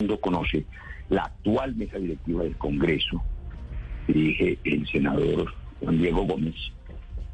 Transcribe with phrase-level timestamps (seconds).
[0.00, 0.64] mundo conoce,
[1.08, 3.20] la actual mesa directiva del Congreso,
[4.06, 6.54] dirige el senador Juan Diego Gómez,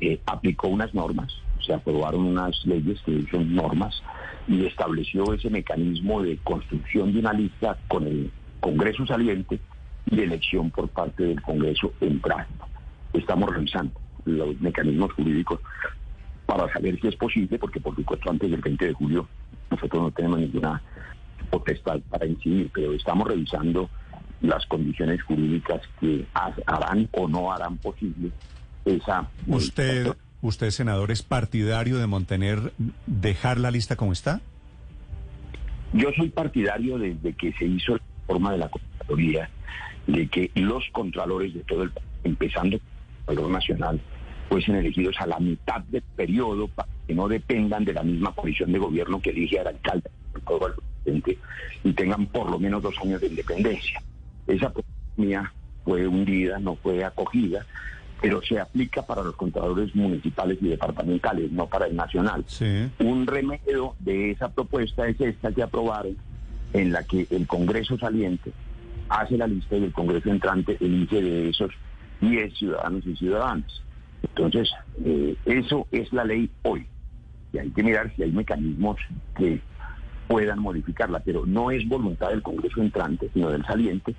[0.00, 1.30] eh, aplicó unas normas,
[1.66, 4.03] se aprobaron unas leyes que son normas
[4.48, 8.30] y estableció ese mecanismo de construcción de una lista con el
[8.61, 9.61] Congreso saliente
[10.07, 12.55] y elección por parte del Congreso entrante.
[13.12, 13.93] Estamos revisando
[14.25, 15.61] los mecanismos jurídicos
[16.46, 19.29] para saber si es posible, porque por supuesto antes del 20 de julio
[19.71, 20.83] nosotros no tenemos ninguna
[21.55, 23.89] potestad para incidir, pero estamos revisando
[24.41, 28.30] las condiciones jurídicas que harán o no harán posible
[28.85, 29.29] esa...
[29.46, 32.72] ¿Usted, usted senador, es partidario de mantener,
[33.06, 34.41] dejar la lista como está?
[35.92, 39.48] Yo soy partidario desde que se hizo la forma de la Contraloría,
[40.08, 42.78] de que los contralores de todo el país, empezando
[43.25, 44.00] por el nacional,
[44.48, 48.72] fuesen elegidos a la mitad del periodo para que no dependan de la misma posición
[48.72, 50.11] de gobierno que elige al alcalde
[51.06, 54.03] y tengan por lo menos dos años de independencia.
[54.47, 54.72] Esa
[55.17, 55.53] mía
[55.84, 57.64] fue hundida, no fue acogida,
[58.20, 62.44] pero se aplica para los contadores municipales y departamentales, no para el nacional.
[62.98, 66.16] Un remedio de esa propuesta es esta que aprobaron,
[66.72, 68.52] en la que el Congreso saliente
[69.08, 71.70] hace la lista y el Congreso entrante elige de esos
[72.20, 73.82] 10 ciudadanos y ciudadanas.
[74.22, 74.70] Entonces,
[75.05, 76.86] eh, eso es la ley hoy.
[77.52, 78.97] Y hay que mirar si hay mecanismos
[79.36, 79.60] que
[80.27, 84.14] puedan modificarla, pero no es voluntad del Congreso entrante, sino del saliente,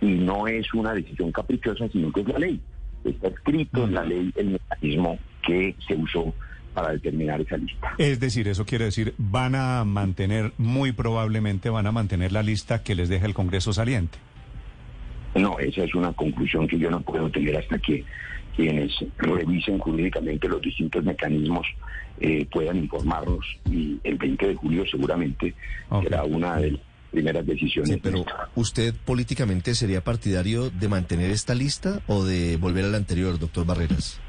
[0.00, 2.60] y no es una decisión caprichosa, sino que es la ley.
[3.04, 6.34] Está escrito en la ley el mecanismo que se usó
[6.74, 7.94] para determinar esa lista.
[7.98, 12.82] Es decir, eso quiere decir, van a mantener, muy probablemente van a mantener la lista
[12.82, 14.18] que les deja el Congreso saliente.
[15.34, 18.04] No, esa es una conclusión que yo no puedo tener hasta que
[18.56, 21.66] quienes revisen jurídicamente los distintos mecanismos
[22.20, 25.54] eh, puedan informarnos y el 20 de julio seguramente
[26.02, 27.98] será una de las primeras decisiones.
[28.02, 33.38] pero ¿usted políticamente sería partidario de mantener esta lista o de volver a la anterior,
[33.38, 34.20] doctor Barreras?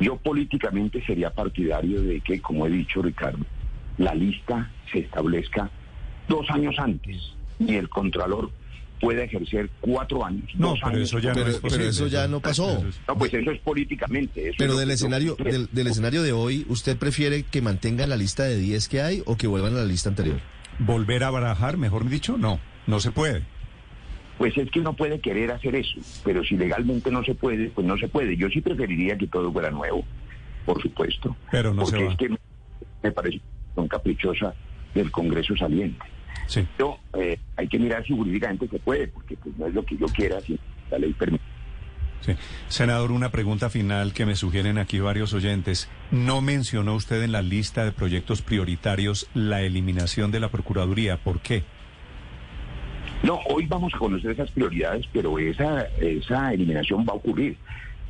[0.00, 3.44] Yo políticamente sería partidario de que, como he dicho Ricardo,
[3.98, 5.70] la lista se establezca
[6.28, 8.50] dos años antes y el Contralor
[9.00, 10.44] puede ejercer cuatro años.
[10.54, 12.84] No, pero eso ya no pero, eso ya no pasó.
[13.06, 14.52] No, pues eso es políticamente.
[14.58, 18.88] pero del escenario del, escenario de hoy, ¿usted prefiere que mantengan la lista de 10
[18.88, 20.40] que hay o que vuelvan a la lista anterior?
[20.78, 22.36] ¿Volver a barajar, mejor dicho?
[22.38, 23.42] No, no se puede.
[24.38, 27.86] Pues es que no puede querer hacer eso, pero si legalmente no se puede, pues
[27.86, 28.36] no se puede.
[28.36, 30.04] Yo sí preferiría que todo fuera nuevo,
[30.64, 31.36] por supuesto.
[31.50, 32.12] Pero no porque se va.
[32.12, 32.28] es que
[33.02, 33.40] me parece
[33.74, 34.54] son caprichosa
[34.94, 36.04] del Congreso saliente.
[36.48, 36.66] Sí.
[36.76, 39.96] Pero eh, hay que mirar si jurídicamente se puede, porque pues, no es lo que
[39.96, 40.58] yo quiera, si
[40.90, 41.44] la ley permite.
[42.20, 42.32] Sí.
[42.68, 45.88] Senador, una pregunta final que me sugieren aquí varios oyentes.
[46.10, 51.18] ¿No mencionó usted en la lista de proyectos prioritarios la eliminación de la Procuraduría?
[51.18, 51.62] ¿Por qué?
[53.22, 57.56] No, hoy vamos a conocer esas prioridades, pero esa, esa eliminación va a ocurrir.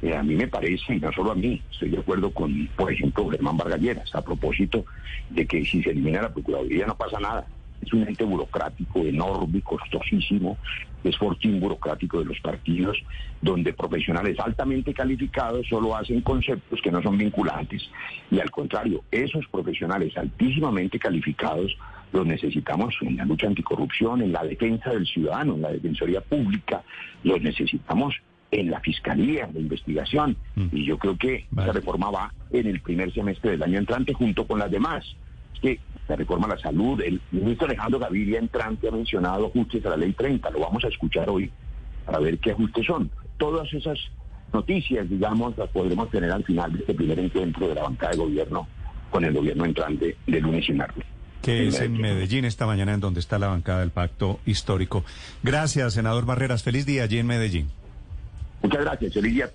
[0.00, 2.92] Eh, a mí me parece, y no solo a mí, estoy de acuerdo con, por
[2.92, 4.84] ejemplo, Germán Vargalleras, a propósito
[5.28, 7.46] de que si se elimina la Procuraduría no pasa nada
[7.80, 10.58] es un ente burocrático enorme, costosísimo,
[11.04, 12.98] es fortín burocrático de los partidos,
[13.40, 17.88] donde profesionales altamente calificados solo hacen conceptos que no son vinculantes.
[18.30, 21.76] Y al contrario, esos profesionales altísimamente calificados
[22.12, 26.82] los necesitamos en la lucha anticorrupción, en la defensa del ciudadano, en la defensoría pública,
[27.22, 28.14] los necesitamos
[28.50, 30.36] en la fiscalía, en la investigación.
[30.56, 30.68] Mm.
[30.72, 34.46] Y yo creo que esa reforma va en el primer semestre del año entrante junto
[34.46, 35.04] con las demás
[35.60, 39.90] que la reforma a la salud, el ministro Alejandro Gaviria entrante ha mencionado ajustes a
[39.90, 41.50] la ley 30, lo vamos a escuchar hoy
[42.06, 43.10] para ver qué ajustes son.
[43.36, 43.98] Todas esas
[44.52, 48.18] noticias, digamos, las podremos tener al final de este primer encuentro de la bancada de
[48.18, 48.66] gobierno
[49.10, 51.04] con el gobierno entrante de lunes y martes.
[51.42, 55.04] Que es en Medellín esta mañana, en donde está la bancada del pacto histórico.
[55.42, 56.62] Gracias, senador Barreras.
[56.62, 57.68] Feliz día allí en Medellín.
[58.62, 59.14] Muchas gracias.
[59.14, 59.50] Feliz día.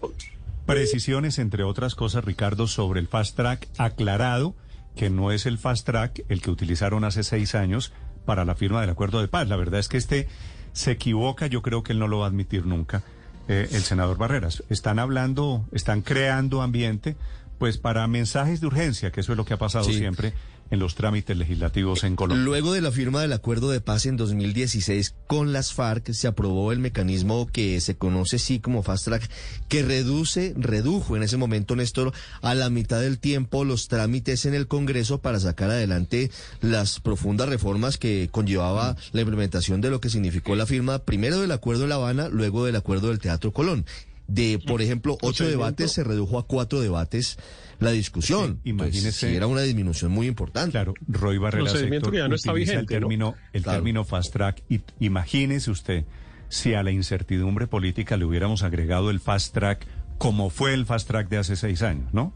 [0.65, 4.55] Precisiones, entre otras cosas, Ricardo, sobre el fast track aclarado
[4.95, 7.93] que no es el fast track el que utilizaron hace seis años
[8.25, 9.47] para la firma del acuerdo de paz.
[9.47, 10.27] La verdad es que este
[10.73, 13.03] se equivoca, yo creo que él no lo va a admitir nunca,
[13.47, 14.63] eh, el senador Barreras.
[14.69, 17.15] Están hablando, están creando ambiente,
[17.59, 20.33] pues para mensajes de urgencia, que eso es lo que ha pasado siempre
[20.71, 22.43] en los trámites legislativos en Colombia.
[22.43, 26.71] Luego de la firma del acuerdo de paz en 2016 con las FARC, se aprobó
[26.71, 29.29] el mecanismo que se conoce sí como Fast Track,
[29.67, 34.53] que reduce, redujo en ese momento, Néstor, a la mitad del tiempo los trámites en
[34.53, 36.31] el Congreso para sacar adelante
[36.61, 41.51] las profundas reformas que conllevaba la implementación de lo que significó la firma primero del
[41.51, 43.85] acuerdo de La Habana, luego del acuerdo del Teatro Colón.
[44.27, 47.37] de, por ejemplo, ocho debates se redujo a cuatro debates
[47.79, 48.59] la discusión.
[48.63, 49.27] Sí, imagínese.
[49.27, 50.71] Pues, era una disminución muy importante.
[50.71, 53.07] Claro, Roy Procedimiento Héctor, que ya no está vigente, el ¿no?
[53.07, 53.77] término, el Claro.
[53.77, 54.63] término fast track.
[54.69, 56.05] Y imagínese usted
[56.49, 59.87] si a la incertidumbre política le hubiéramos agregado el fast track
[60.17, 62.33] como fue el fast track de hace seis años, ¿no?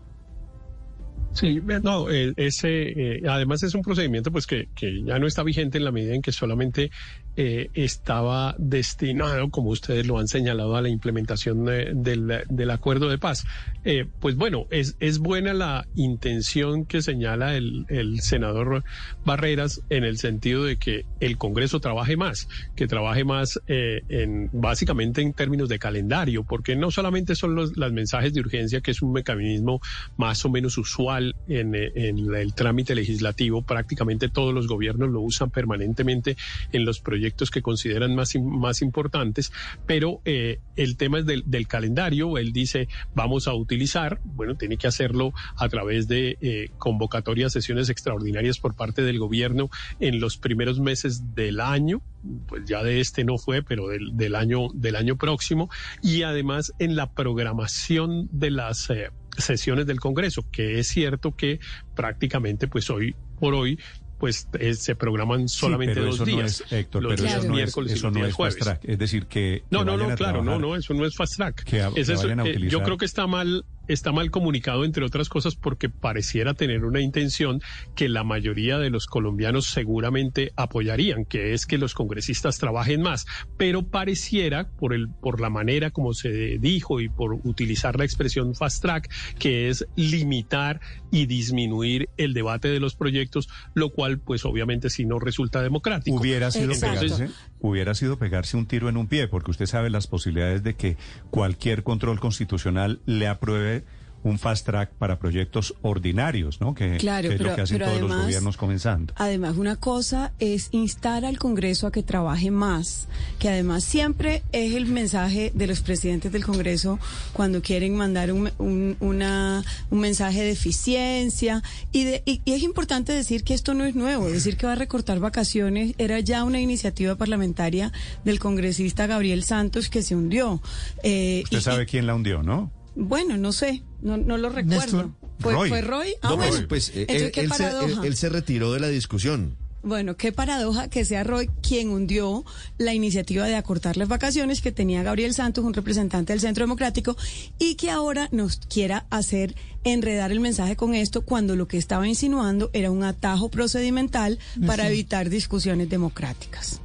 [1.34, 5.78] Sí, no, ese, eh, además es un procedimiento pues que, que ya no está vigente
[5.78, 6.90] en la medida en que solamente
[7.38, 13.10] eh, estaba destinado, como ustedes lo han señalado, a la implementación eh, del, del acuerdo
[13.10, 13.46] de paz.
[13.86, 18.84] Eh, pues bueno, es, es buena la intención que señala el, el senador
[19.24, 24.50] Barreras en el sentido de que el Congreso trabaje más, que trabaje más eh, en
[24.52, 28.92] básicamente en términos de calendario, porque no solamente son los las mensajes de urgencia, que
[28.92, 29.80] es un mecanismo
[30.18, 35.52] más o menos usual en, en el trámite legislativo, prácticamente todos los gobiernos lo usan
[35.52, 36.36] permanentemente
[36.72, 39.52] en los proyectos que consideran más, más importantes,
[39.86, 44.78] pero eh, el tema es del, del calendario, él dice vamos a utilizar, bueno, tiene
[44.78, 49.70] que hacerlo a través de eh, convocatorias, sesiones extraordinarias por parte del gobierno
[50.00, 52.02] en los primeros meses del año,
[52.48, 55.70] pues ya de este no fue, pero del, del año del año próximo.
[56.02, 61.60] Y además en la programación de las eh, sesiones del Congreso, que es cierto que
[61.96, 63.80] prácticamente pues hoy por hoy
[64.18, 66.62] pues eh, se programan solamente Sí, pero dos eso no días.
[66.62, 68.36] es, Héctor, los pero días eso no es, miércoles y eso los no días es
[68.36, 68.56] jueves.
[68.58, 68.82] fast track.
[68.90, 69.64] Es decir, que.
[69.70, 71.64] No, que no, no, claro, no, no, eso no es fast track.
[71.64, 74.86] Que a- Es que eso, a eh, yo creo que está mal, está mal comunicado,
[74.86, 77.62] entre otras cosas, porque pareciera tener una intención
[77.96, 83.26] que la mayoría de los colombianos seguramente apoyarían, que es que los congresistas trabajen más.
[83.58, 88.56] Pero pareciera, por el, por la manera como se dijo y por utilizar la expresión
[88.56, 90.80] fast track, que es limitar
[91.12, 96.18] y disminuir el debate de los proyectos, lo cual, pues obviamente, si no resulta democrático.
[96.18, 97.18] Hubiera sido Exacto.
[97.60, 100.98] Hubiera sido pegarse un tiro en un pie, porque usted sabe las posibilidades de que
[101.30, 103.84] cualquier control constitucional le apruebe
[104.28, 106.74] un fast track para proyectos ordinarios, ¿no?
[106.76, 109.14] Que, Claro, que es pero- lo que hacen todos los gobiernos comenzando.
[109.18, 113.08] Además, una cosa es instar al Congreso a que trabaje más,
[113.40, 117.00] que además siempre es el mensaje de los presidentes del Congreso
[117.34, 121.64] cuando quieren mandar un, un- una- un mensaje de eficiencia.
[121.92, 124.74] Y, de- y- y es importante decir que esto no es nuevo, decir que va
[124.74, 127.92] a recortar vacaciones era ya una iniciativa parlamentaria
[128.26, 130.62] del congresista Gabriel Santos que se hundió.
[131.04, 132.72] Eh, Usted y- sabe quién la hundió, ¿no?
[132.98, 134.82] Bueno, no sé, no, no lo recuerdo.
[134.82, 135.10] Néstor.
[135.40, 135.70] ¿Fue Roy.
[135.70, 136.14] ¿Fue Roy?
[136.24, 136.68] Ah, No, pues, bueno.
[136.68, 138.08] pues, eh, Entonces, él, qué él se, él- paradoja.
[138.08, 139.56] él se retiró de la discusión.
[139.84, 142.44] Bueno, qué paradoja que sea Roy quien hundió
[142.80, 147.16] la iniciativa de acortar las vacaciones que tenía Gabriel Santos, un representante del Centro Democrático,
[147.60, 152.08] y que ahora nos quiera hacer enredar el mensaje con esto cuando lo que estaba
[152.08, 156.82] insinuando era un atajo procedimental para evitar discusiones democráticas.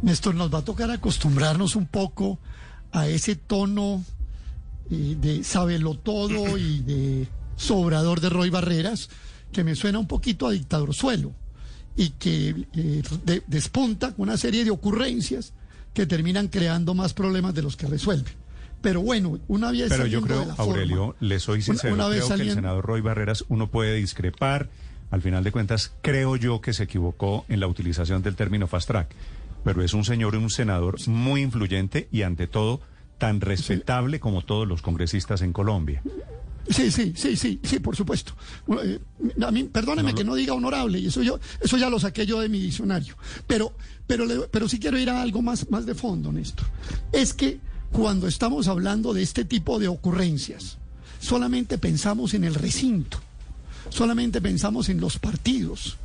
[0.00, 2.38] Néstor, nos va a tocar acostumbrarnos un poco
[2.92, 4.04] a ese tono
[4.90, 9.08] de sábelo todo y de sobrador de Roy Barreras,
[9.52, 11.32] que me suena un poquito a dictador suelo
[11.96, 15.52] y que eh, de- despunta con una serie de ocurrencias
[15.94, 18.32] que terminan creando más problemas de los que resuelven.
[18.80, 22.08] Pero bueno, una vez Pero yo creo, de la forma- Aurelio, le soy sincero, una
[22.08, 24.70] vez creo que el senador Roy Barreras, uno puede discrepar.
[25.10, 28.88] Al final de cuentas, creo yo que se equivocó en la utilización del término fast
[28.88, 29.14] track.
[29.62, 32.80] Pero es un señor y un senador muy influyente y, ante todo,
[33.22, 36.02] tan respetable como todos los congresistas en Colombia.
[36.68, 38.32] Sí, sí, sí, sí, sí, por supuesto.
[38.82, 38.98] Eh,
[39.46, 42.40] a mí, perdóneme que no diga honorable, y eso yo, eso ya lo saqué yo
[42.40, 43.14] de mi diccionario.
[43.46, 43.74] Pero,
[44.08, 46.66] pero, le- pero sí quiero ir a algo más, más de fondo, Néstor.
[47.12, 47.60] Es que
[47.92, 50.78] cuando estamos hablando de este tipo de ocurrencias,
[51.20, 53.20] solamente pensamos en el recinto,
[53.88, 55.96] solamente pensamos en los partidos.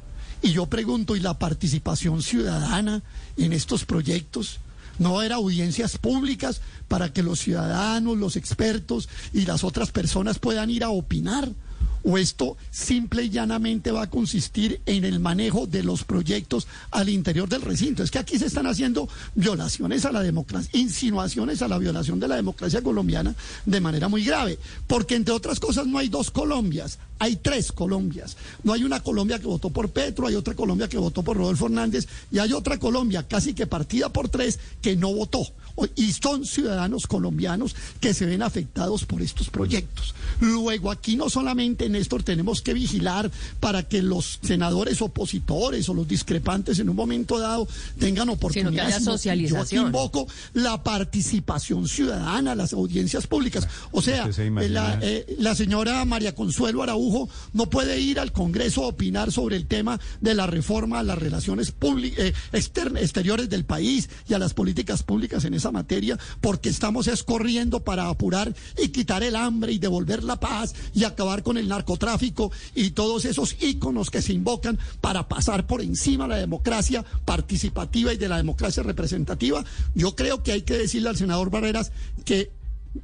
[0.43, 3.01] Y yo pregunto, ¿y la participación ciudadana
[3.37, 4.59] en estos proyectos?
[4.99, 10.69] ¿No era audiencias públicas para que los ciudadanos, los expertos y las otras personas puedan
[10.69, 11.49] ir a opinar?
[12.03, 17.09] ¿O esto simple y llanamente va a consistir en el manejo de los proyectos al
[17.09, 18.03] interior del recinto?
[18.03, 22.27] Es que aquí se están haciendo violaciones a la democracia, insinuaciones a la violación de
[22.27, 23.35] la democracia colombiana
[23.65, 24.59] de manera muy grave.
[24.87, 28.37] Porque entre otras cosas no hay dos Colombias, hay tres Colombias.
[28.63, 31.65] No hay una Colombia que votó por Petro, hay otra Colombia que votó por Rodolfo
[31.65, 35.45] Hernández y hay otra Colombia casi que partida por tres que no votó.
[35.95, 40.15] Y son ciudadanos colombianos que se ven afectados por estos proyectos.
[40.39, 46.07] Luego aquí no solamente, Néstor, tenemos que vigilar para que los senadores opositores o los
[46.07, 47.67] discrepantes en un momento dado
[47.99, 49.59] tengan sino que socialización.
[49.59, 53.67] Yo aquí invoco la participación ciudadana, las audiencias públicas.
[53.91, 58.19] O sea, se eh, la, eh, la señora María Consuelo Araújo Araujo no puede ir
[58.19, 61.73] al Congreso a opinar sobre el tema de la reforma a las relaciones
[62.17, 67.83] eh, exteriores del país y a las políticas públicas en esa materia, porque estamos escorriendo
[67.83, 72.51] para apurar y quitar el hambre y devolver la paz y acabar con el narcotráfico
[72.75, 78.13] y todos esos íconos que se invocan para pasar por encima de la democracia participativa
[78.13, 79.63] y de la democracia representativa.
[79.95, 81.91] Yo creo que hay que decirle al senador Barreras
[82.25, 82.51] que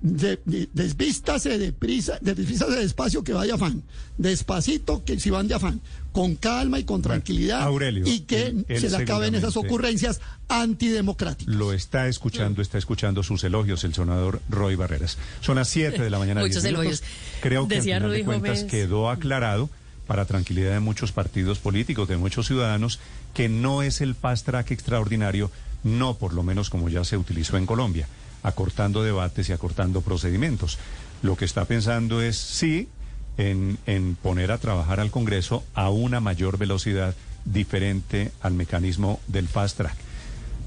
[0.01, 3.83] de, de, desvístase deprisa, de, desvístase despacio que vaya afán,
[4.17, 5.81] despacito que si van de afán,
[6.11, 7.69] con calma y con tranquilidad
[8.05, 11.53] y que se le acaben esas ocurrencias antidemocráticas.
[11.53, 15.17] Lo está escuchando, está escuchando sus elogios el senador Roy Barreras.
[15.41, 16.41] Son las 7 de la mañana.
[16.41, 17.03] Muchos elogios.
[17.41, 19.69] Creo que Decía de cuentas quedó aclarado
[20.07, 22.99] para tranquilidad de muchos partidos políticos, de muchos ciudadanos,
[23.33, 25.49] que no es el fast track extraordinario,
[25.83, 28.07] no por lo menos como ya se utilizó en Colombia
[28.43, 30.77] acortando debates y acortando procedimientos.
[31.21, 32.89] Lo que está pensando es, sí,
[33.37, 39.47] en, en poner a trabajar al Congreso a una mayor velocidad diferente al mecanismo del
[39.47, 39.95] fast track.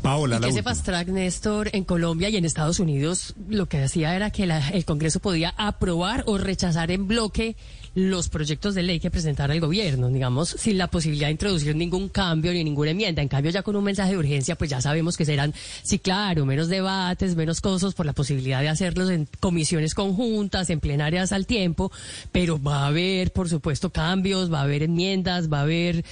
[0.02, 3.78] Paola, y que ese fast track, Néstor, en Colombia y en Estados Unidos, lo que
[3.78, 7.56] decía era que el Congreso podía aprobar o rechazar en bloque
[7.96, 12.10] los proyectos de ley que presentara el gobierno, digamos, sin la posibilidad de introducir ningún
[12.10, 13.22] cambio ni ninguna enmienda.
[13.22, 16.44] En cambio, ya con un mensaje de urgencia, pues ya sabemos que serán, sí, claro,
[16.44, 21.46] menos debates, menos cosas por la posibilidad de hacerlos en comisiones conjuntas, en plenarias al
[21.46, 21.90] tiempo,
[22.32, 26.04] pero va a haber, por supuesto, cambios, va a haber enmiendas, va a haber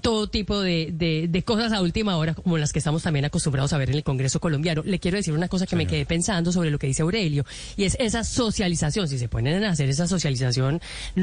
[0.00, 3.78] todo tipo de, de, cosas a última hora, como las que estamos también acostumbrados a
[3.78, 4.82] ver en el Congreso colombiano.
[4.86, 7.44] Le quiero decir una cosa que me quedé pensando sobre lo que dice Aurelio,
[7.76, 9.06] y es esa socialización.
[9.06, 10.80] Si se ponen a hacer esa socialización,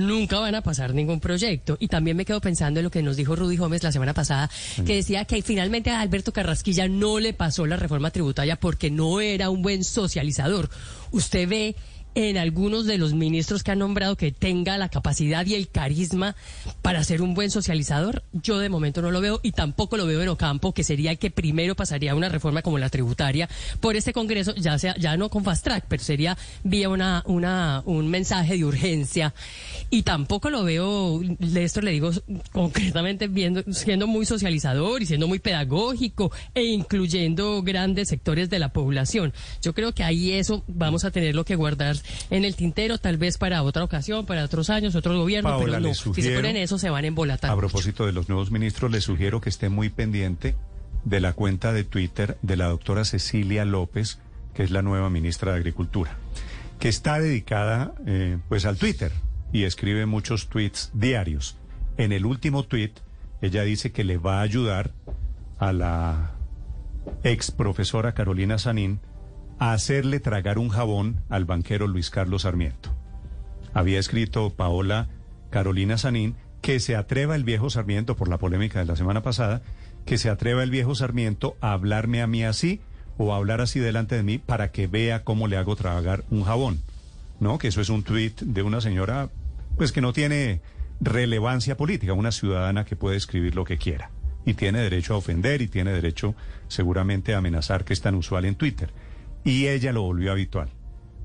[0.08, 1.78] nunca van a pasar ningún proyecto.
[1.80, 4.50] Y también me quedo pensando en lo que nos dijo Rudy Gómez la semana pasada,
[4.86, 9.20] que decía que finalmente a Alberto Carrasquilla no le pasó la reforma tributaria porque no
[9.20, 10.70] era un buen socializador.
[11.12, 11.76] Usted ve
[12.16, 16.36] en algunos de los ministros que han nombrado que tenga la capacidad y el carisma
[16.82, 20.22] para ser un buen socializador, yo de momento no lo veo y tampoco lo veo
[20.22, 24.14] en Ocampo, que sería el que primero pasaría una reforma como la tributaria por este
[24.14, 28.58] Congreso, ya sea ya no con fast track, pero sería vía una, una un mensaje
[28.58, 29.34] de urgencia
[29.90, 32.12] y tampoco lo veo, de esto le digo
[32.52, 38.70] concretamente viendo siendo muy socializador y siendo muy pedagógico e incluyendo grandes sectores de la
[38.70, 39.34] población.
[39.62, 41.96] Yo creo que ahí eso vamos a tenerlo que guardar
[42.30, 45.94] en el tintero, tal vez para otra ocasión, para otros años, otros gobiernos, pero no,
[45.94, 47.52] si se ponen eso se van a embolatar.
[47.52, 50.56] A propósito de los nuevos ministros, le sugiero que esté muy pendiente
[51.04, 54.20] de la cuenta de Twitter de la doctora Cecilia López,
[54.54, 56.18] que es la nueva ministra de Agricultura,
[56.80, 59.12] que está dedicada eh, pues al Twitter
[59.52, 61.58] y escribe muchos tweets diarios.
[61.98, 62.92] En el último tweet,
[63.42, 64.92] ella dice que le va a ayudar
[65.60, 66.32] a la
[67.24, 69.00] ex profesora Carolina Sanín
[69.60, 72.94] a hacerle tragar un jabón al banquero Luis Carlos Sarmiento.
[73.74, 75.08] Había escrito Paola
[75.50, 79.62] Carolina Sanín que se atreva el viejo Sarmiento, por la polémica de la semana pasada,
[80.06, 82.80] que se atreva el viejo Sarmiento a hablarme a mí así
[83.18, 86.44] o a hablar así delante de mí para que vea cómo le hago tragar un
[86.44, 86.80] jabón.
[87.40, 87.58] ¿No?
[87.58, 89.30] Que eso es un tuit de una señora,
[89.76, 90.62] pues que no tiene
[91.02, 94.12] relevancia política, una ciudadana que puede escribir lo que quiera.
[94.46, 96.36] Y tiene derecho a ofender y tiene derecho
[96.70, 98.90] seguramente a amenazar, que es tan usual en Twitter
[99.44, 100.70] y ella lo volvió habitual.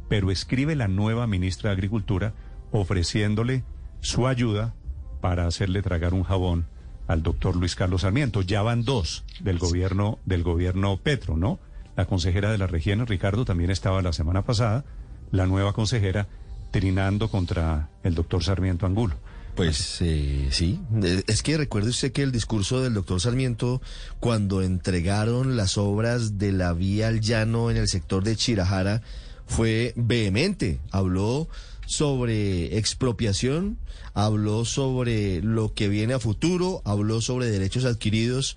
[0.09, 2.35] Pero escribe la nueva ministra de Agricultura
[2.71, 3.65] ofreciéndole
[4.01, 4.75] su ayuda
[5.21, 6.67] para hacerle tragar un jabón
[7.07, 8.43] al doctor Luis Carlos Sarmiento.
[8.43, 11.59] Ya van dos del gobierno, del gobierno Petro, ¿no?
[11.97, 14.85] La consejera de la región, Ricardo, también estaba la semana pasada,
[15.33, 16.29] la nueva consejera,
[16.71, 19.17] trinando contra el doctor Sarmiento Angulo.
[19.59, 23.83] Pues eh, sí, eh, es que recuerde usted que el discurso del doctor Sarmiento,
[24.21, 29.03] cuando entregaron las obras de la vía al llano en el sector de Chirajara,
[29.49, 30.79] fue vehemente.
[30.93, 31.49] Habló
[31.87, 33.79] sobre expropiación,
[34.15, 38.57] habló sobre lo que viene a futuro, habló sobre derechos adquiridos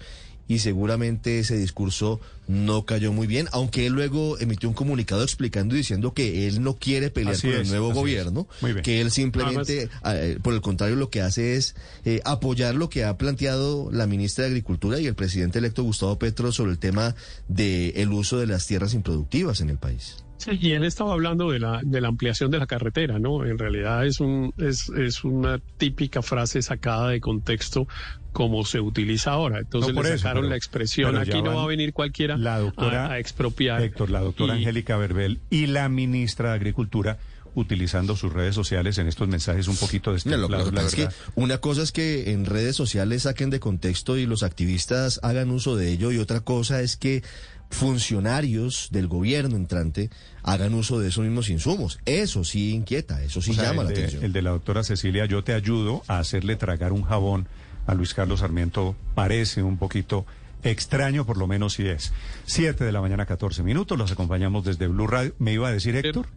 [0.52, 5.76] y seguramente ese discurso no cayó muy bien, aunque él luego emitió un comunicado explicando
[5.76, 8.50] y diciendo que él no quiere pelear con el nuevo gobierno,
[8.84, 13.06] que él simplemente, eh, por el contrario, lo que hace es eh, apoyar lo que
[13.06, 17.16] ha planteado la ministra de Agricultura y el presidente electo Gustavo Petro sobre el tema
[17.48, 20.18] del el uso de las tierras improductivas en el país.
[20.42, 23.46] Sí, y él estaba hablando de la, de la ampliación de la carretera, ¿no?
[23.46, 27.88] En realidad es, un, es, es una típica frase sacada de contexto
[28.32, 29.60] como se utiliza ahora.
[29.60, 33.84] Entonces le sacaron la expresión, aquí no va a venir cualquiera la doctora, a, expropiar.
[33.84, 37.20] Héctor, la doctora Angélica Verbel y la ministra de Agricultura
[37.54, 41.82] utilizando sus redes sociales en estos mensajes un poquito de no, es que una cosa
[41.84, 46.12] es que en redes sociales saquen de contexto y los activistas hagan uso de ello
[46.12, 47.24] y otra cosa es que
[47.72, 50.10] funcionarios del gobierno entrante
[50.44, 52.00] hagan uso de esos mismos insumos.
[52.06, 54.24] Eso sí inquieta, eso sí llama la atención.
[54.24, 57.48] El de la doctora Cecilia, yo te ayudo a hacerle tragar un jabón
[57.88, 60.26] a Luis Carlos Sarmiento, parece un poquito
[60.64, 62.14] extraño, por lo menos si es.
[62.46, 65.34] Siete de la mañana, 14 minutos, los acompañamos desde Blue Radio.
[65.40, 66.28] ¿Me iba a decir Héctor?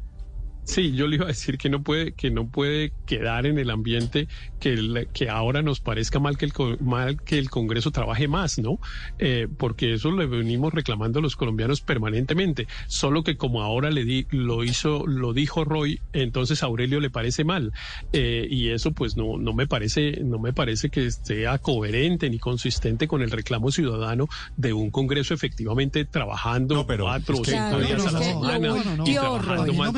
[0.64, 3.71] Sí, yo le iba a decir que no puede, que no puede quedar en el
[3.71, 4.28] ambiente
[4.61, 8.78] que, que ahora nos parezca mal que, el, mal que el Congreso trabaje más, ¿no?
[9.18, 12.66] Eh, porque eso lo venimos reclamando a los colombianos permanentemente.
[12.87, 17.11] Solo que como ahora le di, lo hizo, lo dijo Roy, entonces a Aurelio le
[17.11, 17.73] parece mal.
[18.12, 22.38] Eh, y eso pues no, no me parece, no me parece que sea coherente ni
[22.38, 28.12] consistente con el reclamo ciudadano de un Congreso efectivamente trabajando cuatro o cinco días a
[28.12, 29.92] la semana y trabajando más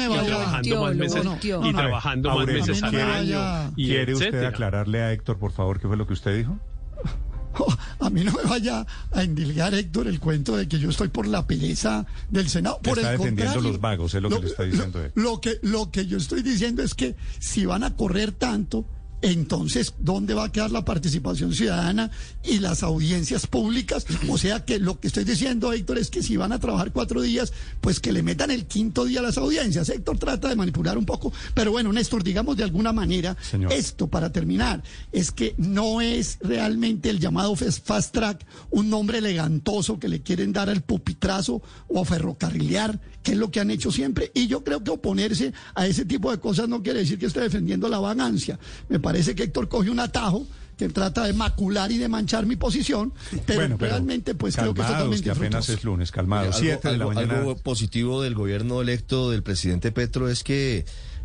[0.63, 3.73] trabajando más meses y trabajando más meses al año.
[3.75, 6.59] ¿Quiere usted aclararle a Héctor, por favor, qué fue lo que usted dijo?
[8.01, 11.27] a mí no me vaya a endilgar, Héctor, el cuento de que yo estoy por
[11.27, 12.79] la pereza del Senado.
[12.83, 15.13] Por está el defendiendo los vagos, es lo, que le está diciendo él.
[15.15, 18.85] Lo que, lo que yo estoy diciendo es que si van a correr tanto,
[19.23, 22.11] entonces, ¿dónde va a quedar la participación ciudadana
[22.45, 24.07] y las audiencias públicas?
[24.29, 27.23] O sea que lo que estoy diciendo, Héctor, es que si van a trabajar cuatro
[27.23, 29.89] días, pues que le metan el quinto día a las audiencias.
[29.89, 33.37] Héctor trata de manipular un poco, pero bueno, Néstor, digamos de alguna manera,
[33.71, 34.83] esto para terminar,
[35.13, 40.53] es que no es realmente el llamado fast track un nombre elegantoso que le quieren
[40.53, 44.31] dar al pupitrazo o a ferrocarrilear, que es lo que han hecho siempre.
[44.35, 47.41] Y yo creo que oponerse a ese tipo de cosas no quiere decir que esté
[47.41, 48.57] defendiendo la vagancia.
[48.89, 50.47] Me parece que Héctor coge un atajo
[50.79, 53.13] que trata de macular y de manchar mi posición,
[53.45, 56.53] pero, realmente pues creo que es totalmente que apenas es lunes, calmado.
[56.53, 60.85] algo, positivo del gobierno electo del presidente Petro es que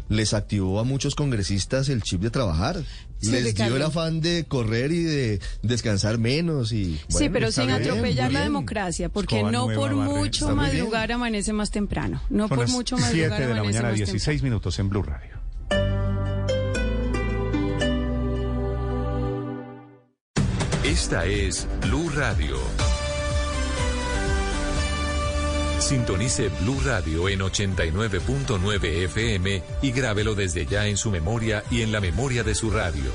[0.10, 2.84] les activó a muchos congresistas el chip de trabajar.
[3.22, 8.32] Les dio el afán de correr y de descansar menos y Sí, pero sin atropellar
[8.32, 12.22] la democracia, porque no por mucho madrugar amanece más temprano.
[12.30, 15.42] No por mucho madrugar 7 de la mañana, 16 minutos en Blue Radio.
[20.84, 22.58] Esta es Blue Radio.
[25.82, 31.92] Sintonice Blue Radio en 89.9 FM y grábelo desde ya en su memoria y en
[31.92, 33.12] la memoria de su radio.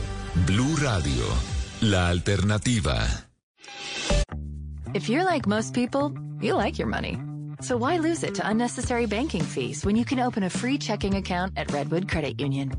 [0.47, 1.25] Blue Radio,
[1.81, 3.07] la alternativa.
[4.95, 7.19] If you're like most people, you like your money.
[7.61, 11.15] So why lose it to unnecessary banking fees when you can open a free checking
[11.15, 12.73] account at Redwood Credit Union?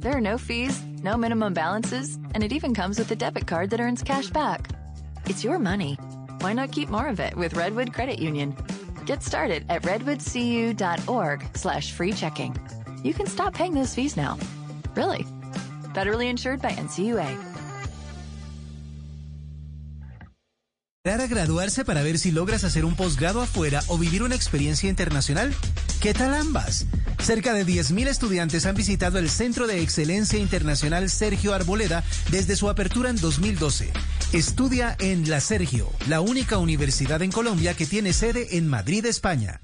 [0.00, 3.70] There are no fees, no minimum balances, and it even comes with a debit card
[3.70, 4.68] that earns cash back.
[5.26, 5.96] It's your money.
[6.40, 8.54] Why not keep more of it with Redwood Credit Union?
[9.08, 12.54] Get started at redwoodcu.org slash free checking.
[13.02, 14.36] You can stop paying those fees now.
[14.94, 15.24] Really.
[15.94, 17.48] Federally insured by NCUA.
[21.06, 25.54] a graduarse para ver si logras hacer un posgrado afuera o vivir una experiencia internacional?
[26.02, 26.84] ¿Qué tal ambas?
[27.18, 32.68] Cerca de 10.000 estudiantes han visitado el Centro de Excelencia Internacional Sergio Arboleda desde su
[32.68, 33.90] apertura en 2012.
[34.32, 39.62] Estudia en la Sergio, la única universidad en Colombia que tiene sede en Madrid, España.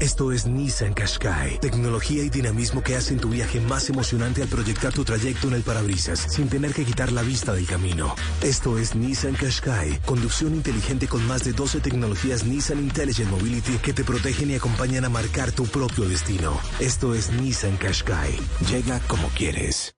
[0.00, 4.92] Esto es Nissan Qashqai, tecnología y dinamismo que hacen tu viaje más emocionante al proyectar
[4.92, 8.16] tu trayecto en el parabrisas sin tener que quitar la vista del camino.
[8.42, 13.92] Esto es Nissan Qashqai, conducción inteligente con más de 12 tecnologías Nissan Intelligent Mobility que
[13.92, 16.58] te protegen y acompañan a marcar tu propio destino.
[16.80, 18.36] Esto es Nissan Qashqai.
[18.68, 19.93] Llega como quieres.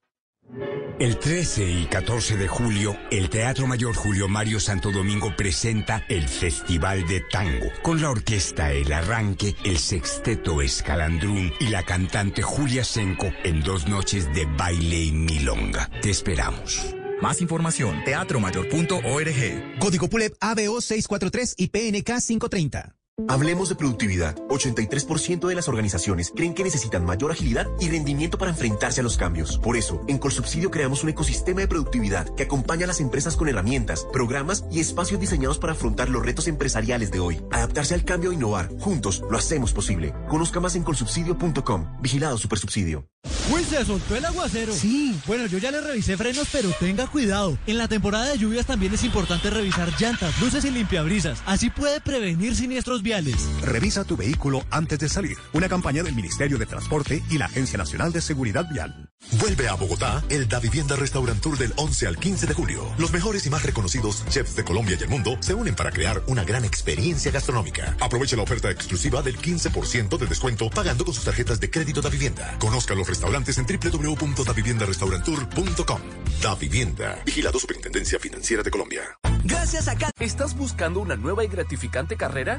[0.99, 6.27] El 13 y 14 de julio, el Teatro Mayor Julio Mario Santo Domingo presenta el
[6.27, 12.83] Festival de Tango, con la orquesta El Arranque, el sexteto Escalandrún y la cantante Julia
[12.83, 15.91] Senco en dos noches de baile y milonga.
[16.01, 16.95] Te esperamos.
[17.21, 19.79] Más información, teatromayor.org.
[19.79, 22.97] Código PULEP ABO 643 y PNK 530.
[23.29, 24.37] Hablemos de productividad.
[24.49, 29.17] 83% de las organizaciones creen que necesitan mayor agilidad y rendimiento para enfrentarse a los
[29.17, 29.57] cambios.
[29.57, 33.49] Por eso, en Colsubsidio creamos un ecosistema de productividad que acompaña a las empresas con
[33.49, 37.41] herramientas, programas y espacios diseñados para afrontar los retos empresariales de hoy.
[37.51, 38.69] Adaptarse al cambio e innovar.
[38.81, 40.13] Juntos lo hacemos posible.
[40.29, 41.87] Conozca más en colsubsidio.com.
[42.03, 43.09] Vigilado Supersubsidio.
[43.51, 44.73] Uy, se soltó el aguacero.
[44.75, 45.17] Sí.
[45.27, 47.57] Bueno, yo ya le revisé frenos, pero tenga cuidado.
[47.67, 51.43] En la temporada de lluvias también es importante revisar llantas, luces y limpiabrisas.
[51.47, 53.49] Así puede prevenir siniestros viales.
[53.63, 55.37] Revisa tu vehículo antes de salir.
[55.53, 59.09] Una campaña del Ministerio de Transporte y la Agencia Nacional de Seguridad Vial.
[59.41, 62.83] Vuelve a Bogotá el Da Vivienda Restaurant Tour del 11 al 15 de julio.
[62.99, 66.21] Los mejores y más reconocidos chefs de Colombia y el mundo se unen para crear
[66.27, 67.97] una gran experiencia gastronómica.
[68.01, 72.11] Aproveche la oferta exclusiva del 15% de descuento pagando con sus tarjetas de crédito Da
[72.11, 72.57] Vivienda.
[72.59, 76.01] Conozca los restaurantes en www.daviviendarestauranttour.com.
[76.43, 77.23] Da Vivienda.
[77.25, 79.03] Vigilado Superintendencia Financiera de Colombia.
[79.45, 82.59] Gracias a ¿Estás buscando una nueva y gratificante carrera?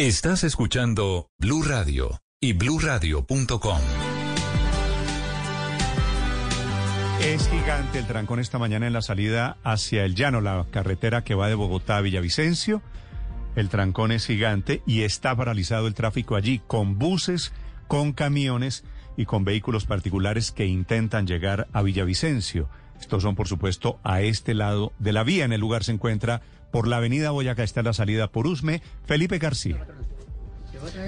[0.00, 3.78] Estás escuchando Blue Radio y bluradio.com.
[7.22, 11.36] Es gigante el trancón esta mañana en la salida hacia el llano, la carretera que
[11.36, 12.82] va de Bogotá a Villavicencio.
[13.54, 17.52] El trancón es gigante y está paralizado el tráfico allí con buses,
[17.86, 18.82] con camiones
[19.16, 22.68] y con vehículos particulares que intentan llegar a Villavicencio.
[22.98, 25.44] Estos son, por supuesto, a este lado de la vía.
[25.44, 26.42] En el lugar se encuentra
[26.74, 28.82] por la avenida Boyacá está la salida por Usme.
[29.06, 29.86] Felipe García.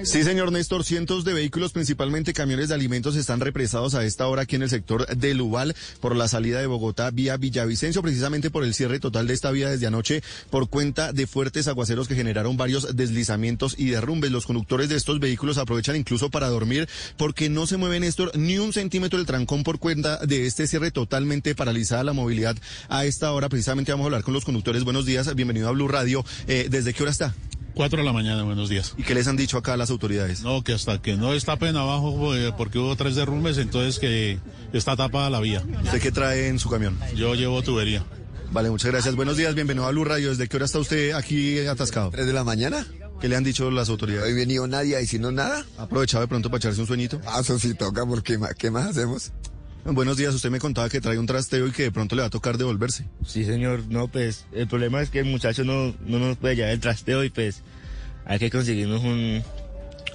[0.05, 4.42] Sí, señor Néstor, cientos de vehículos, principalmente camiones de alimentos, están represados a esta hora
[4.42, 8.64] aquí en el sector de Lubal por la salida de Bogotá vía Villavicencio, precisamente por
[8.64, 12.57] el cierre total de esta vía desde anoche por cuenta de fuertes aguaceros que generaron
[12.57, 14.31] varios deslizamientos y derrumbes.
[14.31, 18.59] Los conductores de estos vehículos aprovechan incluso para dormir porque no se mueve, Néstor, ni
[18.59, 22.57] un centímetro del trancón por cuenta de este cierre totalmente paralizada la movilidad
[22.88, 23.48] a esta hora.
[23.48, 24.85] Precisamente vamos a hablar con los conductores.
[24.85, 26.24] Buenos días, bienvenido a Blue Radio.
[26.46, 27.35] Eh, ¿Desde qué hora está?
[27.76, 28.94] 4 de la mañana, buenos días.
[28.96, 30.40] ¿Y qué les han dicho acá las autoridades?
[30.40, 34.38] No, que hasta que no destapen abajo, eh, porque hubo tres derrumbes, entonces que
[34.72, 35.62] está tapada la vía.
[35.84, 36.98] ¿Usted qué trae en su camión?
[37.14, 38.02] Yo llevo tubería.
[38.50, 39.14] Vale, muchas gracias.
[39.14, 40.30] Buenos días, bienvenido a Blue Radio.
[40.30, 42.10] ¿Desde qué hora está usted aquí atascado?
[42.10, 42.86] ¿Tres de la mañana?
[43.20, 44.30] ¿Qué le han dicho las autoridades?
[44.30, 45.62] ¿No ha venido nadie a decirnos nada?
[45.76, 47.20] ¿Ha aprovechado de pronto para echarse un sueñito?
[47.26, 49.32] Ah, eso sí toca, porque ¿qué más hacemos?
[49.92, 52.27] Buenos días, usted me contaba que trae un trasteo y que de pronto le va
[52.27, 53.09] a tocar devolverse.
[53.25, 56.72] Sí, señor, no, pues el problema es que el muchacho no, no nos puede llevar
[56.72, 57.62] el trasteo y pues
[58.25, 59.42] hay que conseguirnos un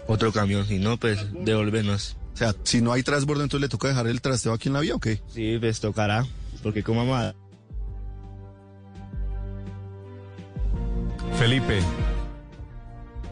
[0.07, 2.17] otro camión, si no, pues devolvernos.
[2.33, 4.81] O sea, si no hay transbordo, entonces le toca dejar el trasteo aquí en la
[4.81, 5.21] vía o qué?
[5.29, 6.25] Sí, pues tocará,
[6.63, 7.33] porque como vamos
[11.37, 11.79] Felipe,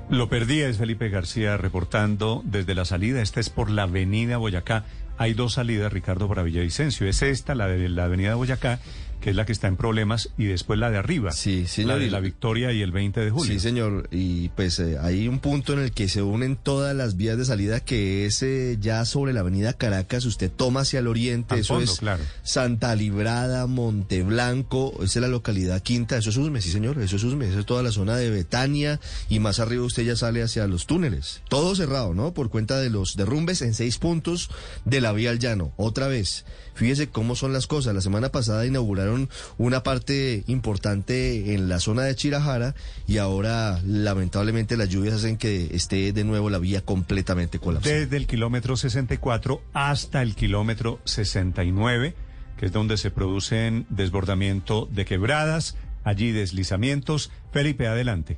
[0.10, 3.22] lo perdí, es Felipe García reportando desde la salida.
[3.22, 4.86] Esta es por la avenida Boyacá.
[5.20, 7.06] Hay dos salidas, Ricardo, para Villavicencio.
[7.06, 8.80] Es esta, la de la avenida Boyacá,
[9.22, 11.32] que es la que está en problemas, y después la de arriba.
[11.32, 11.94] Sí, señor.
[11.94, 13.54] La de la Victoria y el 20 de julio.
[13.54, 14.08] Sí, señor.
[14.12, 17.46] Y pues eh, hay un punto en el que se unen todas las vías de
[17.46, 20.26] salida que es eh, ya sobre la avenida Caracas.
[20.26, 22.24] Usted toma hacia el oriente, Al eso fondo, es claro.
[22.44, 27.24] Santa Librada, Monteblanco, esa es la localidad quinta, eso es Usme, sí, señor, eso es
[27.24, 30.68] Usme, eso es toda la zona de Betania y más arriba usted ya sale hacia
[30.68, 31.42] los túneles.
[31.50, 32.34] Todo cerrado, ¿no?
[32.34, 34.50] Por cuenta de los derrumbes en seis puntos
[34.86, 35.74] de la vía al llano.
[35.78, 36.46] Otra vez,
[36.80, 37.94] fíjese cómo son las cosas.
[37.94, 42.74] La semana pasada inauguraron una parte importante en la zona de Chirajara
[43.06, 47.94] y ahora lamentablemente las lluvias hacen que esté de nuevo la vía completamente colapsada.
[47.96, 52.16] Desde el kilómetro 64 hasta el kilómetro 69,
[52.58, 57.30] que es donde se producen desbordamiento de quebradas, allí deslizamientos.
[57.52, 58.38] Felipe, adelante.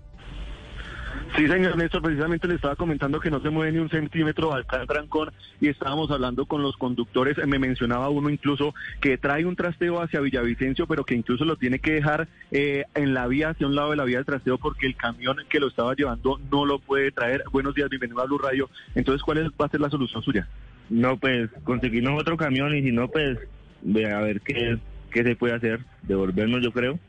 [1.35, 4.81] Sí, señor Néstor, precisamente le estaba comentando que no se mueve ni un centímetro acá
[4.81, 5.29] en Trancón
[5.61, 7.37] y estábamos hablando con los conductores.
[7.47, 11.79] Me mencionaba uno incluso que trae un trasteo hacia Villavicencio, pero que incluso lo tiene
[11.79, 14.87] que dejar eh, en la vía, hacia un lado de la vía del trasteo, porque
[14.87, 17.43] el camión que lo estaba llevando no lo puede traer.
[17.49, 18.69] Buenos días, bienvenido a Blue Radio.
[18.93, 20.49] Entonces, ¿cuál es, va a ser la solución suya?
[20.89, 23.39] No, pues conseguirnos otro camión y si no, pues
[23.81, 24.77] ve a ver qué,
[25.09, 25.79] qué se puede hacer.
[26.03, 26.99] Devolvernos, yo creo.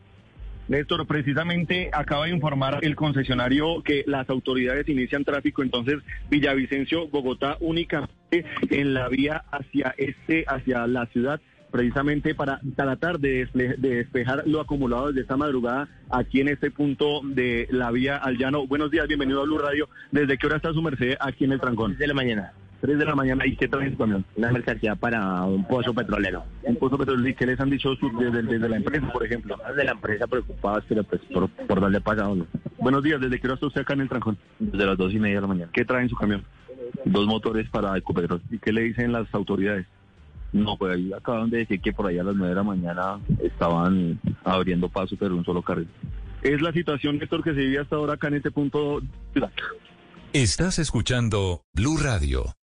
[0.73, 5.99] Néstor, precisamente acaba de informar el concesionario que las autoridades inician tráfico, entonces
[6.31, 13.49] Villavicencio, Bogotá, únicamente en la vía hacia este, hacia la ciudad, precisamente para tratar de,
[13.79, 18.67] despejar lo acumulado desde esta madrugada aquí en este punto de la vía al llano.
[18.67, 19.89] Buenos días, bienvenido a Blue Radio.
[20.13, 21.97] ¿Desde qué hora está su merced aquí en el trancón?
[21.97, 22.53] De la mañana.
[22.83, 23.47] 3 de la mañana.
[23.47, 24.25] ¿Y qué trae en su camión?
[24.37, 26.45] Una mercancía para un pozo petrolero.
[26.65, 27.29] Un pozo petrolero.
[27.29, 29.57] ¿Y qué les han dicho desde, desde la empresa, por ejemplo?
[29.77, 32.45] De la empresa preocupados, pero pues por, por dónde pasa uno.
[32.79, 34.37] Buenos días, ¿desde qué hora está usted acá en el trancón?
[34.59, 35.71] Desde las dos y media de la mañana.
[35.73, 36.43] ¿Qué trae en su camión?
[37.05, 38.43] Dos motores para Ecopetrol.
[38.51, 39.87] ¿Y qué le dicen las autoridades?
[40.53, 43.21] No, pues ahí acaban de decir que por ahí a las nueve de la mañana
[43.43, 45.89] estaban abriendo paso, pero un solo carril.
[46.43, 49.01] es la situación, Néstor, que se vive hasta ahora acá en este punto.
[50.33, 52.55] Estás escuchando Blue Radio.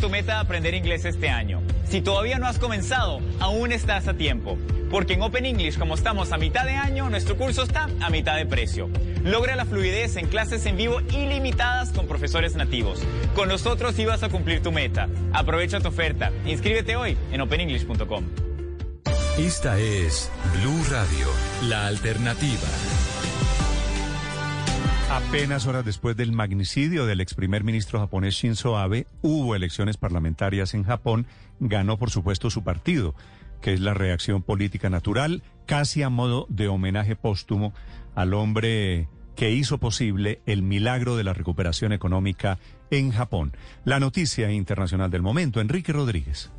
[0.00, 1.62] Tu meta de aprender inglés este año.
[1.88, 4.58] Si todavía no has comenzado, aún estás a tiempo.
[4.90, 8.36] Porque en Open English, como estamos a mitad de año, nuestro curso está a mitad
[8.36, 8.90] de precio.
[9.22, 13.00] Logra la fluidez en clases en vivo ilimitadas con profesores nativos.
[13.34, 15.08] Con nosotros ibas a cumplir tu meta.
[15.32, 16.30] Aprovecha tu oferta.
[16.44, 18.24] Inscríbete hoy en openenglish.com.
[19.38, 21.28] Esta es Blue Radio,
[21.68, 22.68] la alternativa.
[25.10, 30.74] Apenas horas después del magnicidio del ex primer ministro japonés Shinzo Abe, hubo elecciones parlamentarias
[30.74, 31.26] en Japón.
[31.60, 33.14] Ganó, por supuesto, su partido,
[33.60, 37.74] que es la reacción política natural, casi a modo de homenaje póstumo
[38.14, 42.58] al hombre que hizo posible el milagro de la recuperación económica
[42.90, 43.56] en Japón.
[43.84, 46.50] La noticia internacional del momento, Enrique Rodríguez.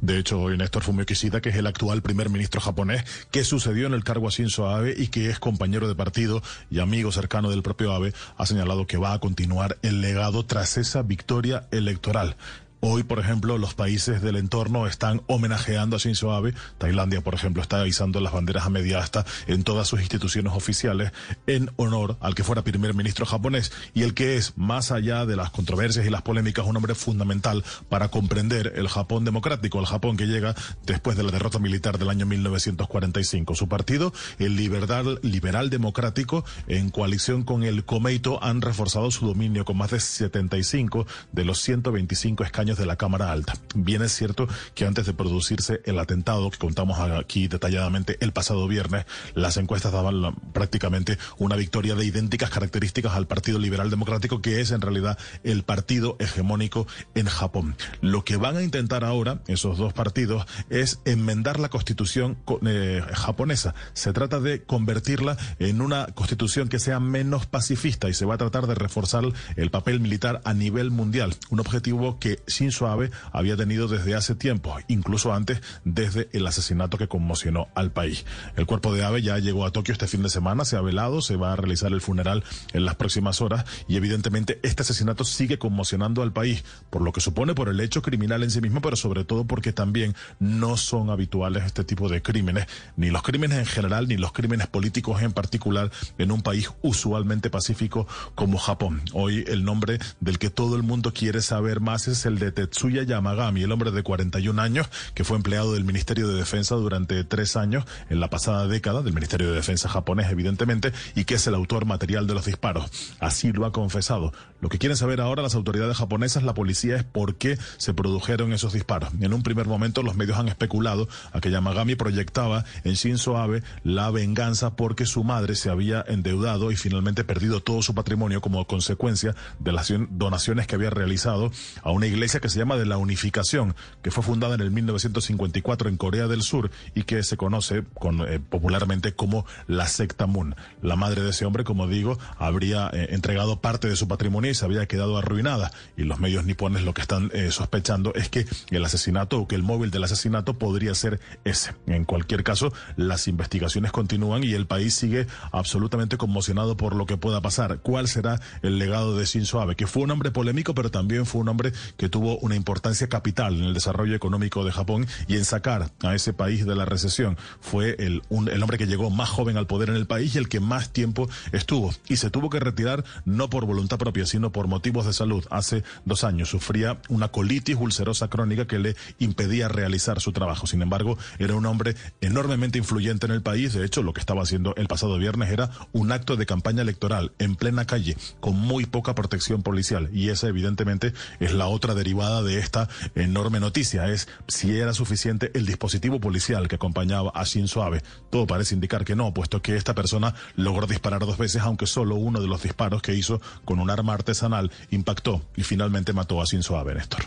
[0.00, 3.86] De hecho, hoy Néstor Fumio Kishida, que es el actual primer ministro japonés, que sucedió
[3.88, 7.50] en el cargo a Shinzo Abe y que es compañero de partido y amigo cercano
[7.50, 12.36] del propio Abe, ha señalado que va a continuar el legado tras esa victoria electoral.
[12.80, 16.54] Hoy, por ejemplo, los países del entorno están homenajeando a Shinzo Abe.
[16.78, 21.10] Tailandia, por ejemplo, está izando las banderas a media asta en todas sus instituciones oficiales
[21.48, 25.34] en honor al que fuera primer ministro japonés y el que es, más allá de
[25.34, 30.16] las controversias y las polémicas, un hombre fundamental para comprender el Japón democrático, el Japón
[30.16, 30.54] que llega
[30.86, 33.56] después de la derrota militar del año 1945.
[33.56, 39.64] Su partido, el Liberal, Liberal Democrático, en coalición con el Komeito, han reforzado su dominio
[39.64, 43.54] con más de 75 de los 125 escaños de la Cámara Alta.
[43.74, 48.68] Bien es cierto que antes de producirse el atentado que contamos aquí detalladamente el pasado
[48.68, 54.42] viernes, las encuestas daban la, prácticamente una victoria de idénticas características al Partido Liberal Democrático,
[54.42, 57.76] que es en realidad el partido hegemónico en Japón.
[58.00, 63.74] Lo que van a intentar ahora esos dos partidos es enmendar la constitución eh, japonesa.
[63.94, 68.38] Se trata de convertirla en una constitución que sea menos pacifista y se va a
[68.38, 69.18] tratar de reforzar
[69.56, 71.34] el papel militar a nivel mundial.
[71.50, 76.98] Un objetivo que Shinzo Abe había tenido desde hace tiempo, incluso antes desde el asesinato
[76.98, 78.24] que conmocionó al país.
[78.56, 81.22] El cuerpo de Abe ya llegó a Tokio este fin de semana, se ha velado,
[81.22, 82.42] se va a realizar el funeral
[82.72, 87.20] en las próximas horas y evidentemente este asesinato sigue conmocionando al país, por lo que
[87.20, 91.10] supone por el hecho criminal en sí mismo, pero sobre todo porque también no son
[91.10, 92.66] habituales este tipo de crímenes,
[92.96, 97.50] ni los crímenes en general, ni los crímenes políticos en particular, en un país usualmente
[97.50, 99.02] pacífico como Japón.
[99.12, 103.02] Hoy el nombre del que todo el mundo quiere saber más es el de Tetsuya
[103.02, 107.56] Yamagami, el hombre de 41 años que fue empleado del Ministerio de Defensa durante tres
[107.56, 111.54] años en la pasada década, del Ministerio de Defensa japonés evidentemente, y que es el
[111.54, 112.90] autor material de los disparos.
[113.20, 114.32] Así lo ha confesado.
[114.60, 118.52] Lo que quieren saber ahora las autoridades japonesas, la policía, es por qué se produjeron
[118.52, 119.10] esos disparos.
[119.20, 123.62] En un primer momento los medios han especulado a que Yamagami proyectaba en Shinzo Abe
[123.84, 128.66] la venganza porque su madre se había endeudado y finalmente perdido todo su patrimonio como
[128.66, 131.50] consecuencia de las donaciones que había realizado
[131.82, 135.88] a una iglesia que se llama de la Unificación, que fue fundada en el 1954
[135.88, 140.54] en Corea del Sur y que se conoce con, eh, popularmente como la secta Moon.
[140.82, 144.54] La madre de ese hombre, como digo, habría eh, entregado parte de su patrimonio y
[144.54, 145.70] se había quedado arruinada.
[145.96, 149.54] Y los medios nipones lo que están eh, sospechando es que el asesinato o que
[149.54, 151.74] el móvil del asesinato podría ser ese.
[151.86, 157.16] En cualquier caso, las investigaciones continúan y el país sigue absolutamente conmocionado por lo que
[157.16, 157.78] pueda pasar.
[157.80, 159.76] ¿Cuál será el legado de Shinzo Abe?
[159.76, 163.56] Que fue un hombre polémico, pero también fue un hombre que tuvo una importancia capital
[163.56, 167.38] en el desarrollo económico de Japón y en sacar a ese país de la recesión.
[167.60, 170.48] Fue el, el hombre que llegó más joven al poder en el país y el
[170.48, 171.94] que más tiempo estuvo.
[172.08, 175.44] Y se tuvo que retirar no por voluntad propia, sino por motivos de salud.
[175.50, 180.66] Hace dos años sufría una colitis ulcerosa crónica que le impedía realizar su trabajo.
[180.66, 183.72] Sin embargo, era un hombre enormemente influyente en el país.
[183.72, 187.32] De hecho, lo que estaba haciendo el pasado viernes era un acto de campaña electoral
[187.38, 190.10] en plena calle, con muy poca protección policial.
[190.12, 194.08] Y esa, evidentemente, es la otra derivada de esta enorme noticia.
[194.08, 198.02] Es si era suficiente el dispositivo policial que acompañaba a Shinzo Abe.
[198.30, 202.16] Todo parece indicar que no, puesto que esta persona logró disparar dos veces, aunque solo
[202.16, 206.44] uno de los disparos que hizo con un arma artesanal impactó y finalmente mató a
[206.44, 207.24] Shinzo Abe, Néstor.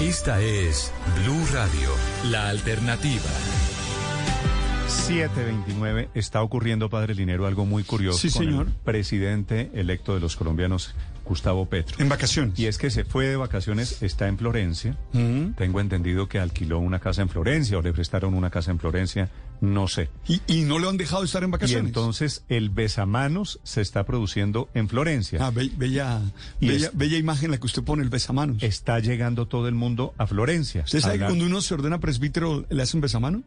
[0.00, 1.90] Esta es Blue Radio,
[2.30, 3.30] la alternativa.
[4.88, 8.66] 729 está ocurriendo, Padre Linero, algo muy curioso Sí, con señor.
[8.66, 11.96] el presidente electo de los colombianos, Gustavo Petro.
[12.00, 12.58] En vacaciones.
[12.58, 14.96] Y es que se fue de vacaciones, está en Florencia.
[15.56, 19.30] Tengo entendido que alquiló una casa en Florencia o le prestaron una casa en Florencia,
[19.60, 20.08] no sé.
[20.26, 21.86] ¿Y, y no lo han dejado estar en Y vacaciones?
[21.86, 25.38] entonces el besamanos se está produciendo en Florencia.
[25.46, 26.20] Ah, be- bella,
[26.60, 28.62] bella, es- bella imagen la que usted pone, el besamanos.
[28.62, 30.82] Está llegando todo el mundo a Florencia.
[30.84, 33.42] ¿Usted sabe que cuando uno se ordena presbítero le hacen besamano?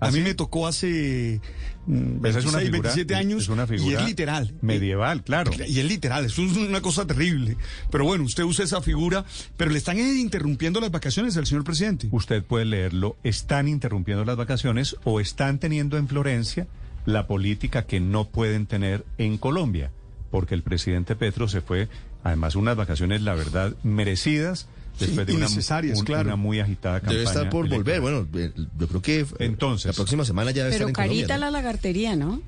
[0.00, 0.24] A ¿Ah, mí sí?
[0.24, 1.40] me tocó hace
[1.86, 4.54] mm, Esa es una 26, figura- 27 años es una y figura es literal.
[4.60, 5.50] medieval, claro.
[5.66, 7.56] Y es literal, es una cosa terrible.
[7.90, 9.24] Pero bueno, usted usa esa figura,
[9.56, 12.08] pero le están interrumpiendo las vacaciones al señor presidente.
[12.12, 13.16] Usted puede leerlo.
[13.24, 16.68] Están interrumpiendo las vacaciones o están teniendo en Florencia
[17.06, 19.90] la política que no pueden tener en Colombia,
[20.30, 21.88] porque el presidente Petro se fue,
[22.22, 24.68] además unas vacaciones, la verdad, merecidas.
[24.98, 26.26] Después Sí, de una, un- claro.
[26.28, 27.18] una muy agitada campaña.
[27.18, 28.00] Debe estar por volver.
[28.00, 31.34] Bueno, eh, yo creo que Entonces, la próxima semana ya debe Pero estar en carita
[31.34, 31.36] Colombia.
[31.36, 31.40] ¿no?
[31.40, 32.42] la lagartería, ¿no?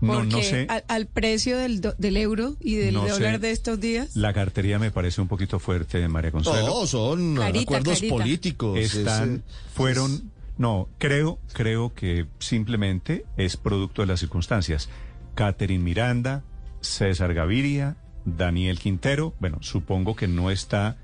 [0.00, 0.66] No, Porque no sé.
[0.68, 3.38] Al, al precio del, do- del euro y del No dólar sé.
[3.38, 4.16] de estos días.
[4.16, 6.66] La cartería me parece un poquito fuerte, María Consuelo.
[6.66, 8.14] No, son Carita, acuerdos carita.
[8.16, 8.78] políticos.
[8.80, 9.40] es, están, eh,
[9.72, 14.88] fueron, no, creo, creo que simplemente es producto de las circunstancias.
[15.36, 16.42] Catherine Miranda,
[16.80, 20.96] César Gaviria, Daniel Quintero, bueno, supongo que no está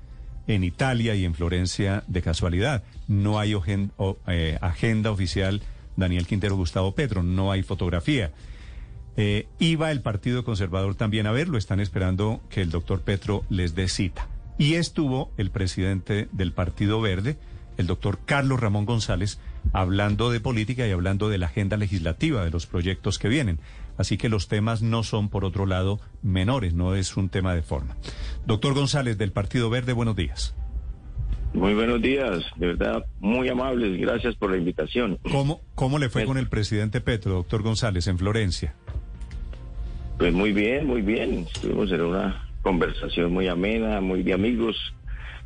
[0.49, 2.83] en Italia y en Florencia de casualidad.
[3.07, 3.55] No hay
[4.27, 5.61] eh, agenda oficial
[5.95, 8.31] Daniel Quintero, Gustavo Petro, no hay fotografía.
[9.15, 13.75] Eh, iba el Partido Conservador también a verlo, están esperando que el doctor Petro les
[13.75, 14.27] dé cita.
[14.57, 17.37] Y estuvo el presidente del Partido Verde,
[17.77, 19.37] el doctor Carlos Ramón González,
[19.71, 23.59] hablando de política y hablando de la agenda legislativa, de los proyectos que vienen.
[23.99, 27.61] Así que los temas no son, por otro lado, menores, no es un tema de
[27.61, 27.97] forma.
[28.47, 30.55] Doctor González del Partido Verde, buenos días.
[31.53, 35.19] Muy buenos días, de verdad, muy amables, gracias por la invitación.
[35.29, 38.73] ¿Cómo, cómo le fue con el presidente Petro, doctor González, en Florencia?
[40.17, 44.77] Pues muy bien, muy bien, estuvimos en una conversación muy amena, muy de amigos.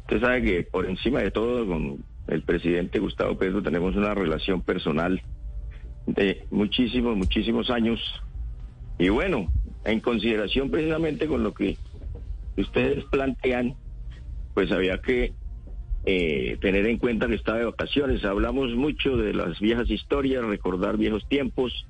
[0.02, 4.62] Usted sabe que por encima de todo con el presidente Gustavo Petro tenemos una relación
[4.62, 5.24] personal
[6.06, 8.00] de muchísimos, muchísimos años.
[9.00, 9.52] Y bueno,
[9.86, 11.78] en consideración precisamente con lo que
[12.58, 13.76] ustedes plantean,
[14.54, 15.34] pues había que
[16.06, 18.24] eh, tener en cuenta que estaba de vacaciones.
[18.24, 21.88] Hablamos mucho de las viejas historias, recordar viejos tiempos,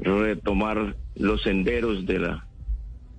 [0.00, 2.46] retomar los senderos de la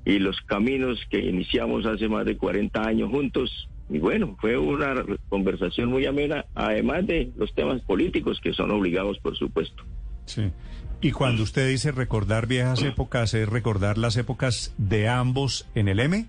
[0.06, 3.68] y los caminos que iniciamos hace más de 40 años juntos.
[3.90, 9.18] Y bueno, fue una conversación muy amena, además de los temas políticos que son obligados,
[9.20, 9.84] por supuesto.
[10.26, 10.52] Sí.
[11.02, 16.00] Y cuando usted dice recordar viejas épocas, ¿es recordar las épocas de ambos en el
[16.00, 16.26] M?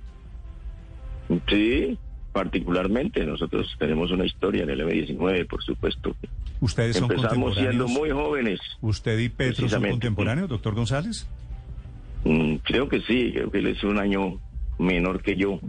[1.49, 1.99] Sí,
[2.33, 6.15] particularmente nosotros tenemos una historia en el M19, por supuesto.
[6.61, 7.91] Ustedes son Empezamos siendo contemporáneos.
[7.91, 8.61] muy jóvenes.
[8.81, 11.27] ¿Usted y Petro son contemporáneos, doctor González?
[12.25, 14.41] Mm, creo que sí, creo que él es un año
[14.79, 15.61] menor que yo.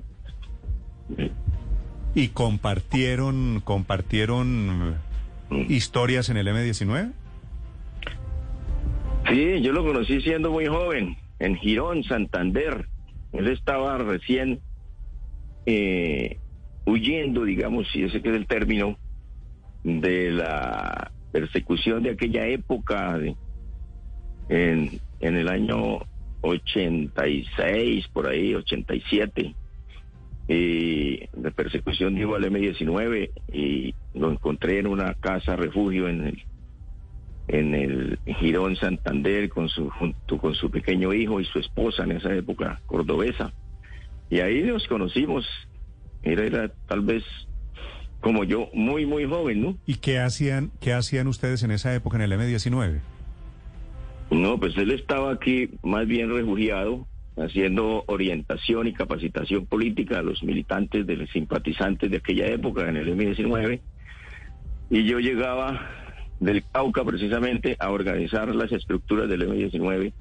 [2.15, 4.95] ¿Y compartieron, compartieron
[5.51, 7.12] eh, historias en el M19?
[9.29, 12.87] Sí, yo lo conocí siendo muy joven, en Girón, Santander.
[13.33, 14.61] Él estaba recién
[15.65, 16.37] eh,
[16.85, 18.97] huyendo, digamos, si ese que es el término,
[19.83, 23.35] de la persecución de aquella época, de-
[24.49, 25.99] en, en el año
[26.41, 29.55] 86, por ahí, 87,
[30.47, 36.43] y de persecución digo al M19, y lo encontré en una casa refugio en el
[37.47, 42.12] en el Girón Santander con su junto con su pequeño hijo y su esposa en
[42.13, 43.53] esa época cordobesa.
[44.29, 45.45] Y ahí nos conocimos.
[46.23, 47.23] Era, era tal vez
[48.19, 52.17] como yo muy muy joven no ¿Y qué hacían, qué hacían ustedes en esa época
[52.17, 52.99] en el M19?
[54.31, 57.07] no pues él estaba aquí más bien refugiado
[57.38, 62.97] haciendo orientación y capacitación política a los militantes de los simpatizantes de aquella época en
[62.97, 63.79] el M19
[64.89, 66.07] y yo llegaba
[66.39, 70.13] del Cauca precisamente a organizar las estructuras del M19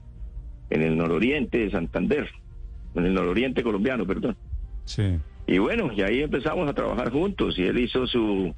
[0.71, 2.29] en el nororiente de Santander,
[2.95, 4.37] en el nororiente colombiano, perdón.
[4.85, 5.19] Sí.
[5.47, 8.55] Y bueno, y ahí empezamos a trabajar juntos y él hizo su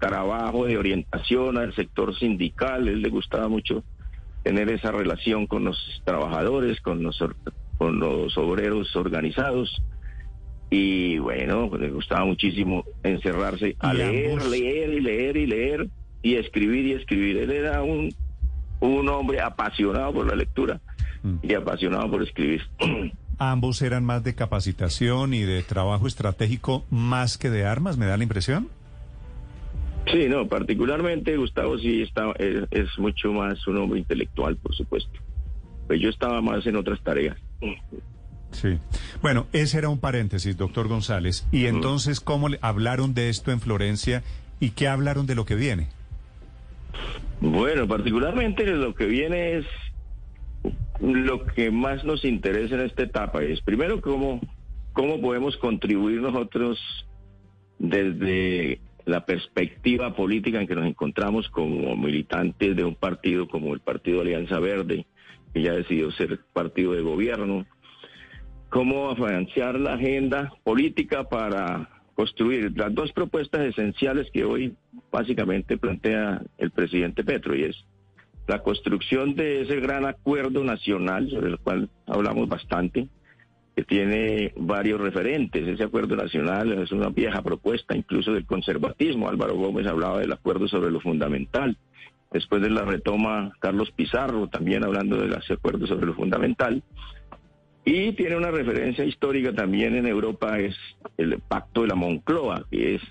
[0.00, 3.84] trabajo de orientación al sector sindical, él le gustaba mucho
[4.42, 7.36] tener esa relación con los trabajadores, con los, or-
[7.78, 9.80] con los obreros organizados.
[10.70, 15.88] Y bueno, pues le gustaba muchísimo encerrarse a leer, ambos- leer y leer y leer
[16.22, 17.36] y escribir y escribir.
[17.38, 18.14] Él era un,
[18.80, 20.80] un hombre apasionado por la lectura
[21.42, 22.62] y apasionado por escribir.
[23.38, 28.16] Ambos eran más de capacitación y de trabajo estratégico más que de armas, me da
[28.16, 28.68] la impresión.
[30.12, 35.10] Sí, no, particularmente Gustavo sí está, es, es mucho más un hombre intelectual, por supuesto.
[35.86, 37.36] Pues yo estaba más en otras tareas.
[38.50, 38.78] Sí.
[39.22, 41.46] Bueno, ese era un paréntesis, doctor González.
[41.52, 41.66] Y Mm.
[41.76, 44.22] entonces, ¿cómo le hablaron de esto en Florencia
[44.60, 45.88] y qué hablaron de lo que viene?
[47.40, 49.66] Bueno, particularmente lo que viene es
[51.00, 53.42] lo que más nos interesa en esta etapa.
[53.42, 54.40] Es primero cómo,
[54.92, 56.78] cómo podemos contribuir nosotros
[57.78, 63.80] desde la perspectiva política en que nos encontramos como militantes de un partido como el
[63.80, 65.06] Partido Alianza Verde,
[65.52, 67.66] que ya decidió ser partido de gobierno,
[68.70, 74.76] cómo financiar la agenda política para construir las dos propuestas esenciales que hoy
[75.12, 77.76] básicamente plantea el presidente Petro y es
[78.48, 83.08] la construcción de ese gran acuerdo nacional sobre el cual hablamos bastante,
[83.76, 85.68] que tiene varios referentes.
[85.68, 89.28] Ese acuerdo nacional es una vieja propuesta, incluso del conservatismo.
[89.28, 91.76] Álvaro Gómez hablaba del acuerdo sobre lo fundamental.
[92.32, 96.82] Después de la retoma Carlos Pizarro, también hablando del acuerdo sobre lo fundamental.
[97.84, 100.74] Y tiene una referencia histórica también en Europa, es
[101.16, 103.02] el pacto de la Moncloa, que es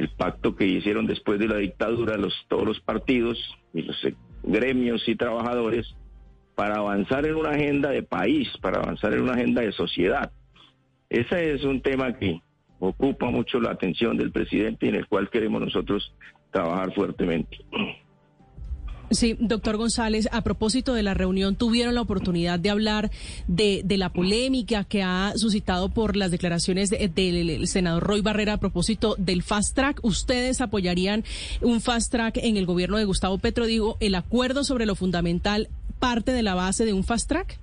[0.00, 3.38] el pacto que hicieron después de la dictadura los, todos los partidos
[3.74, 3.96] y los
[4.42, 5.94] gremios y trabajadores
[6.54, 10.32] para avanzar en una agenda de país, para avanzar en una agenda de sociedad.
[11.10, 12.40] Ese es un tema que
[12.78, 16.14] ocupa mucho la atención del presidente y en el cual queremos nosotros
[16.50, 17.58] trabajar fuertemente.
[19.10, 23.10] Sí, doctor González, a propósito de la reunión, tuvieron la oportunidad de hablar
[23.48, 28.52] de, de la polémica que ha suscitado por las declaraciones de- del senador Roy Barrera
[28.52, 29.98] a propósito del fast track.
[30.04, 31.24] ¿Ustedes apoyarían
[31.60, 33.66] un fast track en el gobierno de Gustavo Petro?
[33.66, 37.58] Digo, ¿el acuerdo sobre lo fundamental parte de la base de un fast track?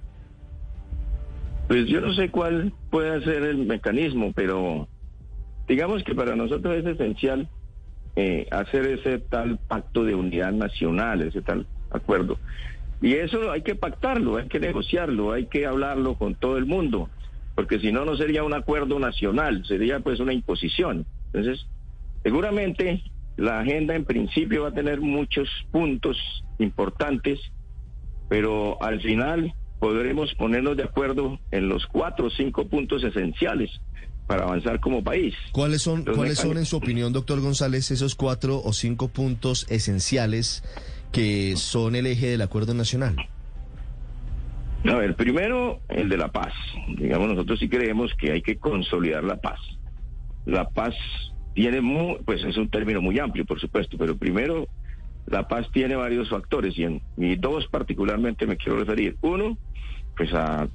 [1.70, 4.88] Pues yo no sé cuál puede ser el mecanismo, pero
[5.68, 7.48] digamos que para nosotros es esencial
[8.20, 12.40] eh, hacer ese tal pacto de unidad nacional, ese tal acuerdo.
[13.00, 17.12] Y eso hay que pactarlo, hay que negociarlo, hay que hablarlo con todo el mundo,
[17.54, 21.06] porque si no, no sería un acuerdo nacional, sería pues una imposición.
[21.28, 21.68] Entonces,
[22.24, 23.04] seguramente
[23.36, 26.18] la agenda en principio va a tener muchos puntos
[26.58, 27.40] importantes,
[28.30, 33.70] pero al final podremos ponernos de acuerdo en los cuatro o cinco puntos esenciales
[34.28, 35.34] para avanzar como país.
[35.54, 39.66] ¿Cuáles son, Los ¿cuáles son, en su opinión, doctor González, esos cuatro o cinco puntos
[39.70, 40.64] esenciales
[41.12, 43.16] que son el eje del acuerdo nacional?
[44.86, 46.54] A ver, primero el de la paz.
[46.98, 49.60] Digamos, nosotros sí creemos que hay que consolidar la paz.
[50.46, 50.94] La paz
[51.56, 54.68] tiene, mu- pues es un término muy amplio, por supuesto, pero primero
[55.26, 59.18] la paz tiene varios factores y, en, y dos particularmente me quiero referir.
[59.22, 59.58] Uno,
[60.16, 60.68] pues a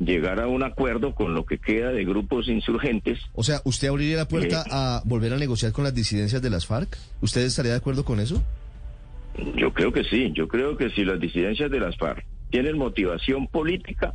[0.00, 3.18] llegar a un acuerdo con lo que queda de grupos insurgentes.
[3.34, 4.70] O sea, ¿usted abriría la puerta Eh.
[4.72, 6.96] a volver a negociar con las disidencias de las FARC?
[7.20, 8.42] ¿Usted estaría de acuerdo con eso?
[9.56, 13.48] Yo creo que sí, yo creo que si las disidencias de las FARC tienen motivación
[13.48, 14.14] política,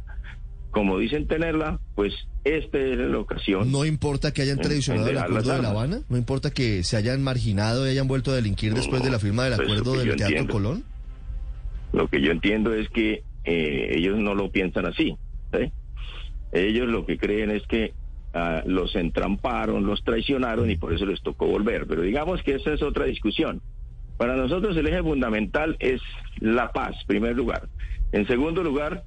[0.72, 2.14] como dicen tenerla, pues
[2.44, 3.72] esta es la ocasión.
[3.72, 5.70] No importa que hayan traicionado el acuerdo de La.
[5.70, 9.20] Habana, no importa que se hayan marginado y hayan vuelto a delinquir después de la
[9.20, 10.54] firma del pues, acuerdo del Teatro entiendo.
[10.54, 10.84] Colón.
[11.92, 15.16] Lo que yo entiendo es que eh, ellos no lo piensan así.
[16.52, 17.94] Ellos lo que creen es que
[18.34, 21.86] ah, los entramparon, los traicionaron y por eso les tocó volver.
[21.88, 23.62] Pero digamos que esa es otra discusión.
[24.18, 26.02] Para nosotros el eje fundamental es
[26.40, 27.70] la paz, en primer lugar.
[28.12, 29.04] En segundo lugar,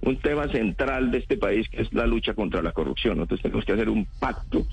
[0.00, 3.18] un tema central de este país que es la lucha contra la corrupción.
[3.18, 4.66] Nosotros tenemos que hacer un pacto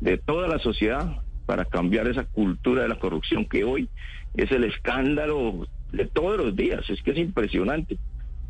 [0.00, 3.88] de toda la sociedad para cambiar esa cultura de la corrupción que hoy
[4.34, 6.88] es el escándalo de todos los días.
[6.88, 7.98] Es que es impresionante.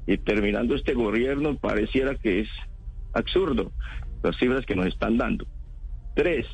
[0.06, 2.48] Y terminando este gobierno pareciera que es
[3.12, 3.72] absurdo
[4.22, 5.46] las cifras que nos están dando.
[6.14, 6.46] Tres,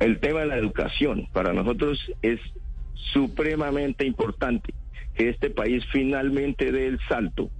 [0.00, 1.28] el tema de la educación.
[1.32, 2.40] Para nosotros es
[3.12, 4.74] supremamente importante
[5.14, 7.50] que este país finalmente dé el salto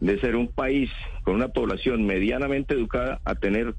[0.00, 0.90] de ser un país
[1.24, 3.74] con una población medianamente educada a tener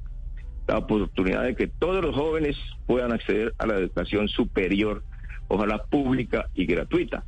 [0.68, 5.04] la oportunidad de que todos los jóvenes puedan acceder a la educación superior,
[5.48, 7.24] ojalá pública y gratuita.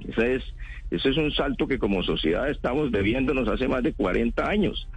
[0.00, 0.44] Ese es,
[0.90, 4.88] ese es un salto que como sociedad estamos debiéndonos hace más de 40 años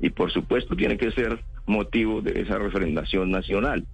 [0.00, 3.86] y por supuesto tiene que ser motivo de esa referendación nacional.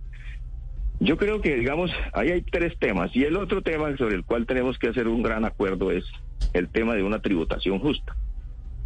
[1.00, 4.46] Yo creo que, digamos, ahí hay tres temas y el otro tema sobre el cual
[4.46, 6.04] tenemos que hacer un gran acuerdo es
[6.52, 8.16] el tema de una tributación justa.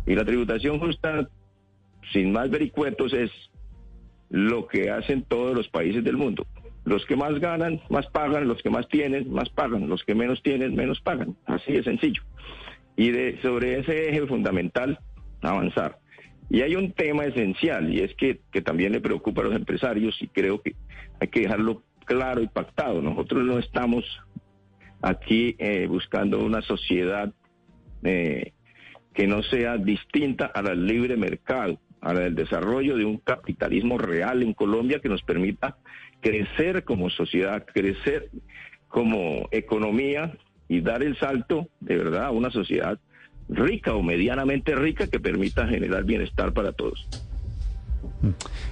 [0.07, 1.29] Y la tributación justa,
[2.13, 3.31] sin más vericuetos, es
[4.31, 6.47] lo que hacen todos los países del mundo.
[6.85, 10.43] Los que más ganan, más pagan, los que más tienen, más pagan, los que menos
[10.43, 11.37] tienen, menos pagan.
[11.47, 12.23] Así de sencillo.
[12.97, 14.99] Y de, sobre ese eje fundamental,
[15.43, 15.99] avanzar.
[16.51, 20.21] Y hay un tema esencial y es que, que también le preocupa a los empresarios
[20.21, 20.77] y creo que
[21.21, 23.01] hay que dejarlo claro y pactado.
[23.01, 24.05] Nosotros no estamos
[25.01, 27.33] aquí eh, buscando una sociedad
[28.03, 28.53] eh,
[29.15, 31.79] que no sea distinta a la libre mercado.
[32.01, 35.79] a la del desarrollo de un capitalismo real en Colombia que nos permita
[36.25, 38.31] crecer como sociedad, crecer
[38.89, 40.33] como economía
[40.69, 42.99] y dar el salto de verdad a una sociedad
[43.51, 47.07] rica o medianamente rica que permita generar bienestar para todos.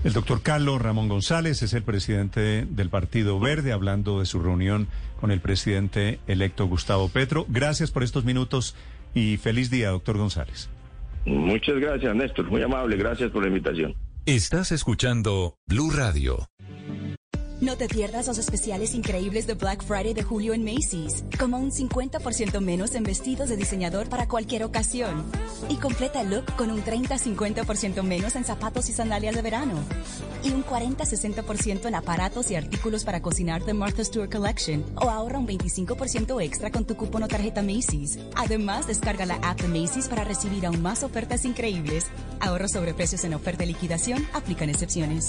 [0.02, 4.88] El doctor Carlos Ramón González es el presidente del Partido Verde, hablando de su reunión
[5.20, 7.44] con el presidente electo Gustavo Petro.
[7.50, 8.74] Gracias por estos minutos
[9.14, 10.70] y feliz día, doctor González.
[11.26, 12.50] Muchas gracias, Néstor.
[12.50, 12.96] Muy amable.
[12.96, 13.94] Gracias por la invitación.
[14.24, 16.48] Estás escuchando Blue Radio.
[17.62, 21.70] No te pierdas los especiales increíbles de Black Friday de julio en Macy's, como un
[21.70, 25.24] 50% menos en vestidos de diseñador para cualquier ocasión.
[25.68, 29.74] Y completa el look con un 30-50% menos en zapatos y sandalias de verano.
[30.42, 34.84] Y un 40-60% en aparatos y artículos para cocinar de Martha Stewart Collection.
[34.96, 38.18] O ahorra un 25% extra con tu cupón o tarjeta Macy's.
[38.34, 42.06] Además, descarga la app de Macy's para recibir aún más ofertas increíbles.
[42.40, 45.28] Ahorros sobre precios en oferta y liquidación, aplican excepciones.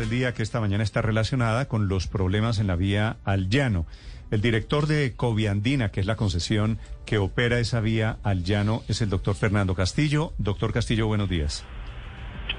[0.00, 3.86] del día que esta mañana está relacionada con los problemas en la vía al llano.
[4.32, 9.02] El director de Coviandina, que es la concesión que opera esa vía al llano, es
[9.02, 10.32] el doctor Fernando Castillo.
[10.38, 11.64] Doctor Castillo, buenos días.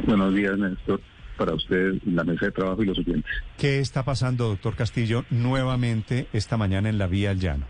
[0.05, 1.01] Buenos días, Néstor,
[1.37, 3.31] para usted, la mesa de trabajo y los oyentes.
[3.57, 7.65] ¿Qué está pasando, doctor Castillo, nuevamente esta mañana en la vía al llano?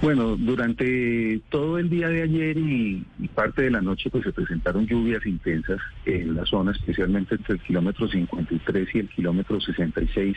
[0.00, 4.86] Bueno, durante todo el día de ayer y, parte de la noche pues se presentaron
[4.86, 10.36] lluvias intensas en la zona, especialmente entre el kilómetro 53 y el kilómetro 66,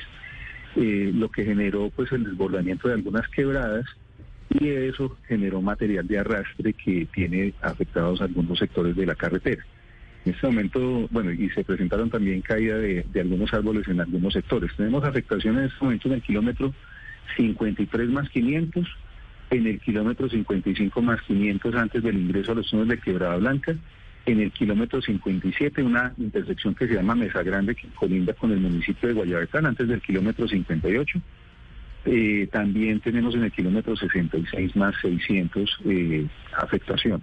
[0.78, 3.86] eh, lo que generó pues el desbordamiento de algunas quebradas
[4.50, 9.64] y eso generó material de arrastre que tiene afectados algunos sectores de la carretera.
[10.26, 14.72] En este momento, bueno, y se presentaron también caída de, algunos árboles en algunos sectores.
[14.76, 16.74] Tenemos afectaciones en este momento en el kilómetro
[17.38, 18.88] 53 más 500
[19.52, 23.76] en el kilómetro 55 más 500 antes del ingreso a los túneles de Quebrada Blanca,
[24.26, 28.60] en el kilómetro 57 una intersección que se llama Mesa Grande que colinda con el
[28.60, 31.20] municipio de Guayabetán antes del kilómetro 58.
[32.06, 36.28] Eh, también tenemos en el kilómetro 66 más 600 eh,
[36.58, 37.22] afectación.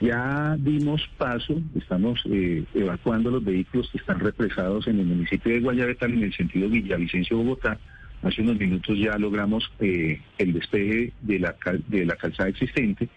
[0.00, 5.60] Ya dimos paso, estamos eh, evacuando los vehículos que están represados en el municipio de
[5.60, 7.78] Guayabetán en el sentido Villavicencio-Bogotá
[8.26, 11.54] Hace unos minutos ya logramos eh, el despegue de la,
[11.86, 13.08] de la calzada existente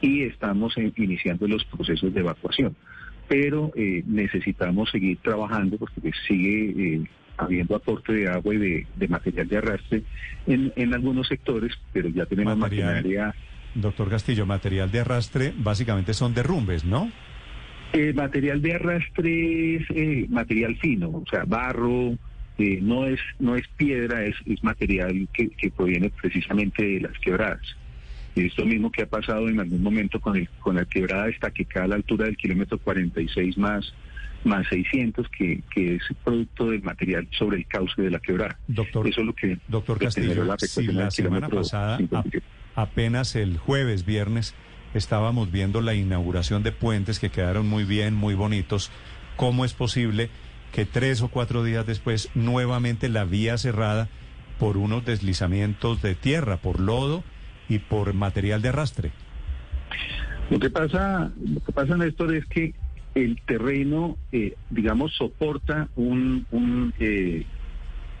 [0.00, 2.74] y estamos iniciando los procesos de evacuación.
[3.28, 7.04] Pero eh, necesitamos seguir trabajando porque pues, sigue eh,
[7.36, 10.02] habiendo aporte de agua y de, material de arrastre
[10.48, 13.34] en, en, algunos sectores, pero ya tenemos material, maquinaria.
[13.76, 17.12] Doctor Castillo, material de arrastre básicamente son derrumbes, ¿no?
[17.92, 22.18] El material de arrastre es material fino, o sea, barro,
[22.58, 27.18] eh, no es no es piedra, es, es material que, que, proviene precisamente de las
[27.18, 27.76] quebradas.
[28.34, 31.50] Y esto mismo que ha pasado en algún momento con el, con la quebrada esta
[31.50, 33.92] que cae a la altura del kilómetro 46 más
[34.44, 38.58] más 600, que, que es producto del material sobre el cauce de la quebrada.
[38.68, 39.58] Doctor, Eso es lo que...
[39.66, 41.98] Doctor Castillo, la si la semana pasada,
[42.74, 44.54] apenas el jueves, viernes,
[44.94, 48.92] estábamos viendo la inauguración de puentes que quedaron muy bien, muy bonitos,
[49.36, 50.30] ¿cómo es posible
[50.72, 54.08] que tres o cuatro días después nuevamente la vía cerrada
[54.58, 57.22] por unos deslizamientos de tierra, por lodo
[57.68, 59.12] y por material de arrastre.
[60.50, 62.74] Lo que pasa, lo que pasa, Néstor, es que
[63.14, 66.46] el terreno, eh, digamos, soporta un,
[67.00, 67.44] eh,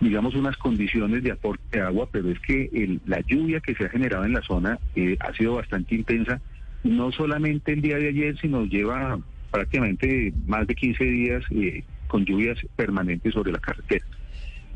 [0.00, 3.88] digamos, unas condiciones de aporte de agua, pero es que la lluvia que se ha
[3.90, 6.40] generado en la zona eh, ha sido bastante intensa,
[6.82, 9.18] no solamente el día de ayer, sino lleva
[9.50, 11.44] prácticamente más de 15 días
[12.06, 14.04] con lluvias permanentes sobre la carretera.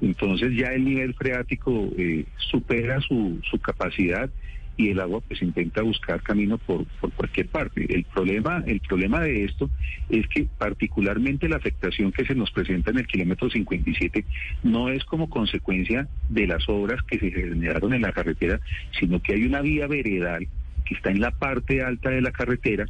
[0.00, 4.30] Entonces ya el nivel freático eh, supera su, su capacidad
[4.76, 7.86] y el agua pues intenta buscar camino por, por cualquier parte.
[7.94, 9.68] El problema, el problema de esto
[10.08, 14.24] es que particularmente la afectación que se nos presenta en el kilómetro 57
[14.62, 18.60] no es como consecuencia de las obras que se generaron en la carretera,
[18.98, 20.48] sino que hay una vía veredal
[20.86, 22.86] que está en la parte alta de la carretera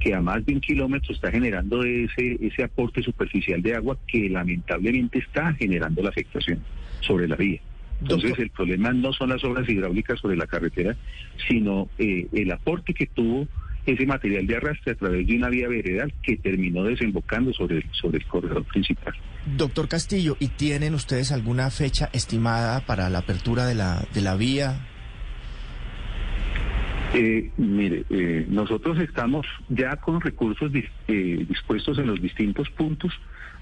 [0.00, 4.28] que a más de un kilómetro está generando ese, ese aporte superficial de agua que
[4.28, 6.60] lamentablemente está generando la afectación
[7.00, 7.60] sobre la vía.
[8.00, 10.96] Entonces el problema no son las obras hidráulicas sobre la carretera,
[11.46, 13.46] sino eh, el aporte que tuvo
[13.86, 17.84] ese material de arrastre a través de una vía veredal que terminó desembocando sobre el,
[17.92, 19.14] sobre el corredor principal.
[19.56, 24.36] Doctor Castillo, ¿y tienen ustedes alguna fecha estimada para la apertura de la, de la
[24.36, 24.86] vía?
[27.12, 30.70] Eh, mire, eh, nosotros estamos ya con recursos
[31.08, 33.12] eh, dispuestos en los distintos puntos.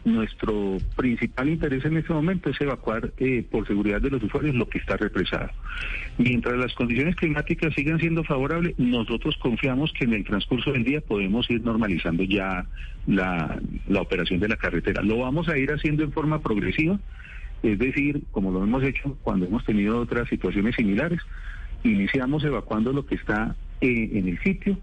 [0.04, 4.68] Nuestro principal interés en este momento es evacuar eh, por seguridad de los usuarios lo
[4.68, 5.50] que está represado.
[6.18, 11.00] Mientras las condiciones climáticas sigan siendo favorables, nosotros confiamos que en el transcurso del día
[11.00, 12.66] podemos ir normalizando ya
[13.06, 15.02] la, la operación de la carretera.
[15.02, 17.00] Lo vamos a ir haciendo en forma progresiva,
[17.62, 21.20] es decir, como lo hemos hecho cuando hemos tenido otras situaciones similares,
[21.84, 24.78] iniciamos evacuando lo que está eh, en el sitio.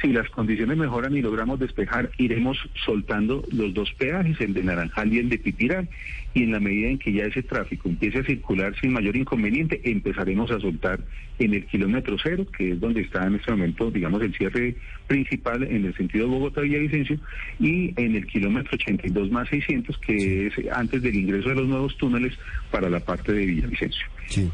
[0.00, 5.12] Si las condiciones mejoran y logramos despejar, iremos soltando los dos peajes, el de Naranjal
[5.12, 5.88] y el de Pipiral,
[6.32, 9.78] y en la medida en que ya ese tráfico empiece a circular sin mayor inconveniente,
[9.84, 11.00] empezaremos a soltar
[11.38, 14.74] en el kilómetro cero, que es donde está en este momento, digamos, el cierre
[15.06, 17.18] principal en el sentido Bogotá-Villavicencio,
[17.58, 21.94] y en el kilómetro 82 más 600, que es antes del ingreso de los nuevos
[21.98, 22.38] túneles
[22.70, 24.06] para la parte de Villavicencio.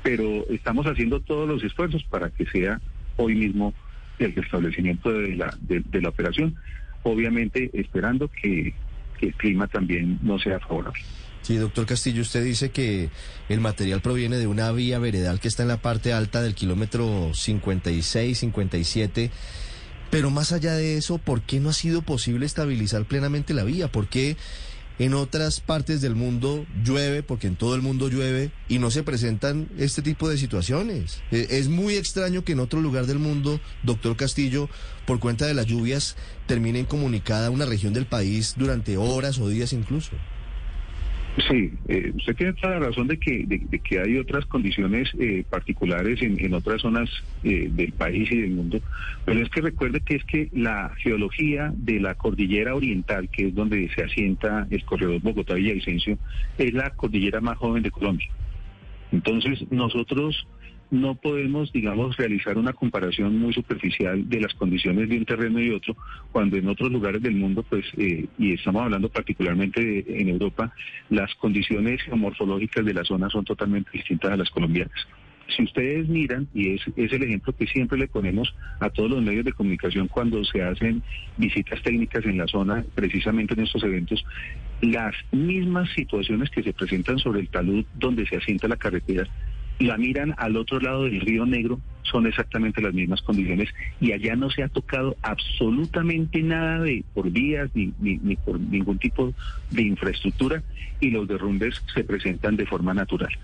[0.02, 2.80] Pero estamos haciendo todos los esfuerzos para que sea
[3.16, 3.74] hoy mismo
[4.18, 6.56] el restablecimiento de la, de, de la operación,
[7.02, 8.74] obviamente esperando que,
[9.18, 11.00] que el clima también no sea favorable.
[11.46, 13.08] Sí, doctor Castillo, usted dice que
[13.48, 17.30] el material proviene de una vía veredal que está en la parte alta del kilómetro
[17.34, 19.30] 56, 57.
[20.10, 23.86] Pero más allá de eso, ¿por qué no ha sido posible estabilizar plenamente la vía?
[23.86, 24.36] ¿Por qué
[24.98, 29.02] en otras partes del mundo llueve, porque en todo el mundo llueve, y no se
[29.02, 31.22] presentan este tipo de situaciones?
[31.30, 34.68] Eh, Es muy extraño que en otro lugar del mundo, doctor Castillo,
[35.06, 36.16] por cuenta de las lluvias,
[36.46, 40.12] termine incomunicada una región del país durante horas o días incluso.
[41.36, 45.10] Sí, eh, usted tiene toda la razón de que, de, de que hay otras condiciones
[45.18, 47.10] eh, particulares en, otras zonas
[47.44, 48.80] eh, del país y del mundo,
[49.26, 53.54] pero es que recuerde que es que la geología de la cordillera oriental, que es
[53.54, 56.16] donde se asienta el corredor Bogotá-Villavicencio,
[56.56, 58.28] es la cordillera más joven de Colombia.
[59.12, 60.46] Entonces, nosotros
[60.90, 65.70] no podemos, digamos, realizar una comparación muy superficial de las condiciones de un terreno y
[65.70, 65.96] otro,
[66.32, 70.72] cuando en otros lugares del mundo, pues, eh, y estamos hablando particularmente de- en Europa,
[71.10, 75.06] las condiciones geomorfológicas de la zona son totalmente distintas a las colombianas.
[75.56, 79.22] Si ustedes miran, y es, es el ejemplo que siempre le ponemos a todos los
[79.22, 81.04] medios de comunicación cuando se hacen
[81.36, 84.24] visitas técnicas en la zona, precisamente en estos eventos,
[84.80, 89.28] las mismas situaciones que se presentan sobre el talud donde se asienta la carretera,
[89.78, 93.68] la miran al otro lado del río Negro, son exactamente las mismas condiciones
[94.00, 98.60] y allá no se ha tocado absolutamente nada de por vías ni, ni, ni por
[98.60, 99.34] ningún tipo
[99.70, 100.62] de infraestructura
[101.00, 103.36] y los derrumbes se presentan de forma natural.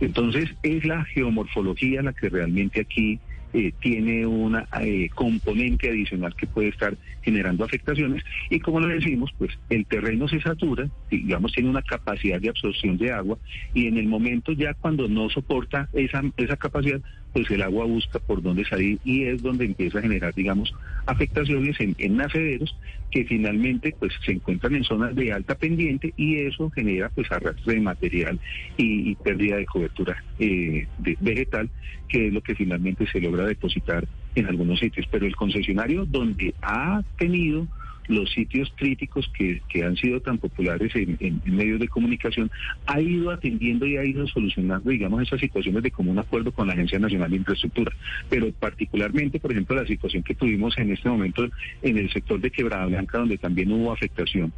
[0.00, 3.18] Entonces es la geomorfología la que realmente aquí
[3.52, 9.30] eh, tiene una eh, componente adicional que puede estar generando afectaciones y como lo decimos,
[9.38, 13.38] pues el terreno se satura, digamos tiene una capacidad de absorción de agua
[13.74, 17.00] y en el momento ya cuando no soporta esa, esa capacidad,
[17.32, 20.72] pues el agua busca por dónde salir y es donde empieza a generar, digamos,
[21.06, 22.76] afectaciones en, en nacederos
[23.10, 27.74] que finalmente pues se encuentran en zonas de alta pendiente y eso genera pues arrastre
[27.74, 28.40] de material
[28.76, 31.70] y, y pérdida de cobertura eh, de- vegetal,
[32.08, 35.06] que es lo que finalmente se logra depositar en algunos sitios.
[35.10, 37.66] Pero el concesionario donde ha tenido
[38.10, 42.50] los sitios críticos que, que han sido tan populares en, en- medios de comunicación,
[42.86, 46.72] ha ido atendiendo y ha ido solucionando, digamos, esas situaciones de común acuerdo con la
[46.74, 47.92] Agencia Nacional de Infraestructura.
[48.28, 51.48] Pero particularmente, por ejemplo, la situación que tuvimos en este momento
[51.82, 54.52] en el sector de Quebrada Blanca, donde también hubo afectación.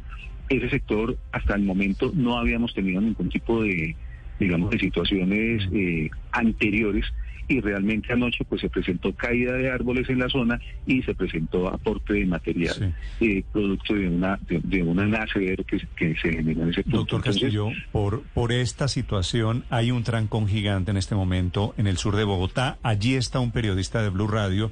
[0.49, 3.95] Ese sector, hasta el momento, no habíamos tenido ningún tipo de,
[4.39, 7.05] digamos, de situaciones eh, anteriores
[7.47, 11.67] y realmente anoche pues se presentó caída de árboles en la zona y se presentó
[11.67, 16.83] aporte de material eh, producto de una de, nacedero que, que se generó en ese
[16.83, 16.97] punto.
[16.99, 21.87] Doctor Entonces, Castillo, por, por esta situación hay un trancón gigante en este momento en
[21.87, 22.77] el sur de Bogotá.
[22.83, 24.71] Allí está un periodista de Blue Radio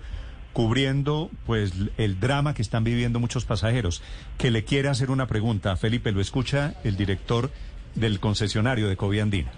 [0.54, 4.02] cubriendo pues el drama que están viviendo muchos pasajeros,
[4.38, 5.76] que le quiere hacer una pregunta.
[5.78, 7.52] Felipe, lo escucha el director
[7.96, 9.52] del concesionario de Coviandina.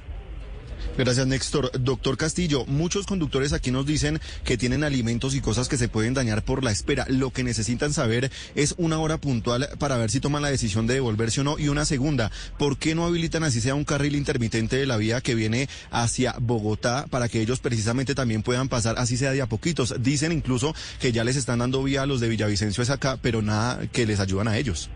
[0.95, 1.71] Gracias, Néstor.
[1.79, 6.13] Doctor Castillo, muchos conductores aquí nos dicen que tienen alimentos y cosas que se pueden
[6.13, 7.07] dañar por la espera.
[7.09, 10.93] Lo que necesitan saber es una hora puntual para ver si toman la decisión de
[10.93, 11.57] devolverse o no.
[11.57, 15.21] Y una segunda, ¿por qué no habilitan así sea un carril intermitente de la vía
[15.21, 19.47] que viene hacia Bogotá para que ellos precisamente también puedan pasar, así sea de a
[19.47, 19.95] poquitos?
[19.99, 23.41] Dicen incluso que ya les están dando vía a los de Villavicencio es acá, pero
[23.41, 24.91] nada que les ayudan a ellos.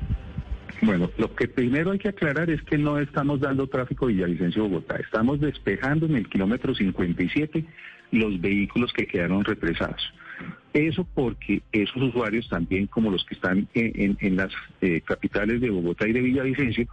[0.82, 4.98] Bueno, lo que primero hay que aclarar es que no estamos dando tráfico Villavicencio-Bogotá.
[4.98, 7.66] Estamos despejando en el kilómetro 57
[8.12, 10.14] los vehículos que quedaron represados.
[10.74, 14.52] Eso porque esos usuarios también, como los que están en, en- las
[14.82, 16.86] eh, capitales de Bogotá y de Villavicencio,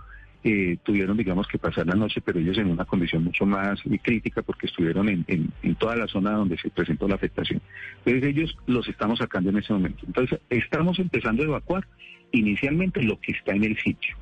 [0.43, 4.43] eh, tuvieron, digamos, que pasar la noche, pero ellos en una condición mucho más crítica
[4.43, 7.61] porque estuvieron en, en- en toda la zona donde se presentó la afectación.
[8.05, 10.05] Entonces ellos los estamos sacando en ese momento.
[10.07, 11.87] Entonces estamos empezando a evacuar
[12.35, 14.16] inicialmente lo que está en el sitio.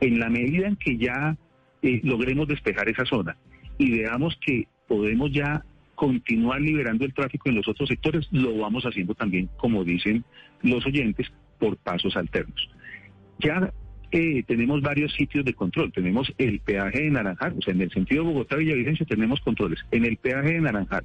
[0.00, 1.36] En la medida en que ya
[1.82, 3.36] eh, logremos despejar esa zona
[3.78, 8.84] y veamos que podemos ya continuar liberando el tráfico en los otros sectores, lo vamos
[8.84, 10.24] haciendo también, como dicen
[10.62, 12.70] los oyentes, por pasos alternos.
[13.38, 13.70] Ya
[14.12, 15.92] eh, tenemos varios sitios de control.
[15.92, 19.78] Tenemos el peaje de Naranjal, o sea, en el sentido Bogotá-Villavicencio tenemos controles.
[19.90, 21.04] En el peaje de Naranjal,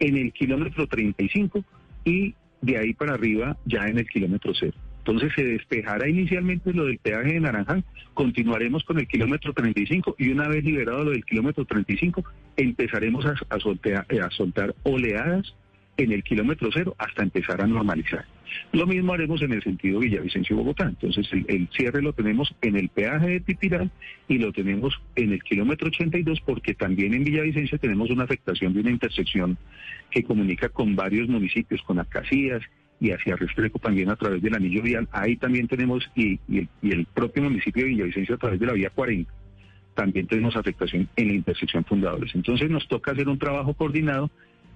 [0.00, 1.64] en el kilómetro 35
[2.04, 4.76] y de ahí para arriba ya en el kilómetro cero.
[5.06, 10.30] Entonces se despejará inicialmente lo del peaje de Naranjal, continuaremos con el kilómetro 35 y
[10.30, 12.24] una vez liberado lo del kilómetro 35
[12.56, 15.54] empezaremos a, a soltea- eh, soltar oleadas
[15.96, 18.24] en el kilómetro cero hasta empezar a normalizar.
[18.72, 20.84] Lo mismo haremos en el sentido Villavicencio-Bogotá.
[20.88, 23.90] Entonces el, cierre lo tenemos en el peaje de Tipiral
[24.28, 28.80] y lo tenemos en el kilómetro 82 porque también en Villavicencio tenemos una afectación de
[28.80, 29.56] una intersección
[30.10, 32.62] que comunica con varios municipios, con Acacías
[33.00, 35.08] y hacia Restrepo también a través del anillo vial.
[35.12, 38.66] Ahí también tenemos, y, y el, y el propio municipio de Villavicencio a través de
[38.66, 39.30] la vía 40,
[39.94, 42.34] también tenemos afectación en la intersección fundadores.
[42.34, 44.30] Entonces nos toca hacer un trabajo coordinado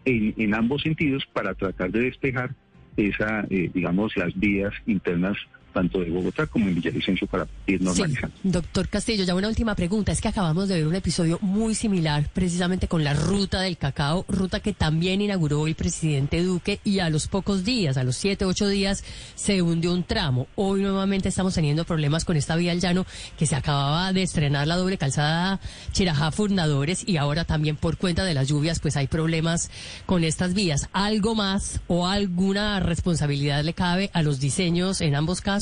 [0.05, 2.55] en, en ambos sentidos para tratar de despejar
[2.97, 5.37] esa, eh, digamos, las vías internas
[5.73, 8.37] tanto de Bogotá como en Villavicencio para ir normalizando.
[8.43, 10.13] Doctor Castillo, ya una última pregunta.
[10.13, 14.25] Es que acabamos de ver un episodio muy similar precisamente con la ruta del cacao,
[14.29, 18.45] ruta que también inauguró el presidente Duque y a los pocos días, a los siete,
[18.45, 19.05] ocho días,
[19.35, 20.47] se hundió un tramo.
[20.57, 23.07] Hoy nuevamente estamos teniendo problemas con esta vía al llano
[23.39, 25.61] que se acababa de estrenar la doble calzada
[25.93, 29.71] Chirajá Fundadores y ahora también por cuenta de las lluvias pues hay problemas
[30.07, 30.89] con estas vías.
[30.93, 35.60] ¿Algo más o alguna responsabilidad le cabe a los diseños en ambos casos?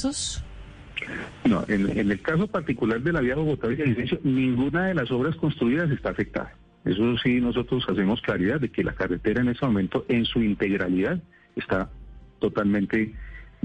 [1.44, 6.10] No, en, el caso particular de la vía Bogotá-Villavicencio, ninguna de las obras construidas está
[6.10, 6.54] afectada.
[6.84, 11.20] Eso sí, nosotros hacemos claridad de que la carretera en ese momento, en su integralidad,
[11.56, 11.90] está
[12.38, 13.14] totalmente,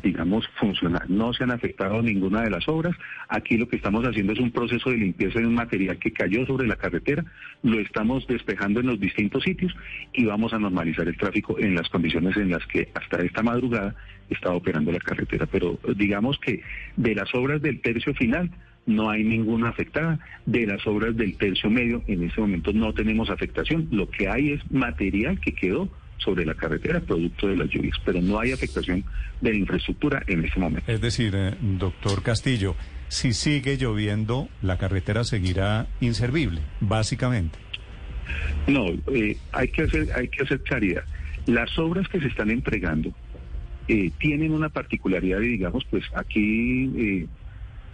[0.02, 1.04] digamos, funcional.
[1.08, 2.96] No se han afectado ninguna de las obras.
[3.30, 6.46] Aquí lo que estamos haciendo es un proceso de limpieza de un material que cayó
[6.46, 7.24] sobre la carretera.
[7.62, 9.76] Lo estamos despejando en los distintos sitios
[10.14, 13.96] y vamos a normalizar el tráfico en las condiciones en las que hasta esta madrugada
[14.30, 15.46] estaba operando la carretera.
[15.46, 16.62] Pero digamos que
[16.96, 18.50] de las obras del tercio final
[18.86, 20.20] no hay ninguna afectada.
[20.46, 23.88] De las obras del tercio medio en ese momento no tenemos afectación.
[23.92, 28.22] Lo que hay es material que quedó sobre la carretera producto de las lluvias, pero
[28.22, 29.04] no hay afectación
[29.42, 30.90] de la infraestructura en ese momento.
[30.92, 32.76] Es decir, eh, doctor Castillo,
[33.10, 37.60] si sigue lloviendo, la carretera seguirá inservible, básicamente.
[38.68, 41.04] No, eh, hay que hacer hay que hacer claridad.
[41.46, 43.14] Las obras que se están entregando
[43.88, 47.28] eh, tienen una particularidad y digamos, pues aquí eh,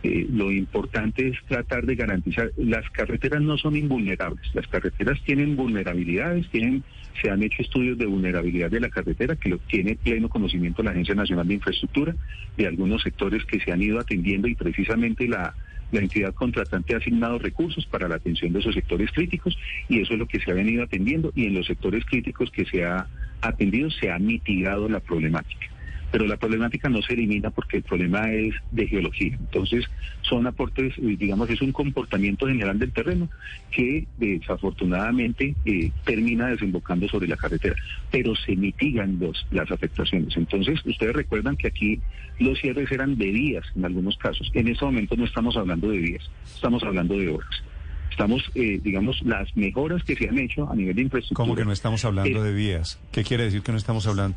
[0.03, 2.51] eh, lo importante es tratar de garantizar.
[2.57, 4.53] Las carreteras no son invulnerables.
[4.53, 6.83] Las carreteras tienen vulnerabilidades, tienen
[7.21, 10.91] se han hecho estudios de vulnerabilidad de la carretera que lo tiene pleno conocimiento la
[10.91, 12.15] Agencia Nacional de Infraestructura
[12.55, 15.53] de algunos sectores que se han ido atendiendo y precisamente la
[15.91, 20.13] la entidad contratante ha asignado recursos para la atención de esos sectores críticos y eso
[20.13, 23.07] es lo que se ha venido atendiendo y en los sectores críticos que se ha
[23.41, 25.67] atendido se ha mitigado la problemática.
[26.11, 29.37] Pero la problemática no se elimina porque el problema es de geología.
[29.39, 29.85] Entonces,
[30.21, 33.29] son aportes, eh, digamos, es un comportamiento general del terreno
[33.71, 37.75] que desafortunadamente eh, termina desembocando sobre la carretera,
[38.11, 40.35] pero se mitigan los, las afectaciones.
[40.35, 41.99] Entonces, ustedes recuerdan que aquí
[42.39, 44.49] los cierres eran de días en algunos casos.
[44.53, 47.63] En ese momento no estamos hablando de días, estamos hablando de horas.
[48.11, 51.45] Estamos, eh, digamos, las mejoras que se han hecho a nivel de infraestructura.
[51.45, 52.99] ¿Cómo que no estamos hablando eh, de vías?
[53.11, 54.35] ¿Qué quiere decir que no estamos hablando?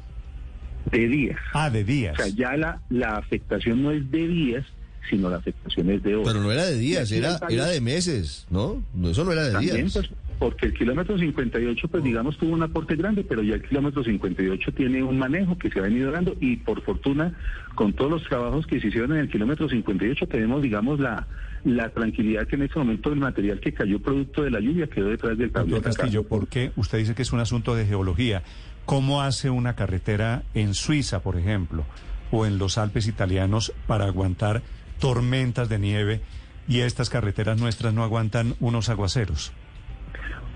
[0.90, 1.38] De días.
[1.54, 2.18] Ah, de días.
[2.18, 4.66] O sea, ya la, la afectación no es de días,
[5.08, 6.28] sino la afectación es de horas.
[6.32, 8.82] Pero no era de días, era, era de meses, ¿no?
[8.94, 9.92] No, Eso no era de También, días.
[9.94, 14.02] pues, porque el kilómetro 58, pues digamos, tuvo un aporte grande, pero ya el kilómetro
[14.02, 17.32] 58 tiene un manejo que se ha venido dando y por fortuna,
[17.76, 21.28] con todos los trabajos que se hicieron en el kilómetro 58, tenemos, digamos, la,
[21.64, 25.10] la tranquilidad que en este momento el material que cayó producto de la lluvia quedó
[25.10, 25.80] detrás del tablero.
[25.80, 28.42] Castillo, ¿por qué usted dice que es un asunto de geología?
[28.86, 31.84] ¿Cómo hace una carretera en Suiza, por ejemplo,
[32.30, 34.62] o en los Alpes italianos para aguantar
[34.98, 36.20] tormentas de nieve
[36.68, 39.52] y estas carreteras nuestras no aguantan unos aguaceros?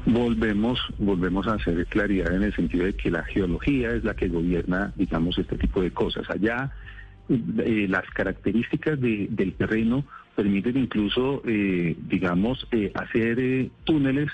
[0.07, 4.29] Volvemos, volvemos a hacer claridad en el sentido de que la geología es la que
[4.29, 6.29] gobierna, digamos, este tipo de cosas.
[6.31, 6.73] Allá
[7.29, 10.05] eh, las características de- del terreno
[10.37, 14.31] permiten incluso, eh, digamos, eh, hacer eh, túneles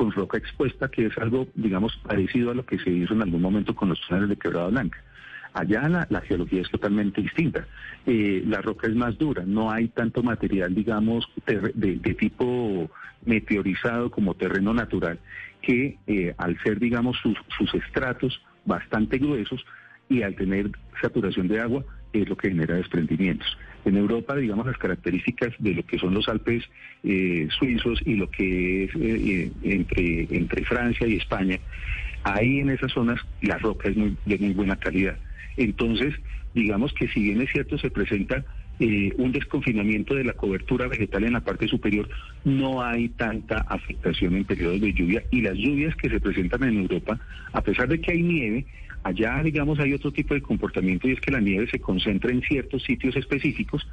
[0.00, 3.42] con roca expuesta, que es algo, digamos, parecido a lo que se hizo en algún
[3.42, 4.98] momento con los túneles de Quebrada Blanca.
[5.52, 7.66] Allá la, geología es totalmente distinta.
[8.06, 12.90] Eh, la roca es más dura, no hay tanto material, digamos, de, de tipo
[13.26, 15.18] meteorizado como terreno natural,
[15.60, 19.62] que eh, al ser, digamos, sus, sus estratos bastante gruesos
[20.08, 20.70] y al tener
[21.02, 21.84] saturación de agua,
[22.14, 23.54] es lo que genera desprendimientos.
[23.84, 26.64] En Europa, digamos, las características de lo que son los Alpes
[27.02, 31.58] eh, suizos y lo que es eh, entre, entre Francia y España,
[32.24, 35.16] ahí en esas zonas la roca es muy, de muy buena calidad.
[35.56, 36.14] Entonces,
[36.54, 38.44] digamos que si bien es cierto, se presenta
[38.78, 42.08] eh, un desconfinamiento de la cobertura vegetal en la parte superior,
[42.44, 46.78] no hay tanta afectación en periodos de lluvia y las lluvias que se presentan en
[46.78, 47.20] Europa,
[47.52, 48.66] a pesar de que hay nieve,
[49.02, 52.42] allá digamos hay otro tipo de comportamiento y es que la nieve se concentra en
[52.42, 53.86] ciertos sitios específicos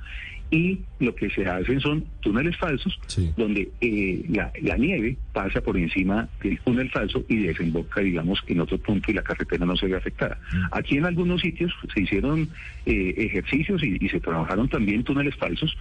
[0.50, 3.00] y lo que se hacen son túneles falsos
[3.36, 8.62] donde eh, la, la nieve pasa por encima del túnel falso y desemboca digamos en
[8.62, 10.40] otro punto y la carretera no se ve afectada.
[10.72, 12.50] Aquí en algunos sitios se hicieron
[12.86, 15.76] eh, ejercicios y, y se trabajaron también túneles falsos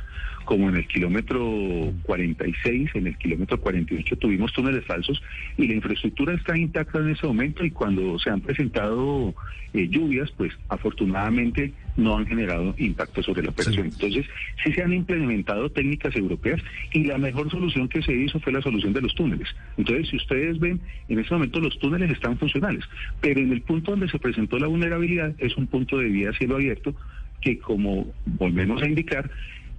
[0.44, 5.20] como en el kilómetro 46, en el kilómetro 48 tuvimos túneles falsos
[5.58, 9.34] y la infraestructura está intacta en ese momento y cuando se han presentado
[9.74, 13.86] eh, lluvias, pues afortunadamente no han generado impacto sobre la operación.
[13.86, 14.26] Entonces,
[14.62, 16.60] sí se han implementado técnicas europeas
[16.92, 19.48] y la mejor solución que se hizo fue la solución de los túneles.
[19.76, 22.84] Entonces, si ustedes ven, en este momento los túneles están funcionales,
[23.20, 26.32] pero en el punto donde se presentó la vulnerabilidad es un punto de vía a
[26.34, 26.94] cielo abierto
[27.40, 29.30] que, como volvemos a indicar,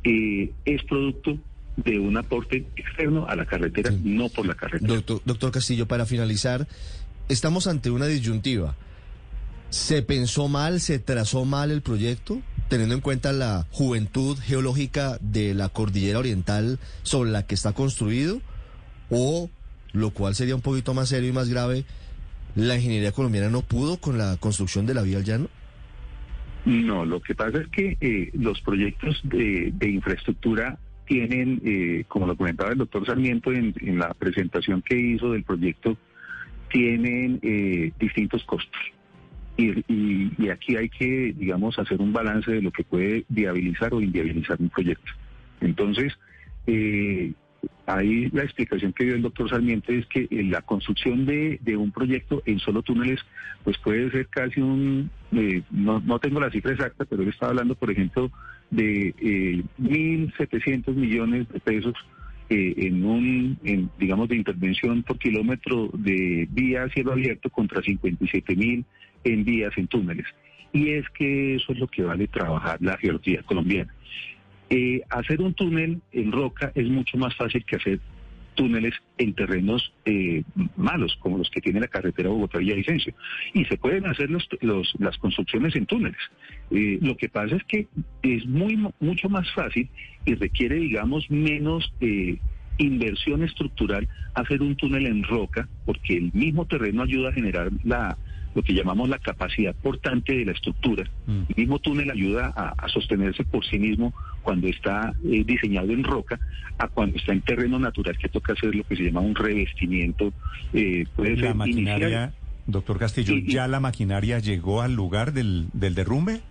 [0.03, 1.37] eh, es producto
[1.75, 4.93] de un aporte externo a la carretera, no por la carretera.
[4.95, 6.67] Doctor, doctor Castillo, para finalizar,
[7.29, 8.75] estamos ante una disyuntiva.
[9.69, 15.53] ¿Se pensó mal, se trazó mal el proyecto, teniendo en cuenta la juventud geológica de
[15.53, 18.41] la cordillera oriental sobre la que está construido?
[19.09, 19.49] ¿O,
[19.91, 21.83] lo cual sería un poquito más serio y más grave,
[22.55, 25.49] la ingeniería colombiana no pudo con la construcción de la vía al llano?
[26.65, 32.27] No, lo que pasa es que eh, los proyectos de, de infraestructura tienen, eh, como
[32.27, 35.97] lo comentaba el doctor Sarmiento en, en la presentación que hizo del proyecto,
[36.69, 38.79] tienen eh, distintos costos.
[39.57, 44.57] Y, aquí hay que, digamos, hacer un balance de lo que puede viabilizar o inviabilizar
[44.59, 45.11] un proyecto.
[45.61, 46.13] Entonces,
[46.67, 47.33] eh,
[47.87, 51.75] ahí la explicación que dio el doctor Sarmiento es que eh, la construcción de, de
[51.75, 53.19] un proyecto en solo túneles,
[53.63, 57.51] pues puede ser casi un, eh, no, no tengo la cifra exacta, pero él estaba
[57.51, 58.31] hablando, por ejemplo,
[58.69, 61.95] de eh, 1.700 millones de pesos
[62.49, 67.81] eh, en un, en, digamos, de intervención por kilómetro de vía a cielo abierto contra
[67.81, 68.85] 57 mil
[69.27, 70.25] en vías en túneles.
[70.73, 73.93] Y es que eso es lo que vale trabajar la geología colombiana.
[74.69, 77.99] Eh, hacer un túnel en roca es mucho más fácil que hacer
[78.55, 80.43] túneles en terrenos eh,
[80.75, 83.13] malos, como los que tiene la carretera Bogotá-Villavicencio.
[83.53, 86.19] Y se pueden hacer los, los- las construcciones en túneles.
[86.71, 87.87] Eh, lo que pasa es que
[88.23, 89.87] es muy mucho más fácil
[90.25, 92.37] y requiere, digamos, menos eh,
[92.79, 98.17] inversión estructural hacer un túnel en roca, porque el mismo terreno ayuda a generar la
[98.57, 101.03] lo que llamamos la capacidad portante de la estructura.
[101.27, 106.03] El mismo túnel ayuda a, a sostenerse por sí mismo cuando está eh, diseñado en
[106.03, 106.39] roca
[106.79, 110.33] a cuando está en terreno natural que toca hacer lo que se llama un revestimiento.
[110.73, 112.33] eh, puede La ser maquinaria, inicial.
[112.65, 116.41] doctor Castillo, y- ¿ya la maquinaria llegó al lugar del, del derrumbe?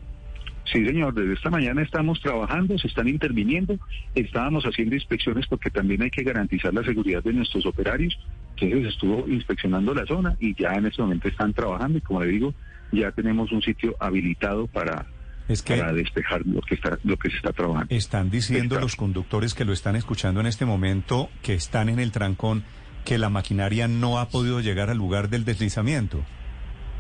[0.72, 3.78] Sí, señor, desde esta mañana estamos trabajando, se están interviniendo,
[4.16, 8.16] estábamos haciendo inspecciones porque también hay que garantizar la seguridad de nuestros operarios,
[8.64, 12.28] entonces estuvo inspeccionando la zona y ya en este momento están trabajando y como le
[12.30, 12.54] digo,
[12.92, 15.07] ya tenemos un sitio habilitado para,
[15.48, 17.94] Es que- para despejar lo que está lo que se está trabajando.
[17.94, 22.11] Están diciendo los conductores que lo están escuchando en este momento, que están en el
[22.12, 22.64] trancón,
[23.04, 26.24] que la maquinaria no ha podido llegar al lugar del deslizamiento.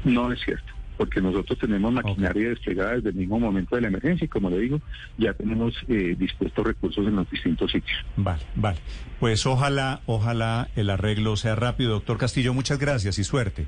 [0.04, 4.24] No es cierto, porque nosotros tenemos maquinaria desplegada desde el mismo momento de la emergencia
[4.24, 4.80] y como le digo,
[5.18, 7.98] ya tenemos eh, dispuestos recursos en los distintos sitios.
[8.16, 8.78] Vale, vale.
[9.20, 11.90] Pues ojalá, ojalá el arreglo sea rápido.
[11.90, 13.66] Doctor Castillo, muchas gracias y suerte.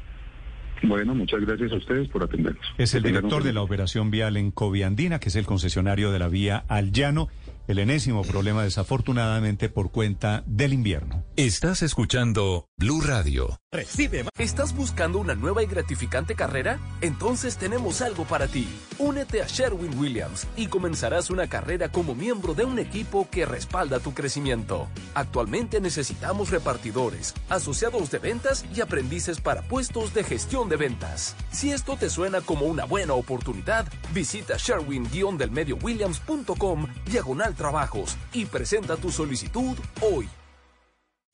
[0.83, 2.64] Bueno, muchas gracias a ustedes por atendernos.
[2.79, 6.29] Es el director de la operación vial en Coviandina, que es el concesionario de la
[6.29, 7.29] vía al llano.
[7.69, 11.23] El enésimo problema, desafortunadamente, por cuenta del invierno.
[11.37, 13.61] Estás escuchando Blue Radio.
[13.71, 14.25] Recibe.
[14.39, 16.79] ¿Estás buscando una nueva y gratificante carrera?
[17.03, 18.66] Entonces tenemos algo para ti.
[18.99, 24.01] Únete a Sherwin Williams y comenzarás una carrera como miembro de un equipo que respalda
[24.01, 24.89] tu crecimiento.
[25.14, 31.37] Actualmente necesitamos repartidores, asociados de ventas y aprendices para puestos de gestión de ventas.
[31.51, 39.11] Si esto te suena como una buena oportunidad, visita sherwin-delmediowilliams.com diagonal trabajos y presenta tu
[39.11, 40.26] solicitud hoy.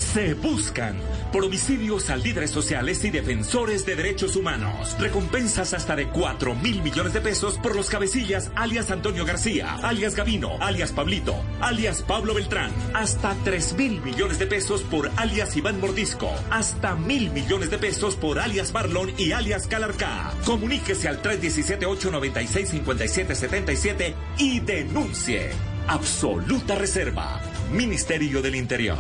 [0.01, 0.97] Se buscan
[1.33, 4.97] por homicidios a líderes sociales y defensores de derechos humanos.
[4.99, 10.17] Recompensas hasta de 4 mil millones de pesos por los cabecillas alias Antonio García, alias
[10.17, 12.73] Gavino, alias Pablito, alias Pablo Beltrán.
[12.93, 16.29] Hasta 3 mil millones de pesos por alias Iván Mordisco.
[16.51, 20.35] Hasta mil millones de pesos por alias Marlon y alias Calarcá.
[20.45, 25.74] Comuníquese al 317-896-5777 y denuncie.
[25.87, 27.41] Absoluta Reserva.
[27.71, 28.97] Ministerio del Interior.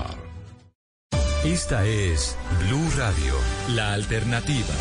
[1.42, 3.34] Esta es Blue Radio,
[3.74, 4.74] la alternativa.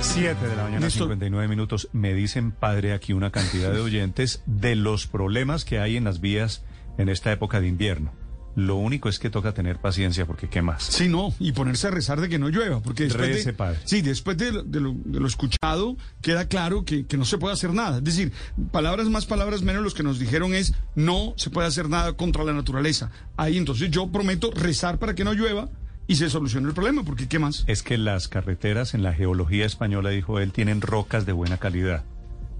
[0.00, 1.88] 7 de la mañana, 59 minutos.
[1.92, 6.20] Me dicen, padre, aquí una cantidad de oyentes de los problemas que hay en las
[6.20, 6.62] vías
[6.98, 8.12] en esta época de invierno.
[8.56, 10.84] Lo único es que toca tener paciencia porque qué más.
[10.84, 13.78] Sí, no, y ponerse a rezar de que no llueva, porque después Rece, de, padre.
[13.84, 17.38] sí, después de, lo- de lo, de lo escuchado queda claro que, que no se
[17.38, 17.98] puede hacer nada.
[17.98, 18.32] Es decir,
[18.70, 22.44] palabras más, palabras menos, los que nos dijeron es no se puede hacer nada contra
[22.44, 23.10] la naturaleza.
[23.36, 25.68] Ahí entonces yo prometo rezar para que no llueva
[26.06, 27.64] y se solucione el problema, porque qué más.
[27.66, 32.04] Es que las carreteras en la geología española, dijo él, tienen rocas de buena calidad.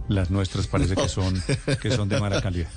[0.09, 1.42] Las nuestras parece que son,
[1.80, 2.68] que son de mala calidad.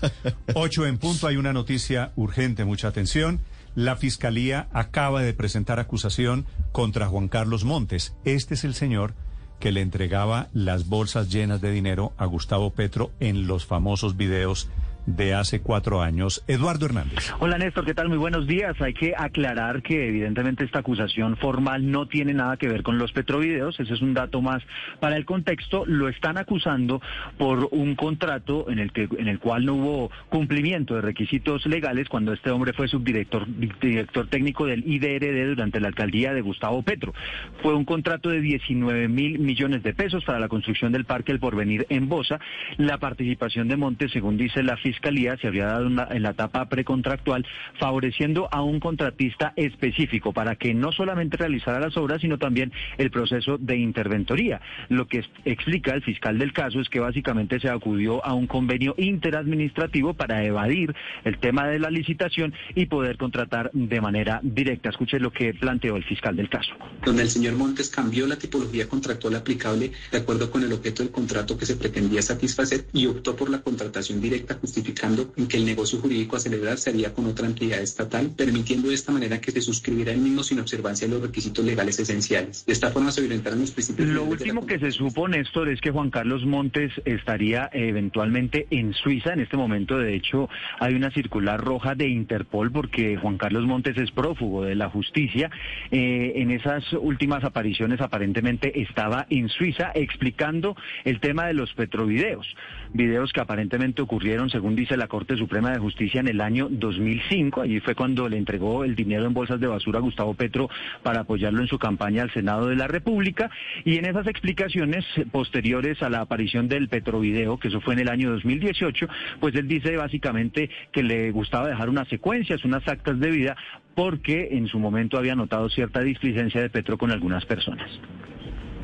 [0.54, 3.42] Ocho en punto, hay una noticia urgente, mucha atención.
[3.76, 8.16] La Fiscalía acaba de presentar acusación contra Juan Carlos Montes.
[8.24, 9.14] Este es el señor
[9.60, 14.70] que le entregaba las bolsas llenas de dinero a Gustavo Petro en los famosos videos
[15.08, 16.44] de hace cuatro años.
[16.48, 17.34] Eduardo Hernández.
[17.40, 18.10] Hola Néstor, ¿qué tal?
[18.10, 18.80] Muy buenos días.
[18.82, 23.14] Hay que aclarar que evidentemente esta acusación formal no tiene nada que ver con los
[23.14, 24.62] petrovideos, ese es un dato más
[25.00, 25.86] para el contexto.
[25.86, 27.02] Lo están acusando
[27.38, 32.10] por un contrato en el que en el cual no hubo cumplimiento de requisitos legales
[32.10, 33.48] cuando este hombre fue subdirector
[33.80, 37.14] director técnico del IDRD durante la alcaldía de Gustavo Petro.
[37.62, 41.40] Fue un contrato de 19 mil millones de pesos para la construcción del Parque El
[41.40, 42.40] Porvenir en Bosa.
[42.76, 47.46] La participación de Montes, según dice la Fiscalía, se habría dado en la, etapa precontractual,
[47.80, 53.10] favoreciendo a un contratista específico para que no solamente realizara las obras, sino también el
[53.10, 54.62] proceso de interventoría.
[54.90, 58.94] Lo que explica el fiscal del caso es que básicamente se acudió a un convenio
[58.98, 60.94] interadministrativo para evadir
[61.24, 64.90] el tema de la licitación y poder contratar de manera directa.
[64.90, 66.74] Escuche lo que planteó el fiscal del caso.
[67.06, 71.12] donde el señor Montes cambió la tipología contractual aplicable de acuerdo con el objeto del
[71.12, 74.87] contrato que se pretendía satisfacer y optó por la contratación directa justificando
[75.36, 78.96] en que el negocio jurídico a celebrar se haría con otra entidad estatal, permitiendo de
[78.96, 82.66] esta manera que se suscribiera el mismo sin observancia de los requisitos legales esenciales.
[82.66, 85.92] De esta forma se violentaron los principios Lo último que se supo, Néstor, es que
[85.92, 89.34] Juan Carlos Montes estaría eventualmente en Suiza.
[89.34, 93.98] En este momento, de hecho, hay una circular roja de Interpol porque Juan Carlos Montes
[93.98, 95.50] es prófugo de la justicia.
[95.92, 102.48] Eh, en esas últimas apariciones, aparentemente estaba en Suiza explicando el tema de los petrovideos.
[102.94, 107.62] Videos que aparentemente ocurrieron, según dice la Corte Suprema de Justicia, en el año 2005.
[107.62, 110.70] Allí fue cuando le entregó el dinero en bolsas de basura a Gustavo Petro
[111.04, 113.50] para apoyarlo en su campaña al Senado de la República.
[113.84, 118.10] Y en esas explicaciones posteriores a la aparición del Petrovideo, que eso fue en el
[118.10, 119.08] año 2018,
[119.40, 123.56] pues él dice básicamente que le gustaba dejar unas secuencias, unas actas de vida,
[123.96, 127.90] porque en su momento había notado cierta displicencia de Petro con algunas personas.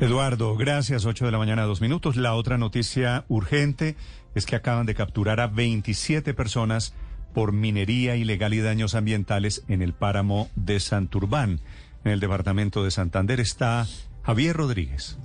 [0.00, 1.06] Eduardo, gracias.
[1.06, 2.16] 8 de la mañana, dos minutos.
[2.16, 3.96] La otra noticia urgente
[4.34, 6.94] es que acaban de capturar a 27 personas
[7.32, 11.60] por minería ilegal y daños ambientales en el páramo de Santurbán.
[12.04, 13.86] En el departamento de Santander está
[14.24, 15.18] Javier Rodríguez.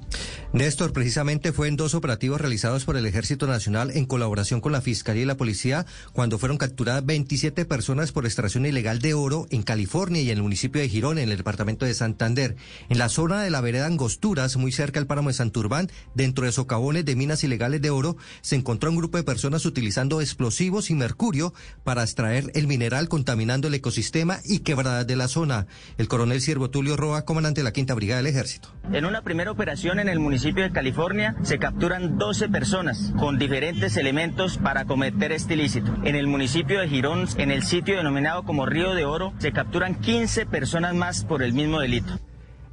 [0.51, 4.81] Néstor, precisamente fue en dos operativos realizados por el Ejército Nacional en colaboración con la
[4.81, 9.61] Fiscalía y la Policía cuando fueron capturadas 27 personas por extracción ilegal de oro en
[9.61, 12.55] California y en el municipio de Girón, en el departamento de Santander.
[12.89, 16.51] En la zona de la vereda Angosturas, muy cerca del páramo de Santurbán, dentro de
[16.51, 20.95] socavones de minas ilegales de oro, se encontró un grupo de personas utilizando explosivos y
[20.95, 25.67] mercurio para extraer el mineral, contaminando el ecosistema y quebradas de la zona.
[25.99, 28.73] El coronel Siervo Tulio Roa, comandante de la Quinta Brigada del Ejército.
[28.91, 33.97] En una primera operación en el municipio de California se capturan 12 personas con diferentes
[33.97, 35.95] elementos para cometer este ilícito.
[36.03, 40.01] En el municipio de Girón, en el sitio denominado como Río de Oro, se capturan
[40.01, 42.19] 15 personas más por el mismo delito.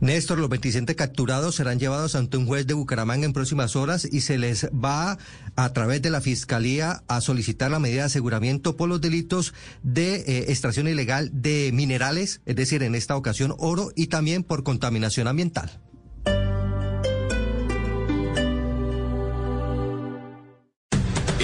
[0.00, 4.22] Néstor, los 27 capturados serán llevados ante un juez de Bucaramanga en próximas horas y
[4.22, 5.18] se les va
[5.54, 9.52] a través de la Fiscalía a solicitar la medida de aseguramiento por los delitos
[9.82, 14.64] de eh, extracción ilegal de minerales, es decir, en esta ocasión oro y también por
[14.64, 15.80] contaminación ambiental.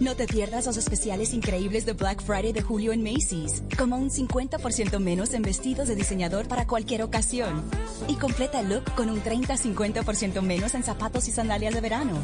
[0.00, 4.10] No te pierdas los especiales increíbles de Black Friday de julio en Macy's, como un
[4.10, 7.64] 50% menos en vestidos de diseñador para cualquier ocasión.
[8.06, 12.16] Y completa el look con un 30-50% menos en zapatos y sandalias de verano.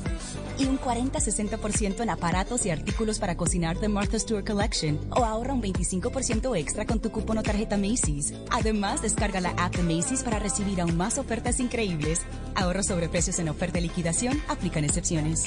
[0.56, 5.00] Y un 40-60% en aparatos y artículos para cocinar de Martha Stewart Collection.
[5.10, 8.34] O ahorra un 25% extra con tu cupón o tarjeta Macy's.
[8.50, 12.20] Además, descarga la app de Macy's para recibir aún más ofertas increíbles.
[12.54, 14.40] Ahorro sobre precios en oferta y liquidación.
[14.46, 15.46] Aplican excepciones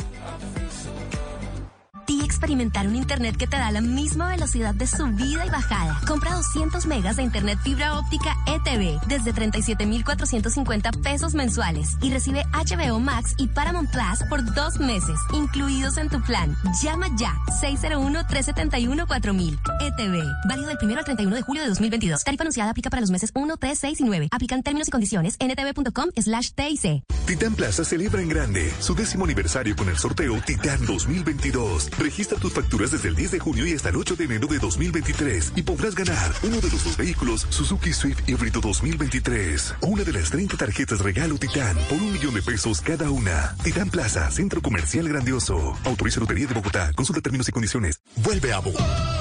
[2.07, 5.99] ti experimentar un internet que te da la misma velocidad de subida y bajada.
[6.07, 12.99] Compra 200 megas de internet fibra óptica ETV desde 37,450 pesos mensuales y recibe HBO
[12.99, 16.55] Max y Paramount Plus por dos meses, incluidos en tu plan.
[16.81, 19.59] Llama ya 601-371-4000.
[19.81, 20.23] ETV.
[20.47, 22.23] Válido del 1 al 31 de julio de 2022.
[22.23, 24.29] Tarifa anunciada aplica para los meses 1, 3, 6 y 9.
[24.31, 27.03] Aplican términos y condiciones ntv.com slash TIC.
[27.27, 31.89] Titán Plaza celebra en grande su décimo aniversario con el sorteo Titán 2022.
[31.99, 34.59] Registra tus facturas desde el 10 de junio y hasta el 8 de enero de
[34.59, 40.03] 2023 y podrás ganar uno de los dos vehículos Suzuki Swift Híbrido 2023 o una
[40.03, 43.55] de las 30 tarjetas regalo Titán por un millón de pesos cada una.
[43.63, 45.77] Titán Plaza, Centro Comercial Grandioso.
[45.85, 46.91] Autoriza Lotería de Bogotá.
[46.93, 47.99] Consulta términos y condiciones.
[48.17, 49.17] Vuelve a Bogotá.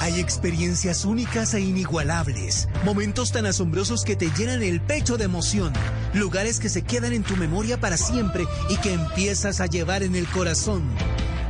[0.00, 5.72] Hay experiencias únicas e inigualables, momentos tan asombrosos que te llenan el pecho de emoción,
[6.14, 10.14] lugares que se quedan en tu memoria para siempre y que empiezas a llevar en
[10.14, 10.88] el corazón.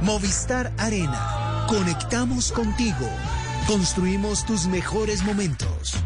[0.02, 1.66] Movistar Arena.
[1.68, 3.08] Conectamos contigo.
[3.66, 5.96] Construimos tus mejores momentos.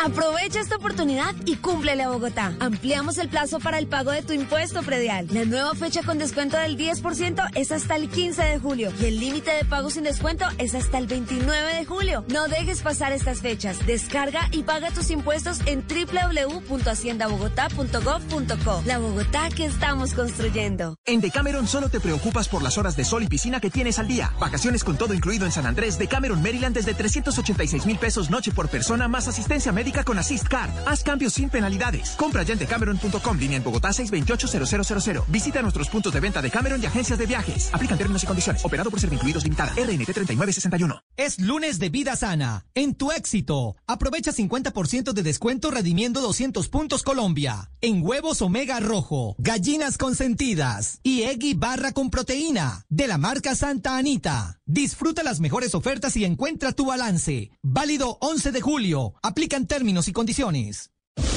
[0.00, 2.54] Aprovecha esta oportunidad y cúmplele a Bogotá.
[2.60, 5.26] Ampliamos el plazo para el pago de tu impuesto predial.
[5.32, 9.18] La nueva fecha con descuento del 10% es hasta el 15 de julio y el
[9.18, 12.24] límite de pago sin descuento es hasta el 29 de julio.
[12.28, 13.84] No dejes pasar estas fechas.
[13.86, 18.82] Descarga y paga tus impuestos en www.haciendabogotá.gov.co.
[18.86, 20.94] La Bogotá que estamos construyendo.
[21.06, 24.06] En Decameron solo te preocupas por las horas de sol y piscina que tienes al
[24.06, 24.32] día.
[24.38, 28.68] Vacaciones con todo incluido en San Andrés, Decameron, Maryland desde 386 mil pesos noche por
[28.68, 30.70] persona más asistencia médica con Assist Card.
[30.86, 32.10] Haz cambios sin penalidades.
[32.10, 35.24] Compra ya en decameron.com, línea en Bogotá 628-0000.
[35.28, 37.70] Visita nuestros puntos de venta de Cameron y agencias de viajes.
[37.72, 38.64] Aplican términos y condiciones.
[38.64, 39.72] Operado por Servincluidos Limitada.
[39.72, 41.02] RNT 3961.
[41.16, 42.66] Es lunes de vida sana.
[42.74, 43.76] En tu éxito.
[43.86, 47.70] Aprovecha 50% de descuento redimiendo 200 puntos Colombia.
[47.80, 49.34] En huevos Omega Rojo.
[49.38, 51.00] Gallinas consentidas.
[51.02, 52.84] Y Eggy barra con proteína.
[52.88, 54.57] De la marca Santa Anita.
[54.70, 57.50] Disfruta las mejores ofertas y encuentra tu balance.
[57.62, 59.14] Válido 11 de julio.
[59.22, 60.90] Aplican términos y condiciones.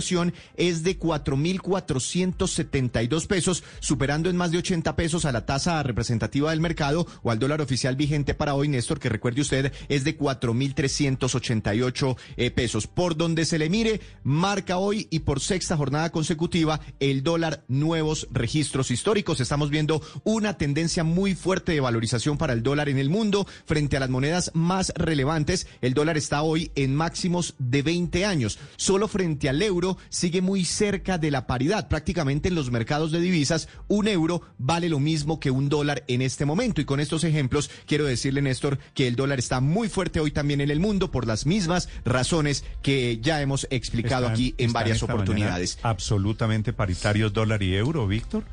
[0.56, 6.60] es de 4.472 pesos, superando en más de 80 pesos a la tasa representativa del
[6.60, 12.16] mercado o al dólar oficial vigente para hoy, Néstor, que recuerde usted es de 4.388
[12.36, 12.86] eh, pesos.
[12.86, 18.28] Por donde se le mire, marca hoy y por sexta jornada consecutiva el dólar nuevos
[18.32, 19.40] registros históricos.
[19.40, 23.96] Estamos viendo una tendencia muy fuerte de valorización para el dólar en el mundo frente
[23.96, 25.66] a las monedas más relevantes.
[25.80, 28.58] El dólar está hoy en máximos de 20 años.
[28.76, 31.88] Solo frente al euro sigue muy cerca de la paridad.
[31.88, 36.22] Prácticamente en los mercados de divisas, un euro vale lo mismo que un dólar en
[36.22, 36.80] este momento.
[36.80, 40.60] Y con estos ejemplos, quiero decirle, Néstor, que el dólar está muy fuerte hoy también
[40.60, 45.78] en el mundo por las mismas razones que ya hemos explicado aquí en varias oportunidades.
[45.82, 48.44] Absolutamente paritarios dólar y euro, Víctor.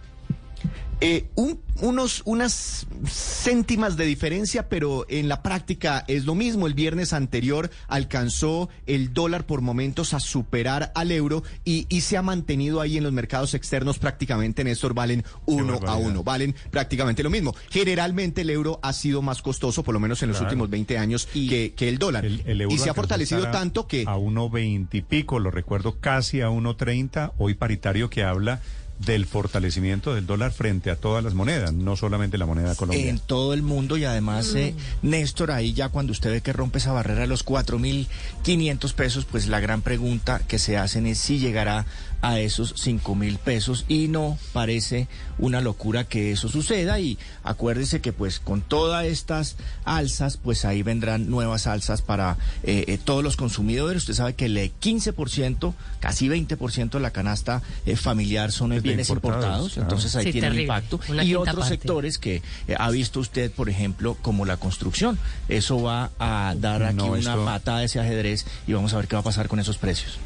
[1.04, 6.68] Eh, un, unos, unas céntimas de diferencia, pero en la práctica es lo mismo.
[6.68, 12.18] El viernes anterior alcanzó el dólar por momentos a superar al euro y, y se
[12.18, 17.24] ha mantenido ahí en los mercados externos prácticamente, Néstor, valen uno a uno, valen prácticamente
[17.24, 17.56] lo mismo.
[17.72, 21.26] Generalmente el euro ha sido más costoso, por lo menos en los últimos 20 años,
[21.34, 22.26] que, que el dólar.
[22.26, 24.04] El euro y se ha fortalecido a- tanto que...
[24.08, 28.62] A 1.20 y pico, lo recuerdo casi a 1.30, hoy paritario que habla
[29.06, 33.10] del fortalecimiento del dólar frente a todas las monedas, no solamente la moneda colombiana.
[33.10, 36.78] En todo el mundo y además, eh, Néstor, ahí ya cuando usted ve que rompe
[36.78, 41.40] esa barrera de los 4.500 pesos, pues la gran pregunta que se hacen es si
[41.40, 41.86] llegará
[42.22, 45.08] a esos 5.000 pesos y no parece
[45.40, 50.84] una locura que eso suceda y acuérdese que pues con todas estas alzas, pues ahí
[50.84, 54.04] vendrán nuevas alzas para eh, eh, todos los consumidores.
[54.04, 58.78] Usted sabe que el eh, 15%, casi 20% de la canasta eh, familiar son eh,
[58.78, 60.64] Es de bienes importados, entonces ahí Sí, tiene un terrible.
[60.76, 61.00] impacto.
[61.10, 61.70] Una y otros parte.
[61.70, 65.18] sectores que eh, ha visto usted, por ejemplo, como la construcción.
[65.50, 68.98] Eso va a dar aquí No, una esto- patada de ese ajedrez y vamos a
[68.98, 70.20] ver qué va a pasar con esos precios.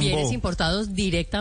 [0.00, 1.37] Bienes importados directamente.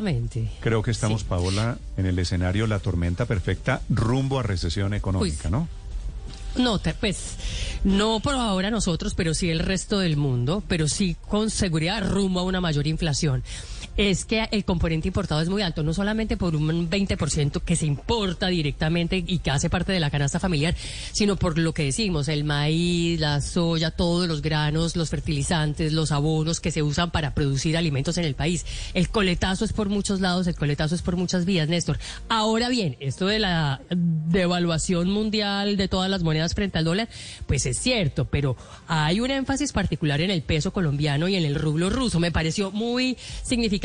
[0.62, 5.68] Creo que estamos, Paola, en el escenario la tormenta perfecta rumbo a recesión económica, ¿no?
[6.56, 7.36] No, te- pues
[7.84, 12.40] no por ahora nosotros, pero sí el resto del mundo, pero sí con seguridad rumbo
[12.40, 13.44] a una mayor inflación.
[13.98, 17.88] Es que el componente importado es muy alto, no solamente por un 20% que se
[17.88, 20.76] importa directamente y que hace parte de la canasta familiar,
[21.14, 26.12] sino por lo que decimos, el maíz, la soya, todos los granos, los fertilizantes, los
[26.12, 28.68] abonos que se usan para producir alimentos en el país.
[28.94, 31.98] El coletazo es por muchos lados, el coletazo es por muchas vías, Néstor.
[32.30, 37.10] Ahora bien, esto de la devaluación mundial de todas las monedas frente al dólar,
[37.48, 38.58] pues es cierto, pero
[38.88, 42.20] hay un énfasis particular en el peso colombiano y en el rublo ruso.
[42.20, 43.18] Me pareció muy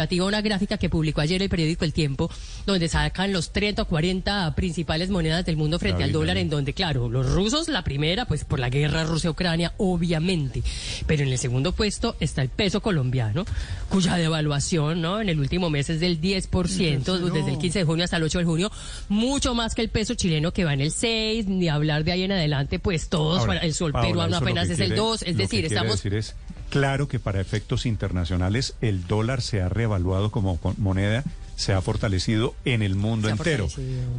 [0.03, 2.31] significativa una gráfica que publicó ayer el periódico El Tiempo,
[2.67, 6.41] donde sacan los 30 o 40 principales monedas del mundo frente David, al dólar, David.
[6.43, 10.63] en donde, claro, los rusos, la primera, pues por la guerra Rusia-Ucrania, obviamente,
[11.07, 13.45] pero en el segundo puesto está el peso colombiano,
[13.89, 15.21] cuya devaluación, ¿no?
[15.21, 18.39] En el último mes es del 10%, desde el 15 de junio hasta el 8
[18.41, 18.73] de junio,
[19.09, 22.23] mucho más que el peso chileno que va en el 6, ni hablar de ahí
[22.23, 25.37] en adelante, pues todos, Ahora, el sol Paola, peruano apenas es el quiere- 2, es
[25.37, 25.93] decir, estamos...
[26.03, 26.35] decir es,
[26.73, 31.23] claro que para efectos internacionales el dólar se ha reevaluado como co- moneda,
[31.55, 33.69] se ha fortalecido en el mundo entero.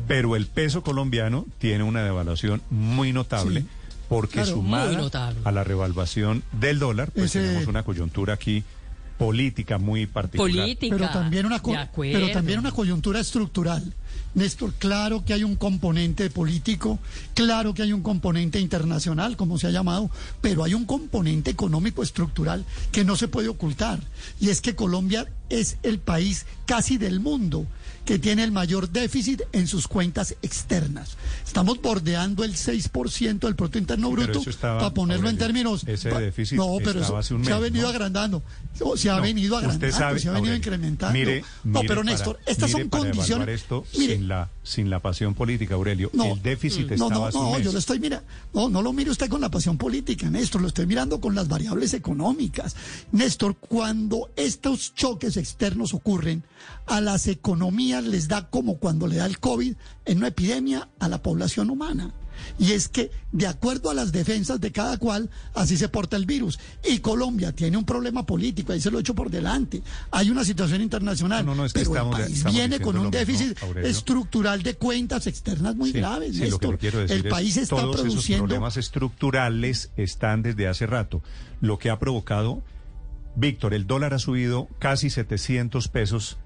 [0.08, 3.62] Pero el peso colombiano tiene una devaluación muy notable.
[3.62, 3.68] Sí.
[4.08, 5.10] Porque Claro, sumada
[5.44, 8.64] a la revaluación del dólar, pues Ese- tenemos una coyuntura aquí
[9.18, 10.68] política muy particular.
[10.80, 12.20] pero también una co- de acuerdo.
[12.20, 13.94] pero también una coyuntura estructural.
[14.36, 17.00] Néstor, claro que hay un componente político,
[17.36, 20.10] claro que hay un componente internacional, como se ha llamado,
[20.42, 24.00] pero hay un componente económico estructural que no se puede ocultar.
[24.40, 27.68] Y es que Colombia es el país casi del mundo
[28.06, 31.16] que tiene el mayor déficit en sus cuentas externas.
[31.46, 35.84] Estamos bordeando el 6% del Producto Interno Bruto, estaba, para ponerlo en términos...
[35.88, 37.90] ese pa- déficit no, pero eso hace un se ha venido ¿no?
[37.90, 38.44] agrandando,
[38.82, 41.14] o se ha No, venido agrandando, sabe, se ha venido Aurelio, incrementando.
[41.18, 43.48] Mire, no, mire pero para- Néstor, estas mire son para condiciones...
[43.62, 46.10] esto Mire, sin la sin la pasión política, Aurelio.
[46.14, 47.64] no, el déficit no, estaba no, hace un no, mes.
[47.66, 48.24] yo lo estoy mira,
[48.54, 51.48] no, no lo mire usted con la pasión política, Néstor, lo estoy mirando con las
[51.50, 52.76] variables económicas.
[53.12, 56.44] Néstor, cuando estos choques externos ocurren,
[56.86, 59.76] a las economías les da como cuando le da el COVID
[60.06, 62.11] en una epidemia a la población humana.
[62.57, 66.26] Y es que, de acuerdo a las defensas de cada cual, así se porta el
[66.26, 66.60] virus.
[66.84, 69.84] Y Colombia tiene un problema político, ahí se lo he hecho por delante.
[70.11, 72.95] Hay una situación internacional, No, no, es que pero el estamos de- país viene con
[72.98, 76.36] un mismo, déficit estructural de cuentas externas muy Sí, graves.
[76.36, 76.72] sí, lo que Néstor.
[76.72, 81.22] le quiero decir el es, país está todos produciendo problemas estructurales están desde hace rato,
[81.61, 82.64] lo que ha provocado,
[83.36, 86.38] Víctor, el dólar ha subido casi 700 pesos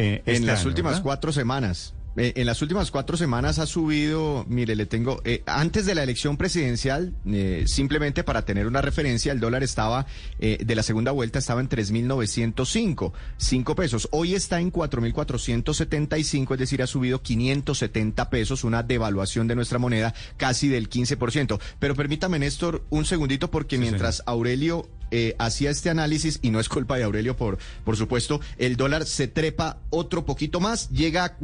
[0.00, 1.02] eh, En este las año, últimas ¿verdad?
[1.04, 1.94] cuatro semanas.
[2.16, 6.02] Eh, en las últimas cuatro semanas ha subido, mire, le tengo, eh, antes de la
[6.02, 10.06] elección presidencial, eh, simplemente para tener una referencia, el dólar estaba,
[10.38, 14.08] de la segunda vuelta estaba en 3.905, 5 pesos.
[14.10, 20.14] Hoy está en 4.475, es decir, ha subido 570 pesos, una devaluación de nuestra moneda
[20.36, 21.60] casi del 15%.
[21.78, 26.68] Pero permítame, Néstor, un segundito, porque mientras Aurelio eh, hacía este análisis, y no es
[26.68, 31.38] culpa de Aurelio, por, por supuesto, el dólar se trepa otro poquito más, llega a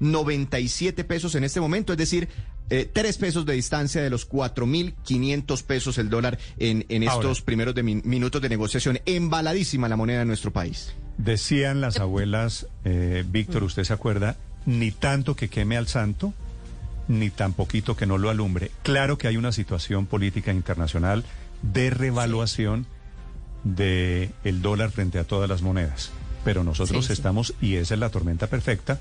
[0.00, 2.28] 4.497 pesos en este momento, es decir,
[2.70, 7.44] eh, tres pesos de distancia de los 4.500 pesos el dólar en, en estos Ahora.
[7.44, 9.00] primeros de min- minutos de negociación.
[9.06, 10.92] Embaladísima la moneda de nuestro país.
[11.16, 14.36] Decían las abuelas, eh, Víctor, usted se acuerda,
[14.66, 16.34] ni tanto que queme al santo,
[17.08, 18.70] ni tan poquito que no lo alumbre.
[18.82, 21.24] Claro que hay una situación política internacional
[21.62, 22.86] de revaluación
[23.64, 26.10] de el dólar frente a todas las monedas,
[26.44, 27.12] pero nosotros Sí, sí.
[27.14, 28.98] estamos, y esa es la tormenta perfecta,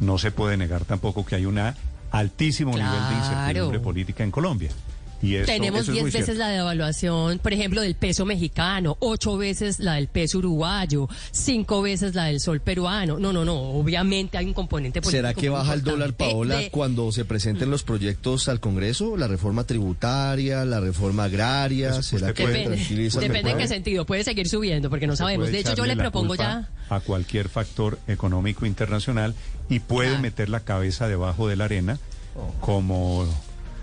[0.00, 1.58] no se puede negar tampoco que hay un
[2.10, 4.70] altísimo nivel de incertidumbre política en Colombia.
[5.24, 6.38] Y eso- Tenemos eso es 10 muy veces cierto.
[6.40, 12.14] la devaluación, por ejemplo, del peso mexicano, 8 veces la del peso uruguayo, 5 veces
[12.14, 13.18] la del sol peruano.
[13.18, 15.16] No, no, no, obviamente hay un componente político.
[15.18, 19.16] ¿Será que baja el dólar, Paola, de- cuando se presenten los proyectos al Congreso?
[19.16, 21.90] ¿La reforma tributaria, la reforma agraria?
[21.92, 22.76] Pues ¿Será que Depende,
[23.20, 24.04] depende en qué sentido.
[24.04, 25.50] Puede seguir subiendo porque no sabemos.
[25.50, 26.68] De hecho, yo le propongo ya.
[26.90, 29.34] a cualquier factor económico internacional
[29.68, 31.98] y puede meter la cabeza debajo de la arena
[32.60, 33.26] como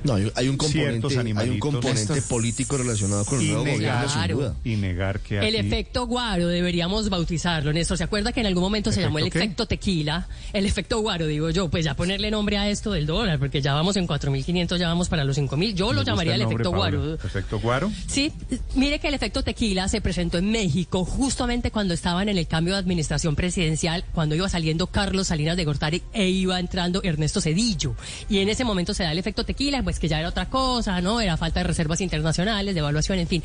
[0.04, 1.08] No, hay, hay un componente,
[1.38, 4.56] hay un componente Estos- político relacionado con el nuevo negar, gobierno, sin duda.
[4.64, 7.98] y negar que El aquí- efecto guaro deberíamos bautizarlo, Néstor.
[7.98, 9.46] ¿Se acuerda que en algún momento se llamó el ¿Efecto qué?
[9.46, 10.28] efecto tequila?
[10.54, 11.70] El efecto guaro, digo yo.
[11.70, 15.10] Pues ya ponerle nombre a esto del dólar, porque ya vamos en 4.500, ya vamos
[15.10, 15.74] para los 5.000.
[15.76, 16.98] Yo Me lo llamaría el, nombre, efecto Paola.
[16.98, 17.14] guaro.
[17.16, 17.92] ¿Efecto guaro?
[18.08, 18.32] Sí,
[18.76, 22.74] mire que el efecto tequila se presentó en México justamente cuando estaban en el cambio
[22.74, 27.96] de administración presidencial, cuando iba saliendo Carlos Salinas de Gortari e iba entrando Ernesto Cedillo.
[28.30, 31.02] Y en ese momento se da el efecto tequila, pues que ya era otra cosa,
[31.02, 31.20] ¿no?
[31.20, 33.44] Era falta de reservas internacionales, de evaluación, en fin,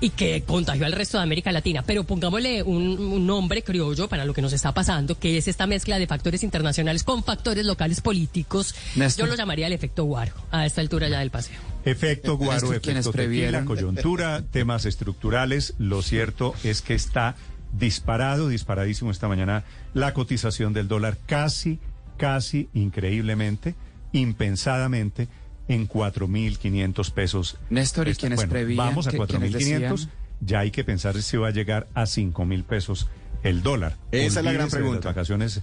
[0.00, 1.82] y que contagió al resto de América Latina.
[1.84, 5.66] Pero pongámosle un, un nombre criollo para lo que nos está pasando, que es esta
[5.66, 8.76] mezcla de factores internacionales con factores locales políticos.
[8.94, 9.26] Néstor.
[9.26, 11.58] Yo lo llamaría el efecto guaro, a esta altura ya del paseo.
[11.84, 15.74] Efecto guaro, efecto tequila, coyuntura, temas estructurales.
[15.78, 17.34] Lo cierto es que está
[17.72, 19.64] disparado, disparadísimo esta mañana
[19.94, 21.80] la cotización del dólar casi,
[22.16, 23.74] casi increíblemente,
[24.12, 25.26] impensadamente
[25.68, 27.56] en 4.500 pesos.
[27.70, 30.84] Néstor, ¿y Esta- quienes bueno, prevían Vamos a que- quienes 4.500, decían- ya hay que
[30.84, 33.08] pensar si va a llegar a 5.000 pesos
[33.42, 33.96] el dólar.
[34.12, 35.08] Esa es la gran Olvídese de pregunta.
[35.08, 35.60] Las vacaciones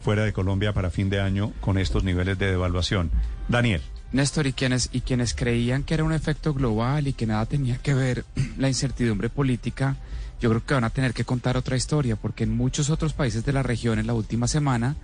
[0.00, 3.10] fuera de Colombia para fin de año con estos niveles de devaluación.
[3.48, 3.82] Daniel.
[4.12, 7.76] Néstor, y quienes, y quienes creían que era un efecto global y que nada tenía
[7.78, 8.24] que ver
[8.58, 9.96] la incertidumbre política,
[10.40, 13.44] yo creo que van a tener que contar otra historia, porque en muchos otros países
[13.44, 14.96] de la región en la última semana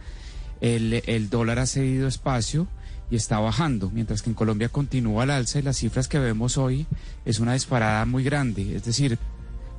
[0.61, 2.67] el, el dólar ha cedido espacio
[3.15, 6.59] y está bajando, mientras que en Colombia continúa al alza y las cifras que vemos
[6.59, 6.85] hoy
[7.25, 8.75] es una disparada muy grande.
[8.75, 9.21] Es decir,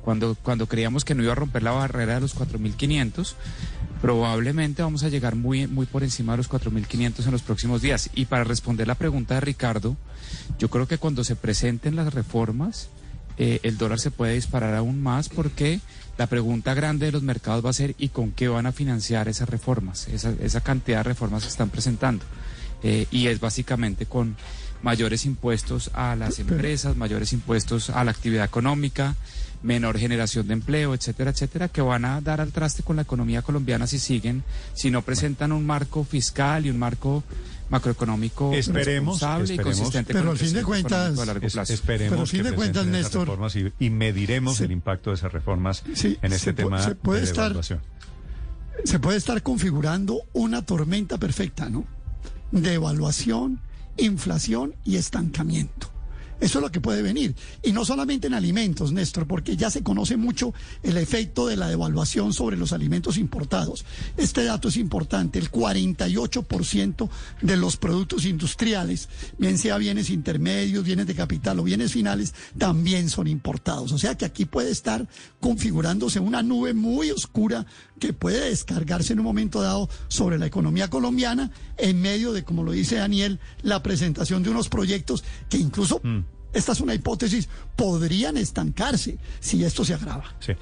[0.02, 3.34] cuando, cuando creíamos que no iba a romper la barrera de los 4.500,
[4.00, 8.08] probablemente vamos a llegar muy, muy por encima de los 4.500 en los próximos días.
[8.14, 9.98] Y para responder la pregunta de Ricardo,
[10.58, 12.88] yo creo que cuando se presenten las reformas,
[13.36, 15.80] eh, el dólar se puede disparar aún más porque
[16.16, 19.28] la pregunta grande de los mercados va a ser ¿y con qué van a financiar
[19.28, 20.08] esas reformas?
[20.08, 22.24] Esa, esa cantidad de reformas se están presentando.
[22.88, 24.36] Eh, y es básicamente con
[24.82, 29.16] mayores impuestos a las empresas, mayores impuestos a la actividad económica,
[29.64, 33.42] menor generación de empleo, etcétera, etcétera, que van a dar al traste con la economía
[33.42, 34.44] colombiana si siguen,
[34.74, 37.24] si no presentan un marco fiscal y un marco
[37.70, 41.46] macroeconómico Esperemos, responsable y consistente Pero con al el fin de cuentas- económico a largo
[41.48, 41.72] Es- plazo.
[41.72, 45.10] esperemos Pero a fin que de cuentas, Néstor, reformas y, y mediremos se- el impacto
[45.10, 47.80] de esas reformas Sí, en este se tema se puede de estar-
[48.84, 51.84] se puede estar configurando una tormenta perfecta, ¿no?
[52.56, 53.60] De evaluación,
[53.98, 55.90] inflación y estancamiento.
[56.40, 57.34] Eso es lo que puede venir.
[57.62, 60.52] Y no solamente en alimentos, Néstor, porque ya se conoce mucho
[60.82, 63.86] el efecto de la devaluación sobre los alimentos importados.
[64.18, 65.38] Este dato es importante.
[65.38, 67.08] El 48%
[67.40, 69.08] de los productos industriales,
[69.38, 73.92] bien sea bienes intermedios, bienes de capital o bienes finales, también son importados.
[73.92, 75.08] O sea que aquí puede estar
[75.40, 77.64] configurándose una nube muy oscura
[77.98, 82.62] que puede descargarse en un momento dado sobre la economía colombiana en medio de, como
[82.62, 86.00] lo dice Daniel, la presentación de unos proyectos que incluso,
[86.52, 90.34] esta es una hipótesis, podrían estancarse si esto se agrava.
[90.40, 90.52] Sí.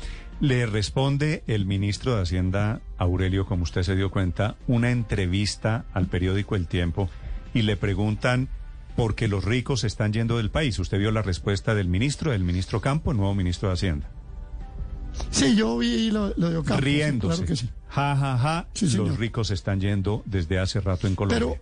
[0.41, 6.07] Le responde el ministro de Hacienda, Aurelio, como usted se dio cuenta, una entrevista al
[6.07, 7.09] periódico El Tiempo
[7.55, 8.49] y le preguntan
[8.97, 10.79] por qué los ricos están yendo del país.
[10.79, 14.11] Usted vio la respuesta del ministro, del ministro Campo, el nuevo ministro de Hacienda.
[15.31, 17.37] Sí, yo vi lo, lo de Ocampo, sí, Riéndose.
[17.37, 17.69] claro que sí.
[17.89, 18.67] Ja, ja, ja.
[18.75, 21.39] Sí, los ricos se están yendo desde hace rato en Colombia.
[21.39, 21.59] Pero,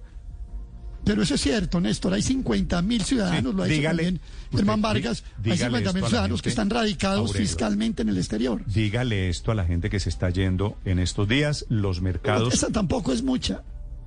[1.05, 2.15] pero eso es cierto, Néstor.
[2.15, 4.20] Hay 50 mil ciudadanos, Sí, lo ha dicho dígale, también
[4.53, 5.24] Germán Vargas.
[5.39, 7.49] Hay dígale 50 esto mil ciudadanos gente, que están radicados Aurelio.
[7.49, 8.62] fiscalmente en el exterior.
[8.66, 11.66] Dígale esto a la gente que se está yendo en estos días.
[11.69, 12.55] Los mercados.
[12.55, 13.62] Esa tampoco es mucha.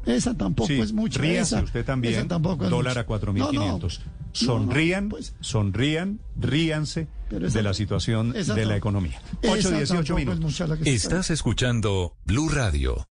[0.06, 1.19] Esa tampoco Sí, es mucha.
[1.19, 2.27] ríase esa- usted esa también.
[2.27, 3.99] tampoco es Dólar a 4.500.
[3.99, 9.22] No, no, sonrían, pues- sonrían, ríanse Pero esa de la situación de la no- economía.
[9.41, 10.40] esa 8, 18 tampoco es minutos.
[10.41, 13.07] mucha la que se está- Estás escuchando Blue Radio.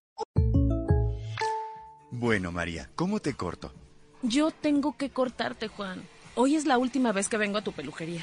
[2.10, 3.72] Bueno, María, ¿cómo te corto?
[4.22, 6.02] Yo tengo que cortarte, Juan.
[6.36, 8.22] Hoy es la última vez que vengo a tu peluquería.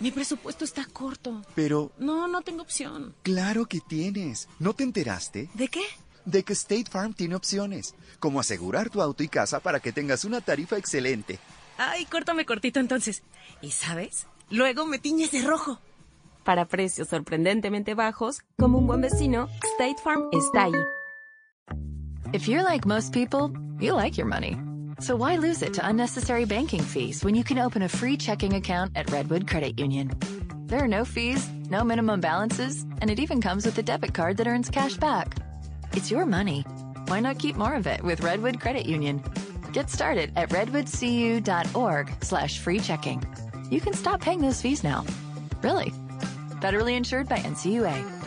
[0.00, 1.42] Mi presupuesto está corto.
[1.54, 3.14] Pero, No, no tengo opción.
[3.22, 4.48] claro que tienes.
[4.58, 5.48] ¿No te enteraste?
[5.54, 5.82] ¿De qué?
[6.28, 10.26] De que State Farm tiene opciones, como asegurar tu auto y casa para que tengas
[10.26, 11.38] una tarifa excelente.
[11.78, 13.22] Ay, córtame cortito entonces.
[13.62, 14.26] ¿Y sabes?
[14.50, 15.80] Luego me tiñes de rojo.
[16.44, 20.74] Para precios sorprendentemente bajos, como un buen vecino, State Farm está ahí.
[22.34, 23.50] If you're like most people,
[23.80, 24.58] you like your money.
[25.00, 28.54] So why lose it to unnecessary banking fees when you can open a free checking
[28.54, 30.10] account at Redwood Credit Union?
[30.66, 34.36] There are no fees, no minimum balances, and it even comes with a debit card
[34.36, 35.34] that earns cash back.
[35.92, 36.62] It's your money.
[37.06, 39.22] Why not keep more of it with Redwood Credit Union?
[39.72, 43.22] Get started at redwoodcu.org slash free checking.
[43.70, 45.04] You can stop paying those fees now.
[45.62, 45.92] Really.
[46.60, 48.17] Federally insured by NCUA.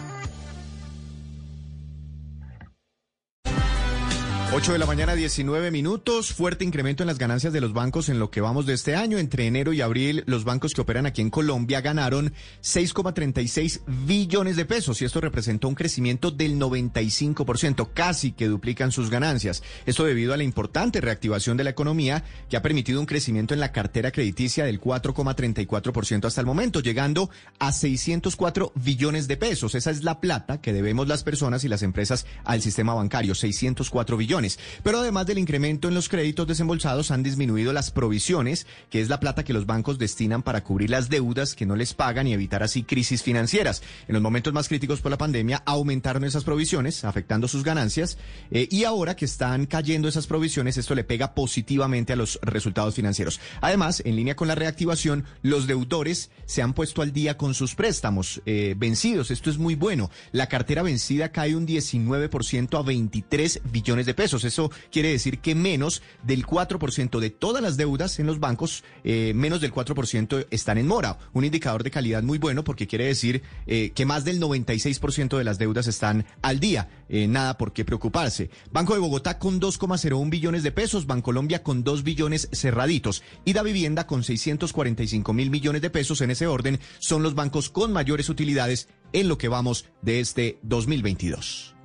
[4.54, 6.34] 8 de la mañana, 19 minutos.
[6.34, 9.18] Fuerte incremento en las ganancias de los bancos en lo que vamos de este año.
[9.18, 14.66] Entre enero y abril, los bancos que operan aquí en Colombia ganaron 6,36 billones de
[14.66, 19.64] pesos y esto representó un crecimiento del 95%, casi que duplican sus ganancias.
[19.86, 23.62] Esto debido a la importante reactivación de la economía que ha permitido un crecimiento en
[23.62, 29.76] la cartera crediticia del 4,34% hasta el momento, llegando a 604 billones de pesos.
[29.76, 34.18] Esa es la plata que debemos las personas y las empresas al sistema bancario, 604
[34.18, 34.41] billones.
[34.84, 39.20] Pero además del incremento en los créditos desembolsados, han disminuido las provisiones, que es la
[39.20, 42.64] plata que los bancos destinan para cubrir las deudas que no les pagan y evitar
[42.64, 43.82] así crisis financieras.
[44.08, 48.18] En los momentos más críticos por la pandemia, aumentaron esas provisiones, afectando sus ganancias.
[48.52, 52.96] Eh, y ahora que están cayendo esas provisiones, esto le pega positivamente a los resultados
[52.96, 53.40] financieros.
[53.62, 57.76] Además, en línea con la reactivación, los deudores se han puesto al día con sus
[57.76, 59.32] préstamos eh, vencidos.
[59.32, 60.10] Esto es muy bueno.
[60.32, 64.31] La cartera vencida cae un 19% a 23 billones de pesos.
[64.32, 69.34] Eso quiere decir que menos del 4% de todas las deudas en los bancos, eh,
[69.36, 71.18] menos del 4% están en mora.
[71.34, 75.44] Un indicador de calidad muy bueno porque quiere decir eh, que más del 96% de
[75.44, 76.90] las deudas están al día.
[77.10, 78.50] Eh, nada por qué preocuparse.
[78.72, 83.64] Banco de Bogotá con 2,01 billones de pesos, Bancolombia con 2 billones cerraditos y Da
[83.64, 88.30] Vivienda con 645 mil millones de pesos en ese orden son los bancos con mayores
[88.30, 91.81] utilidades en lo que vamos de este 2022.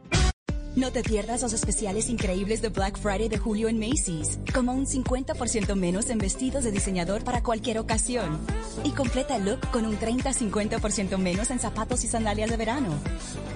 [0.76, 4.84] No te pierdas los especiales increíbles de Black Friday de julio en Macy's, como un
[4.84, 8.38] 50% menos en vestidos de diseñador para cualquier ocasión.
[8.84, 12.90] Y completa el look con un 30-50% menos en zapatos y sandalias de verano.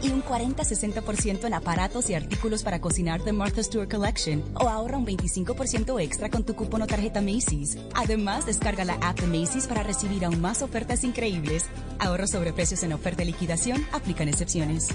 [0.00, 4.42] Y un 40-60% en aparatos y artículos para cocinar de Martha Stewart Collection.
[4.54, 7.76] O ahorra un 25% extra con tu cupón o tarjeta Macy's.
[7.96, 11.66] Además, descarga la app de Macy's para recibir aún más ofertas increíbles.
[11.98, 14.88] Ahorros sobre precios en oferta y liquidación, aplican excepciones.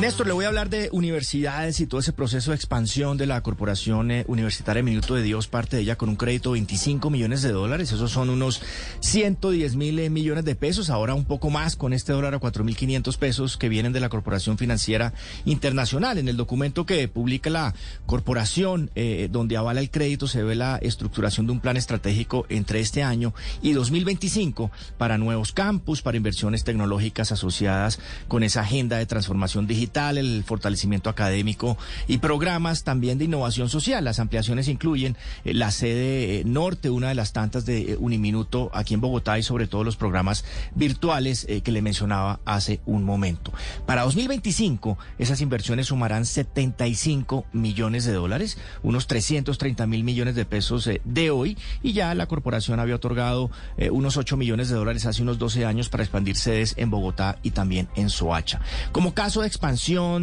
[0.00, 3.40] Néstor, le voy a hablar de universidades y todo ese proceso de expansión de la
[3.42, 7.42] Corporación eh, Universitaria Minuto de Dios, parte de ella con un crédito de 25 millones
[7.42, 8.60] de dólares, esos son unos
[8.98, 13.16] 110 mil eh, millones de pesos, ahora un poco más con este dólar a 4.500
[13.18, 15.14] pesos que vienen de la Corporación Financiera
[15.44, 16.18] Internacional.
[16.18, 17.72] En el documento que publica la
[18.04, 22.80] corporación, eh, donde avala el crédito, se ve la estructuración de un plan estratégico entre
[22.80, 29.06] este año y 2025 para nuevos campus, para inversiones tecnológicas asociadas con esa agenda de
[29.06, 31.76] transformación digital el fortalecimiento académico
[32.08, 34.04] y programas también de innovación social.
[34.04, 38.70] Las ampliaciones incluyen eh, la sede eh, norte, una de las tantas de eh, Uniminuto
[38.74, 40.44] aquí en Bogotá y sobre todo los programas
[40.74, 43.52] virtuales que le mencionaba hace un momento.
[43.86, 50.88] Para 2025, esas inversiones sumarán 75 millones de dólares, unos 330 mil millones de pesos
[51.04, 53.50] de hoy y ya la corporación había otorgado
[53.90, 57.50] unos 8 millones de dólares hace unos 12 años para expandir sedes en Bogotá y
[57.50, 58.60] también en Soacha.
[58.92, 59.73] Como caso de expansión,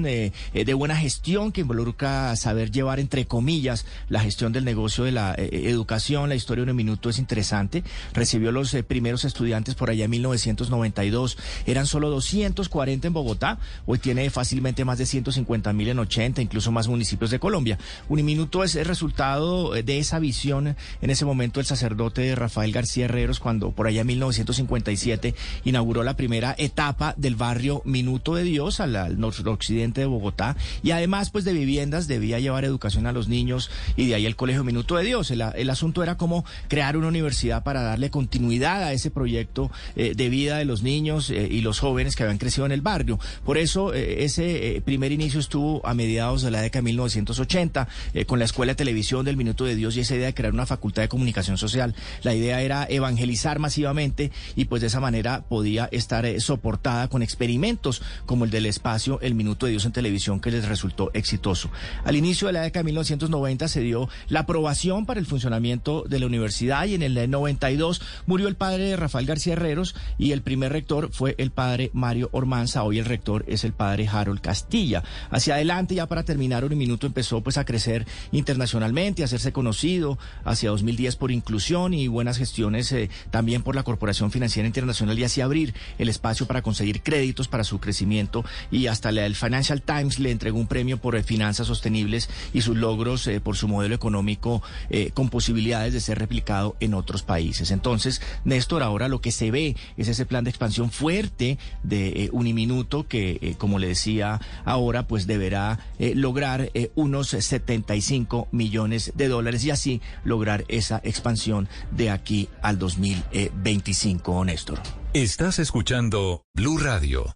[0.05, 5.03] eh, eh, de buena gestión que involucra saber llevar, entre comillas, la gestión del negocio
[5.03, 6.29] de la eh, educación.
[6.29, 7.83] La historia de un minuto es interesante.
[8.13, 11.37] Recibió los primeros estudiantes por allá en 1992.
[11.65, 13.59] Eran solo 240 en Bogotá.
[13.85, 17.77] Hoy tiene fácilmente más de 150 mil en 80, incluso más municipios de Colombia.
[18.09, 23.39] Uniminuto es el resultado de esa visión en ese momento el sacerdote Rafael García Herreros
[23.39, 28.95] cuando por allá en 1957 inauguró la primera etapa del barrio Minuto de Dios al,
[28.95, 29.19] al
[29.49, 34.07] occidente de Bogotá y además pues de viviendas debía llevar educación a los niños y
[34.07, 35.31] de ahí el Colegio Minuto de Dios.
[35.31, 40.29] El, asunto era como crear una universidad para darle continuidad a ese proyecto eh, de
[40.29, 43.19] vida de los niños eh, y los jóvenes que habían crecido en el barrio.
[43.45, 47.87] Por eso eh, ese primer inicio estuvo a mediados de la década de 1980
[48.27, 50.65] con la Escuela de Televisión del Minuto de Dios y esa idea de crear una
[50.65, 51.95] facultad de comunicación social.
[52.23, 58.01] La idea era evangelizar masivamente y pues de esa manera podía estar soportada con experimentos
[58.25, 61.69] como el del espacio El Minuto de Dios en televisión que les resultó exitoso.
[62.03, 66.19] Al inicio de la década de 1990 se dio la aprobación para el funcionamiento de
[66.19, 70.41] la universidad y en el 92 murió el padre de Rafael García Herreros y el
[70.41, 72.83] primer rector fue el padre Mario Ormanza.
[72.83, 75.03] Hoy el rector es el padre Harold Castilla.
[75.29, 80.17] Hacia adelante, ya para terminar, un minuto empezó pues a crecer internacionalmente, a hacerse conocido
[80.43, 85.23] hacia 2010 por inclusión y buenas gestiones eh, también por la Corporación Financiera Internacional y
[85.23, 89.81] así abrir el espacio para conseguir créditos para su crecimiento y hasta la el Financial
[89.81, 93.67] Times le entregó un premio por eh, finanzas sostenibles y sus logros eh, por su
[93.67, 97.71] modelo económico eh, con posibilidades de ser replicado en otros países.
[97.71, 103.07] Entonces, Néstor, ahora lo que se ve es ese plan de expansión fuerte de Uniminuto
[103.07, 110.01] que, como le decía ahora, pues deberá lograr unos 75 millones de dólares y así
[110.23, 114.79] lograr esa expansión de aquí al 2025, Néstor.
[115.13, 117.35] Estás escuchando Blue Radio.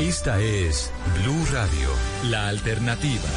[0.00, 0.92] Esta es
[1.22, 1.88] Blue Radio,
[2.30, 3.30] la alternativa.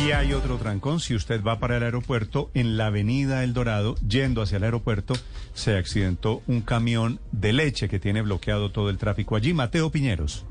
[0.00, 1.00] Y hay otro trancón.
[1.00, 5.14] Si usted va para el aeropuerto, en la avenida El Dorado, yendo hacia el aeropuerto,
[5.54, 9.52] se accidentó un camión de leche que tiene bloqueado todo el tráfico allí.
[9.52, 10.44] Mateo Piñeros.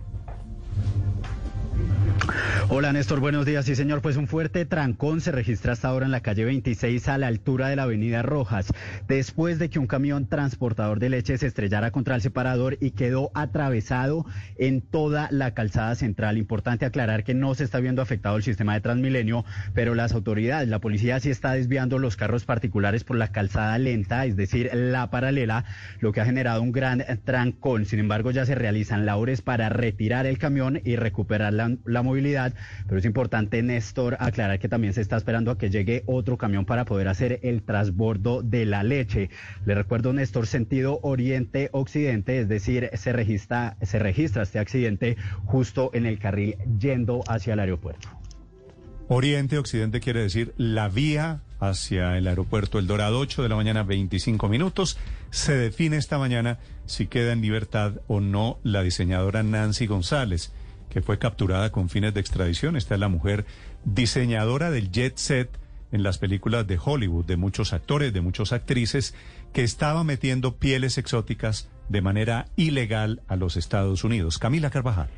[2.70, 3.66] Hola Néstor, buenos días.
[3.66, 7.18] Sí señor, pues un fuerte trancón se registra hasta ahora en la calle 26 a
[7.18, 8.72] la altura de la avenida Rojas,
[9.10, 13.30] después de que un camión transportador de leche se estrellara contra el separador y quedó
[13.34, 14.26] atravesado
[14.58, 16.38] en toda la calzada central.
[16.38, 19.44] Importante aclarar que no se está viendo afectado el sistema de Transmilenio,
[19.74, 24.26] pero las autoridades, la policía sí está desviando los carros particulares por la calzada lenta,
[24.26, 25.66] es decir, la paralela,
[26.00, 27.86] lo que ha generado un gran trancón.
[27.86, 32.02] Sin embargo, ya se realizan labores para retirar el camión y recuperar la, la
[32.88, 36.66] pero es importante, Néstor, aclarar que también se está esperando a que llegue otro camión
[36.66, 39.30] para poder hacer el transbordo de la leche.
[39.66, 46.06] Le recuerdo, Néstor, sentido oriente-occidente, es decir, se registra, se registra este accidente justo en
[46.06, 48.10] el carril yendo hacia el aeropuerto.
[49.14, 54.48] Oriente-Occidente quiere decir la vía hacia el aeropuerto El Dorado, 8 de la mañana, 25
[54.48, 54.98] minutos.
[55.32, 60.54] Se define esta mañana si queda en libertad o no la diseñadora Nancy González,
[60.92, 62.76] que fue capturada con fines de extradición.
[62.76, 63.46] Esta es la mujer
[63.86, 65.50] diseñadora del jet set
[65.92, 69.16] en las películas de Hollywood, de muchos actores, de muchas actrices,
[69.54, 74.38] que estaba metiendo pieles exóticas de manera ilegal a los Estados Unidos.
[74.38, 75.10] Camila Carvajal.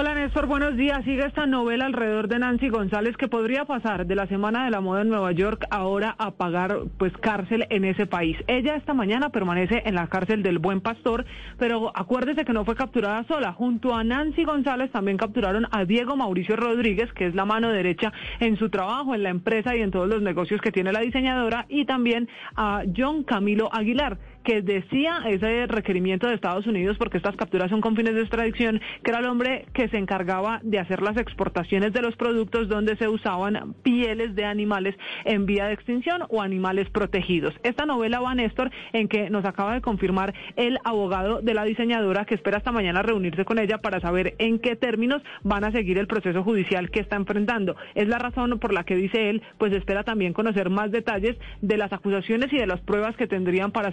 [0.00, 1.04] Hola Néstor, buenos días.
[1.04, 4.80] Sigue esta novela alrededor de Nancy González que podría pasar de la Semana de la
[4.80, 8.36] Moda en Nueva York ahora a pagar pues cárcel en ese país.
[8.46, 11.24] Ella esta mañana permanece en la cárcel del Buen Pastor,
[11.58, 13.52] pero acuérdese que no fue capturada sola.
[13.54, 18.12] Junto a Nancy González también capturaron a Diego Mauricio Rodríguez, que es la mano derecha
[18.38, 21.66] en su trabajo, en la empresa y en todos los negocios que tiene la diseñadora,
[21.68, 24.16] y también a John Camilo Aguilar
[24.48, 28.80] que decía ese requerimiento de Estados Unidos, porque estas capturas son con fines de extradición,
[29.02, 32.96] que era el hombre que se encargaba de hacer las exportaciones de los productos donde
[32.96, 34.94] se usaban pieles de animales
[35.26, 37.52] en vía de extinción o animales protegidos.
[37.62, 42.24] Esta novela va, Néstor, en que nos acaba de confirmar el abogado de la diseñadora
[42.24, 45.98] que espera esta mañana reunirse con ella para saber en qué términos van a seguir
[45.98, 47.76] el proceso judicial que está enfrentando.
[47.94, 51.76] Es la razón por la que dice él, pues espera también conocer más detalles de
[51.76, 53.92] las acusaciones y de las pruebas que tendrían para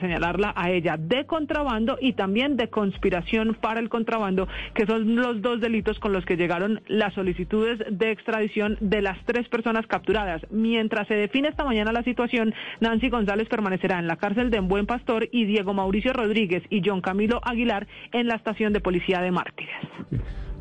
[0.56, 5.62] a ella de contrabando y también de conspiración para el contrabando, que son los dos
[5.62, 10.42] delitos con los que llegaron las solicitudes de extradición de las tres personas capturadas.
[10.52, 14.86] Mientras se define esta mañana la situación, Nancy González permanecerá en la cárcel de Buen
[14.86, 19.32] Pastor y Diego Mauricio Rodríguez y John Camilo Aguilar en la estación de policía de
[19.32, 19.76] Mártires.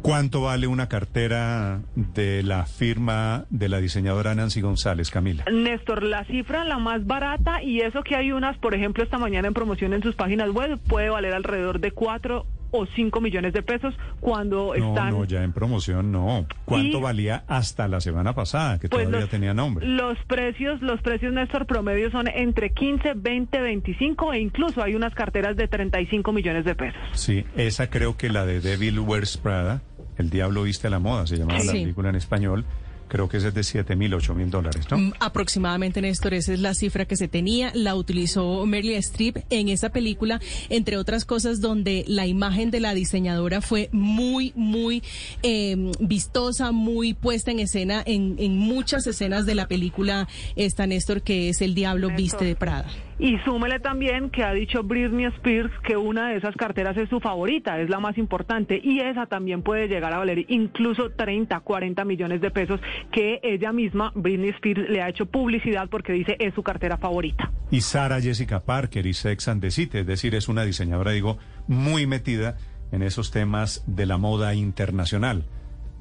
[0.04, 5.44] ¿Cuánto vale una cartera de la firma de la diseñadora Nancy González, Camila?
[5.50, 9.48] Néstor, la cifra la más barata y eso que hay unas, por ejemplo, esta mañana
[9.48, 13.62] en promoción en sus páginas web puede valer alrededor de cuatro o cinco millones de
[13.62, 15.10] pesos cuando no, están...
[15.12, 16.44] No, ya en promoción no.
[16.66, 19.86] ¿Cuánto Y- valía hasta la semana pasada, que Pues todavía los- tenía nombre?
[19.86, 25.14] Los precios, los precios Néstor promedio son entre 15, 20, 25 e incluso hay unas
[25.14, 27.00] carteras de 35 millones de pesos.
[27.14, 29.80] Sí, esa creo que la de Devil Wears Prada,
[30.18, 32.64] El Diablo Viste a la Moda, se llamaba la película en español,
[33.08, 34.98] creo que esa es de 7 mil, 8 mil dólares, ¿no?
[34.98, 37.70] Mm, Aproximadamente, Néstor, esa es la cifra que se tenía.
[37.74, 42.94] La utilizó Meryl Streep en esa película, entre otras cosas, donde la imagen de la
[42.94, 45.02] diseñadora fue muy, muy
[45.42, 51.22] eh, vistosa, muy puesta en escena en, en muchas escenas de la película esta, Néstor,
[51.22, 52.86] que es El Diablo Viste de Prada.
[53.18, 57.20] Y súmele también que ha dicho Britney Spears que una de esas carteras es su
[57.20, 62.04] favorita, es la más importante y esa también puede llegar a valer incluso 30, 40
[62.04, 62.80] millones de pesos
[63.12, 67.52] que ella misma, Britney Spears, le ha hecho publicidad porque dice es su cartera favorita.
[67.70, 71.38] Y Sara Jessica Parker y Sex and the City, es decir, es una diseñadora, digo,
[71.68, 72.56] muy metida
[72.92, 75.44] en esos temas de la moda internacional.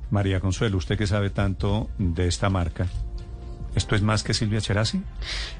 [0.09, 2.87] María Consuelo, usted que sabe tanto de esta marca,
[3.75, 5.01] ¿Esto es más que Silvia Cherasi?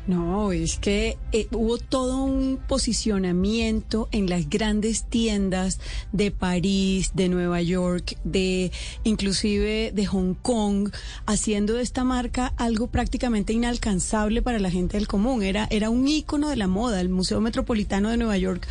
[0.06, 5.80] No, es que eh, hubo todo un posicionamiento en las grandes tiendas
[6.12, 8.72] de París, de Nueva York, de
[9.04, 10.92] inclusive de Hong Kong,
[11.26, 15.42] haciendo de esta marca algo prácticamente inalcanzable para la gente del común.
[15.42, 17.02] Era, era un ícono de la moda.
[17.02, 18.68] El Museo Metropolitano de Nueva York,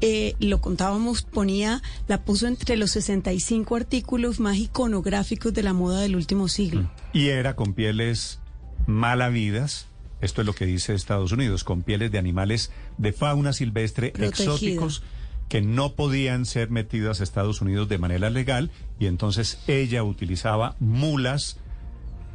[0.00, 6.00] eh, lo contábamos, ponía, la puso entre los 65 artículos más iconográficos de la moda
[6.00, 6.90] del último siglo.
[7.12, 8.40] Y era con pieles
[8.86, 9.86] malavidas,
[10.20, 15.02] esto es lo que dice Estados Unidos, con pieles de animales de fauna silvestre exóticos
[15.48, 20.76] que no podían ser metidas a Estados Unidos de manera legal y entonces ella utilizaba
[20.80, 21.58] mulas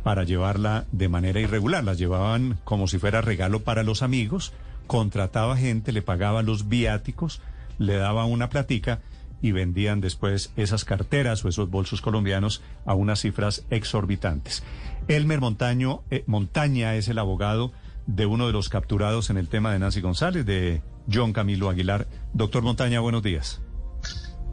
[0.03, 4.53] para llevarla de manera irregular, las llevaban como si fuera regalo para los amigos,
[4.87, 7.41] contrataba gente, le pagaba los viáticos,
[7.77, 9.01] le daba una platica
[9.41, 14.63] y vendían después esas carteras o esos bolsos colombianos a unas cifras exorbitantes.
[15.09, 17.73] Elmer Montaño, eh, Montaña es el abogado
[18.05, 22.07] de uno de los capturados en el tema de Nancy González, de John Camilo Aguilar.
[22.33, 23.59] Doctor Montaña, buenos días.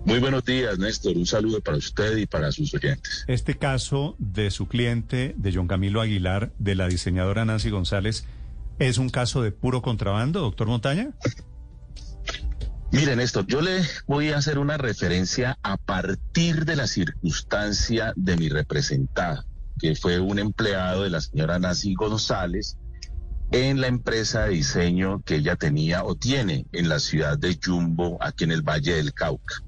[0.07, 1.15] Muy buenos días, Néstor.
[1.15, 3.27] Un saludo para usted y para sus oyentes.
[3.29, 8.25] Este caso de su cliente, de John Camilo Aguilar, de la diseñadora Nancy González,
[8.79, 11.11] ¿es un caso de puro contrabando, doctor Montaña?
[12.93, 18.39] Mire, Néstor, yo le voy a hacer una referencia a partir de la circunstancia de
[18.39, 19.45] mi representada
[19.79, 22.77] que fue un empleado de la señora Nancy González
[23.53, 28.19] en la empresa de diseño que ella tenía o tiene en la ciudad de Jumbo,
[28.21, 29.63] aquí en el Valle del Cauca.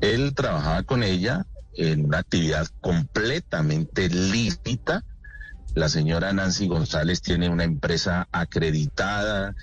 [0.00, 5.04] Él trabajaba con ella en una actividad completamente lícita.
[5.74, 9.54] La señora Nancy González tiene una empresa acreditada,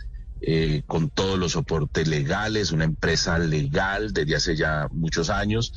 [0.42, 5.74] eh, con todos los soportes legales, una empresa legal desde hace ya muchos años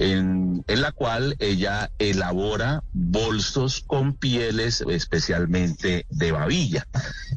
[0.00, 6.86] en, la cual ella elabora bolsos con pieles especialmente de babilla.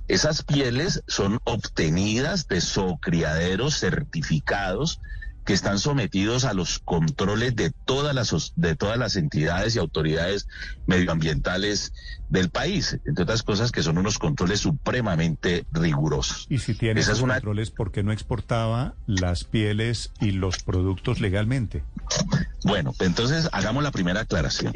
[0.07, 5.01] Esas pieles son obtenidas de zoocriaderos certificados
[5.45, 10.47] que están sometidos a los controles de todas las de todas las entidades y autoridades
[10.87, 11.93] medioambientales
[12.29, 16.47] del país, entre otras cosas que son unos controles supremamente rigurosos.
[16.49, 21.83] Y si tiene esos controles, ¿por qué no exportaba las pieles y los productos legalmente?
[22.63, 24.73] Bueno, entonces hagamos la primera aclaración.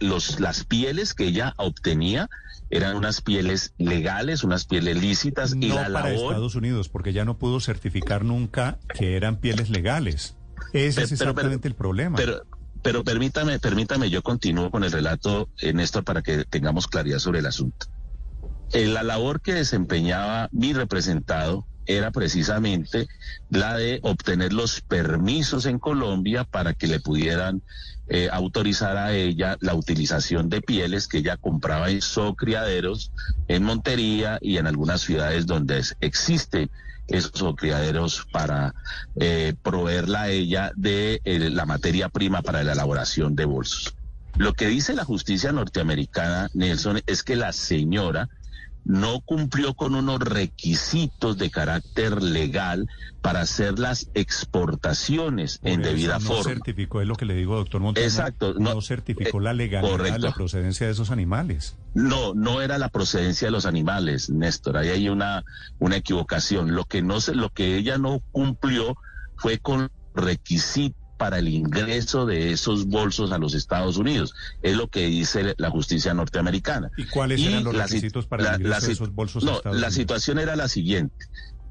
[0.00, 2.28] los, las pieles que ella obtenía
[2.70, 7.38] eran unas pieles legales, unas pieles lícitas y la para Estados Unidos, porque ya no
[7.38, 10.36] pudo certificar nunca que eran pieles legales.
[10.72, 12.16] Ese es exactamente el problema.
[12.16, 12.42] Pero,
[12.82, 17.38] pero permítame, permítame, yo continúo con el relato, en esto para que tengamos claridad sobre
[17.40, 17.86] el asunto.
[18.76, 23.08] En la labor que desempeñaba mi representado era precisamente
[23.48, 27.62] la de obtener los permisos en Colombia para que le pudieran
[28.08, 32.00] eh, autorizar a ella la utilización de pieles que ella compraba en
[32.36, 33.12] criaderos
[33.48, 36.68] en Montería y en algunas ciudades donde existe
[37.08, 38.74] esos criaderos para
[39.18, 43.96] eh, proveerla a ella de eh, la materia prima para la elaboración de bolsos.
[44.36, 48.28] Lo que dice la justicia norteamericana, Nelson, es que la señora
[48.86, 52.88] no cumplió con unos requisitos de carácter legal
[53.20, 56.44] para hacer las exportaciones en debida forma.
[56.44, 58.04] No certificó, es lo que le digo, doctor Montes.
[58.04, 58.54] Exacto.
[58.54, 61.76] No, certificó la legalidad, la procedencia de esos animales.
[61.94, 64.76] No, no era la procedencia de los animales, Néstor.
[64.76, 65.44] Ahí hay una,
[65.80, 66.76] una equivocación.
[66.76, 68.96] Lo que no se, lo que ella no cumplió
[69.36, 74.34] fue con requisitos para el ingreso de esos bolsos a los Estados Unidos.
[74.62, 76.90] Es lo que dice la justicia norteamericana.
[76.96, 79.90] ¿Y cuáles eran los requisitos para el ingreso de esos bolsos no, a Estados La
[79.90, 81.26] situación era la siguiente.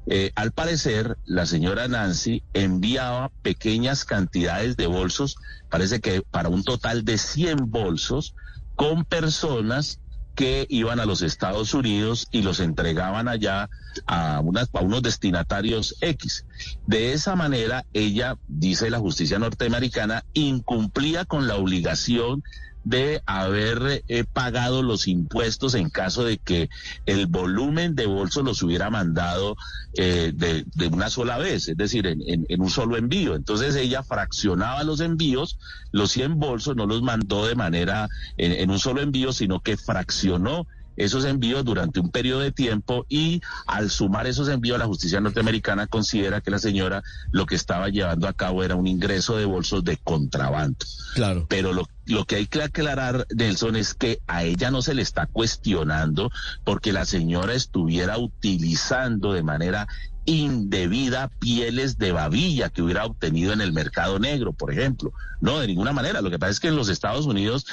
[0.08, 5.36] Eh, al parecer, la señora Nancy enviaba pequeñas cantidades de bolsos,
[5.68, 8.34] parece que para un total de 100 bolsos,
[8.76, 10.00] con personas
[10.36, 13.70] que iban a los Estados Unidos y los entregaban allá
[14.06, 16.44] a, unas, a unos destinatarios X.
[16.86, 22.44] De esa manera, ella, dice la justicia norteamericana, incumplía con la obligación
[22.86, 26.70] de haber eh, pagado los impuestos en caso de que
[27.04, 29.56] el volumen de bolsos los hubiera mandado
[29.94, 33.34] eh, de, una sola vez, es decir, en, un solo envío.
[33.34, 35.58] Entonces ella fraccionaba los envíos,
[35.90, 40.68] los 100 bolsos no los mandó de manera en, un solo envío, sino que fraccionó
[40.96, 45.86] esos envíos durante un periodo de tiempo y al sumar esos envíos la justicia norteamericana
[45.86, 49.84] considera que la señora lo que estaba llevando a cabo era un ingreso de bolsos
[49.84, 50.84] de contrabando.
[51.14, 51.46] Claro.
[51.48, 55.02] Pero lo, lo que hay que aclarar, Nelson, es que a ella no se le
[55.02, 56.30] está cuestionando
[56.64, 59.86] porque la señora estuviera utilizando de manera
[60.26, 65.12] indebida pieles de babilla que hubiera obtenido en el mercado negro, por ejemplo.
[65.40, 66.20] No, de ninguna manera.
[66.20, 67.64] Lo que pasa es que en los Estados Unidos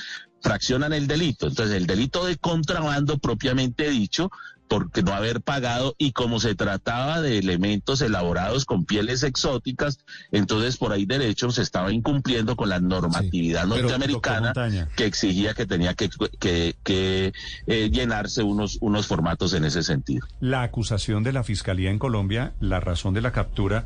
[0.44, 1.48] fraccionan el delito.
[1.48, 4.30] Entonces, el delito de contrabando propiamente dicho,
[4.68, 10.00] porque no haber pagado y como se trataba de elementos elaborados con pieles exóticas,
[10.32, 14.54] entonces por ahí derecho se estaba incumpliendo con la normatividad norteamericana
[14.96, 16.10] que exigía que tenía que,
[16.40, 17.34] que, que,
[17.68, 20.26] eh, llenarse unos, unos formatos en ese sentido.
[20.40, 23.86] La acusación de la Fiscalía en Colombia, la razón de la captura,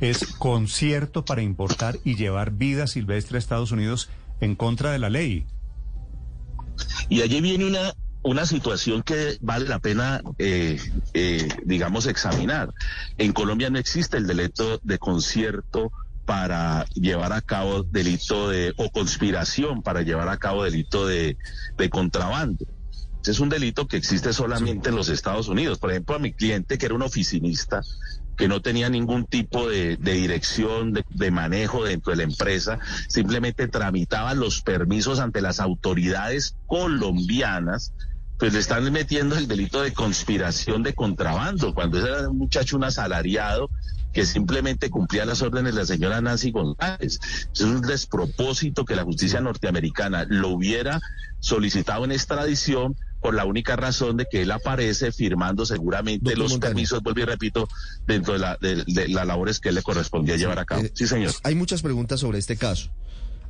[0.00, 4.10] es concierto para importar y llevar vida silvestre a Estados Unidos
[4.40, 5.46] en contra de la ley.
[7.08, 10.80] Y allí viene una, una situación que vale la pena, eh,
[11.14, 12.72] eh, digamos, examinar.
[13.18, 15.92] En Colombia no existe el delito de concierto
[16.24, 21.38] para llevar a cabo delito de, o conspiración para llevar a cabo delito de,
[21.78, 22.66] de contrabando.
[23.22, 25.78] Ese es un delito que existe solamente en los Estados Unidos.
[25.78, 27.82] Por ejemplo, a mi cliente, que era un oficinista,
[28.36, 32.78] que no tenía ningún tipo de, de dirección, de, de, manejo dentro de la empresa,
[33.08, 37.92] simplemente tramitaba los permisos ante las autoridades colombianas,
[38.38, 42.84] pues le están metiendo el delito de conspiración de contrabando, cuando era un muchacho, un
[42.84, 43.70] asalariado,
[44.12, 47.20] que simplemente cumplía las órdenes de la señora Nancy González.
[47.52, 51.00] Es un despropósito que la justicia norteamericana lo hubiera
[51.38, 56.58] solicitado en extradición por la única razón de que él aparece firmando seguramente Doctor los
[56.58, 57.68] permisos, vuelvo y repito,
[58.06, 60.82] dentro de, la, de, de las labores que le correspondía llevar a cabo.
[60.82, 61.32] Eh, Sí, señor.
[61.42, 62.90] Hay muchas preguntas sobre este caso.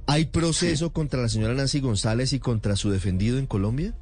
[0.06, 3.94] ¿Hay proceso contra la señora Nancy González y contra su defendido en Colombia?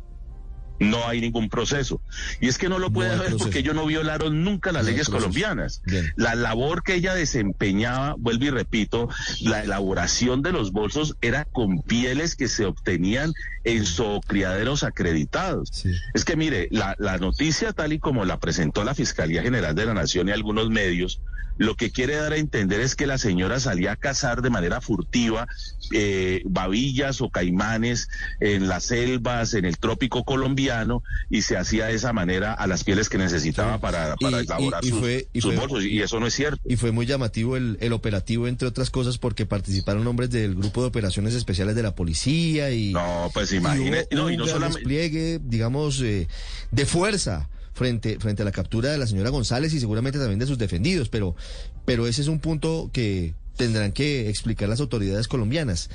[0.78, 2.00] No hay ningún proceso.
[2.40, 3.44] Y es que no lo puede hay haber proceso.
[3.44, 5.82] porque ellos no violaron nunca las No leyes colombianas.
[5.86, 6.12] Bien.
[6.16, 9.08] La labor que ella desempeñaba, vuelvo y repito,
[9.40, 13.32] la elaboración de los bolsos era con pieles que se obtenían
[13.64, 15.84] en zoocriaderos acreditados.
[16.12, 19.86] Es que mire, la, la noticia tal y como la presentó la Fiscalía General de
[19.86, 21.20] la Nación y algunos medios,
[21.56, 24.80] lo que quiere dar a entender es que la señora salía a cazar de manera
[24.80, 25.46] furtiva
[25.92, 28.08] eh, babillas o caimanes
[28.40, 32.84] en las selvas, en el trópico colombiano, y se hacía de esa manera a las
[32.84, 35.84] pieles que necesitaba para, para Y- elaborar y- y sus, fue- y sus fue- bolsos,
[35.84, 36.60] y eso no es cierto.
[36.64, 40.80] Y fue muy llamativo el, el operativo, entre otras cosas, porque participaron hombres del Grupo
[40.82, 42.92] de Operaciones Especiales de la Policía y...
[42.92, 44.78] No, pues imagínese, no, y no solamente...
[44.80, 46.28] despliegue, digamos, eh,
[46.70, 50.46] de fuerza frente, frente a la captura de la señora González y seguramente también de
[50.46, 51.36] sus defendidos, pero,
[51.84, 55.90] pero ese es un punto que tendrán que explicar las autoridades colombianas.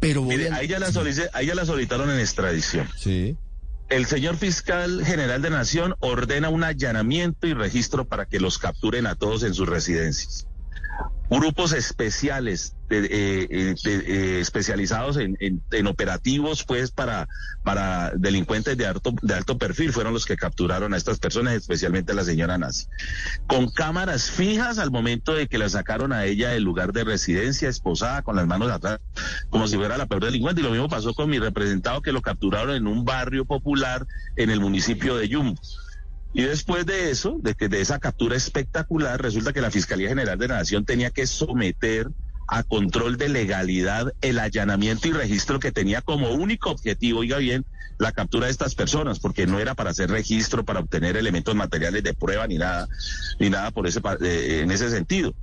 [0.00, 2.88] Pero Mire, a- a ella, la solicitaron en extradición.
[2.98, 3.36] Sí.
[3.88, 9.06] El señor fiscal general de Nación ordena un allanamiento y registro para que los capturen
[9.06, 10.46] a todos en sus residencias.
[11.30, 13.06] Grupos especiales eh,
[13.50, 17.26] eh, eh, especializados en, en- en operativos pues para,
[17.64, 22.12] para delincuentes de alto, de alto perfil fueron los que capturaron a estas personas, especialmente
[22.12, 22.84] a la señora Nazi.
[23.46, 27.70] Con cámaras fijas al momento de que la sacaron a ella del lugar de residencia,
[27.70, 29.00] esposada, con las manos atrás,
[29.48, 30.60] como si fuera la peor delincuente.
[30.60, 34.06] Y lo mismo pasó con mi representado que lo capturaron en un barrio popular
[34.36, 35.58] en el municipio de Yumbo.
[36.34, 40.48] Y después de eso, de, de esa captura espectacular, resulta que la Fiscalía General de
[40.48, 42.08] la Nación tenía que someter
[42.48, 47.64] a control de legalidad el allanamiento y registro que tenía como único objetivo, oiga bien,
[47.98, 52.02] la captura de estas personas, porque no era para hacer registro, para obtener elementos materiales
[52.02, 52.88] de prueba ni nada,
[53.38, 55.34] ni nada por ese, eh, en ese sentido.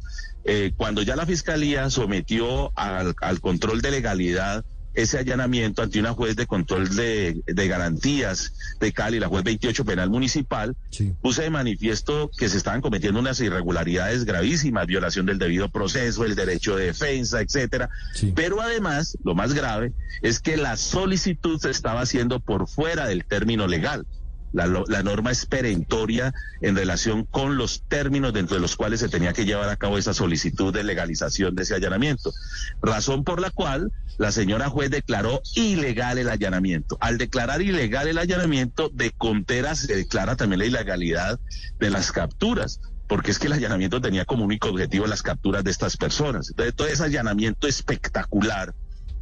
[0.44, 6.36] Eh, cuando ya la Fiscalía sometió al control de legalidad ese allanamiento ante una juez
[6.36, 10.76] de control de, de garantías de Cali, la juez 28 penal municipal,
[11.22, 16.36] puse de manifiesto que se estaban cometiendo unas irregularidades gravísimas, violación del debido proceso, el
[16.36, 17.90] derecho de defensa, etcétera.
[18.36, 23.26] Pero además, lo más grave es que la solicitud se estaba haciendo por fuera del
[23.26, 24.06] término legal.
[24.54, 29.10] La, la norma es perentoria en relación con los términos dentro de los cuales se
[29.10, 32.34] tenía que llevar a cabo esa solicitud de legalización de ese allanamiento.
[32.82, 36.98] Razón por la cual la señora juez declaró ilegal el allanamiento.
[37.00, 41.40] Al declarar ilegal el allanamiento, de Contera se declara también la ilegalidad
[41.80, 42.82] de las capturas.
[43.08, 46.50] Porque es que el allanamiento tenía como único objetivo las capturas de estas personas.
[46.50, 48.76] Entonces, todo ese allanamiento espectacular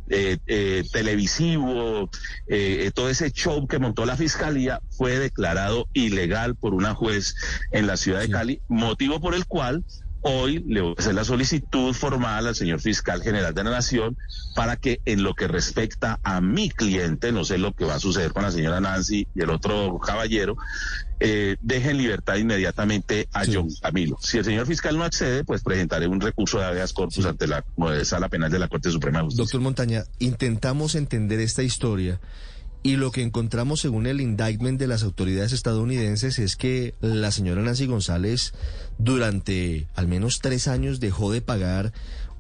[0.10, 2.10] eh, eh, televisivo,
[2.48, 7.36] eh, eh, todo ese show que montó la fiscalía fue declarado ilegal por una juez
[7.72, 9.84] en la ciudad de Cali, motivo por el cual
[10.22, 14.18] Hoy le voy a hacer la solicitud formal al señor fiscal general de la Nación
[14.56, 18.00] para que en lo que respecta a mi cliente, no sé lo que va a
[18.00, 20.58] suceder con la señora Nancy y el otro caballero,
[21.20, 24.18] eh, deje en libertad inmediatamente a John Camilo.
[24.20, 27.64] Si el señor fiscal no accede, pues presentaré un recurso de habeas corpus ante la
[28.04, 29.44] sala penal de la Corte Suprema de Justicia.
[29.44, 32.20] Doctor Montaña, intentamos entender esta historia
[32.88, 37.62] y lo que encontramos según el indictment de las autoridades estadounidenses es que la señora
[37.62, 38.54] Nancy González
[38.98, 41.92] durante al menos tres años dejó de pagar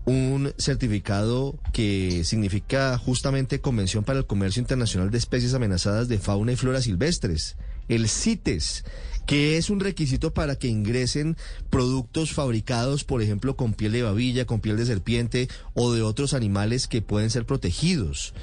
[0.06, 6.53] un certificado que significa justamente Convención para el Comercio Internacional de Especies Amenazadas de Fauna
[6.53, 7.57] y Flora Silvestres,
[7.90, 8.86] el CITES,
[9.26, 11.36] que es un requisito para que ingresen
[11.69, 16.34] productos fabricados, por ejemplo, con piel de babilla, con piel de serpiente o de otros
[16.34, 18.34] animales que pueden ser protegidos.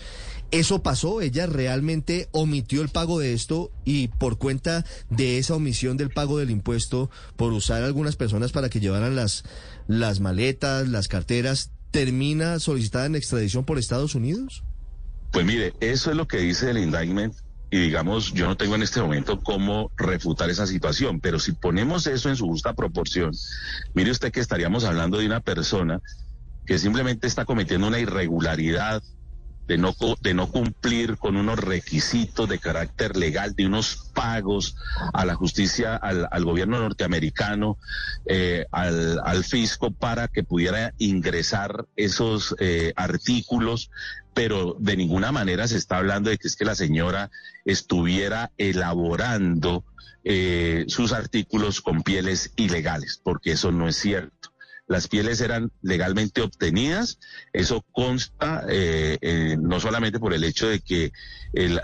[0.55, 1.21] ¿Eso pasó?
[1.21, 6.39] ¿Ella realmente omitió el pago de esto y por cuenta de esa omisión del pago
[6.39, 9.43] del impuesto, por usar a algunas personas para que llevaran las,
[9.89, 14.63] las maletas, las carteras, termina solicitada en extradición por Estados Unidos?
[15.33, 17.35] Pues mire, eso es lo que dice el indictment
[17.73, 22.07] y digamos, yo no tengo en este momento cómo refutar esa situación, pero si ponemos
[22.07, 23.33] eso en su justa proporción,
[23.93, 26.01] mire usted que estaríamos hablando de una persona
[26.65, 29.03] que simplemente está cometiendo una irregularidad
[29.67, 34.77] de no, de no cumplir con unos requisitos de carácter legal, de unos pagos
[35.13, 37.79] a la justicia, al, al gobierno norteamericano,
[38.27, 43.91] eh, al, al, fisco, para que pudiera ingresar esos eh, artículos,
[44.35, 47.31] pero de ninguna manera se está hablando de que es que la señora
[47.65, 49.85] estuviera elaborando
[50.25, 54.54] eh, sus artículos con pieles ilegales, porque eso no es cierto
[54.87, 57.19] las pieles eran legalmente obtenidas.
[57.53, 61.13] Eso consta eh, eh, no solamente por el hecho de que
[61.53, 61.81] el,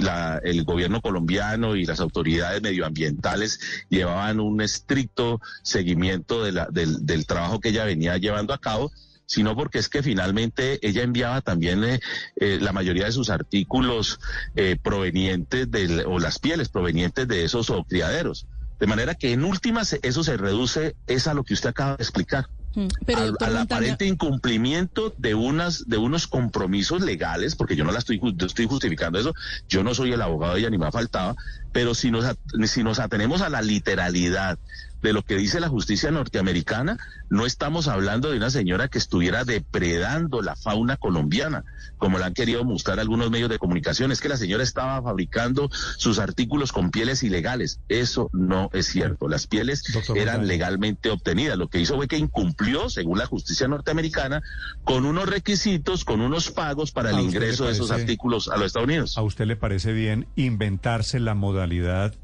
[0.00, 7.04] la el gobierno colombiano y las autoridades medioambientales llevaban un estricto seguimiento de la, del,
[7.04, 8.92] del trabajo que ella venía llevando a cabo,
[9.26, 12.00] sino porque es que finalmente ella enviaba también eh,
[12.36, 14.20] eh, la mayoría de sus artículos
[14.56, 18.46] eh, provenientes de, o las pieles provenientes de esos criaderos.
[18.78, 22.02] De manera que en últimas eso se reduce es a lo que usted acaba de
[22.02, 22.46] explicar.
[22.74, 27.92] Mm, pero, al, al aparente incumplimiento de unas de unos compromisos legales, porque yo no
[27.92, 29.32] la estoy, yo estoy justificando eso,
[29.68, 31.34] yo no soy el abogado de ella ni me faltaba,
[31.72, 32.24] pero si nos,
[32.64, 34.58] si nos atenemos a la literalidad
[35.04, 36.96] de lo que dice la justicia norteamericana,
[37.28, 41.62] no estamos hablando de una señora que estuviera depredando la fauna colombiana,
[41.98, 45.68] como la han querido mostrar algunos medios de comunicación, es que la señora estaba fabricando
[45.98, 47.80] sus artículos con pieles ilegales.
[47.90, 49.28] Eso no es cierto.
[49.28, 51.58] Las pieles eran legalmente obtenidas.
[51.58, 54.42] Lo que hizo fue que incumplió, según la justicia norteamericana,
[54.84, 58.48] con unos requisitos, con unos pagos para el ¿A usted le ingreso de esos artículos
[58.48, 59.18] a los Estados Unidos.
[59.18, 62.14] ¿A usted le parece bien inventarse la modalidad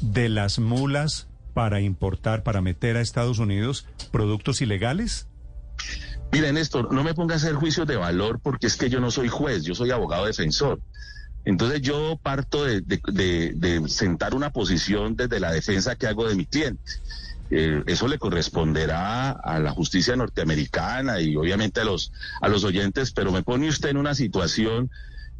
[0.00, 5.26] de las mulas para importar, para meter a Estados Unidos productos ilegales?
[6.32, 9.10] Mira, Néstor, no me ponga a hacer juicios de valor porque es que yo no
[9.10, 10.80] soy juez, yo soy abogado defensor.
[11.44, 16.92] Entonces yo parto de, sentar una posición desde la defensa que hago de mi cliente.
[17.50, 23.10] Eh, eso le corresponderá a la justicia norteamericana y obviamente a los, a los oyentes,
[23.10, 24.90] pero me pone usted en una situación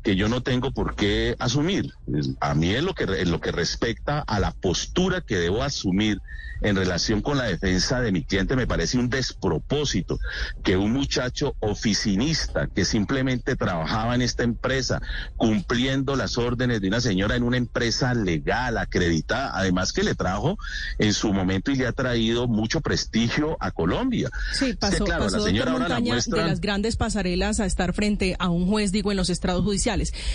[0.02, 1.92] que yo no tengo por qué asumir.
[2.14, 5.62] Es- A mí en lo que en lo que respecta a la postura que debo
[5.62, 6.18] asumir
[6.62, 10.18] en relación con la defensa de mi cliente me parece un despropósito
[10.62, 15.00] que un muchacho oficinista que simplemente trabajaba en esta empresa
[15.36, 20.58] cumpliendo las órdenes de una señora en una empresa legal acreditada, además que le trajo
[20.98, 24.28] en su momento y le ha traído mucho prestigio a Colombia.
[24.52, 26.96] Sí, Es pasó, claro, pasó la señora doctor ahora la Montaña muestra de las grandes
[26.96, 29.89] pasarelas a estar frente a un juez, digo, en los estrados judiciales.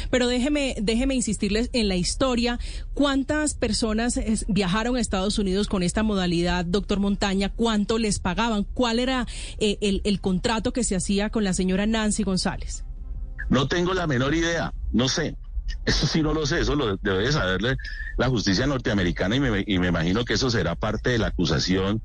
[0.09, 2.59] Pero déjeme, déjeme insistirles en la historia.
[2.93, 7.49] ¿Cuántas personas es- viajaron a Estados Unidos con esta modalidad, doctor Montaña?
[7.49, 8.63] ¿Cuánto les pagaban?
[8.63, 9.27] ¿Cuál era
[9.59, 12.83] eh, el, contrato que se hacía con la señora Nancy González?
[13.49, 15.35] No tengo la menor idea, no sé.
[15.85, 17.75] Eso sí no lo sé, eso lo debe saberle
[18.17, 22.01] la justicia norteamericana y me, y me imagino que eso será parte de la acusación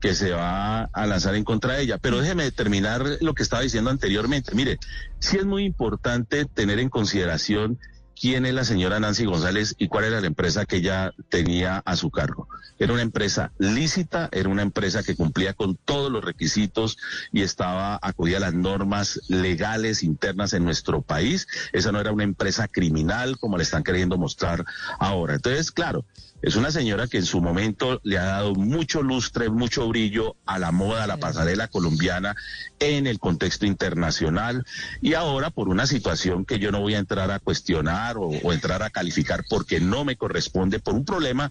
[0.00, 1.98] que se va a lanzar en contra de ella.
[1.98, 4.54] Pero déjeme terminar lo que estaba diciendo anteriormente.
[4.54, 4.78] Mire,
[5.18, 7.78] sí es muy importante tener en consideración
[8.20, 11.96] quién es la señora Nancy González y cuál era la empresa que ella tenía a
[11.96, 12.48] su cargo.
[12.78, 16.98] Era una empresa lícita, era una empresa que cumplía con todos los requisitos
[17.32, 21.46] y estaba acudida a las normas legales internas en nuestro país.
[21.72, 24.64] Esa no era una empresa criminal como le están queriendo mostrar
[24.98, 25.34] ahora.
[25.34, 26.04] Entonces, claro,
[26.42, 30.58] es una señora que en su momento le ha dado mucho lustre, mucho brillo a
[30.58, 32.34] la moda, a la pasarela colombiana
[32.78, 34.64] en el contexto internacional.
[35.02, 38.52] Y ahora por una situación que yo no voy a entrar a cuestionar o, o
[38.52, 41.50] entrar a calificar porque no me corresponde por un problema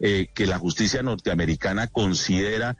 [0.00, 2.76] eh, que la justicia norteamericana considera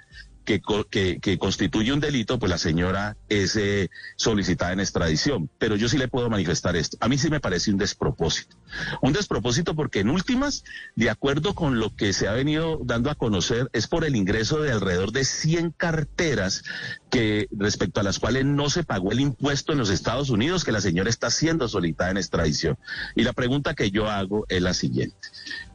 [0.48, 5.50] que, co- que, que constituye un delito, pues la señora es eh, solicitada en extradición.
[5.58, 6.96] Pero yo sí le puedo manifestar esto.
[7.00, 8.56] A mí sí me parece un despropósito.
[9.02, 10.64] Un despropósito porque en últimas,
[10.96, 14.62] de acuerdo con lo que se ha venido dando a conocer, es por el ingreso
[14.62, 16.62] de alrededor de 100 carteras
[17.10, 20.72] que respecto a las cuales no se pagó el impuesto en los Estados Unidos, que
[20.72, 22.78] la señora está siendo solicitada en extradición.
[23.14, 25.16] Y la pregunta que yo hago es la siguiente.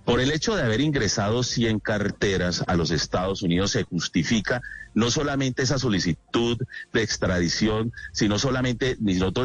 [0.06, 4.62] Por el hecho de haber ingresado 100 carteras a los Estados Unidos se justifica
[4.96, 6.58] no solamente esa solicitud
[6.92, 8.96] de extradición, sino solamente,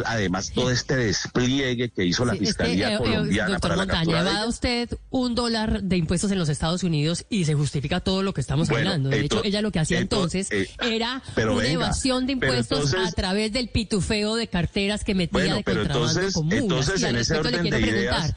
[0.04, 3.60] además todo este despliegue que hizo la Sí, es que, Fiscalía eh, eh, colombiana doctor
[3.60, 4.46] para la Montaña, captura de va ella.
[4.48, 8.40] usted un dólar de impuestos en los Estados Unidos y se justifica todo lo que
[8.42, 9.08] estamos Bueno, hablando.
[9.10, 12.36] De hecho, ella lo que hacía ento- entonces eh, era pero una venga, evasión de
[12.36, 16.10] pero impuestos entonces- a través del pitufeo de carteras que metía Bueno, de pero contrabando
[16.20, 16.60] entonces- con mulas.
[16.62, 18.34] entonces Y al en ese respecto le orden quiero de preguntar, ideas-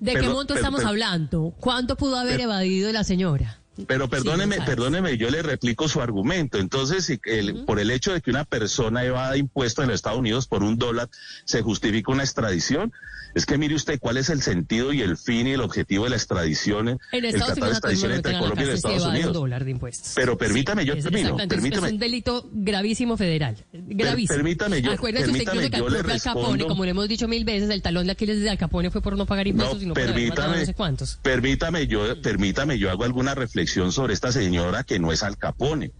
[0.00, 1.54] ¿de qué monto estamos hablando?
[1.60, 3.57] ¿Cuánto pudo haber evadido la señora?
[3.86, 4.66] Pero perdóneme, González.
[4.76, 6.58] perdóneme, yo le replico su argumento.
[6.58, 10.18] Entonces, si el- por el hecho de que una persona evada impuestos en los Estados
[10.18, 11.08] Unidos por un dólar,
[11.44, 12.92] ¿se justifica una extradición?
[13.34, 16.10] Es que mire usted cuál es el sentido y el fin y el objetivo de
[16.10, 19.32] la extradición, En el Estados tratado de el extradición entre Colombia y Estados Unidos.
[19.34, 20.12] dólar de impuestos.
[20.16, 21.86] Pero permítame, yo Es- termino, permítame.
[21.88, 23.56] Es un delito gravísimo federal.
[23.72, 24.34] Gravísimo.
[24.34, 25.44] permítame yo- Acuérdese usted que
[25.78, 28.48] yo le Al Capone, como le hemos dicho mil veces, el talón de Aquiles de
[28.48, 31.18] Al Capone fue por no pagar impuestos y no por permítame, no sé cuántos.
[31.22, 35.92] permítame yo, permítame yo hago alguna reflexión sobre esta señora que no es Al Capone.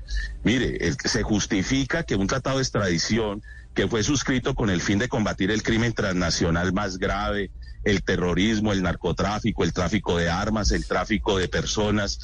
[0.45, 3.43] Mire, se justifica que un tratado de extradición
[3.75, 7.51] que fue suscrito con el fin de combatir el crimen transnacional más grave,
[7.85, 12.19] el terrorismo, el narcotráfico, el tráfico de armas, el tráfico de personas,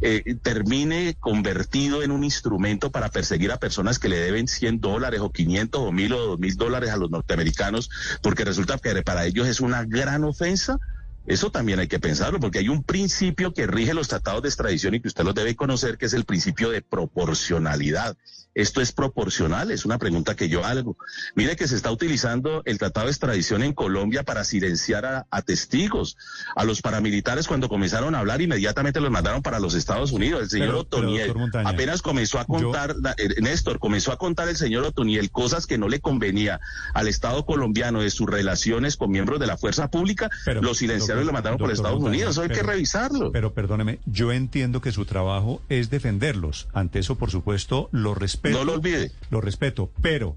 [0.00, 5.20] eh, termine convertido en un instrumento para perseguir a personas que le deben 100 dólares
[5.20, 7.90] o 500 o 1000 o 2000 dólares a los norteamericanos,
[8.22, 10.78] porque resulta que para ellos es una gran ofensa.
[11.26, 14.94] Eso también hay que pensarlo, porque hay un principio que rige los tratados de extradición
[14.94, 18.16] y que usted los debe conocer, que es el principio de proporcionalidad.
[18.54, 20.96] Esto es proporcional, es una pregunta que yo hago.
[21.34, 25.42] Mire que se está utilizando el tratado de extradición en Colombia para silenciar a, a
[25.42, 26.16] testigos.
[26.54, 30.42] A los paramilitares cuando comenzaron a hablar, inmediatamente los mandaron para los Estados Unidos.
[30.42, 34.18] El señor Pero- Otoniel Montaña, apenas comenzó a yo- contar, da- eh, Néstor, comenzó a
[34.18, 36.60] contar el señor Otoniel cosas que no le convenía
[36.92, 41.13] al Estado colombiano de sus relaciones con miembros de la fuerza pública, Pero, lo silenciaron
[41.22, 42.30] y lo doctor- mandaron por Estados Montaña, Unidos.
[42.32, 43.32] Eso hay que pero- revisarlo.
[43.32, 46.68] Pero perdóneme, yo entiendo que su trabajo es defenderlos.
[46.72, 48.58] Ante eso, por supuesto, lo respeto.
[48.58, 49.12] No lo olvide.
[49.30, 50.36] Lo respeto, pero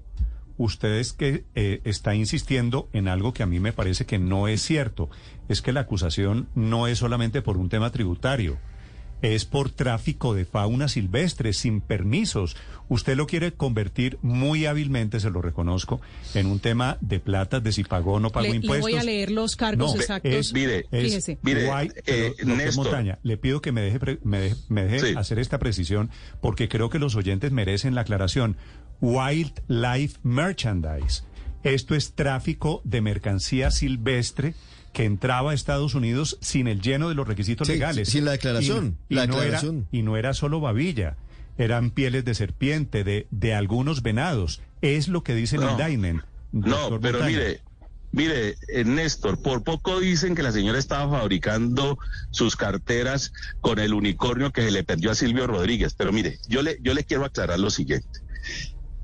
[0.56, 4.48] usted es que eh, está insistiendo en algo que a mí me parece que no
[4.48, 5.08] es cierto.
[5.48, 8.58] Es que la acusación no es solamente por un tema tributario.
[9.20, 12.56] Es por tráfico de fauna silvestre sin permisos.
[12.88, 16.00] Usted lo quiere convertir muy hábilmente, se lo reconozco,
[16.34, 18.90] en un tema de plata, de si pagó o no pagó Le, le impuestos.
[18.90, 20.32] voy a leer los cargos No, exactos.
[20.32, 21.38] es- Mire, es Fíjese.
[21.42, 22.84] Mire, guay, eh, Néstor.
[22.84, 25.14] Montaña, le pido que me deje, pre- me deje, me deje Sí.
[25.16, 26.10] hacer esta precisión
[26.40, 28.56] porque creo que los oyentes merecen la aclaración.
[29.00, 31.22] Wildlife Merchandise.
[31.64, 34.54] Esto es tráfico de mercancía silvestre
[34.92, 38.08] que entraba a Estados Unidos sin el lleno de los requisitos Sí, legales.
[38.08, 39.76] sin la declaración, Y, la no declaración.
[39.76, 41.16] Era, y no era solo babilla,
[41.58, 44.62] eran pieles de serpiente, de, de algunos venados.
[44.80, 45.72] Es lo que dice el No.
[45.72, 46.22] indictment.
[46.52, 47.26] No, pero Montaña.
[47.26, 47.60] mire,
[48.12, 51.98] mire, eh, Néstor, por poco dicen que la señora estaba fabricando
[52.30, 55.94] sus carteras con el unicornio que se le perdió a Silvio Rodríguez.
[55.94, 58.20] Pero mire, yo le, yo le quiero aclarar lo siguiente.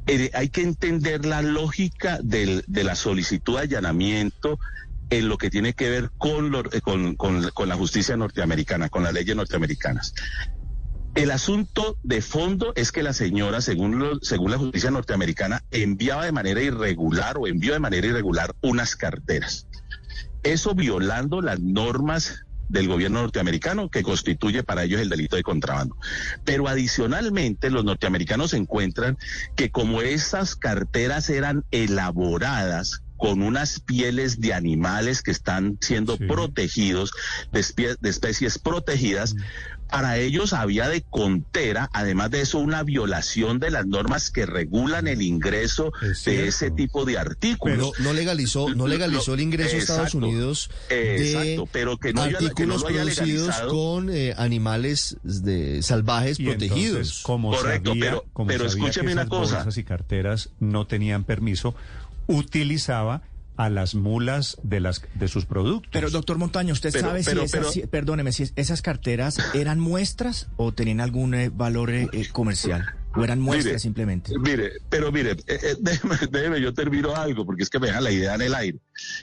[0.06, 4.58] Eh, hay que entender la lógica del- de la solicitud de allanamiento
[5.10, 8.88] en lo que tiene que ver con, lo- eh, con, con- con la justicia norteamericana,
[8.88, 10.14] con las leyes norteamericanas.
[11.14, 16.24] El asunto de fondo es que la señora, según, lo- según la justicia norteamericana, enviaba
[16.24, 19.68] de manera irregular o envió de manera irregular unas carteras.
[20.42, 25.96] Eso violando las normas del gobierno norteamericano que constituye para ellos el delito de contrabando.
[26.44, 29.16] Pero adicionalmente los norteamericanos encuentran
[29.54, 37.12] que como esas carteras eran elaboradas con unas pieles de animales que están siendo protegidos,
[37.52, 37.60] de,
[38.08, 39.36] especies protegidas,
[39.94, 45.06] para ellos había de contera, además de eso, una violación de las normas que regulan
[45.06, 45.92] el ingreso
[46.24, 47.78] de ese tipo de artículos.
[47.78, 50.26] No, no legalizó, no legalizó el ingreso a Estados Exacto.
[50.26, 54.34] Unidos de Exacto, pero que no haya- que no artículos lo haya producidos con eh,
[54.36, 56.96] animales de, salvajes Y protegidos.
[56.96, 59.54] entonces, como Correcto, sabía, pero- como pero sabía escúcheme que una esas cosa.
[59.56, 61.74] bolsas y carteras no tenían permiso,
[62.26, 63.22] utilizaba
[63.56, 65.90] a las mulas de las de sus productos.
[65.92, 69.38] Pero, doctor Montaño, ¿usted Pero- sabe pero- si, esas, pero- si- perdóneme, si esas carteras
[69.54, 72.84] eran muestras o tenían algún eh, valor eh, eh, comercial?
[73.16, 74.32] ¿O eran muestras Mire, simplemente?
[74.40, 78.00] Mire, pero mire, eh, eh, déjeme, déjeme, yo termino algo, porque es que me deja
[78.00, 78.78] la idea en el aire.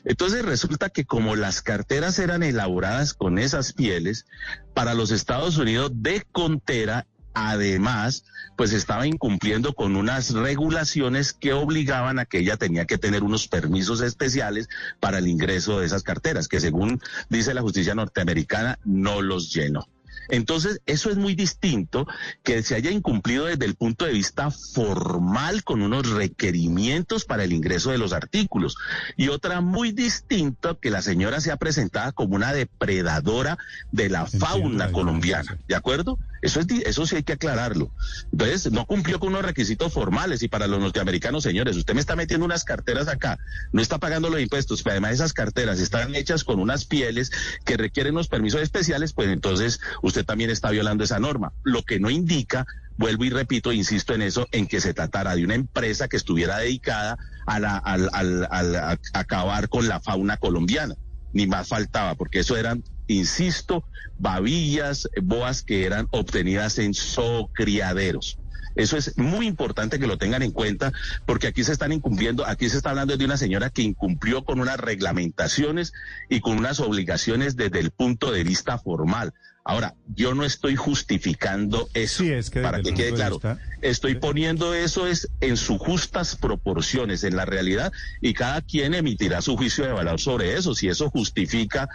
[0.06, 4.26] Entonces resulta que como las carteras eran elaboradas con esas pieles,
[4.74, 8.26] para los Estados Unidos de Contera además,
[8.56, 13.48] pues estaba incumpliendo con unas regulaciones que obligaban a que ella tenía que tener unos
[13.48, 19.22] permisos especiales para el ingreso de esas carteras, que según dice la justicia norteamericana, no
[19.22, 19.88] los llenó.
[20.32, 22.08] Entonces, eso es muy distinto
[22.41, 27.53] que se haya incumplido desde el punto de vista formal con unos requerimientos para el
[27.53, 28.78] ingreso de los artículos.
[29.18, 33.58] Y otra muy distinta que la señora sea presentada como una depredadora
[33.91, 35.58] de la fauna colombiana.
[35.68, 36.18] ¿De acuerdo?
[36.41, 37.91] Eso, es, eso sí hay que aclararlo.
[38.32, 42.16] Entonces, no cumplió con unos requisitos formales y para los norteamericanos, señores, usted me está
[42.16, 43.38] metiendo unas carteras acá,
[43.74, 47.32] no está pagando los impuestos, pero además esas carteras están hechas con unas pieles
[47.66, 51.53] que requieren unos permisos especiales, pues entonces usted también está violando esa norma.
[51.64, 52.65] Lo que no indica
[52.98, 56.60] vuelvo y repito, insisto en eso, en que se tratara de una empresa que estuviera
[56.60, 57.18] dedicada
[57.48, 60.95] a, la, a acabar con la fauna colombiana.
[61.34, 63.84] Ni más faltaba, porque eso eran insisto,
[64.19, 68.38] babillas, boas que eran obtenidas en zoocriaderos.
[68.76, 70.93] Eso es muy importante que lo tengan en cuenta
[71.26, 74.61] porque aquí se están incumpliendo, aquí se está hablando de una señora que incumplió con
[74.61, 75.91] unas reglamentaciones
[76.30, 79.34] y con unas obligaciones desde el punto de vista formal.
[79.64, 83.40] Ahora, yo no estoy justificando eso, es que para que quede claro.
[83.82, 89.42] Estoy poniendo eso es en sus justas proporciones, en la realidad, y cada quien emitirá
[89.42, 91.88] su juicio de valor sobre eso, si eso justifica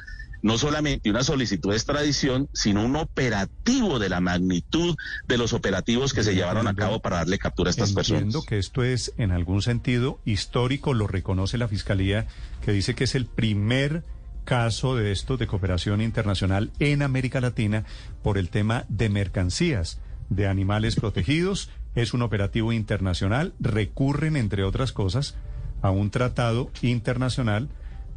[0.43, 4.95] no solamente una solicitud de extradición, sino un operativo de la magnitud
[5.27, 8.47] de los operativos que se llevaron a cabo para darle captura a estas Entiendo personas.
[8.47, 12.29] que esto es en algún sentido histórico, lo reconoce la Fiscalía,
[12.65, 14.05] que dice que es el primer
[14.47, 17.85] caso de esto de cooperación internacional en América Latina
[18.23, 20.01] por el tema de mercancías
[20.31, 21.69] de animales protegidos.
[21.95, 25.37] Es un operativo internacional, recurren, entre otras cosas,
[25.83, 27.69] a un tratado internacional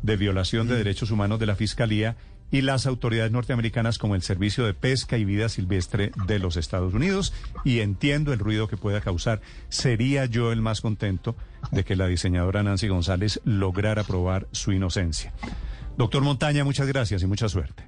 [0.04, 2.16] de violación de derechos humanos de la Fiscalía
[2.52, 6.94] y las autoridades norteamericanas como el Servicio de Pesca y Vida Silvestre de los Estados
[6.94, 7.34] Unidos.
[7.64, 9.42] Y entiendo el ruido que pueda causar.
[9.70, 11.36] Sería yo el más contento
[11.72, 15.34] de que la diseñadora Nancy González lograra probar su inocencia.
[16.00, 17.84] Doctor Montaña, muchas gracias y mucha suerte.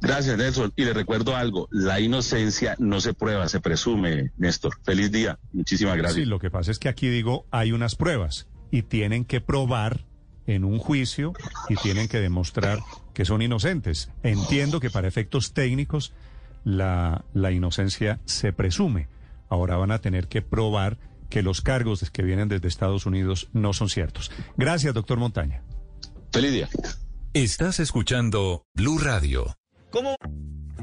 [0.00, 0.72] Gracias, Nelson.
[0.74, 4.80] Y le recuerdo algo, la inocencia no se prueba, se presume, Néstor.
[4.82, 5.38] Feliz día.
[5.52, 6.16] Muchísimas gracias.
[6.16, 10.06] Sí, lo que pasa es que aquí digo, hay unas pruebas y tienen que probar
[10.48, 11.32] en un juicio
[11.68, 12.80] y tienen que demostrar
[13.14, 14.10] que son inocentes.
[14.24, 16.12] Entiendo que para efectos técnicos
[16.64, 19.06] la, la inocencia se presume.
[19.48, 20.98] Ahora van a tener que probar
[21.28, 24.32] que los cargos que vienen desde Estados Unidos no son ciertos.
[24.56, 25.62] Gracias, doctor Montaña.
[26.32, 26.68] Feliz día.
[27.34, 29.54] Estás escuchando Blue Radio.
[29.92, 30.16] ¿Cómo?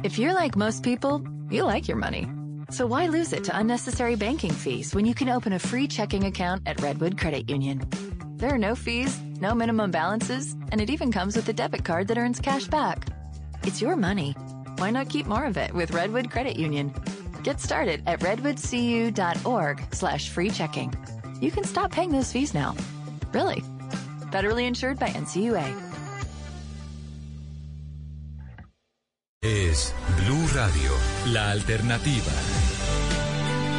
[0.03, 1.22] If you're like most people,
[1.52, 2.26] you like your money.
[2.69, 6.24] So why lose it to unnecessary banking fees when you can open a free checking
[6.24, 7.86] account at Redwood Credit Union?
[8.38, 12.07] There are no fees, no minimum balances, and it even comes with a debit card
[12.07, 13.06] that earns cash back.
[13.64, 14.32] It's your money.
[14.78, 16.94] Why not keep more of it with Redwood Credit Union?
[17.44, 20.94] Get started at redwoodcu.org slash free checking.
[21.41, 22.74] You can stop paying those fees now.
[23.34, 23.64] Really.
[24.32, 25.86] Federally insured by NCUA.
[29.43, 29.93] Es
[30.26, 30.91] Blue Radio,
[31.31, 32.31] la alternativa.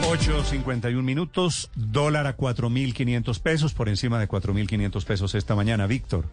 [0.05, 5.89] 8.51 minutos, dólar a 4.500 pesos, por encima de 4.500 pesos esta mañana.
[5.89, 6.27] Víctor.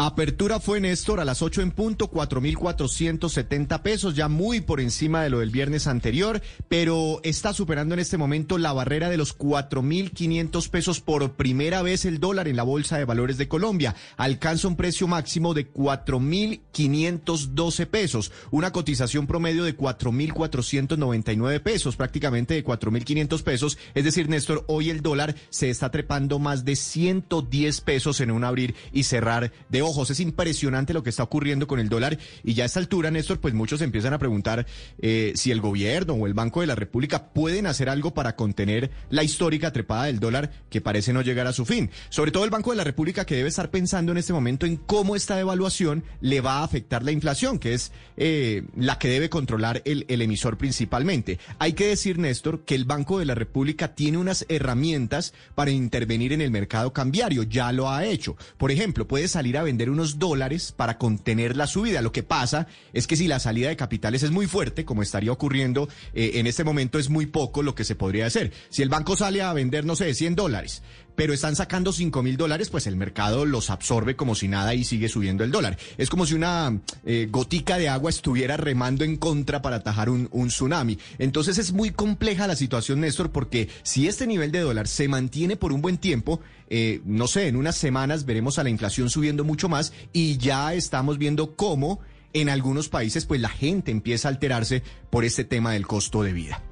[0.00, 5.30] Apertura fue Néstor a las 8 en punto, 4.470 pesos, ya muy por encima de
[5.30, 10.70] lo del viernes anterior, pero está superando en este momento la barrera de los 4.500
[10.70, 13.96] pesos por primera vez el dólar en la Bolsa de Valores de Colombia.
[14.16, 22.64] Alcanza un precio máximo de 4.512 pesos, una cotización promedio de 4.499 pesos, prácticamente de
[22.64, 23.76] 4.500 pesos.
[23.96, 28.44] Es decir, Néstor, hoy el dólar se está trepando más de 110 pesos en un
[28.44, 30.10] abrir y cerrar de ojos.
[30.10, 33.40] Es impresionante lo que está ocurriendo con el dólar y ya a esta altura, Néstor,
[33.40, 34.66] pues muchos empiezan a preguntar
[35.00, 38.90] eh, si el gobierno o el Banco de la República pueden hacer algo para contener
[39.10, 41.90] la histórica trepada del dólar que parece no llegar a su fin.
[42.08, 44.76] Sobre todo el Banco de la República que debe estar pensando en este momento en
[44.76, 49.30] cómo esta devaluación le va a afectar la inflación, que es eh, la que debe
[49.30, 51.38] controlar el, el emisor principalmente.
[51.58, 56.32] Hay que decir, Néstor, que el Banco de la República tiene unas herramientas para intervenir
[56.32, 57.44] en el mercado cambiario.
[57.44, 58.36] Ya lo ha hecho.
[58.56, 62.02] Por ejemplo, puede salir a vender unos dólares para contener la subida.
[62.02, 65.32] Lo que pasa es que si la salida de capitales es muy fuerte, como estaría
[65.32, 68.52] ocurriendo eh, en este momento, es muy poco lo que se podría hacer.
[68.70, 70.82] Si el banco sale a vender, no sé, 100 dólares,
[71.18, 74.84] pero están sacando 5 mil dólares, pues el mercado los absorbe como si nada y
[74.84, 75.76] sigue subiendo el dólar.
[75.96, 80.28] Es como si una eh, gotica de agua estuviera remando en contra para atajar un,
[80.30, 80.96] un tsunami.
[81.18, 85.56] Entonces es muy compleja la situación, Néstor, porque si este nivel de dólar se mantiene
[85.56, 86.38] por un buen tiempo,
[86.70, 90.72] eh, no sé, en unas semanas veremos a la inflación subiendo mucho más y ya
[90.72, 91.98] estamos viendo cómo
[92.32, 96.32] en algunos países pues la gente empieza a alterarse por este tema del costo de
[96.32, 96.62] vida.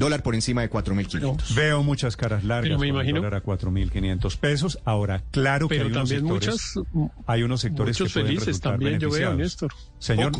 [0.00, 1.54] Dólar por encima de 4.500.
[1.54, 2.68] Veo muchas caras largas.
[2.70, 4.78] Pero me imagino- dólar a 4.500 pesos.
[4.84, 8.60] Ahora, claro que Pero hay unos también sectores, muchas- hay unos sectores muchos que felices
[8.60, 9.34] también, yo veo.
[9.34, 9.70] Néstor.
[9.98, 10.32] Señor,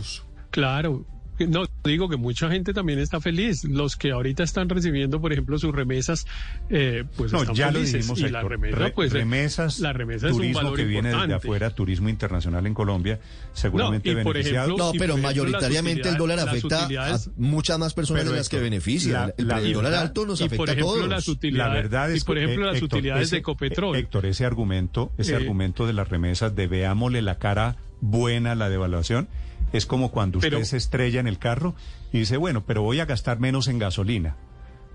[0.50, 1.04] Claro.
[1.48, 3.64] No, digo que mucha gente también está feliz.
[3.64, 6.26] Los que ahorita están recibiendo, por ejemplo, sus remesas,
[6.68, 7.94] eh, pues no, están ya lo felices.
[8.06, 10.84] dijimos, y la remesa, re- pues, eh, remesas, la remesa es un turismo valor que
[10.84, 11.46] viene desde importante.
[11.46, 13.20] afuera, turismo internacional en Colombia,
[13.52, 14.66] seguramente No, beneficiado.
[14.68, 18.48] ejemplo- No, pero mayoritariamente las el dólar utilidades- afecta a muchas más personas de las
[18.48, 19.12] que beneficia.
[19.26, 21.08] la- el, la el dólar verdad- alto nos afecta por ejemplo, a todos.
[21.08, 23.96] las utilidades, La verdad es y por que, ejemplo, las Héctor, utilidades ese- de Ecopetrol.
[23.96, 28.54] Héctor, ese argumento, ese Eh, argumento de las remesas de veámosle la cara buena a
[28.54, 29.28] la devaluación,
[29.72, 31.74] es como cuando usted se estrella en el carro
[32.12, 34.36] y dice, bueno, pero voy a gastar menos en gasolina.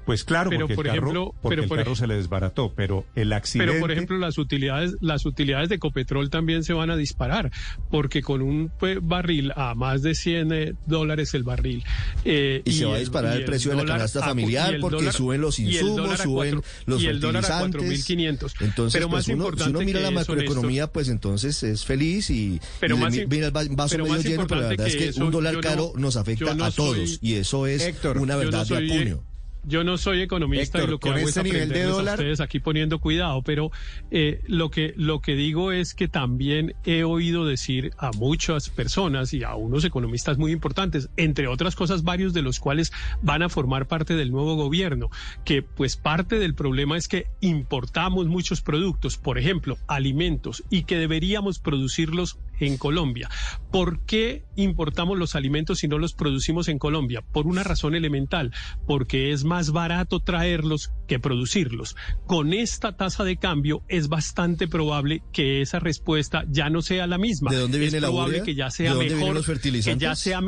[0.06, 2.08] Pues claro, Pero, porque, por el, carro, ejemplo, porque pero el por carro ej- se
[2.08, 3.72] le desbarató, pero el accidente...
[3.72, 7.52] Pero por ejemplo las utilidades las utilidades de Ecopetrol también se van a disparar
[7.90, 11.84] porque con un pues, barril a más de 100 eh, dólares el barril
[12.24, 15.58] eh, Y se va a disparar el precio de la canasta familiar porque suben los
[15.60, 18.08] insumos, suben cuatro- los y el dólar a fertilizantes.
[18.08, 18.54] 4.500.
[18.62, 22.60] Entonces, pero pues más uno, si uno mira la macroeconomía, pues entonces es feliz y,
[22.80, 25.26] Pero y más mira el va- vaso medio lleno, pero la verdad es que eso,
[25.26, 28.36] un dólar no- caro nos afecta no a soy- todos y eso es Héctor, una
[28.36, 29.24] verdad de acuño.
[29.68, 32.40] Yo no soy economista Héctor, y lo que hago este es nivel de a ustedes
[32.40, 33.72] aquí poniendo cuidado, pero
[34.12, 39.34] eh, lo que lo que digo es que también he oído decir a muchas personas
[39.34, 43.50] y a unos economistas muy importantes, entre otras cosas varios de los cuales van a
[43.50, 45.10] formar parte del nuevo gobierno,
[45.44, 50.98] que pues parte del problema es que importamos muchos productos, por ejemplo, alimentos y que
[50.98, 53.30] deberíamos producirlos en Colombia.
[53.72, 57.22] ¿Por qué importamos los alimentos si no los producimos en Colombia?
[57.22, 58.54] Por una razón elemental,
[58.88, 61.96] porque es más barato traerlos que producirlos.
[62.26, 67.18] Con esta tasa de cambio es bastante probable que esa respuesta ya no sea la
[67.18, 67.52] misma.
[67.52, 69.98] ¿De dónde viene es la probable que ya ¿De sea dónde vienen mejor los fertilizantes?
[70.00, 70.42] que ya sea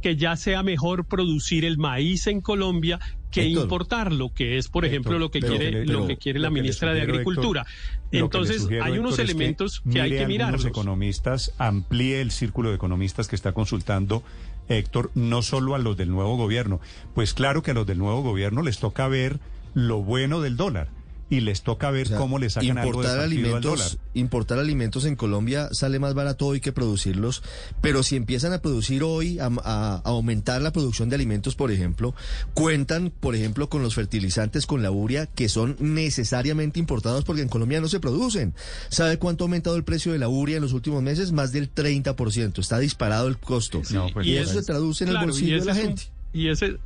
[0.00, 3.00] que ya sea mejor producir el maíz en Colombia
[3.30, 3.64] que Héctor.
[3.64, 6.92] importarlo, que es por Héctor, ejemplo lo que pero quiere lo que quiere la ministra
[6.92, 7.66] de sugiero, Agricultura.
[8.12, 10.64] Entonces, sugiero, hay unos es elementos que, hay que algunos mirarlos.
[10.64, 14.22] economistas, amplíe el círculo de economistas que está consultando
[14.68, 16.80] Héctor, no solo a los del nuevo gobierno.
[17.14, 19.38] Pues claro que a los del nuevo gobierno les toca ver
[19.74, 20.88] lo bueno del dólar
[21.28, 23.24] y les toca ver O sea, cómo le sacan algo de al dólar.
[23.24, 27.42] alimentos, importar alimentos en Colombia sale más barato hoy que producirlos,
[27.80, 31.72] pero si empiezan a producir hoy, a, a- a aumentar la producción de alimentos, por
[31.72, 32.14] ejemplo,
[32.54, 37.48] cuentan, por ejemplo, con los fertilizantes, con la urea, que son necesariamente importados porque en
[37.48, 38.54] Colombia no se producen.
[38.88, 41.32] ¿Sabe cuánto ha aumentado el precio de la urea en los últimos meses?
[41.32, 42.60] Más del 30%.
[42.60, 43.82] Está disparado el costo.
[43.90, 45.78] No, pues, y no, eso es- se traduce en Claro, el bolsillo de la un-
[45.78, 46.02] gente.
[46.32, 46.76] y ese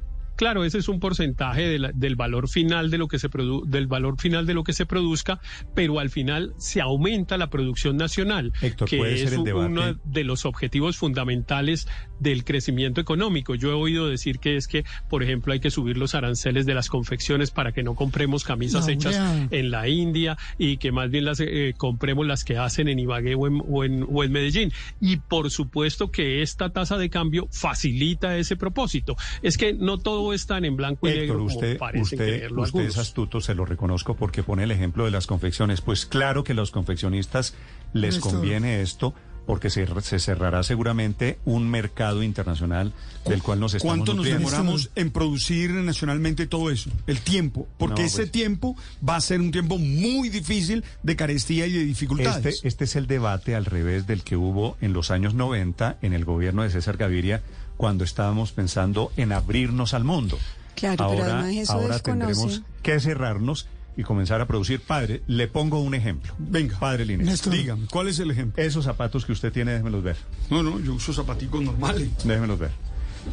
[0.40, 3.66] Claro, ese es un porcentaje de la- del valor final de lo que se produ-
[3.66, 5.38] del valor final de lo que se produzca,
[5.74, 9.66] pero al final se aumenta la producción nacional, Héctor, puede que ser es el debate.
[9.66, 11.86] uno de los objetivos fundamentales
[12.20, 13.54] del crecimiento económico.
[13.54, 16.72] Yo he oído decir que es que, por ejemplo, hay que subir los aranceles de
[16.72, 19.16] las confecciones para que no compremos camisas hechas
[19.50, 23.34] en la India y que más bien las eh, compremos las que hacen en Ibagué
[23.34, 24.72] o en, o en- o en Medellín.
[25.02, 29.16] Y por supuesto que esta tasa de cambio facilita ese propósito.
[29.42, 32.16] Es que no todo es tan en blanco y negro Héctor, como usted, parecen usted,
[32.16, 35.80] creerlo usted es astuto, se lo reconozco porque pone el ejemplo de las confecciones.
[35.80, 37.54] Pues claro que a los confeccionistas
[37.92, 38.32] les Néstor.
[38.32, 39.14] conviene esto
[39.46, 42.92] porque se, se cerrará seguramente un mercado internacional
[43.26, 44.48] del cual nos estamos ¿Cuánto nos nutriendo.
[44.48, 46.88] demoramos en producir nacionalmente todo eso?
[47.08, 47.66] El tiempo.
[47.76, 48.76] Porque No, ese pues- tiempo
[49.06, 52.46] va a ser un tiempo muy difícil de carestía y de dificultades.
[52.56, 56.12] Este, este es el debate al revés del que hubo en los años 90 en
[56.12, 57.42] el gobierno de César Gaviria
[57.80, 60.38] cuando estábamos pensando en abrirnos al mundo.
[60.74, 64.82] Claro, pero ahora además eso ahora tendremos que cerrarnos y comenzar a producir.
[64.82, 66.34] Padre, le pongo un ejemplo.
[66.36, 67.26] Venga, Padre Linés.
[67.26, 68.62] Néstor, dígame, ¿cuál es el ejemplo?
[68.62, 70.16] Esos zapatos que usted tiene, déjemelos ver.
[70.50, 72.10] No, no, yo uso zapaticos normales.
[72.22, 72.70] Déjemelos ver.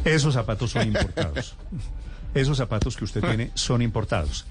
[0.06, 1.54] Esos zapatos son importados.
[2.34, 4.46] Esos zapatos que usted tiene son importados.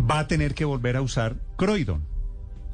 [0.00, 2.02] Va a tener que volver a usar Croydon.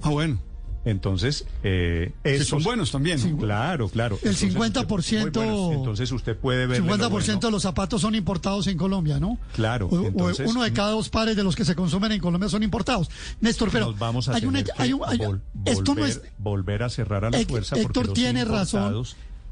[0.03, 0.39] Ah, bueno.
[0.85, 3.19] Entonces, eh, esos- son buenos también.
[3.33, 3.39] ¿no?
[3.39, 4.17] Claro, claro.
[4.23, 5.73] El Entonces, 50%, muy buenos.
[5.75, 9.39] Entonces usted puede ver 50% de los zapatos son importados en Colombia, ¿no?
[9.55, 12.49] Claro, O- entonces- uno de cada dos pares de los que se consumen en Colombia
[12.51, 13.09] son importados.
[13.41, 16.21] Néstor, pero nos vamos a hay una, que hay un- hay- vol- esto no es
[16.21, 19.05] volver- volver a cerrar a la Héctor- fuerza porque Héctor los tiene razón.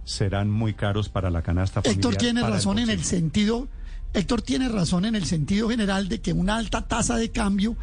[0.05, 1.97] serán muy caros para la canasta familiar.
[1.97, 3.69] Héctor tiene razón en el sentido,
[4.13, 7.77] Héctor tiene razón en el sentido general de que una alta tasa de cambio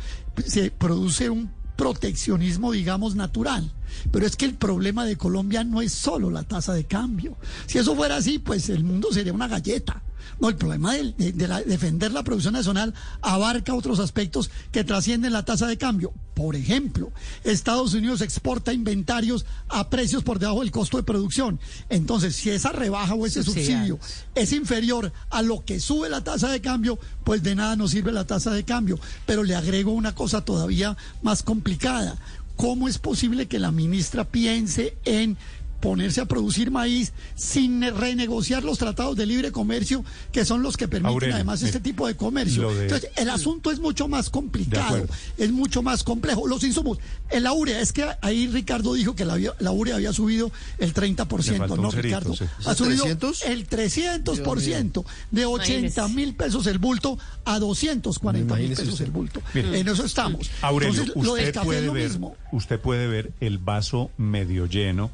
[0.45, 1.49] se produce un
[1.79, 3.71] proteccionismo, digamos, natural.
[4.11, 7.37] Pero es que el problema de Colombia no es solo la tasa de cambio.
[7.67, 10.03] Si eso fuera así, pues el mundo sería una galleta.
[10.39, 14.83] No, el problema de, de- de la- defender la producción nacional abarca otros aspectos que
[14.83, 16.13] trascienden la tasa de cambio.
[16.33, 17.11] Por ejemplo,
[17.43, 21.59] Estados Unidos exporta inventarios a precios por debajo del costo de producción.
[21.89, 23.99] Entonces, si esa rebaja o ese subsidio
[24.35, 28.11] es inferior a lo que sube la tasa de cambio, pues de nada nos sirve
[28.13, 28.97] la tasa de cambio.
[29.25, 32.17] Pero le agrego una cosa todavía más complicada.
[32.55, 35.37] ¿Cómo es posible que la ministra piense en
[35.79, 40.87] ponerse a producir maíz sin renegociar los tratados de libre comercio que son los que
[40.87, 42.69] permiten Aurelio, además este tipo de comercio?
[42.73, 45.05] de- Entonces, el asunto es mucho más complicado,
[45.37, 46.47] es mucho más complejo.
[46.47, 46.99] Los insumos,
[47.29, 50.93] en la urea, es que ahí Ricardo dijo que la, la urea había subido el
[50.93, 52.35] 30%, Le faltó ¿no, cerito, Ricardo?
[52.35, 52.45] sí.
[52.65, 53.43] Ha ¿Es subido 300?
[53.43, 59.05] el 300%, de 80 mil pesos el bulto a 240 mil pesos usted.
[59.05, 59.41] el bulto.
[59.53, 59.79] Mire.
[59.79, 60.49] en eso estamos.
[60.61, 62.35] Aurelio, Entonces, lo del usted café es puede lo ver, mismo.
[62.51, 65.11] usted puede ver el vaso medio lleno,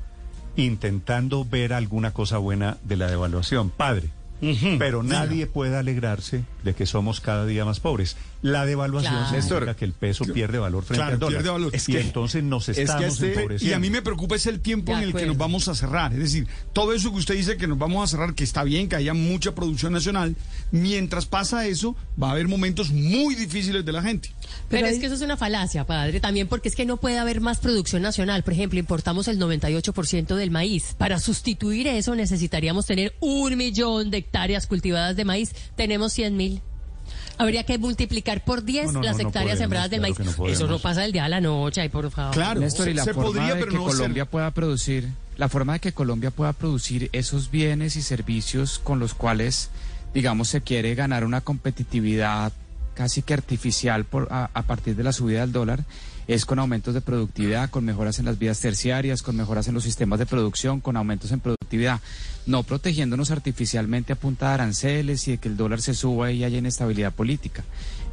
[0.56, 4.10] intentando ver alguna cosa buena de la devaluación, padre.
[4.78, 8.18] Pero nadie puede alegrarse de que somos cada día más pobres.
[8.46, 9.42] La devaluación Claro.
[9.42, 11.38] significa que el peso pierde valor frente Claro, al dólar.
[11.42, 11.76] pierde valor.
[11.76, 13.72] Es y que- entonces nos Es que estamos este- empobreciendo.
[13.72, 16.14] y a mí me preocupa es el tiempo en el que nos vamos a cerrar.
[16.14, 18.88] Es decir, todo eso que usted dice que nos vamos a cerrar, que está bien,
[18.88, 20.36] que haya mucha producción nacional,
[20.72, 24.30] mientras pasa eso, va a haber momentos muy difíciles de la gente.
[24.40, 27.18] Pero, Pero es que eso es una falacia, padre, también porque es que no puede
[27.18, 28.44] haber más producción nacional.
[28.44, 30.96] Por ejemplo, importamos el 98% del maíz.
[30.98, 35.52] Para sustituir eso necesitaríamos tener un millón de hectáreas cultivadas de maíz.
[35.76, 36.62] Tenemos 100 mil.
[37.38, 40.36] Habría que multiplicar por 10 No, no, las no, hectáreas sembradas del claro maíz.
[40.36, 42.34] que no eso no pasa del día a la noche, ay, por favor.
[42.34, 45.10] Claro, Néstor, y la se forma podría, de pero que no ser- Colombia pueda producir,
[45.38, 49.70] la forma de que Colombia pueda producir esos bienes y servicios con los cuales,
[50.14, 52.54] digamos, se quiere ganar una competitividad
[52.94, 55.84] casi que artificial por, a, a partir de la subida del dólar,
[56.28, 59.84] es con aumentos de productividad, con mejoras en las vías terciarias, con mejoras en los
[59.84, 62.00] sistemas de producción, con aumentos en productividad,
[62.46, 66.44] no protegiéndonos artificialmente a punta de aranceles y de que el dólar se suba y
[66.44, 67.64] haya inestabilidad política.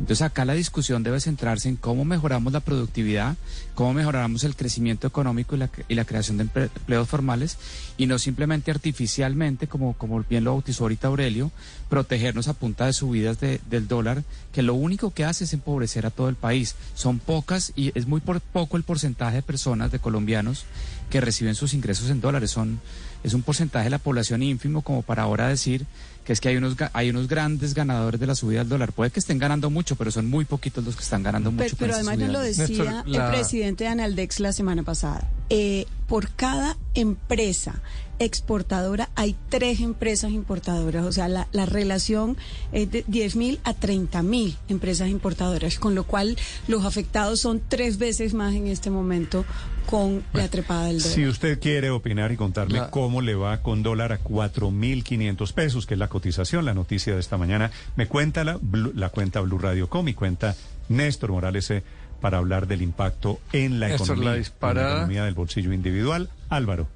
[0.01, 3.37] Entonces acá la discusión debe centrarse en cómo mejoramos la productividad,
[3.77, 7.57] cómo mejoramos el crecimiento económico y la, y la creación de emple- empleos formales
[7.97, 11.53] y no simplemente artificialmente, como, como bien lo bautizó ahorita Aurelio,
[11.89, 16.05] protegernos a punta de subidas de- del dólar, que lo único que hace es empobrecer
[16.05, 16.75] a todo el país.
[16.95, 20.65] Son pocas y es muy por poco el porcentaje de personas, de colombianos,
[21.11, 22.51] que reciben sus ingresos en dólares.
[22.51, 22.81] Son,
[23.23, 25.87] es un porcentaje de la población ínfimo como para ahora decir
[26.25, 28.93] que es que hay unos, ga- hay unos grandes ganadores de la subida del dólar.
[28.93, 31.65] Puede que estén ganando mucho, pero son muy poquitos los que están ganando mucho.
[31.65, 35.29] Pero, pero además nos lo decía Néstor, la- el presidente de Analdex la semana pasada.
[35.51, 37.81] Eh, por cada empresa
[38.19, 41.05] exportadora hay tres empresas importadoras.
[41.05, 42.37] O sea, la, la relación
[42.73, 46.37] es de 10 mil a 30 mil empresas importadoras, con lo cual
[46.69, 49.45] los afectados son tres veces más en este momento
[49.87, 51.15] con la trepada del dólar.
[51.15, 55.87] Si usted quiere opinar y contarme La- cómo le va con dólar a 4.500 pesos,
[55.87, 59.41] que es la cotización, la noticia de esta mañana, me cuenta la, Blu- la cuenta
[59.41, 60.55] Blue Radio Com y cuenta
[60.89, 61.83] Néstor Morales eh,
[62.21, 65.73] para hablar del impacto en la Néstor, economía, la en disparada- la economía del bolsillo
[65.73, 66.31] individual.
[66.49, 66.87] Álvaro.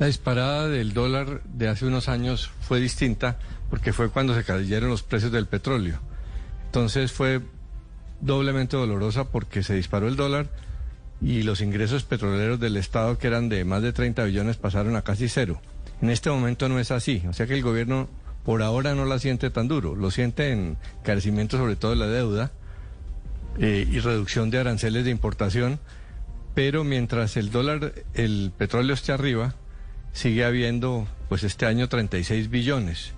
[0.00, 3.36] La disparada del dólar de hace unos años fue distinta
[3.68, 6.00] porque fue cuando se cayeron los precios del petróleo.
[6.64, 7.42] Entonces fue
[8.22, 10.48] doblemente dolorosa porque se disparó el dólar
[11.20, 15.02] y los ingresos petroleros del Estado, que eran de más de 30 billones, pasaron a
[15.02, 15.60] casi cero.
[16.00, 18.08] En este momento no es así, o sea que el gobierno
[18.42, 22.06] por ahora no la siente tan duro, lo siente en carecimiento sobre todo de la
[22.06, 22.52] deuda
[23.58, 25.78] eh, y reducción de aranceles de importación,
[26.54, 29.56] pero mientras el dólar, el petróleo esté arriba,
[30.12, 33.12] sigue habiendo, pues este año 36 billones.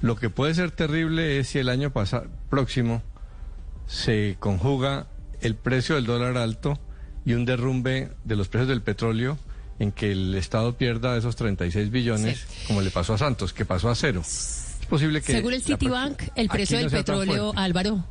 [0.00, 1.92] Lo que puede ser terrible es si el año
[2.50, 3.02] próximo
[3.86, 5.06] se conjuga
[5.40, 6.78] el precio del dólar alto
[7.24, 9.38] y un derrumbe de los precios del petróleo
[9.78, 13.90] en que el Estado pierda esos 36 billones, como le pasó a Santos, que pasó
[13.90, 14.22] a cero.
[14.94, 15.32] Es posible que...
[15.32, 17.52] Según el Citibank, el precio no del petróleo.
[17.56, 18.04] Álvaro,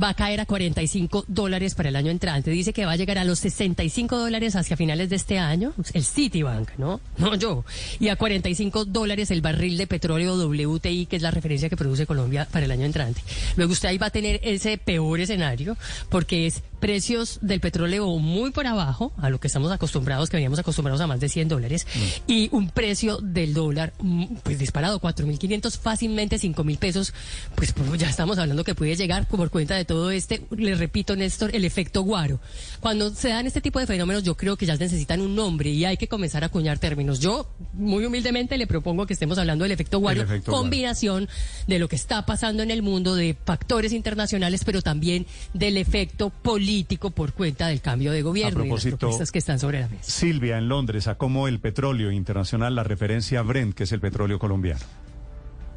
[0.00, 2.50] va a caer a 45 dólares para el año entrante.
[2.50, 5.74] Dice que va a llegar a los 65 dólares hacia finales de este año.
[5.94, 7.00] El Citibank, ¿no?
[7.18, 7.64] No yo.
[7.98, 12.06] Y a 45 dólares el barril de petróleo WTI, que es la referencia que produce
[12.06, 13.20] Colombia para el año entrante.
[13.56, 15.76] Luego usted ahí va a tener ese peor escenario,
[16.08, 20.58] porque es precios del petróleo muy por abajo a lo que estamos acostumbrados, que veníamos
[20.58, 21.86] acostumbrados a más de 100 dólares,
[22.26, 27.12] y un precio del dólar mm, pues disparado, 4.500, fácilmente 5.000 pesos,
[27.54, 31.16] pues, pues, ya estamos hablando que puede llegar por cuenta de todo este, le repito
[31.16, 32.40] Néstor, el efecto guaro.
[32.80, 35.84] Cuando se dan este tipo de fenómenos yo creo que ya necesitan un nombre y
[35.84, 37.20] hay que comenzar a acuñar términos.
[37.20, 40.62] Yo muy humildemente le propongo que estemos hablando del efecto guaro, efecto guaro.
[40.62, 41.28] combinación
[41.66, 46.30] de lo que está pasando en el mundo, de factores internacionales, pero también del efecto
[46.30, 49.80] político por cuenta del cambio de gobierno y de las propósito- propuestas que están sobre
[49.80, 50.10] la mesa.
[50.10, 54.38] Silvia, en Londres, a cómo el petróleo internacional, la referencia Brent, que es el petróleo
[54.38, 54.80] colombiano.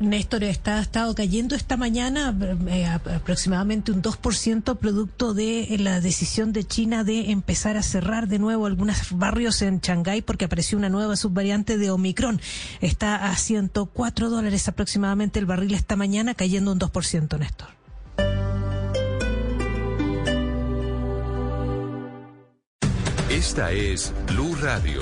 [0.02, 2.36] Néstor, está, ha estado cayendo esta mañana
[2.68, 8.40] eh, aproximadamente un 2% producto de la decisión de China de empezar a cerrar de
[8.40, 12.42] nuevo algunos barrios en Shanghái porque apareció una nueva subvariante de Omicron.
[12.82, 17.70] Está a 104 dólares aproximadamente el barril esta mañana, cayendo un 2%, Néstor.
[23.30, 25.02] Esta es Blue Radio.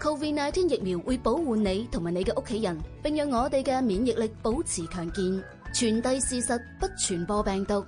[0.00, 5.24] Covid-19 疫苗會保護你同埋你嘅屋企人，並讓我哋嘅免疫力保持強健。
[5.74, 7.84] 傳遞事實，不傳播病毒。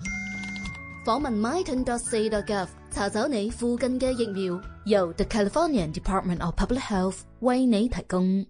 [1.06, 8.44] 訪問 myton.ca.gov 查找你附近嘅疫苗，由 The California Department of Public Health 為你提供。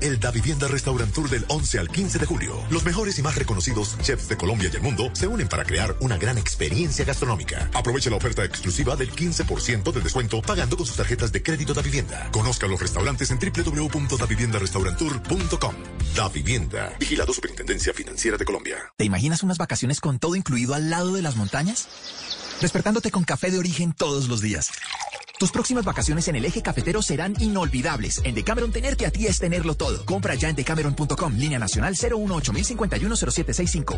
[0.00, 2.54] El Da Vivienda Restaurant Tour del 11 al 15 de julio.
[2.70, 5.94] Los mejores y más reconocidos chefs de Colombia y el mundo se unen para crear
[6.00, 7.68] una gran experiencia gastronómica.
[7.74, 11.82] Aproveche la oferta exclusiva del 15% de descuento pagando con sus tarjetas de crédito Da
[11.82, 12.30] Vivienda.
[12.32, 15.74] Conozca los restaurantes en www.daviviendarestauranttour.com.
[16.16, 16.94] Da Vivienda.
[16.98, 18.94] Vigilado Superintendencia Financiera de Colombia.
[18.96, 21.88] ¿Te imaginas unas vacaciones con todo incluido al lado de las montañas?
[22.60, 24.70] Despertándote con café de origen todos los días.
[25.38, 28.20] Tus próximas vacaciones en el eje cafetero serán inolvidables.
[28.24, 30.04] En Decameron tenerte a ti es tenerlo todo.
[30.04, 32.52] Compra ya en decameron.com, línea nacional 018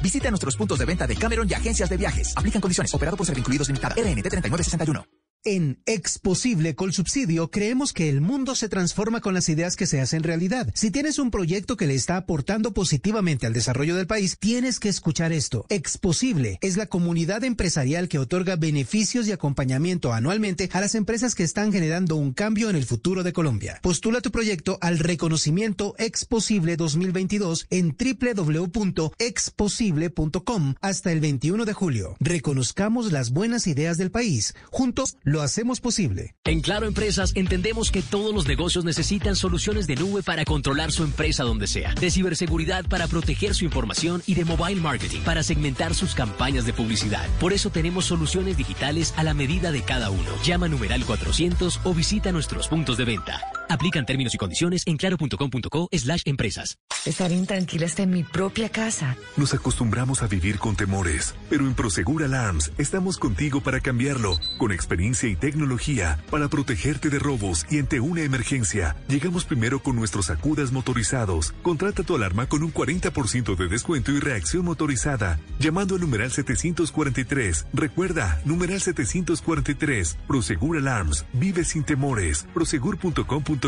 [0.03, 2.35] Visita nuestros puntos de venta de Cameron y agencias de viajes.
[2.37, 2.93] Aplican condiciones.
[2.93, 3.95] Operado por Servincluidos Limitada.
[3.95, 5.20] RNT 3961.
[5.43, 10.23] En Exposible Subsidio creemos que el mundo se transforma con las ideas que se hacen
[10.23, 10.71] realidad.
[10.75, 14.91] Si tienes un proyecto que le está aportando positivamente al desarrollo del país, tienes que
[14.91, 15.65] escuchar esto.
[15.71, 21.45] Exposible es la comunidad empresarial que otorga beneficios y acompañamiento anualmente a las empresas que
[21.45, 23.79] están generando un cambio en el futuro de Colombia.
[23.83, 32.17] Postula tu proyecto al reconocimiento Exposible 2022 en www.exposible.com hasta el 21 de julio.
[32.21, 34.55] Reconozcamos las buenas ideas del país.
[34.71, 36.35] Juntos lo hacemos posible.
[36.45, 41.05] En Claro Empresas entendemos que todos los negocios necesitan soluciones de nube para controlar su
[41.05, 45.95] empresa donde sea, de ciberseguridad para proteger su información y de mobile marketing para segmentar
[45.95, 47.29] sus campañas de publicidad.
[47.39, 50.31] Por eso tenemos soluciones digitales a la medida de cada uno.
[50.45, 53.60] Llama numeral 400 o visita nuestros puntos de venta.
[53.71, 56.77] Aplican términos y condiciones en claro.com.co slash empresas.
[57.07, 59.17] Estar intranquila hasta en mi propia casa.
[59.37, 64.73] Nos acostumbramos a vivir con temores, pero en Prosegur Alarms estamos contigo para cambiarlo, con
[64.73, 68.97] experiencia y tecnología para protegerte de robos y ante una emergencia.
[69.09, 71.55] Llegamos primero con nuestros acudas motorizados.
[71.63, 77.67] Contrata tu alarma con un 40% de descuento y reacción motorizada, llamando al numeral 743.
[77.73, 80.19] Recuerda, numeral 743.
[80.27, 81.25] Prosegur Alarms.
[81.35, 82.47] Vive sin temores.
[82.53, 83.60] Prosegur.com.co.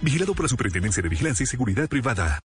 [0.00, 2.40] Vigilado por la Superintendencia de Vigilancia y Seguridad Privada.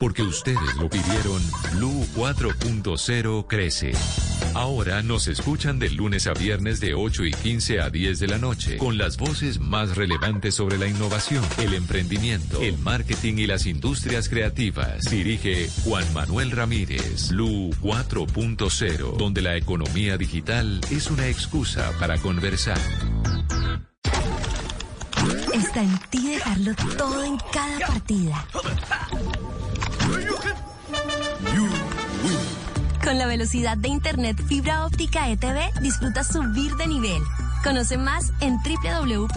[0.00, 1.42] Porque ustedes lo pidieron,
[1.74, 3.90] Blue 4.0 crece.
[4.54, 8.38] Ahora nos escuchan de lunes a viernes de 8 y 15 a 10 de la
[8.38, 13.66] noche, con las voces más relevantes sobre la innovación, el emprendimiento, el marketing y las
[13.66, 15.02] industrias creativas.
[15.10, 22.78] Dirige Juan Manuel Ramírez, Blue 4.0, donde la economía digital es una excusa para conversar.
[25.52, 28.46] Está en ti dejarlo todo en cada partida.
[33.02, 37.22] Con la velocidad de Internet fibra óptica ETV, disfruta subir de nivel.
[37.64, 39.32] Conoce más en www.etv.com.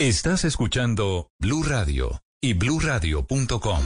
[0.00, 3.80] Estás escuchando Blue Radio y bluradio.com.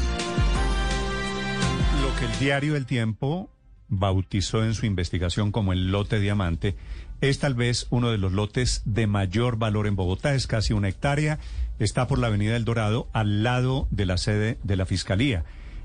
[2.03, 3.52] Lo que el diario El Tiempo
[3.93, 6.75] bautizó en su investigación como el lote diamante
[7.21, 10.89] es tal vez uno de los lotes de mayor valor en Bogotá, es casi una
[10.89, 11.39] hectárea,
[11.79, 15.45] está por la Avenida El Dorado, al lado de la sede de la Fiscalía.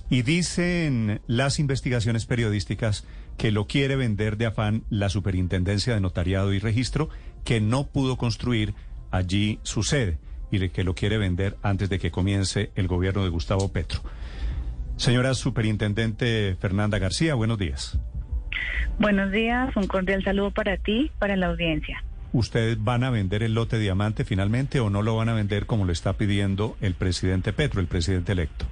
[0.10, 3.06] Y dicen las investigaciones periodísticas
[3.38, 7.10] que lo quiere vender de afán la Superintendencia de Notariado y Registro,
[7.44, 8.74] que no pudo construir
[9.12, 10.18] allí su sede
[10.50, 14.02] y que lo quiere vender antes de que comience el gobierno de Gustavo Petro.
[14.98, 18.00] Señora Superintendente Fernanda García, buenos días.
[19.00, 22.04] Buenos días, un cordial saludo para ti, para la audiencia.
[22.34, 25.86] ¿Ustedes van a vender el lote diamante finalmente o no lo van a vender como
[25.86, 28.66] lo está pidiendo el presidente Petro, el presidente electo?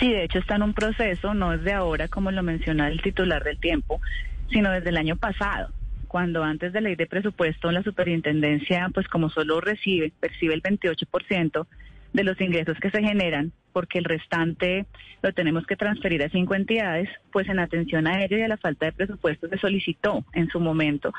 [0.00, 3.02] Sí, de hecho está en un proceso, no es de ahora, como lo menciona el
[3.02, 4.00] titular del tiempo,
[4.50, 5.68] sino desde el año pasado,
[6.08, 11.66] cuando antes de ley de presupuesto la superintendencia, pues como solo recibe, percibe el 28%
[12.14, 14.86] de los ingresos que se generan, porque el restante
[15.20, 18.56] lo tenemos que transferir a cinco entidades, pues en atención a ello y a la
[18.56, 21.12] falta de presupuesto se solicitó en su momento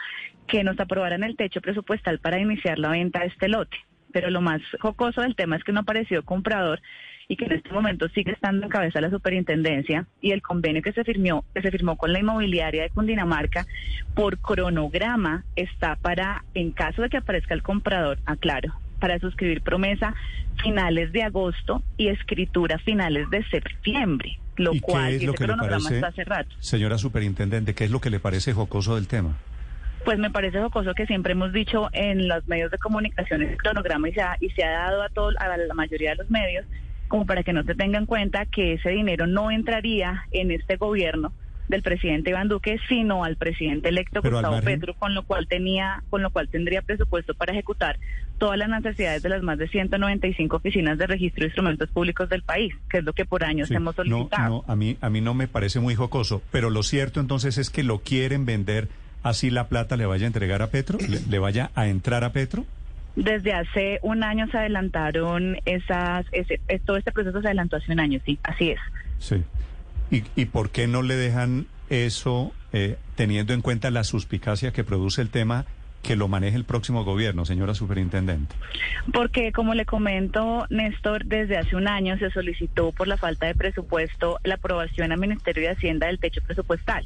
[0.47, 3.77] que nos aprobaran el techo presupuestal para iniciar la venta de este lote.
[4.13, 6.81] Pero lo más jocoso del tema es que no apareció comprador
[7.27, 10.93] y que en este momento sigue estando en cabeza la superintendencia y el convenio que
[10.93, 13.65] se firmó, que se firmó con la inmobiliaria de Cundinamarca
[14.13, 20.13] por cronograma está para, en caso de que aparezca el comprador, aclaro, para suscribir promesa
[20.61, 26.07] finales de agosto y escritura finales de septiembre, lo cual es lo que cronograma está
[26.07, 26.55] hace rato.
[26.59, 29.37] Señora superintendente, ¿qué es lo que le parece jocoso del tema?
[30.03, 34.07] Pues me parece jocoso que siempre hemos dicho en los medios de comunicación el cronograma
[34.09, 36.65] y se ha, y se ha dado a, todo, a la mayoría de los medios
[37.07, 40.77] como para que no se tenga en cuenta que ese dinero no entraría en este
[40.77, 41.31] gobierno
[41.67, 46.21] del presidente Iván Duque, sino al presidente electo Gustavo Petro, con lo cual tenía, con
[46.21, 47.97] lo cual tendría presupuesto para ejecutar
[48.37, 52.43] todas las necesidades de las más de 195 oficinas de registro de instrumentos públicos del
[52.43, 54.63] país, que es lo que por años hemos solicitado.
[54.67, 57.69] No, a mí, a mí no me parece muy jocoso, pero lo cierto entonces es
[57.69, 58.89] que lo quieren vender
[59.25, 62.63] así la plata le vaya a entregar a Petro, le vaya a entrar a Petro.
[63.15, 67.99] Desde hace un año se adelantaron esas, ese, todo este proceso se adelantó hace un
[67.99, 68.79] año, sí, así es.
[69.19, 69.43] Sí.
[70.11, 74.83] ¿Y, y por qué no le dejan eso eh, teniendo en cuenta la suspicacia que
[74.83, 75.65] produce el tema
[76.03, 78.55] que lo maneje el próximo gobierno, señora superintendente?
[79.11, 83.55] Porque, como le comento, Néstor, desde hace un año se solicitó por la falta de
[83.55, 87.05] presupuesto la aprobación al Ministerio de Hacienda del techo presupuestal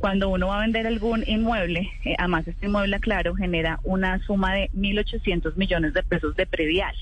[0.00, 4.54] cuando uno va a vender algún inmueble, eh, además este inmueble, claro, genera una suma
[4.54, 6.96] de 1.800 millones de pesos de predial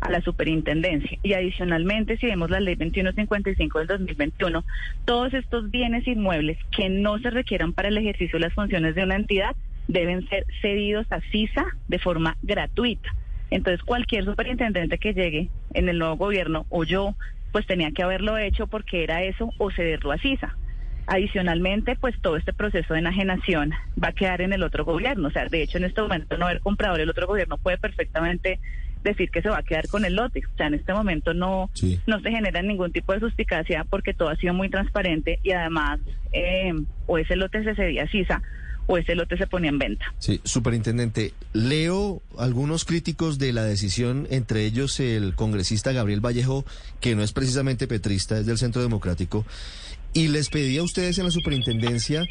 [0.00, 1.18] a la superintendencia.
[1.22, 4.64] Y adicionalmente, si vemos la ley 2155 del 2021,
[5.04, 9.04] todos estos bienes inmuebles que no se requieran para el ejercicio de las funciones de
[9.04, 9.56] una entidad
[9.88, 13.14] deben ser cedidos a CISA de forma gratuita.
[13.50, 17.14] Entonces, cualquier superintendente que llegue en el nuevo gobierno o yo,
[17.52, 20.56] pues tenía que haberlo hecho porque era eso o cederlo a CISA.
[21.06, 25.28] Adicionalmente, pues todo este proceso de enajenación va a quedar en el otro gobierno.
[25.28, 28.58] O sea, de hecho, en este momento no haber comprador, el otro gobierno puede perfectamente
[29.10, 30.42] decir que se va a quedar con el lote.
[30.52, 31.70] O sea, en este momento no,
[32.06, 36.00] no se genera ningún tipo de suspicacia porque todo ha sido muy transparente y además
[36.32, 36.72] eh,
[37.06, 38.42] o ese lote se cedía a CISA
[38.86, 40.14] o ese lote se ponía en venta.
[40.18, 46.64] Sí, superintendente, leo algunos críticos de la decisión, entre ellos el congresista Gabriel Vallejo,
[47.00, 49.44] que no es precisamente petrista, es del Centro Democrático,
[50.12, 52.24] y les pedí a ustedes en la superintendencia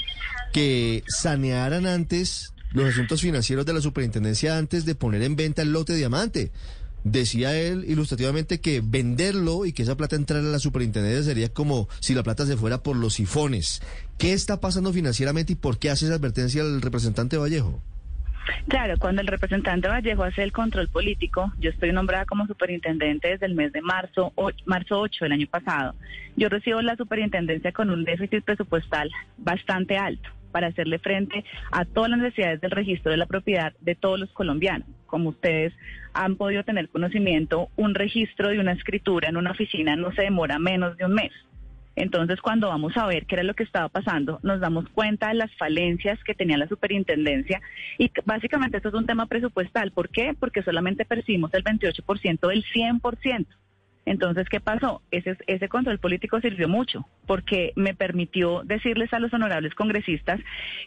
[0.53, 5.71] que sanearan antes los asuntos financieros de la superintendencia antes de poner en venta el
[5.71, 6.51] lote diamante.
[7.05, 11.87] Decía él ilustrativamente que venderlo y que esa plata entrara a la superintendencia sería como
[12.01, 13.81] si la plata se fuera por los sifones.
[14.17, 17.81] ¿Qué está pasando financieramente y por qué hace esa advertencia el representante Vallejo?
[18.67, 23.45] Claro, cuando el representante Vallejo hace el control político, yo estoy nombrada como superintendente desde
[23.45, 24.33] el mes de marzo,
[24.65, 25.95] marzo 8 del año pasado.
[26.35, 32.09] Yo recibo la superintendencia con un déficit presupuestal bastante alto para hacerle frente a todas
[32.09, 34.87] las necesidades del registro de la propiedad de todos los colombianos.
[35.05, 35.73] Como ustedes
[36.13, 40.57] han podido tener conocimiento, un registro de una escritura en una oficina no se demora
[40.57, 41.33] menos de un mes.
[41.97, 45.33] Entonces, cuando vamos a ver qué era lo que estaba pasando, nos damos cuenta de
[45.33, 47.61] las falencias que tenía la superintendencia
[47.97, 49.91] y básicamente esto es un tema presupuestal.
[49.91, 50.33] ¿Por qué?
[50.39, 53.45] Porque solamente percibimos el 28% del 100%.
[54.05, 55.01] Entonces, ¿qué pasó?
[55.09, 60.39] Ese, ese control político sirvió mucho porque me permitió decirles a los honorables congresistas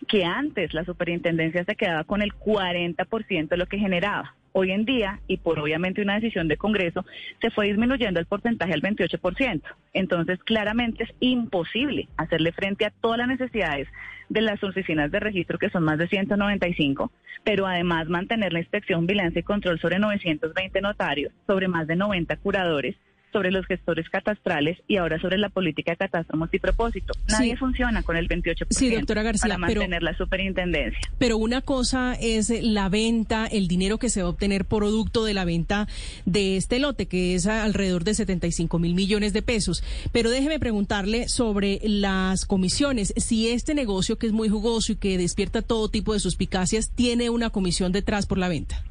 [0.06, 4.34] que antes la superintendencia se quedaba con el 40% de lo que generaba.
[4.52, 7.04] Hoy en día, y por obviamente una decisión de Congreso,
[7.40, 9.62] se fue disminuyendo el porcentaje al 28%.
[9.92, 13.88] Entonces, claramente es imposible hacerle frente a todas las necesidades
[14.28, 17.12] de las oficinas de registro, que son más de 195,
[17.44, 22.36] pero además mantener la inspección, bilancia y control sobre 920 notarios, sobre más de 90
[22.38, 22.96] curadores
[23.32, 27.12] sobre los gestores catastrales y ahora sobre la política de catastro multipropósito.
[27.28, 31.00] Nadie funciona con el 28% sí, doctora García, para mantener la superintendencia.
[31.18, 35.34] Pero una cosa es la venta, el dinero que se va a obtener producto de
[35.34, 35.88] la venta
[36.24, 39.82] de este lote, que es alrededor de 75 mil millones de pesos.
[40.12, 43.14] Pero déjeme preguntarle sobre las comisiones.
[43.16, 47.30] Si este negocio, que es muy jugoso y que despierta todo tipo de suspicacias, tiene
[47.30, 48.82] una comisión detrás por la venta.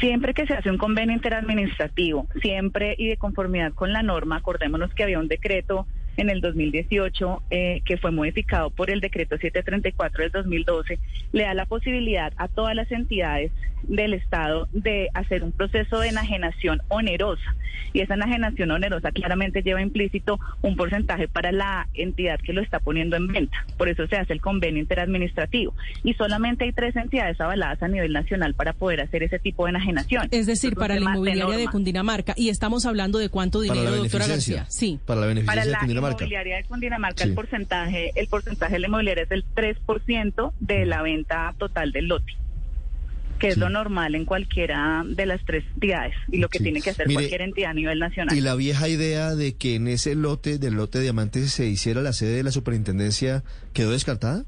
[0.00, 4.94] Siempre que se hace un convenio interadministrativo, siempre y de conformidad con la norma, acordémonos
[4.94, 5.86] que había un decreto
[6.16, 10.98] en el 2018 eh, que fue modificado por el decreto 734 del 2012,
[11.32, 13.50] le da la posibilidad a todas las entidades
[13.84, 17.54] del Estado de hacer un proceso de enajenación onerosa.
[17.92, 22.78] Y esa enajenación onerosa claramente lleva implícito un porcentaje para la entidad que lo está
[22.78, 23.66] poniendo en venta.
[23.76, 25.74] Por eso se hace el convenio interadministrativo.
[26.02, 29.70] Y solamente hay tres entidades avaladas a nivel nacional para poder hacer ese tipo de
[29.70, 30.28] enajenación.
[30.30, 32.34] Es decir, para la inmobiliaria de, Cundinamarca.
[32.36, 34.66] Y estamos hablando de cuánto dinero, doctora García.
[34.68, 34.98] Sí.
[35.04, 36.01] Para la beneficencia de Cundinamarca.
[36.02, 40.86] La inmobiliaria de Cundinamarca, el porcentaje, el porcentaje de la inmobiliaria es el 3% de
[40.86, 42.34] la venta total del lote
[43.42, 46.90] que es lo normal en cualquiera de las tres entidades y lo que tiene que
[46.90, 48.36] hacer cualquier entidad a nivel nacional.
[48.36, 52.02] Y la vieja idea de que en ese lote, del lote de diamantes, se hiciera
[52.02, 53.42] la sede de la superintendencia,
[53.72, 54.44] ¿quedó descartada?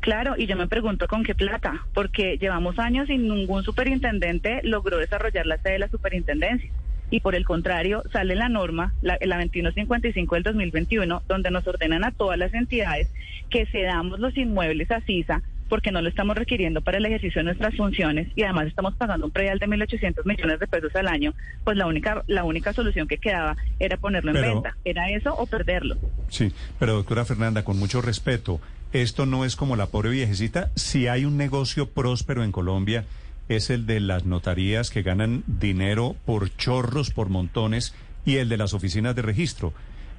[0.00, 4.96] Claro, y yo me pregunto con qué plata, porque llevamos años y ningún superintendente logró
[4.96, 6.70] desarrollar la sede de la superintendencia.
[7.10, 12.04] Y por el contrario, sale la norma, la, la 2155 del 2021, donde nos ordenan
[12.04, 13.08] a todas las entidades
[13.50, 17.44] que cedamos los inmuebles a CISA porque no lo estamos requiriendo para el ejercicio de
[17.44, 21.34] nuestras funciones y además estamos pagando un predial de 1.800 millones de pesos al año,
[21.64, 24.76] pues la única, la única solución que quedaba era ponerlo en venta.
[24.84, 25.96] Era eso o perderlo.
[26.28, 28.60] Sí, pero doctora Fernanda, con mucho respeto,
[28.92, 30.70] esto no es como la pobre viejecita.
[30.74, 33.04] Si hay un negocio próspero en Colombia,
[33.48, 37.94] es el de las notarías que ganan dinero por chorros, por montones,
[38.24, 39.72] y el de las oficinas de registro.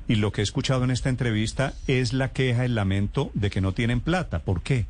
[0.07, 3.61] Y lo que he escuchado en esta entrevista es la queja, el lamento de que
[3.61, 4.39] no tienen plata.
[4.39, 4.87] ¿Por qué?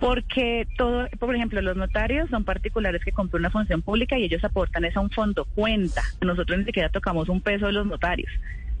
[0.00, 4.42] Porque todo, por ejemplo, los notarios son particulares que compran una función pública y ellos
[4.42, 6.02] aportan esa un fondo cuenta.
[6.20, 8.32] Nosotros ni siquiera tocamos un peso de los notarios.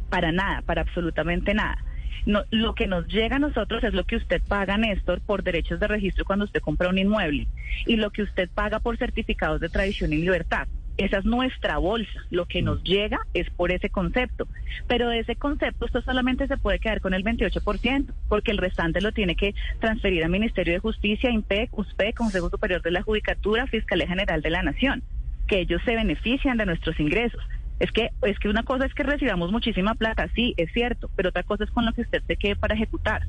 [0.08, 1.78] Para nada, para absolutamente nada.
[2.26, 5.80] No, lo que nos llega a nosotros es lo que usted paga, Néstor, por derechos
[5.80, 7.46] de registro cuando usted compra un inmueble
[7.86, 10.68] y lo que usted paga por certificados de tradición y libertad.
[11.00, 12.20] Esa es nuestra bolsa.
[12.30, 14.46] Lo que nos llega es por ese concepto.
[14.86, 19.00] Pero de ese concepto esto solamente se puede quedar con el 28%, porque el restante
[19.00, 23.66] lo tiene que transferir al Ministerio de Justicia, IMPEC, USPE, Consejo Superior de la Judicatura,
[23.66, 25.02] Fiscalía General de la Nación,
[25.48, 27.42] que ellos se benefician de nuestros ingresos.
[27.80, 31.30] Es que, es que una cosa es que recibamos muchísima plata, sí, es cierto, pero
[31.30, 33.22] otra cosa es con lo que usted se quede para ejecutar.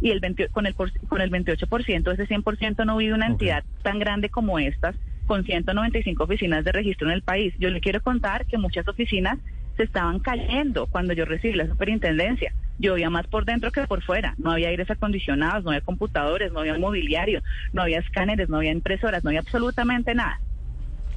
[0.00, 0.20] Y el
[0.50, 4.96] con, el, con el 28%, ese 100% no vive una entidad tan grande como estas,
[5.26, 7.52] con 195 oficinas de registro en el país.
[7.58, 9.38] Yo le quiero contar que muchas oficinas
[9.76, 12.54] se estaban cayendo cuando yo recibí la superintendencia.
[12.78, 14.34] Llovía más por dentro que por fuera.
[14.38, 17.42] No había aires acondicionados, no había computadores, no había mobiliario,
[17.74, 20.40] no había escáneres, no había impresoras, no había absolutamente nada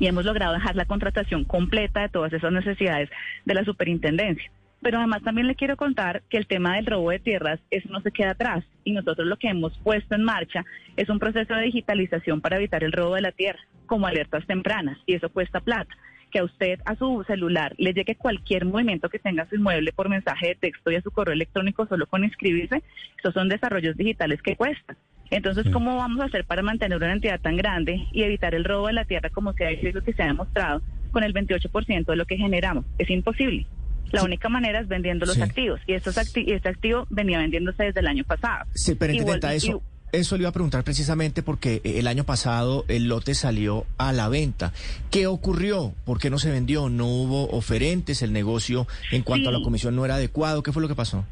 [0.01, 3.11] y hemos logrado dejar la contratación completa de todas esas necesidades
[3.45, 4.51] de la superintendencia.
[4.81, 8.11] Pero además también le quiero contar que el tema del robo de tierras, no se
[8.11, 8.65] queda atrás.
[8.83, 10.65] Y nosotros lo que hemos puesto en marcha
[10.97, 14.97] es un proceso de digitalización para evitar el robo de la tierra, como alertas tempranas.
[15.05, 15.95] Y eso cuesta plata.
[16.31, 20.09] Que a usted, a su celular, le llegue cualquier movimiento que tenga su inmueble por
[20.09, 22.81] mensaje de texto y a su correo electrónico solo con inscribirse,
[23.19, 24.97] esos son desarrollos digitales que cuestan.
[25.31, 28.87] Entonces, ¿cómo vamos a hacer para mantener una entidad tan grande y evitar el robo
[28.87, 30.81] de la tierra como se ha hecho y lo que se ha demostrado
[31.11, 32.85] con el 28% de lo que generamos?
[32.97, 33.65] Es imposible.
[34.11, 38.07] La única manera es vendiendo los activos y estos este activo venía vendiéndose desde el
[38.07, 38.65] año pasado.
[38.75, 39.81] Sí, pero intenta eso.
[40.11, 44.11] Eso le iba a preguntar precisamente porque eh, el año pasado el lote salió a
[44.11, 44.73] la venta.
[45.09, 45.93] ¿Qué ocurrió?
[46.03, 46.89] ¿Por qué no se vendió?
[46.89, 48.21] ¿No hubo oferentes?
[48.21, 50.63] ¿El negocio en cuanto a la comisión no era adecuado?
[50.63, 51.25] ¿Qué fue lo que pasó?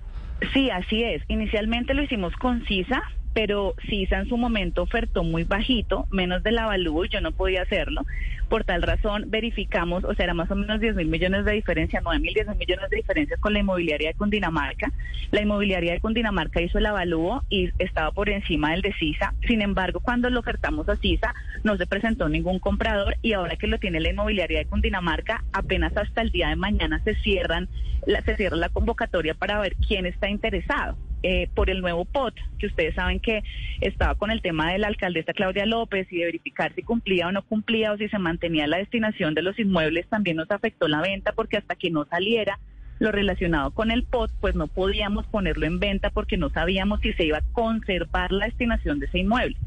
[0.54, 1.22] Sí, así es.
[1.28, 3.02] Inicialmente lo hicimos con CISA,
[3.40, 7.62] pero CISA en su momento ofertó muy bajito, menos del avalúo, y yo no podía
[7.62, 8.02] hacerlo.
[8.50, 12.02] Por tal razón, verificamos, o sea, era más o menos 10 mil millones de diferencia,
[12.04, 14.92] 9 mil, 10 mil millones de diferencia con la inmobiliaria de Cundinamarca.
[15.32, 19.34] La inmobiliaria de Cundinamarca hizo el avalúo y estaba por encima del de CISA.
[19.48, 23.68] Sin embargo, cuando lo ofertamos a CISA, no se presentó ningún comprador y ahora que
[23.68, 27.70] lo tiene la inmobiliaria de Cundinamarca, apenas hasta el día de mañana se cierran,
[28.06, 30.98] la, se cierra la convocatoria para ver quién está interesado.
[31.22, 33.44] Eh, por el nuevo POT, que ustedes saben que
[33.82, 37.34] estaba con el tema de la alcaldesa Claudia López y de verificar si cumplía o
[37.34, 41.02] no cumplía o si se mantenía la destinación de los inmuebles, también nos afectó la
[41.02, 42.58] venta porque hasta que no saliera
[43.00, 47.12] lo relacionado con el POT, pues no podíamos ponerlo en venta porque no sabíamos si
[47.12, 49.58] se iba a conservar la destinación de ese inmueble.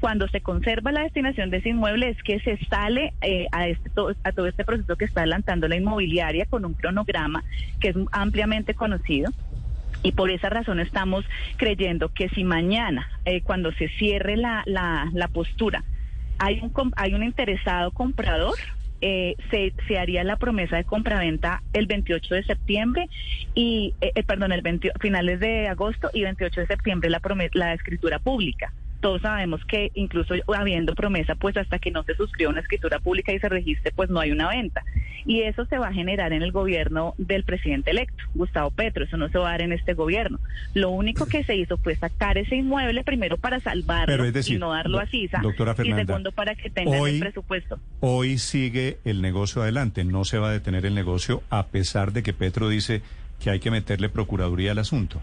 [0.00, 3.90] Cuando se conserva la destinación de ese inmueble es que se sale eh, a, este,
[4.24, 7.44] a todo este proceso que está adelantando la inmobiliaria con un cronograma
[7.80, 9.30] que es ampliamente conocido
[10.02, 11.24] y por esa razón estamos
[11.56, 15.84] creyendo que si mañana, eh, cuando se cierre la, la, la, postura,
[16.38, 18.54] hay un, hay un interesado comprador,
[19.00, 23.08] eh, se, se, haría la promesa de compraventa el 28 de septiembre
[23.54, 27.20] y, eh, perdón, el 20, finales de agosto y 28 de septiembre la,
[27.54, 28.72] la escritura pública.
[29.02, 33.32] Todos sabemos que incluso habiendo promesa, pues hasta que no se suscriba una escritura pública
[33.32, 34.84] y se registre, pues no hay una venta.
[35.26, 39.16] Y eso se va a generar en el gobierno del presidente electo, Gustavo Petro, eso
[39.16, 40.38] no se va a dar en este gobierno.
[40.72, 45.00] Lo único que se hizo fue sacar ese inmueble primero para salvarlo y no darlo
[45.00, 47.80] a CISA, doctora y segundo para que tenga el presupuesto.
[48.00, 52.22] Hoy sigue el negocio adelante, no se va a detener el negocio a pesar de
[52.22, 53.02] que Petro dice
[53.42, 55.20] que hay que meterle procuraduría al asunto.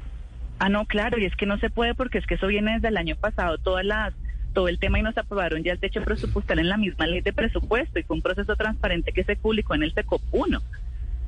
[0.59, 2.89] Ah, no, claro, y es que no se puede porque es que eso viene desde
[2.89, 4.13] el año pasado, todas las
[4.53, 7.31] todo el tema y nos aprobaron ya el techo presupuestal en la misma ley de
[7.31, 10.61] presupuesto y fue un proceso transparente que se publicó en el SECOP 1.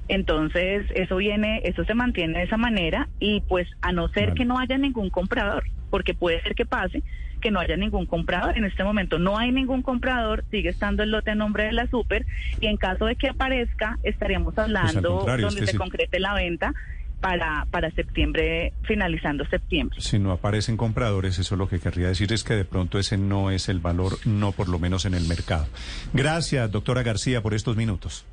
[0.08, 4.44] Entonces, eso viene, eso se mantiene de esa manera y pues a no ser que
[4.44, 7.04] no haya ningún comprador, porque puede ser que pase
[7.42, 8.58] que no haya ningún comprador.
[8.58, 11.88] En este momento no hay ningún comprador, sigue estando el lote a nombre de la
[11.88, 12.26] super
[12.60, 16.74] y en caso de que aparezca estaríamos pues, hablando donde se concrete la venta
[17.22, 20.02] para, para septiembre, finalizando septiembre.
[20.02, 23.52] Si no aparecen compradores, eso lo que querría decir es que de pronto ese no
[23.52, 25.68] es el valor, no por lo menos en el mercado.
[26.14, 28.26] Gracias, doctora García, por estos minutos.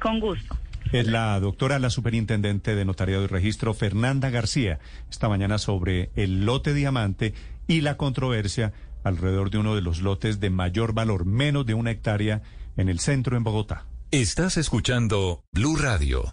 [0.00, 0.56] Con gusto.
[0.92, 4.78] Es la doctora, la superintendente de Notariado y Registro, Fernanda García,
[5.10, 7.34] esta mañana sobre el lote diamante
[7.66, 11.90] y la controversia alrededor de uno de los lotes de mayor valor, menos de una
[11.90, 12.42] hectárea,
[12.76, 13.86] en el centro en Bogotá.
[14.10, 16.32] Estás escuchando Blue Radio.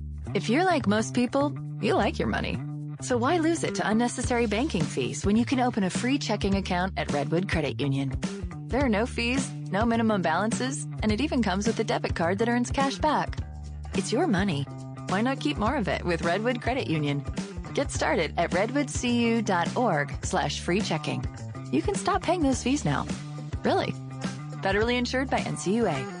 [0.33, 2.57] If you're like most people, you like your money.
[3.01, 6.55] So why lose it to unnecessary banking fees when you can open a free checking
[6.55, 8.13] account at Redwood Credit Union?
[8.67, 12.39] There are no fees, no minimum balances, and it even comes with a debit card
[12.39, 13.39] that earns cash back.
[13.95, 14.63] It's your money.
[15.09, 17.25] Why not keep more of it with Redwood Credit Union?
[17.73, 21.25] Get started at redwoodcu.org slash free checking.
[21.73, 23.05] You can stop paying those fees now.
[23.63, 23.93] Really.
[24.61, 26.20] Federally insured by NCUA.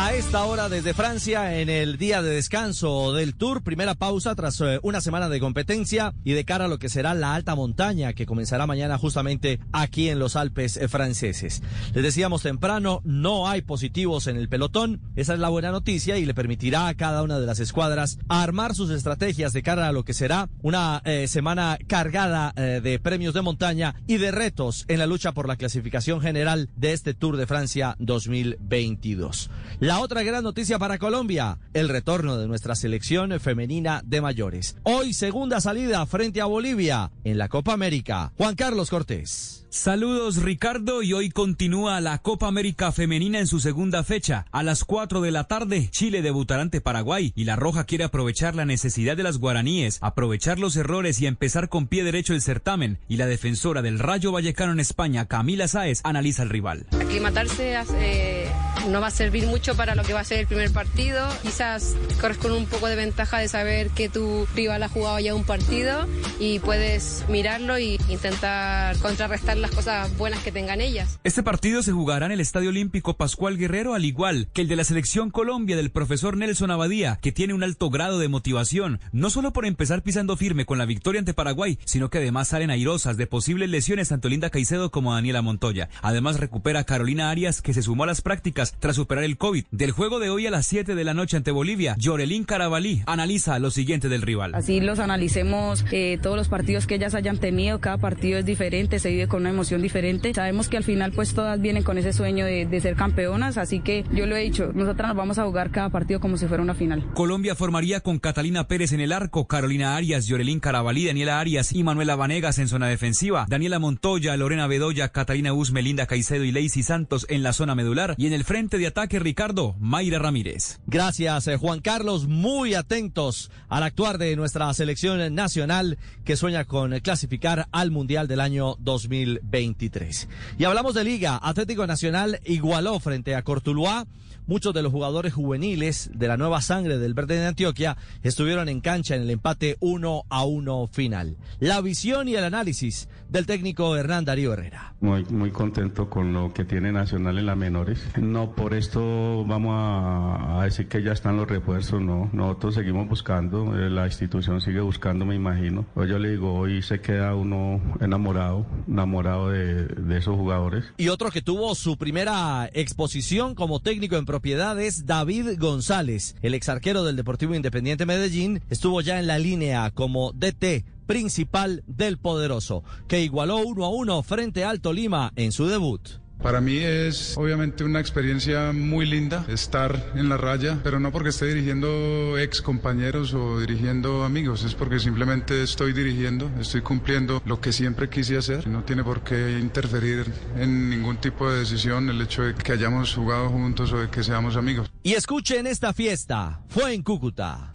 [0.00, 4.60] A esta hora desde Francia, en el día de descanso del Tour, primera pausa tras
[4.60, 8.12] eh, una semana de competencia y de cara a lo que será la alta montaña
[8.12, 11.62] que comenzará mañana justamente aquí en los Alpes eh, franceses.
[11.94, 16.26] Les decíamos temprano, no hay positivos en el pelotón, esa es la buena noticia y
[16.26, 20.04] le permitirá a cada una de las escuadras armar sus estrategias de cara a lo
[20.04, 25.06] que será una eh, semana cargada de premios de montaña y de retos en la
[25.06, 29.50] lucha por la clasificación general de este Tour de Francia 2022.
[29.88, 34.76] La otra gran noticia para Colombia, el retorno de nuestra selección femenina de mayores.
[34.82, 38.34] Hoy segunda salida frente a Bolivia en la Copa América.
[38.36, 39.64] Juan Carlos Cortés.
[39.70, 44.44] Saludos Ricardo y hoy continúa la Copa América Femenina en su segunda fecha.
[44.50, 48.54] A las 4 de la tarde, Chile debutará ante Paraguay y la Roja quiere aprovechar
[48.54, 52.98] la necesidad de las guaraníes, aprovechar los errores y empezar con pie derecho el certamen.
[53.08, 56.86] Y la defensora del Rayo Vallecano en España, Camila Sáez, analiza el rival.
[56.92, 58.48] Aclimatarse eh,
[58.88, 61.26] no va a servir mucho para lo que va a ser el primer partido.
[61.42, 65.34] Quizás corres con un poco de ventaja de saber que tu rival ha jugado ya
[65.34, 66.06] un partido
[66.38, 71.18] y puedes mirarlo e intentar contrarrestar las cosas buenas que tengan ellas.
[71.24, 74.76] Este partido se jugará en el Estadio Olímpico Pascual Guerrero, al igual que el de
[74.76, 79.30] la Selección Colombia del profesor Nelson Abadía, que tiene un alto grado de motivación, no
[79.30, 83.16] solo por empezar pisando firme con la victoria ante Paraguay, sino que además salen airosas
[83.16, 85.88] de posibles lesiones tanto Linda Caicedo como Daniela Montoya.
[86.02, 89.64] Además recupera a Carolina Arias, que se sumó a las prácticas tras superar el COVID.
[89.70, 93.58] Del juego de hoy a las 7 de la noche ante Bolivia, Yorelín Carabalí analiza
[93.58, 94.54] lo siguiente del rival.
[94.54, 98.98] Así los analicemos eh, todos los partidos que ellas hayan tenido, cada partido es diferente,
[98.98, 100.32] se vive con emoción diferente.
[100.34, 104.04] Sabemos que al final pues todas vienen con ese sueño de, ser campeonas, así que
[104.12, 106.74] yo lo he dicho, nosotras nos vamos a jugar cada partido como si fuera una
[106.74, 107.04] final.
[107.14, 111.82] Colombia formaría con Catalina Pérez en el arco, Carolina Arias, Yorelín Carabalí, Daniela Arias y
[111.82, 116.82] Manuela Vanegas en zona defensiva, Daniela Montoya, Lorena Bedoya, Catalina Usme, Linda Caicedo y Lacey
[116.82, 120.80] Santos en la zona medular y en el frente de ataque Ricardo, Mayra Ramírez.
[120.88, 126.98] Gracias eh, Juan Carlos, muy atentos al actuar de nuestra selección nacional que sueña con
[126.98, 130.10] clasificar al Mundial del año 2020.
[130.58, 131.38] Y hablamos de Liga.
[131.40, 134.08] Atlético Nacional igualó frente a Cortuluá
[134.48, 138.80] muchos de los jugadores juveniles de la nueva sangre del Verde de Antioquia estuvieron en
[138.80, 141.36] cancha en el empate 1 a 1 final.
[141.60, 144.94] La visión y el análisis del técnico Hernán Darío Herrera.
[145.00, 148.00] Muy, muy contento con lo que tiene Nacional en las menores.
[148.16, 152.30] No por esto vamos a, a decir que ya están los refuerzos, no.
[152.32, 155.84] Nosotros seguimos buscando, eh, la institución sigue buscando, me imagino.
[155.94, 160.84] Hoy yo le digo, hoy se queda uno enamorado, enamorado de, de esos jugadores.
[160.96, 166.54] Y otro que tuvo su primera exposición como técnico en propiedad es David González, el
[166.54, 172.18] ex arquero del Deportivo Independiente Medellín, estuvo ya en la línea como DT principal del
[172.18, 176.20] poderoso, que igualó uno a uno frente a Alto Lima en su debut.
[176.42, 181.30] Para mí es obviamente una experiencia muy linda estar en la raya, pero no porque
[181.30, 187.60] esté dirigiendo ex compañeros o dirigiendo amigos, es porque simplemente estoy dirigiendo, estoy cumpliendo lo
[187.60, 188.68] que siempre quise hacer.
[188.68, 190.26] No tiene por qué interferir
[190.56, 194.22] en ningún tipo de decisión el hecho de que hayamos jugado juntos o de que
[194.22, 194.90] seamos amigos.
[195.02, 197.72] Y escuchen esta fiesta, fue en Cúcuta.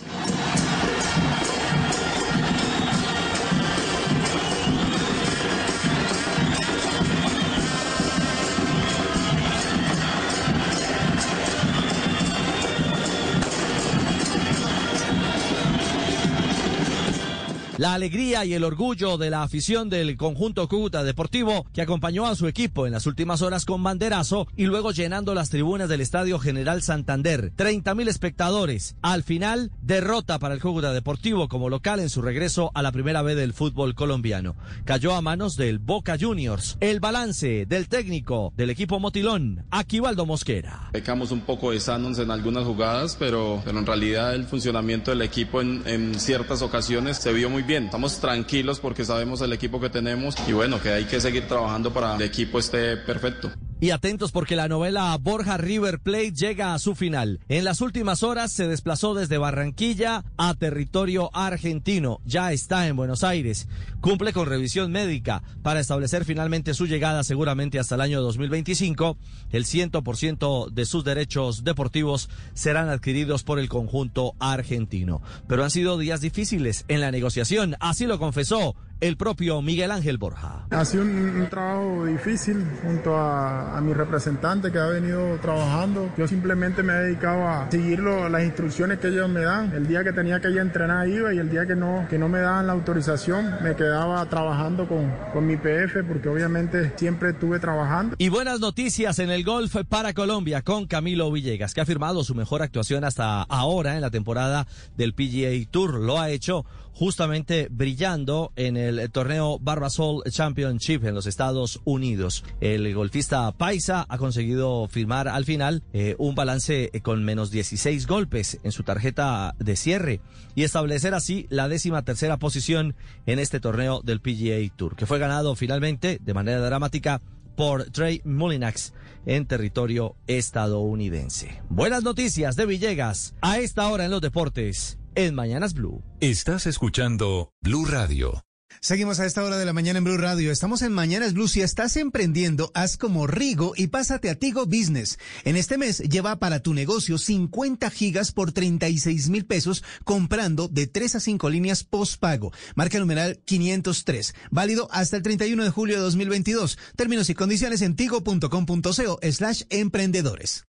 [17.80, 22.36] La alegría y el orgullo de la afición del conjunto Cúcuta Deportivo que acompañó a
[22.36, 26.38] su equipo en las últimas horas con banderazo y luego llenando las tribunas del Estadio
[26.38, 27.52] General Santander.
[27.56, 28.96] 30 mil espectadores.
[29.02, 33.24] Al final, derrota para el Cúcuta Deportivo como local en su regreso a la primera
[33.24, 34.56] vez del fútbol colombiano.
[34.86, 36.78] Cayó a manos del Boca Juniors.
[36.80, 40.90] El balance del técnico del equipo Motilón, Aquivaldo Mosquera.
[40.92, 45.24] Pecamos un poco de sanos en algunas jugadas, pero, pero en realidad el funcionamiento del
[45.24, 47.73] equipo en, en ciertas ocasiones se vio muy bien.
[47.78, 51.92] Estamos tranquilos porque sabemos el equipo que tenemos y bueno, que hay que seguir trabajando
[51.92, 53.52] para que el equipo esté perfecto.
[53.80, 57.42] Y atentos porque la novela Borja River Plate llega a su final.
[57.50, 62.22] En las últimas horas se desplazó desde Barranquilla a territorio argentino.
[62.24, 63.68] Ya está en Buenos Aires.
[64.04, 69.16] Cumple con revisión médica para establecer finalmente su llegada seguramente hasta el año 2025.
[69.50, 75.22] El 100% de sus derechos deportivos serán adquiridos por el conjunto argentino.
[75.48, 77.78] Pero han sido días difíciles en la negociación.
[77.80, 80.66] Así lo confesó el propio Miguel Ángel Borja.
[80.70, 86.10] Ha sido un, un trabajo difícil junto a, a, mi representante que ha venido trabajando.
[86.18, 89.74] Yo simplemente me he dedicado a seguir lo, las instrucciones que ellos me dan.
[89.74, 92.18] El día que tenía que ir a entrenar iba y el día que no, que
[92.18, 97.32] no me daban la autorización me quedaba trabajando con, con mi PF porque obviamente siempre
[97.32, 98.16] estuve trabajando.
[98.20, 102.36] Y buenas noticias en el golf para Colombia con Camilo Villegas que ha firmado su
[102.36, 104.66] mejor actuación hasta ahora en la temporada
[104.96, 106.00] del PGA Tour.
[106.00, 112.44] Lo ha hecho justamente brillando en el torneo Barbasol Championship en los Estados Unidos.
[112.62, 118.60] El golfista Paisa ha conseguido firmar al final eh, un balance con menos 16 golpes
[118.64, 120.22] en su tarjeta de cierre
[120.56, 125.20] y establecer así la décima tercera posición en este torneo del PGA Tour, que fue
[125.20, 127.22] ganado finalmente de manera dramática
[127.56, 128.94] por Trey Mullinax
[129.26, 131.62] en territorio estadounidense.
[131.70, 136.04] Buenas noticias de Villegas a esta hora en los deportes en Mañanas Blue.
[136.20, 138.44] Estás escuchando Blue Radio.
[138.82, 140.52] Seguimos a esta hora de la mañana en Blue Radio.
[140.52, 141.48] Estamos en Mañanas Blue.
[141.48, 145.20] Si estás emprendiendo, haz como Rigo y pásate a Tigo Business.
[145.46, 150.88] En este mes lleva para tu negocio 50 gigas por 36 mil pesos comprando de
[150.88, 152.52] 3 a 5 líneas postpago.
[152.76, 154.36] Marca numeral 503.
[154.52, 156.78] Válido hasta el 31 de julio de 2022.
[156.96, 160.66] Términos y condiciones en tigo.com.co slash emprendedores.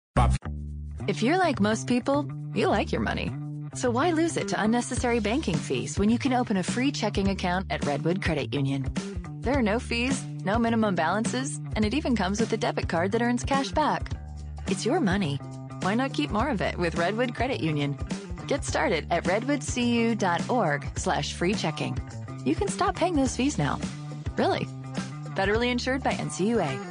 [1.07, 3.31] If you're like most people, you like your money.
[3.73, 7.29] So why lose it to unnecessary banking fees when you can open a free checking
[7.29, 8.85] account at Redwood Credit Union?
[9.39, 13.13] There are no fees, no minimum balances, and it even comes with a debit card
[13.13, 14.11] that earns cash back.
[14.67, 15.37] It's your money.
[15.81, 17.97] Why not keep more of it with Redwood Credit Union?
[18.45, 21.97] Get started at redwoodcu.org slash free checking.
[22.43, 23.79] You can stop paying those fees now.
[24.37, 24.67] Really.
[25.35, 26.90] Federally insured by NCUA.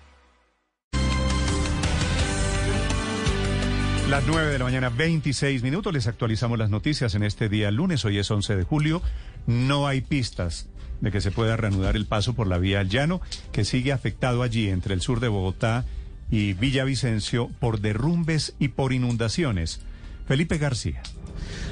[4.11, 5.93] Las 9 de la mañana, 26 minutos.
[5.93, 8.03] Les actualizamos las noticias en este día lunes.
[8.03, 9.01] Hoy es 11 de julio.
[9.47, 10.67] No hay pistas
[10.99, 13.21] de que se pueda reanudar el paso por la vía al llano,
[13.53, 15.85] que sigue afectado allí entre el sur de Bogotá
[16.29, 19.79] y Villavicencio por derrumbes y por inundaciones.
[20.31, 21.03] Felipe García.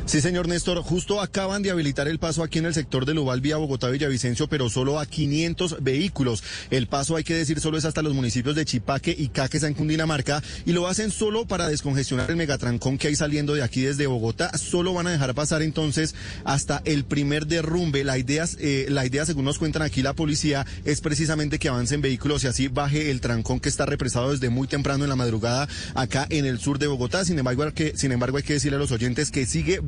[0.09, 3.41] Sí, señor Néstor, justo acaban de habilitar el paso aquí en el sector del Ubal
[3.41, 6.43] vía Bogotá-Villavicencio, pero solo a 500 vehículos.
[6.71, 9.75] El paso, hay que decir, solo es hasta los municipios de Chipaque y Caques en
[9.75, 14.07] Cundinamarca y lo hacen solo para descongestionar el megatrancón que hay saliendo de aquí desde
[14.07, 14.57] Bogotá.
[14.57, 18.03] Solo van a dejar pasar entonces hasta el primer derrumbe.
[18.03, 22.01] La idea, eh, la idea, según nos cuentan aquí la policía, es precisamente que avancen
[22.01, 25.67] vehículos y así baje el trancón que está represado desde muy temprano en la madrugada
[25.93, 27.25] acá en el sur de Bogotá.
[27.25, 27.63] Sin embargo,
[27.93, 29.79] sin embargo, hay que decirle a los oyentes que sigue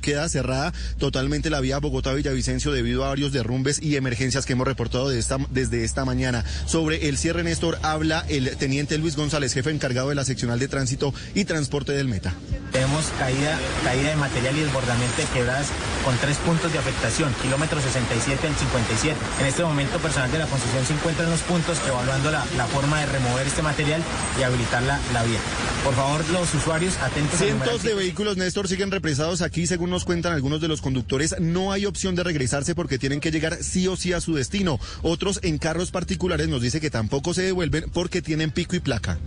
[0.00, 5.08] queda cerrada totalmente la vía Bogotá-Villavicencio debido a varios derrumbes y emergencias que hemos reportado
[5.08, 6.44] de esta, desde esta mañana.
[6.66, 10.68] Sobre el cierre, Néstor, habla el teniente Luis González, jefe encargado de la seccional de
[10.68, 12.34] tránsito y transporte del Meta.
[12.72, 15.66] Tenemos caída, caída de material y desbordamiento de quebradas
[16.04, 19.16] con tres puntos de afectación, kilómetro 67 al 57.
[19.40, 22.66] En este momento, personal de la construcción se encuentra en los puntos evaluando la, la
[22.66, 24.02] forma de remover este material
[24.38, 25.40] y habilitar la, la vía.
[25.84, 27.38] Por favor, los usuarios atentos.
[27.38, 31.70] Cientos de vehículos, Néstor, siguen represados aquí según nos cuentan algunos de los conductores, no
[31.70, 34.80] hay opción de regresarse porque tienen que llegar sí o sí a su destino.
[35.02, 39.18] Otros en carros particulares nos dice que tampoco se devuelven porque tienen pico y placa.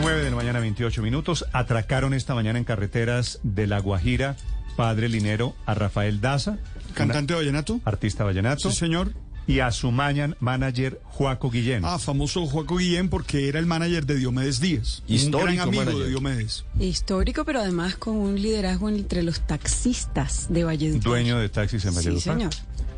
[0.00, 1.46] 9 de la mañana, 28 minutos.
[1.52, 4.36] Atracaron esta mañana en carreteras de La Guajira,
[4.76, 6.58] padre Linero, a Rafael Daza.
[6.94, 7.80] Cantante de vallenato.
[7.84, 8.70] Artista vallenato.
[8.70, 9.12] Sí, señor
[9.48, 11.82] y a su manager Juaco Guillén.
[11.84, 15.02] Ah, famoso Juaco Guillén porque era el manager de Diomedes Díaz.
[15.08, 16.66] Histórico un gran amigo de Diomedes.
[16.78, 21.02] Histórico, pero además con un liderazgo entre los taxistas de Valledupar.
[21.02, 22.22] Dueño de taxis en Valledupar.
[22.22, 22.52] Sí, señor.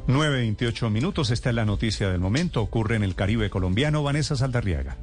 [0.08, 4.96] 9.28 minutos, esta es la noticia del momento, ocurre en el Caribe colombiano, Vanessa Saldarriaga.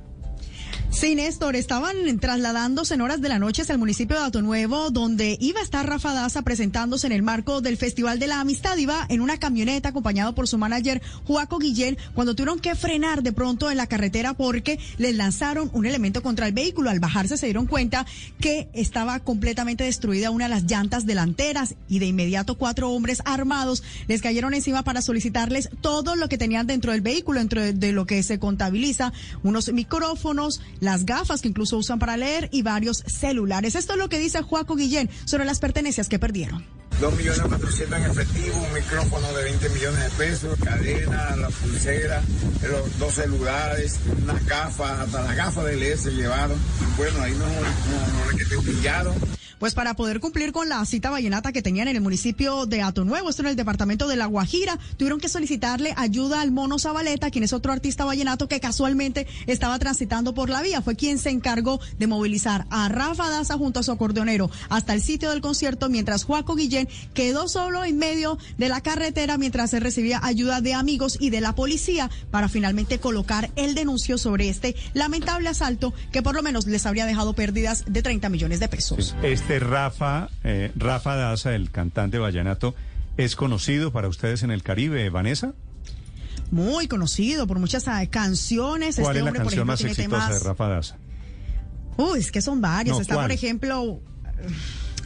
[0.89, 4.89] Sí, Néstor, estaban trasladándose en horas de la noche hacia el municipio de Ato Nuevo,
[4.89, 8.77] donde iba a estar Rafa Daza presentándose en el marco del Festival de la Amistad.
[8.77, 13.31] Iba en una camioneta acompañado por su manager Juaco Guillén, cuando tuvieron que frenar de
[13.31, 16.89] pronto en la carretera porque les lanzaron un elemento contra el vehículo.
[16.89, 18.07] Al bajarse se dieron cuenta
[18.39, 23.83] que estaba completamente destruida una de las llantas delanteras y de inmediato cuatro hombres armados
[24.07, 28.07] les cayeron encima para solicitarles todo lo que tenían dentro del vehículo, dentro de lo
[28.07, 33.75] que se contabiliza, unos micrófonos, las gafas que incluso usan para leer y varios celulares.
[33.75, 36.65] Esto es lo que dice Juaco Guillén sobre las pertenencias que perdieron.
[36.99, 42.23] Dos millones cuatrocientos en efectivo, un micrófono de 20 millones de pesos, cadena, la pulsera,
[42.67, 46.57] los dos celulares, unas gafas, hasta las gafas de leer se llevaron.
[46.97, 49.13] Bueno, ahí no, no, no, no humillado
[49.59, 53.05] pues para poder cumplir con la cita vallenata que tenían en el municipio de Ato
[53.05, 57.31] Nuevo, esto en el departamento de La Guajira, tuvieron que solicitarle ayuda al Mono Zabaleta,
[57.31, 60.81] quien es otro artista vallenato que casualmente estaba transitando por la vía.
[60.81, 65.01] Fue quien se encargó de movilizar a Rafa Daza junto a su acordeonero hasta el
[65.01, 69.79] sitio del concierto, mientras Juaco Guillén quedó solo en medio de la carretera mientras se
[69.79, 74.75] recibía ayuda de amigos y de la policía para finalmente colocar el denuncio sobre este
[74.93, 79.15] lamentable asalto que por lo menos les habría dejado pérdidas de 30 millones de pesos.
[79.23, 82.75] Este Rafa, eh, Rafa Daza, el cantante vallenato,
[83.15, 85.53] ¿es conocido para ustedes en el Caribe, Vanessa?
[86.51, 88.97] Muy conocido por muchas ah, canciones.
[88.97, 90.97] ¿Cuál este es la canción más exitosa de Rafa Daza?
[91.95, 92.99] Uy, es que son varias.
[92.99, 94.01] Está, por ejemplo...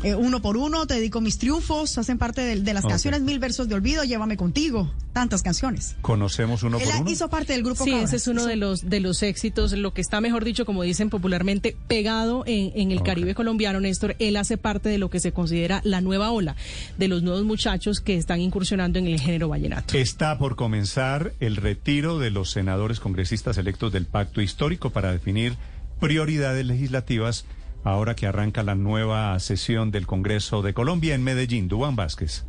[0.03, 3.69] Eh, uno por uno, te dedico mis triunfos, hacen parte de, las canciones Mil Versos
[3.69, 5.95] de Olvido, Llévame Contigo, tantas canciones.
[6.01, 7.11] ¿Conocemos uno por uno?
[7.11, 10.01] hizo parte del grupo Sí, ese es uno de los, de los éxitos, lo que
[10.01, 14.15] está, mejor dicho, como dicen popularmente, pegado en, el Caribe colombiano, Néstor.
[14.17, 16.55] Él hace parte de lo que se considera la nueva ola
[16.97, 19.95] de los nuevos muchachos que están incursionando en el género vallenato.
[19.95, 25.57] Está por comenzar el retiro de los senadores congresistas electos del pacto histórico para definir
[25.99, 27.45] prioridades legislativas
[27.83, 31.67] ahora que arranca la nueva sesión del Congreso de Colombia en Medellín.
[31.67, 32.45] Dubán Vázquez.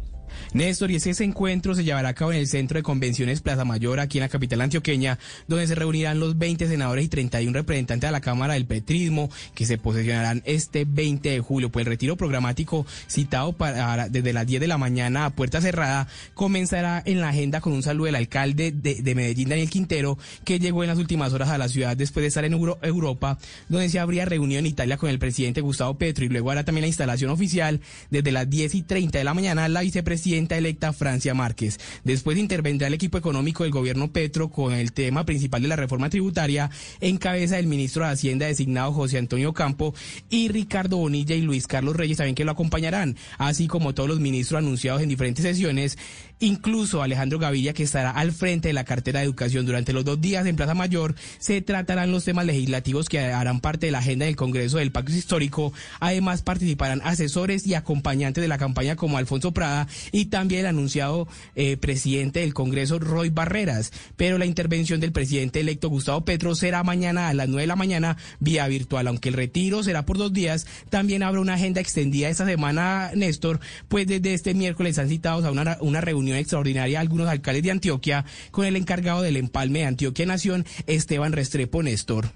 [0.52, 4.00] Néstor, y ese encuentro se llevará a cabo en el Centro de Convenciones Plaza Mayor,
[4.00, 8.12] aquí en la capital antioqueña, donde se reunirán los 20 senadores y 31 representantes de
[8.12, 11.70] la Cámara del Petrismo, que se posesionarán este 20 de julio.
[11.70, 16.08] Pues el retiro programático citado para, desde las 10 de la mañana a puerta cerrada
[16.34, 20.82] comenzará en la agenda con un saludo del alcalde de, Medellín, Daniel Quintero, que llegó
[20.82, 23.38] en las últimas horas a la ciudad después de estar en Europa,
[23.68, 26.82] donde se habría reunido en Italia con el presidente Gustavo Petro y luego hará también
[26.82, 27.80] la instalación oficial
[28.10, 31.80] desde las 10 y 30 de la mañana la vicepresidenta presidenta electa Francia Márquez.
[32.04, 36.10] Después intervendrá el equipo económico del gobierno Petro con el tema principal de la reforma
[36.10, 36.70] tributaria
[37.00, 39.96] en cabeza del ministro de Hacienda designado José Antonio Campo
[40.30, 44.20] y Ricardo Bonilla y Luis Carlos Reyes también que lo acompañarán, así como todos los
[44.20, 45.98] ministros anunciados en diferentes sesiones
[46.42, 50.20] Incluso Alejandro Gaviria, que estará al frente de la cartera de educación durante los dos
[50.20, 54.26] días en Plaza Mayor, se tratarán los temas legislativos que harán parte de la agenda
[54.26, 55.72] del Congreso del Pacto Histórico.
[56.00, 61.28] Además, participarán asesores y acompañantes de la campaña como Alfonso Prada y también el anunciado
[61.54, 63.92] eh, presidente del Congreso, Roy Barreras.
[64.16, 67.76] Pero la intervención del presidente electo Gustavo Petro será mañana a las 9 de la
[67.76, 70.66] mañana vía virtual, aunque el retiro será por dos días.
[70.90, 75.78] También habrá una agenda extendida esta semana, Néstor, pues desde este miércoles han citado a
[75.80, 80.66] una reunión extraordinaria algunos alcaldes de Antioquia con el encargado del empalme de Antioquia Nación,
[80.86, 82.30] Esteban Restrepo Néstor.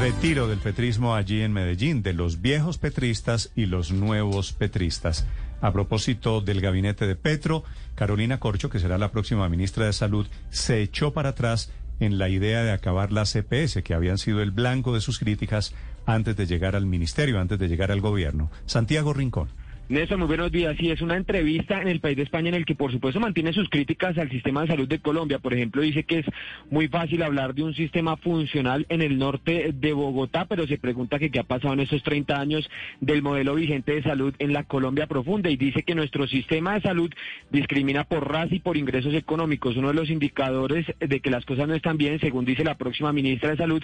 [0.00, 5.24] Retiro del petrismo allí en Medellín, de los viejos petristas y los nuevos petristas.
[5.60, 10.26] A propósito del gabinete de Petro, Carolina Corcho, que será la próxima ministra de Salud,
[10.50, 14.50] se echó para atrás en la idea de acabar las CPS, que habían sido el
[14.50, 15.74] blanco de sus críticas
[16.06, 18.50] antes de llegar al ministerio, antes de llegar al gobierno.
[18.66, 19.48] Santiago Rincón.
[19.86, 20.74] Néstor, muy buenos días.
[20.78, 23.52] Sí, es una entrevista en el país de España en el que, por supuesto, mantiene
[23.52, 25.40] sus críticas al sistema de salud de Colombia.
[25.40, 26.26] Por ejemplo, dice que es
[26.70, 31.18] muy fácil hablar de un sistema funcional en el norte de Bogotá, pero se pregunta
[31.18, 32.66] qué ha pasado en estos 30 años
[33.02, 36.80] del modelo vigente de salud en la Colombia profunda y dice que nuestro sistema de
[36.80, 37.12] salud
[37.50, 39.76] discrimina por raza y por ingresos económicos.
[39.76, 43.12] Uno de los indicadores de que las cosas no están bien, según dice la próxima
[43.12, 43.82] ministra de Salud,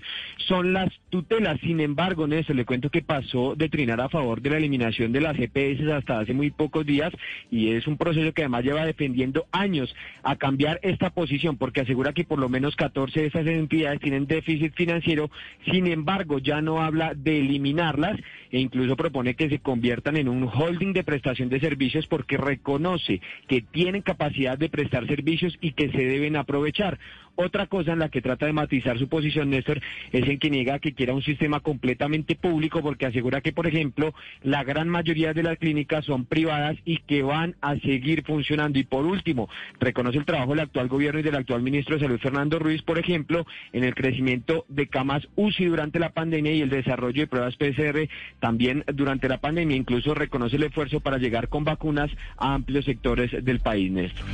[0.48, 1.60] son las tutelas.
[1.60, 5.20] Sin embargo, Néstor, le cuento que pasó de trinar a favor de la eliminación de
[5.20, 7.12] las EPS hasta hace muy pocos días
[7.50, 12.12] y es un proceso que además lleva defendiendo años a cambiar esta posición porque asegura
[12.12, 15.30] que por lo menos 14 de esas entidades tienen déficit financiero,
[15.70, 18.18] sin embargo ya no habla de eliminarlas
[18.50, 23.20] e incluso propone que se conviertan en un holding de prestación de servicios porque reconoce
[23.48, 26.98] que tienen capacidad de prestar servicios y que se deben aprovechar.
[27.42, 29.80] Otra cosa en la que trata de matizar su posición, Néstor,
[30.12, 34.12] es en que niega que quiera un sistema completamente público porque asegura que, por ejemplo,
[34.42, 38.78] la gran mayoría de las clínicas son privadas y que van a seguir funcionando.
[38.78, 42.20] Y por último, reconoce el trabajo del actual gobierno y del actual ministro de Salud,
[42.20, 46.68] Fernando Ruiz, por ejemplo, en el crecimiento de camas UCI durante la pandemia y el
[46.68, 48.06] desarrollo de pruebas PCR
[48.38, 49.78] también durante la pandemia.
[49.78, 54.26] Incluso reconoce el esfuerzo para llegar con vacunas a amplios sectores del país, Néstor.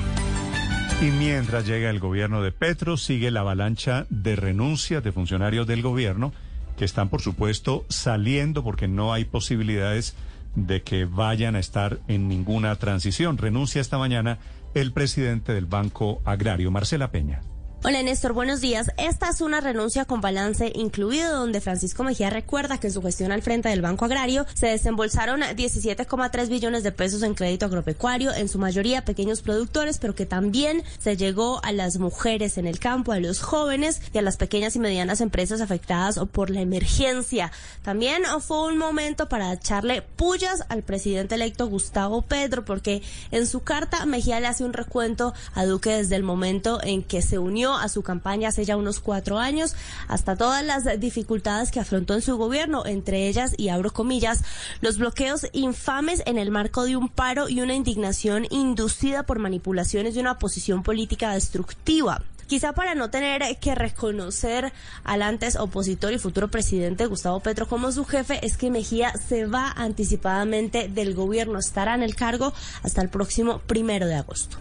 [1.01, 5.83] Y mientras llega el gobierno de Petro, sigue la avalancha de renuncias de funcionarios del
[5.83, 6.33] gobierno
[6.79, 10.17] que están, por supuesto, saliendo porque no hay posibilidades
[10.55, 13.37] de que vayan a estar en ninguna transición.
[13.37, 14.39] Renuncia esta mañana
[14.73, 17.43] el presidente del Banco Agrario, Marcela Peña.
[17.89, 18.91] Hola Néstor, buenos días.
[18.97, 23.31] Esta es una renuncia con balance incluido donde Francisco Mejía recuerda que en su gestión
[23.31, 28.49] al frente del Banco Agrario se desembolsaron 17,3 billones de pesos en crédito agropecuario, en
[28.49, 33.13] su mayoría pequeños productores, pero que también se llegó a las mujeres en el campo,
[33.13, 37.53] a los jóvenes y a las pequeñas y medianas empresas afectadas por la emergencia.
[37.85, 43.61] También fue un momento para echarle pullas al presidente electo Gustavo Pedro, porque en su
[43.61, 47.76] carta Mejía le hace un recuento a Duque desde el momento en que se unió
[47.77, 49.75] a su campaña hace ya unos cuatro años,
[50.09, 54.43] hasta todas las dificultades que afrontó en su gobierno, entre ellas, y abro comillas,
[54.81, 60.15] los bloqueos infames en el marco de un paro y una indignación inducida por manipulaciones
[60.15, 64.73] de una oposición política destructiva quizá para no tener que reconocer
[65.05, 69.47] al antes opositor y futuro presidente Gustavo Petro como su jefe, es que Mejía se
[69.47, 74.59] va anticipadamente del gobierno, estará en el cargo hasta el próximo primero de agosto.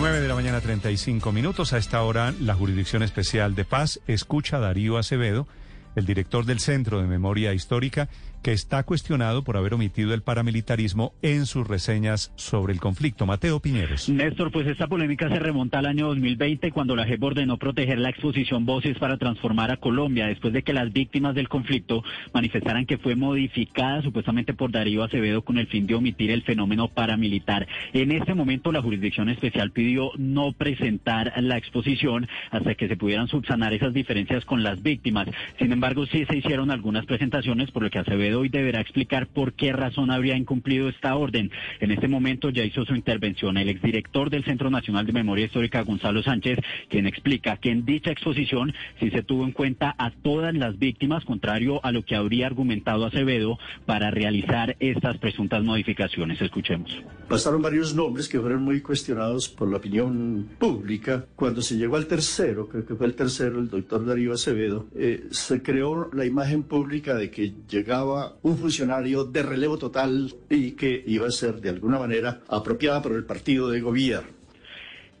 [0.00, 1.74] 9 de la mañana 35 minutos.
[1.74, 5.46] A esta hora, la Jurisdicción Especial de Paz escucha a Darío Acevedo,
[5.94, 8.08] el director del Centro de Memoria Histórica,
[8.42, 13.26] que está cuestionado por haber omitido el paramilitarismo en sus reseñas sobre el conflicto.
[13.26, 14.08] Mateo Piñeros.
[14.08, 18.10] Néstor, pues esta polémica se remonta al año 2020 cuando la JEP ordenó proteger la
[18.10, 22.02] exposición Voces para transformar a Colombia después de que las víctimas del conflicto
[22.32, 26.88] manifestaran que fue modificada supuestamente por Darío Acevedo con el fin de omitir el fenómeno
[26.88, 27.66] paramilitar.
[27.92, 33.28] En este momento la Jurisdicción Especial pidió no presentar la exposición hasta que se pudieran
[33.28, 35.28] subsanar esas diferencias con las víctimas.
[35.58, 39.52] Sin embargo, sí se hicieron algunas presentaciones por lo que Acevedo hoy deberá explicar por
[39.54, 41.50] qué razón habría incumplido esta orden.
[41.80, 45.82] En este momento ya hizo su intervención el exdirector del Centro Nacional de Memoria Histórica,
[45.82, 50.54] Gonzalo Sánchez, quien explica que en dicha exposición sí se tuvo en cuenta a todas
[50.54, 56.40] las víctimas, contrario a lo que habría argumentado Acevedo para realizar estas presuntas modificaciones.
[56.40, 56.90] Escuchemos.
[57.28, 61.26] Pasaron varios nombres que fueron muy cuestionados por la opinión pública.
[61.36, 65.28] Cuando se llegó al tercero, creo que fue el tercero, el doctor Darío Acevedo, eh,
[65.30, 71.02] se creó la imagen pública de que llegaba un funcionario de relevo total y que
[71.06, 74.40] iba a ser de alguna manera apropiada por el partido de gobierno.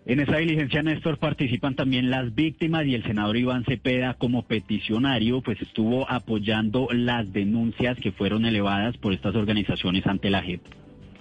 [0.06, 5.42] En esa diligencia, Néstor, participan también las víctimas y el senador Iván Cepeda como peticionario,
[5.42, 10.62] pues estuvo apoyando las denuncias que fueron elevadas por estas organizaciones ante la JEP.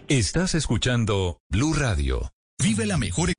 [0.08, 2.32] Estás escuchando Blue Radio.
[2.58, 3.30] Vive la mejor.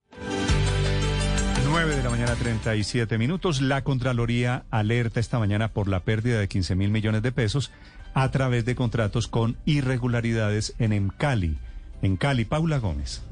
[1.71, 3.61] 9 de la mañana, 37 minutos.
[3.61, 7.71] La Contraloría alerta esta mañana por la pérdida de 15 mil millones de pesos
[8.15, 11.57] a través de contratos con irregularidades en Emcali,
[12.03, 12.45] en Cali.
[12.45, 13.23] Paula Gómez.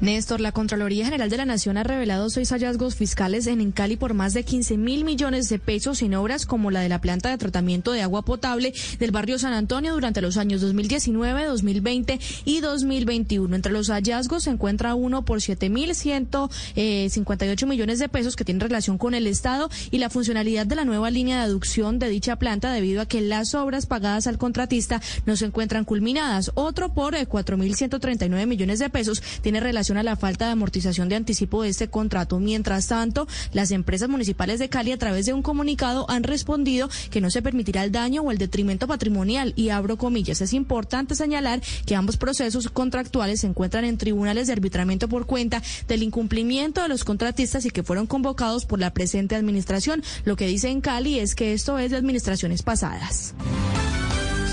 [0.00, 4.14] Néstor, la Contraloría General de la Nación ha revelado seis hallazgos fiscales en Cali por
[4.14, 7.36] más de 15 mil millones de pesos en obras como la de la planta de
[7.36, 13.56] tratamiento de agua potable del barrio San Antonio durante los años 2019, 2020 y 2021.
[13.56, 18.60] Entre los hallazgos se encuentra uno por 7 mil 158 millones de pesos que tiene
[18.60, 22.36] relación con el Estado y la funcionalidad de la nueva línea de aducción de dicha
[22.36, 26.52] planta debido a que las obras pagadas al contratista no se encuentran culminadas.
[26.54, 31.08] Otro por 4 mil 139 millones de pesos tiene relación a la falta de amortización
[31.08, 32.38] de anticipo de este contrato.
[32.38, 37.20] Mientras tanto, las empresas municipales de Cali a través de un comunicado han respondido que
[37.20, 40.40] no se permitirá el daño o el detrimento patrimonial y abro comillas.
[40.40, 45.62] Es importante señalar que ambos procesos contractuales se encuentran en tribunales de arbitramiento por cuenta
[45.86, 50.02] del incumplimiento de los contratistas y que fueron convocados por la presente administración.
[50.24, 53.34] Lo que dice en Cali es que esto es de administraciones pasadas.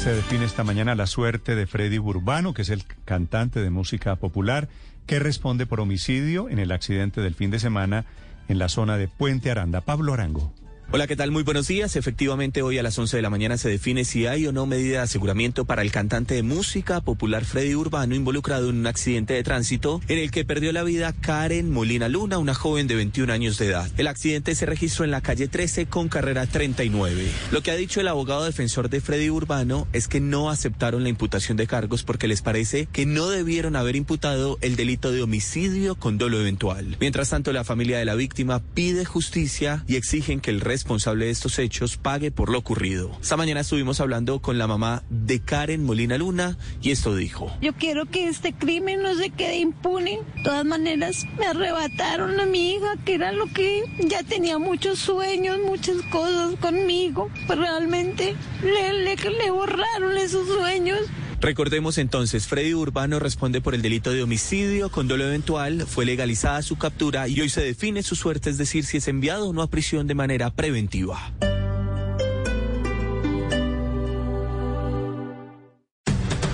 [0.03, 4.17] Se define esta mañana la suerte de Freddy Burbano, que es el cantante de música
[4.17, 4.69] popular
[5.05, 8.05] que responde por homicidio en el accidente del fin de semana
[8.47, 9.81] en la zona de Puente Aranda.
[9.81, 10.53] Pablo Arango.
[10.91, 11.31] Hola, ¿qué tal?
[11.31, 11.95] Muy buenos días.
[11.95, 14.97] Efectivamente, hoy a las 11 de la mañana se define si hay o no medida
[14.97, 19.41] de aseguramiento para el cantante de música popular Freddy Urbano involucrado en un accidente de
[19.41, 23.57] tránsito en el que perdió la vida Karen Molina Luna, una joven de 21 años
[23.57, 23.89] de edad.
[23.97, 27.29] El accidente se registró en la calle 13 con carrera 39.
[27.51, 31.09] Lo que ha dicho el abogado defensor de Freddy Urbano es que no aceptaron la
[31.09, 35.95] imputación de cargos porque les parece que no debieron haber imputado el delito de homicidio
[35.95, 36.95] con dolo eventual.
[36.99, 41.27] Mientras tanto, la familia de la víctima pide justicia y exigen que el resto responsable
[41.27, 43.17] de estos hechos pague por lo ocurrido.
[43.21, 47.49] Esta mañana estuvimos hablando con la mamá de Karen Molina Luna y esto dijo.
[47.61, 50.19] Yo quiero que este crimen no se quede impune.
[50.35, 54.99] De todas maneras, me arrebataron a mi hija, que era lo que ya tenía muchos
[54.99, 57.29] sueños, muchas cosas conmigo.
[57.47, 60.99] Pero realmente le, le, le borraron esos sueños.
[61.45, 66.63] Recordemos entonces, Freddy Urbano responde por el delito de homicidio con dolo eventual, fue legalizada
[66.63, 69.61] su captura y hoy se define su suerte, es decir, si es enviado o no
[69.61, 71.31] a prisión de manera preventiva.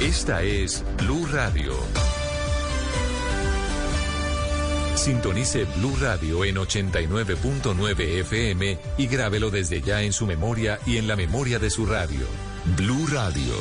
[0.01, 1.71] Esta es Blue Radio.
[4.95, 11.07] Sintonice Blue Radio en 89.9 FM y grábelo desde ya en su memoria y en
[11.07, 12.25] la memoria de su radio.
[12.75, 13.55] Blue Radio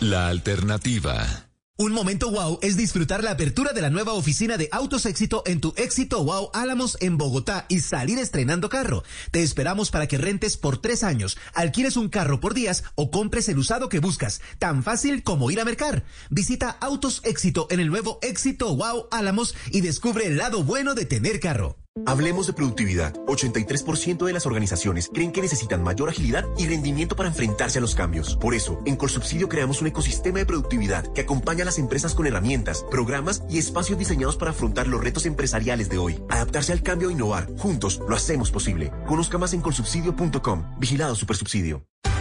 [0.00, 1.46] la alternativa.
[1.76, 5.60] Un momento wow es disfrutar la apertura de la nueva oficina de Autos Éxito en
[5.60, 9.02] tu Éxito Wow Álamos en Bogotá y salir estrenando carro.
[9.30, 13.48] Te esperamos para que rentes por tres años, alquiles un carro por días o compres
[13.48, 14.42] el usado que buscas.
[14.58, 16.04] Tan fácil como ir a mercar.
[16.28, 21.06] Visita Autos Éxito en el nuevo Éxito Wow Álamos y descubre el lado bueno de
[21.06, 21.76] tener carro.
[22.06, 23.14] Hablemos de productividad.
[23.26, 27.94] 83% de las organizaciones creen que necesitan mayor agilidad y rendimiento para enfrentarse a los
[27.94, 28.36] cambios.
[28.36, 32.26] Por eso, en Colsubsidio creamos un ecosistema de productividad que acompaña a las empresas con
[32.26, 36.22] herramientas, programas y espacios diseñados para afrontar los retos empresariales de hoy.
[36.28, 37.48] Adaptarse al cambio e innovar.
[37.58, 38.92] Juntos lo hacemos posible.
[39.06, 40.64] Conozca más en colsubsidio.com.
[40.78, 41.84] Vigilado Supersubsidio.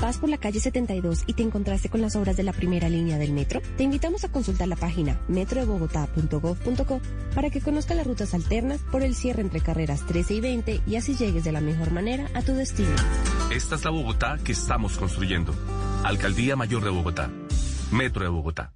[0.00, 3.18] ¿Vas por la calle 72 y te encontraste con las obras de la primera línea
[3.18, 3.60] del metro?
[3.76, 7.00] Te invitamos a consultar la página metrodebogotá.gov.co
[7.34, 10.96] para que conozcas las rutas alternas por el cierre entre carreras 13 y 20 y
[10.96, 12.94] así llegues de la mejor manera a tu destino.
[13.54, 15.54] Esta es la Bogotá que estamos construyendo.
[16.04, 17.30] Alcaldía Mayor de Bogotá.
[17.90, 18.72] Metro de Bogotá.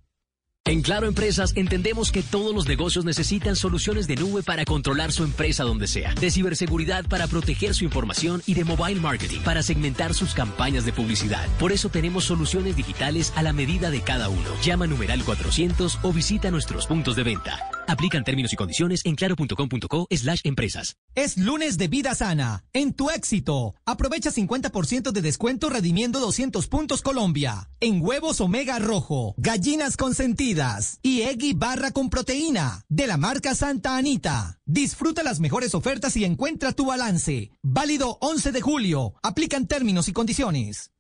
[0.69, 5.25] En Claro Empresas entendemos que todos los negocios necesitan soluciones de nube para controlar su
[5.25, 10.13] empresa donde sea, de ciberseguridad para proteger su información y de mobile marketing para segmentar
[10.13, 11.49] sus campañas de publicidad.
[11.59, 14.51] Por eso tenemos soluciones digitales a la medida de cada uno.
[14.63, 17.78] Llama numeral 400 o visita nuestros puntos de venta.
[17.89, 20.97] Aplican términos y condiciones en claro.com.co slash empresas.
[21.15, 22.65] Es lunes de vida sana.
[22.75, 23.75] En tu éxito.
[23.87, 27.71] Aprovecha 50% de descuento redimiendo 200 puntos Colombia.
[27.81, 33.97] En huevos Omega Rojo, gallinas consentidas y Eggy barra con proteína de la marca Santa
[33.97, 34.61] Anita.
[34.67, 37.53] Disfruta las mejores ofertas y encuentra tu balance.
[37.63, 39.15] Válido 11 de julio.
[39.23, 40.91] Aplican términos y condiciones.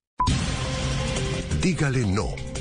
[1.61, 2.48] Dígale no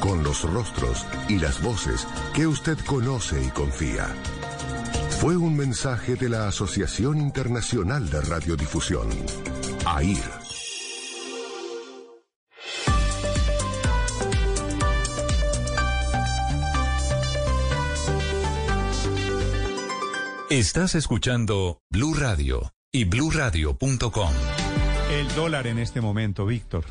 [0.00, 4.06] con los rostros y las voces que usted conoce y confía.
[5.20, 9.08] Fue un mensaje de la Asociación Internacional de Radiodifusión,
[9.84, 10.46] AIR.
[20.50, 24.30] Estás escuchando Blue Radio y bluradio.com.
[25.10, 26.84] El dólar en este momento, Víctor.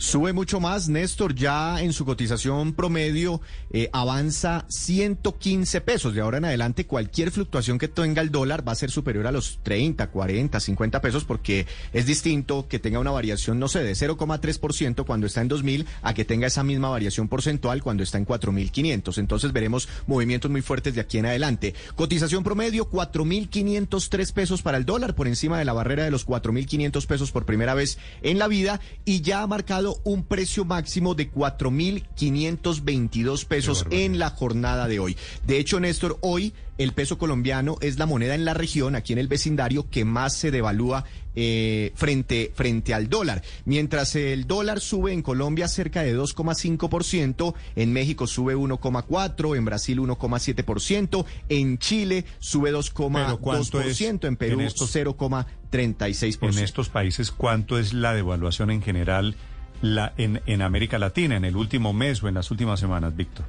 [0.00, 6.14] Sube mucho más, Néstor, ya en su cotización promedio eh, avanza 115 pesos.
[6.14, 9.30] De ahora en adelante, cualquier fluctuación que tenga el dólar va a ser superior a
[9.30, 13.92] los 30, 40, 50 pesos porque es distinto que tenga una variación, no sé, de
[13.92, 18.24] 0,3% cuando está en 2.000 a que tenga esa misma variación porcentual cuando está en
[18.24, 19.18] 4.500.
[19.18, 21.74] Entonces veremos movimientos muy fuertes de aquí en adelante.
[21.94, 27.06] Cotización promedio, 4.503 pesos para el dólar, por encima de la barrera de los 4.500
[27.06, 31.30] pesos por primera vez en la vida y ya ha marcado un precio máximo de
[31.30, 35.18] 4.522 pesos en la jornada de hoy.
[35.46, 39.18] De hecho, Néstor, hoy el peso colombiano es la moneda en la región, aquí en
[39.18, 41.04] el vecindario, que más se devalúa
[41.36, 43.42] eh, frente, frente al dólar.
[43.66, 50.00] Mientras el dólar sube en Colombia cerca de 2,5%, en México sube 1,4%, en Brasil
[50.00, 56.48] 1,7%, en Chile sube 2,2%, en Perú 0,36%.
[56.48, 59.36] En estos países, ¿cuánto es la devaluación en general?
[59.82, 63.46] La, en, América Latina en el último mes o en las últimas semanas, Víctor?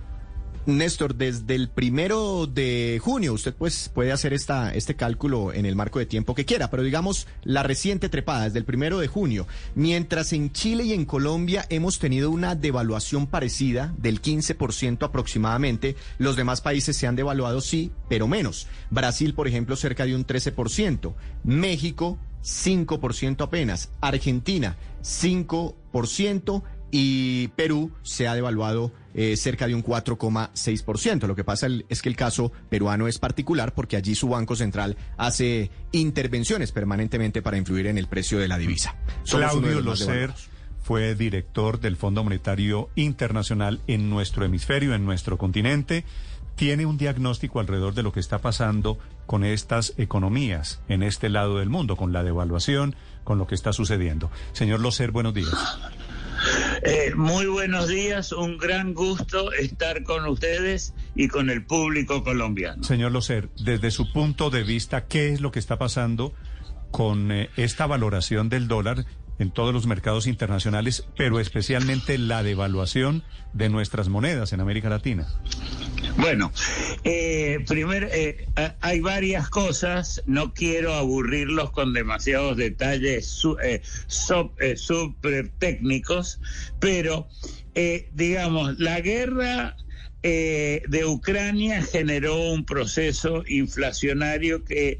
[0.67, 5.75] Néstor, desde el primero de junio, usted pues puede hacer esta, este cálculo en el
[5.75, 9.47] marco de tiempo que quiera, pero digamos la reciente trepada, desde el primero de junio,
[9.73, 16.35] mientras en Chile y en Colombia hemos tenido una devaluación parecida del 15% aproximadamente, los
[16.35, 18.67] demás países se han devaluado sí, pero menos.
[18.91, 28.27] Brasil, por ejemplo, cerca de un 13%, México 5% apenas, Argentina 5% y Perú se
[28.27, 31.25] ha devaluado eh, cerca de un 4,6%.
[31.25, 34.97] Lo que pasa es que el caso peruano es particular porque allí su Banco Central
[35.17, 38.95] hace intervenciones permanentemente para influir en el precio de la divisa.
[39.29, 40.33] Claudio Locer
[40.81, 46.03] fue director del Fondo Monetario Internacional en nuestro hemisferio, en nuestro continente
[46.55, 48.99] tiene un diagnóstico alrededor de lo que está pasando
[49.31, 53.71] con estas economías en este lado del mundo, con la devaluación, con lo que está
[53.71, 54.29] sucediendo.
[54.51, 55.53] Señor Locer, buenos días.
[56.83, 62.83] Eh, muy buenos días, un gran gusto estar con ustedes y con el público colombiano.
[62.83, 66.33] Señor Locer, desde su punto de vista, ¿qué es lo que está pasando
[66.91, 69.05] con eh, esta valoración del dólar
[69.39, 75.29] en todos los mercados internacionales, pero especialmente la devaluación de nuestras monedas en América Latina?
[76.17, 76.51] Bueno,
[77.03, 78.47] eh, primero, eh,
[78.81, 83.71] hay varias cosas, no quiero aburrirlos con demasiados detalles super
[84.59, 86.39] eh, técnicos,
[86.79, 87.27] pero
[88.13, 89.77] digamos, la guerra
[90.23, 94.99] de Ucrania generó un proceso inflacionario que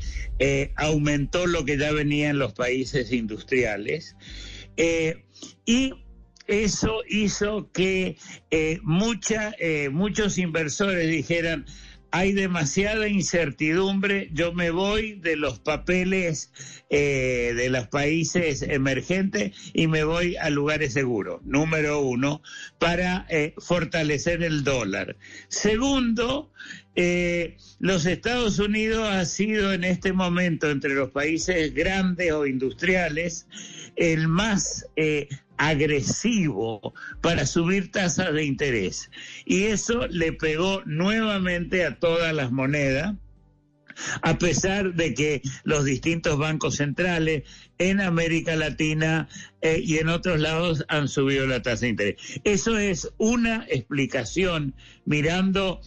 [0.77, 4.15] aumentó lo que ya venía en los países industriales.
[5.65, 5.93] Y
[6.47, 8.17] eso hizo que
[8.49, 8.79] eh,
[9.59, 11.65] eh, muchos inversores dijeran,
[12.13, 16.51] hay demasiada incertidumbre, yo me voy de los papeles
[16.89, 22.41] eh, de los países emergentes y me voy a lugares seguros, número uno,
[22.79, 23.27] para
[23.59, 25.15] fortalecer el dólar.
[25.47, 26.51] Segundo,
[27.79, 33.47] los Estados Unidos ha sido en este momento entre los países grandes o industriales
[33.95, 34.85] el más
[35.61, 39.11] agresivo para subir tasas de interés.
[39.45, 43.13] Y eso le pegó nuevamente a todas las monedas
[44.23, 47.43] a pesar de que los distintos bancos centrales
[47.77, 49.27] en América Latina
[49.61, 52.15] eh, y en otros lados han subido la tasa de interés.
[52.43, 54.73] Eso es una explicación
[55.05, 55.81] mirando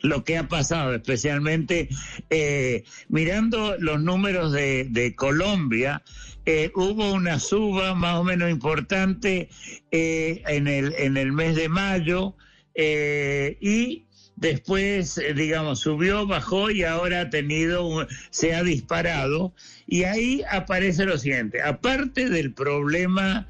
[0.00, 1.88] lo que ha pasado, especialmente
[2.30, 6.02] eh, mirando los números de, de Colombia,
[6.46, 9.48] eh, hubo una suba más o menos importante
[9.90, 12.34] eh, en, el, en el mes de mayo
[12.74, 19.52] eh, y después, digamos, subió, bajó y ahora ha tenido, se ha disparado.
[19.86, 23.48] Y ahí aparece lo siguiente, aparte del problema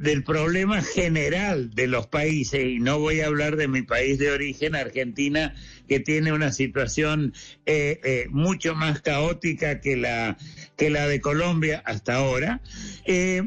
[0.00, 4.30] del problema general de los países, y no voy a hablar de mi país de
[4.30, 5.54] origen, Argentina,
[5.88, 7.34] que tiene una situación
[7.66, 10.38] eh, eh, mucho más caótica que la,
[10.78, 12.62] que la de Colombia hasta ahora.
[13.04, 13.42] Eh,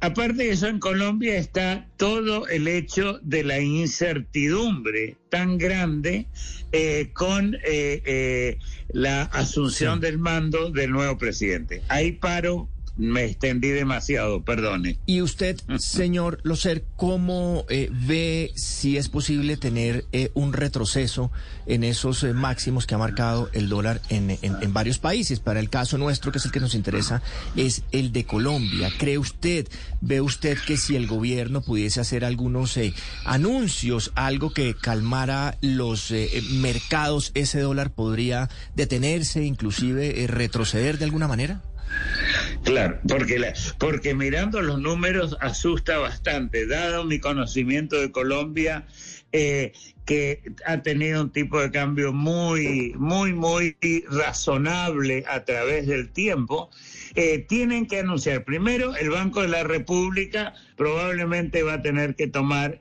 [0.00, 6.26] aparte de eso, en Colombia está todo el hecho de la incertidumbre tan grande
[6.72, 7.56] eh, con
[8.88, 11.80] la asunción del mando del nuevo presidente.
[11.88, 14.98] Ahí paro me extendí demasiado, perdone.
[15.06, 21.32] Y usted, señor Locer, ¿cómo eh, ve si es posible tener eh, un retroceso
[21.66, 25.40] en esos eh, máximos que ha marcado el dólar en, en, varios países?
[25.40, 27.22] Para el caso nuestro, que es el que nos interesa,
[27.56, 28.90] es el de Colombia.
[28.96, 29.66] ¿Cree usted,
[30.00, 32.78] ve usted que si el gobierno pudiese hacer algunos
[33.24, 36.12] anuncios, algo que calmara los
[36.50, 41.62] mercados, ese dólar podría detenerse, inclusive retroceder de alguna manera?
[42.64, 48.86] Claro, porque, la, porque mirando los números asusta bastante, dado mi conocimiento de Colombia,
[49.32, 49.72] eh,
[50.04, 53.76] que ha tenido un tipo de cambio muy, muy, muy
[54.08, 56.70] razonable a través del tiempo,
[57.14, 58.44] eh, tienen que anunciar.
[58.44, 62.80] Primero, el Banco de la República probablemente va a tener que tomar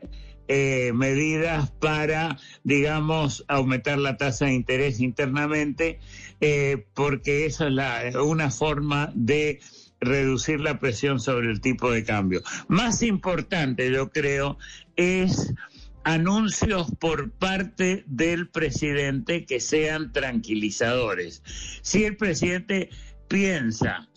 [0.49, 5.99] eh, medidas para, digamos, aumentar la tasa de interés internamente,
[6.45, 9.61] eh, porque esa es la, una forma de
[10.01, 12.41] reducir la presión sobre el tipo de cambio.
[12.67, 14.57] Más importante, yo creo,
[14.97, 15.53] es
[16.03, 21.41] anuncios por parte del presidente que sean tranquilizadores.
[21.81, 22.89] Si el presidente
[23.29, 24.09] piensa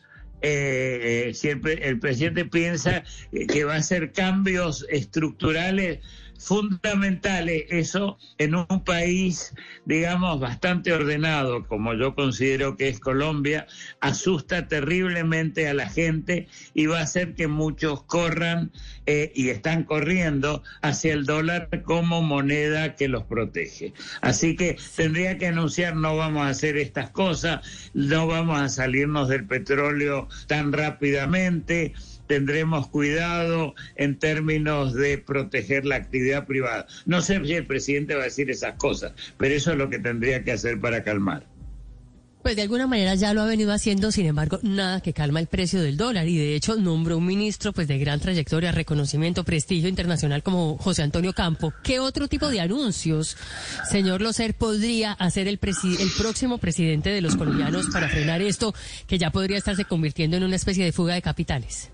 [0.43, 3.05] eh, si el, presidente piensa
[3.49, 6.01] que va a hacer cambios estructurales
[6.39, 13.67] fundamentales, eso en un país, digamos, bastante ordenado, como yo considero que es Colombia,
[14.01, 18.73] asusta terriblemente a la gente y va a hacer que muchos corran
[19.07, 23.93] eh, y están corriendo hacia el dólar como moneda que los protege.
[24.21, 29.29] Así que tendría que anunciar, no vamos a hacer estas cosas, no vamos a salirnos
[29.29, 31.95] del petróleo tan rápidamente
[32.27, 36.87] tendremos cuidado en términos de proteger la actividad privada.
[37.05, 39.99] No sé si el presidente va a decir esas cosas, pero eso es lo que
[39.99, 41.47] tendría que hacer para calmar.
[42.47, 45.49] Pues de alguna manera ya lo ha venido haciendo, sin embargo, nada que calma el
[45.49, 49.89] precio del dólar y de hecho nombró un ministro pues de gran trayectoria, reconocimiento, prestigio
[49.89, 51.73] internacional como José Antonio Campo.
[51.83, 53.37] ¿Qué otro tipo de anuncios,
[53.91, 58.73] señor Locer, podría hacer el, el próximo presidente de los colombianos para frenar esto
[59.09, 61.91] que ya podría estarse convirtiendo en una especie de fuga de capitales?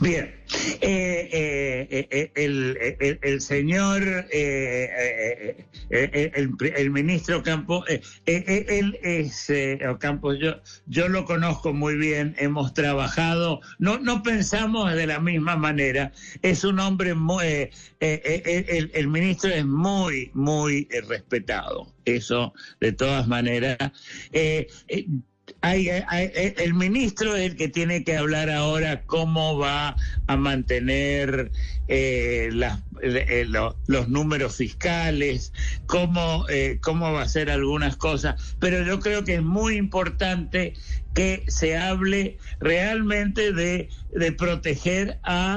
[0.00, 0.34] Bien,
[0.80, 5.56] eh, eh, eh, el, el, señor, el,
[5.90, 7.84] el, ministro Campos,
[8.26, 9.52] él es,
[9.98, 15.56] Campos, yo, yo lo conozco muy bien, hemos trabajado, no, no pensamos de la misma
[15.56, 16.12] manera,
[16.42, 17.70] es un hombre muy,
[18.00, 23.78] el, ministro es muy, muy respetado, eso de todas maneras.
[25.62, 31.50] Eh, el ministro es el que tiene que hablar ahora cómo va a mantener
[31.88, 32.50] eh,
[33.02, 35.52] eh, los números fiscales,
[35.86, 36.46] cómo,
[36.82, 40.74] cómo va a hacer algunas cosas, pero yo creo que es muy importante
[41.14, 45.56] que se hable realmente de, de proteger a,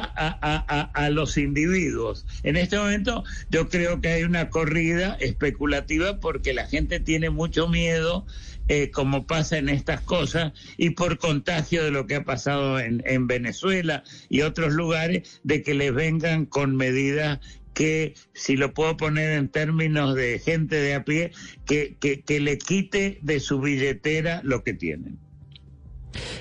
[0.93, 2.25] a, los individuos.
[2.43, 7.67] En este momento yo creo que hay una corrida especulativa porque la gente tiene mucho
[7.67, 8.25] miedo
[8.69, 13.03] eh, como pasa en estas cosas, y por contagio de lo que ha pasado en,
[13.05, 17.39] en Venezuela y otros lugares, de que les vengan con medidas
[17.73, 21.31] que, si lo puedo poner en términos de gente de a pie,
[21.65, 25.19] que, que, que le quite de su billetera lo que tienen.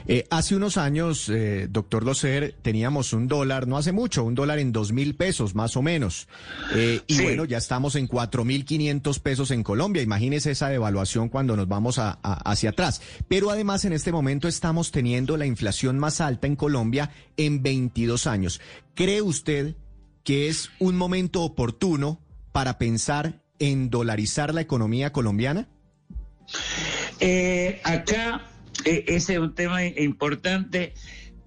[0.06, 4.58] Eh, hace unos años, eh, doctor Locer, teníamos un dólar, no hace mucho, un dólar
[4.58, 6.28] en dos mil pesos, más o menos.
[6.74, 10.02] Eh, y bueno, ya estamos en cuatro mil quinientos pesos en Colombia.
[10.02, 13.02] Imagínese esa devaluación cuando nos vamos a, hacia atrás.
[13.28, 18.26] Pero además, en este momento estamos teniendo la inflación más alta en Colombia en 22
[18.26, 18.60] años.
[18.94, 19.76] ¿Cree usted
[20.24, 22.20] que es un momento oportuno
[22.52, 25.68] para pensar en dolarizar la economía colombiana?
[27.84, 28.42] acá
[28.84, 30.94] ese es un tema importante.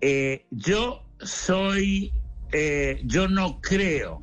[0.02, 2.12] Eh, yo soy,
[2.52, 4.22] eh, yo no creo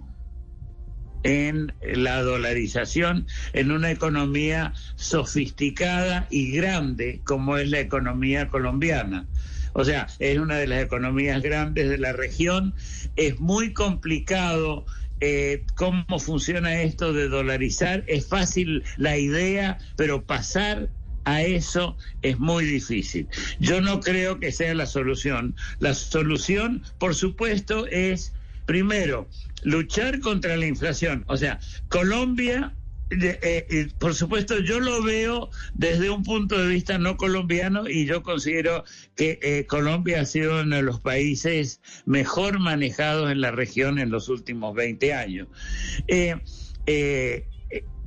[1.25, 9.27] en la dolarización en una economía sofisticada y grande como es la economía colombiana.
[9.73, 12.75] O sea, es una de las economías grandes de la región.
[13.17, 14.87] Es muy complicado
[15.21, 18.05] eh, cómo funciona esto de dolarizar.
[18.07, 20.89] Es fácil la idea, pero pasar
[21.29, 23.29] a eso es muy difícil.
[23.61, 25.55] Yo no creo que sea la solución.
[25.79, 28.33] La solución, por supuesto, es,
[28.65, 29.29] primero,
[29.63, 31.25] luchar contra la inflación.
[31.29, 32.73] O sea, Colombia
[33.11, 38.23] eh, por supuesto, yo lo veo desde un punto de vista no colombiano y yo
[38.23, 38.85] considero
[39.17, 44.29] que Colombia ha sido uno de los países mejor manejados en la región en los
[44.29, 45.49] últimos 20 años.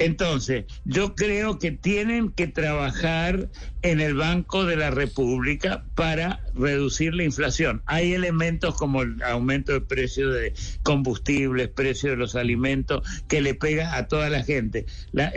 [0.06, 3.50] Entonces, yo creo que tienen que trabajar
[3.84, 7.82] en el Banco de la República para reducir la inflación.
[7.86, 13.56] Hay elementos como el aumento del precio de combustibles, precio de los alimentos, que le
[13.56, 14.86] pega a toda la gente.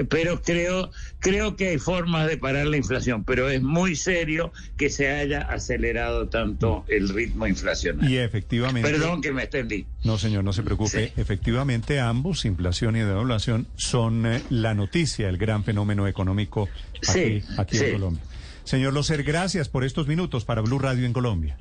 [0.09, 4.91] pero creo, creo que hay formas de parar la inflación, pero es muy serio que
[4.91, 8.11] se haya acelerado tanto el ritmo inflacionario.
[8.11, 8.89] Y efectivamente.
[8.89, 9.87] Perdón que me extendí.
[10.05, 11.13] No, señor, no se preocupe.
[11.17, 16.69] Efectivamente, ambos, inflación y devaluación, son eh, la noticia, el gran fenómeno económico
[17.09, 18.23] aquí, aquí en Colombia.
[18.65, 21.59] Señor Locer, gracias por estos minutos para Blue Radio en Colombia.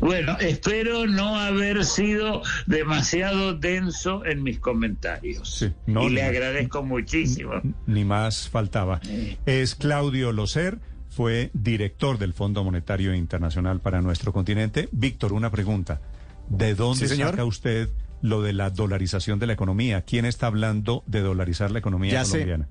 [0.00, 5.66] Bueno, espero no haber sido demasiado denso en mis comentarios.
[5.86, 7.54] y le agradezco muchísimo.
[7.86, 9.00] Ni más faltaba.
[9.44, 10.78] Es Claudio Locer,
[11.10, 14.88] fue director del Fondo Monetario Internacional para nuestro continente.
[14.92, 16.00] Víctor, una pregunta.
[16.48, 17.90] ¿De dónde saca usted
[18.22, 20.02] lo de la dolarización de la economía?
[20.02, 22.68] ¿Quién está hablando de dolarizar la economía colombiana?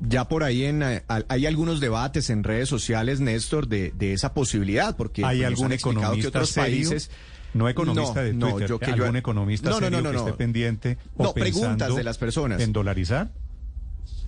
[0.00, 4.34] Ya por ahí en, eh, hay algunos debates en redes sociales, Néstor, de, de esa
[4.34, 7.10] posibilidad, porque hay algún economista que otros países
[7.54, 11.32] no economista de Twitter, no, yo, que algún economista no, no, que esté pendiente o
[11.32, 13.32] preguntas de las personas en dolarizar.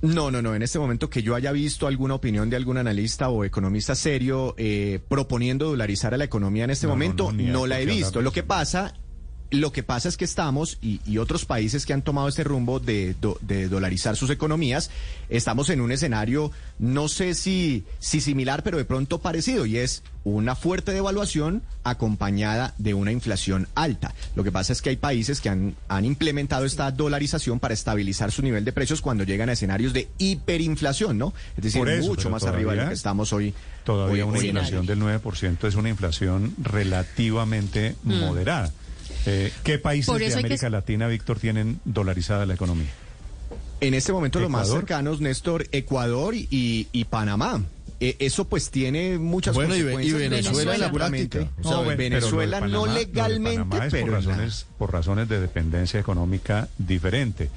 [0.01, 0.55] No, no, no.
[0.55, 4.55] En este momento que yo haya visto alguna opinión de algún analista o economista serio
[4.57, 8.23] eh, proponiendo dolarizar a la economía en este momento, no, la he visto.
[8.23, 8.95] Lo que pasa
[9.51, 13.17] lo que pasa es que estamos, y, otros países que han tomado este rumbo de,
[13.41, 14.91] de, dolarizar sus economías,
[15.29, 20.03] estamos en un escenario, no sé si, si similar, pero de pronto parecido, y es
[20.25, 24.15] una fuerte devaluación acompañada de una inflación alta.
[24.35, 28.31] Lo que pasa es que hay países que han, han implementado esta dolarización para estabilizar
[28.31, 31.33] su nivel de precios cuando llegan a escenarios de hiperinflación, ¿no?
[31.57, 33.55] Es decir, mucho más arriba de lo que estamos hoy.
[33.85, 38.15] Todavía una inflación del 9% es una inflación relativamente mm.
[38.19, 38.73] moderada.
[39.29, 42.89] Eh, ¿Qué países de América Latina, Víctor, tienen dolarizada la economía?
[43.81, 47.63] En este momento los más cercanos, Néstor, Ecuador y, Panamá.
[48.01, 50.15] Eh, eso pues tiene muchas bueno, consecuencias.
[50.15, 51.49] Y, Venezuela en la práctica.
[51.63, 54.07] No, Venezuela no legalmente, pero...
[54.07, 57.51] Por razones, por razones de dependencia económica diferente.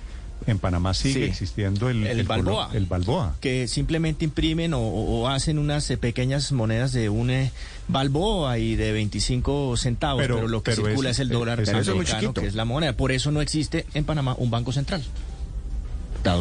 [0.48, 5.90] En Panamá sigue existiendo el, el, balboa, el, balboa, Que simplemente imprimen o, hacen unas
[5.92, 7.52] eh, pequeñas monedas de un eh,
[7.88, 12.56] balboa y de 25 centavos, pero, lo que circula es, el dólar americano, que es
[12.56, 12.94] la moneda.
[12.94, 15.04] Por eso no existe en Panamá un banco central.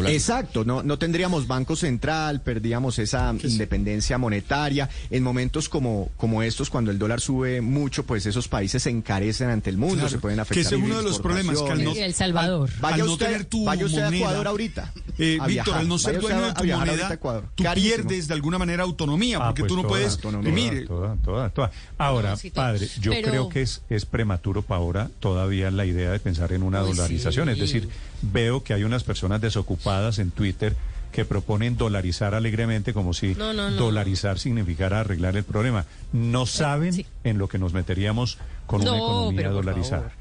[0.09, 4.89] Exacto, no, no tendríamos banco central, perdíamos esa independencia monetaria.
[5.11, 9.51] En momentos como, como estos, cuando el dólar sube mucho, pues esos países se encarecen
[9.51, 10.63] ante el mundo, se pueden afectar.
[10.63, 12.71] Que es uno de los problemas que al no, El Salvador.
[12.81, 14.93] vaya usted, tener tu vaya usted a Ecuador ahorita.
[15.19, 17.19] Eh, Víctor, al no ser dueño de tu moneda,
[17.55, 20.87] tú pierdes de alguna manera autonomía, ah, porque pues tú no puedes imprimir.
[20.87, 25.85] Toda, toda, toda, Ahora, padre, yo creo que es, es prematuro para ahora todavía la
[25.85, 27.49] idea de pensar en una dolarización.
[27.51, 27.89] Es decir,
[28.23, 30.77] veo que hay unas personas desocupadas en Twitter
[31.13, 35.87] que proponen dolarizar alegremente como si dolarizar significara arreglar el problema.
[36.13, 40.13] No saben en lo que nos meteríamos con una economía dolarizada.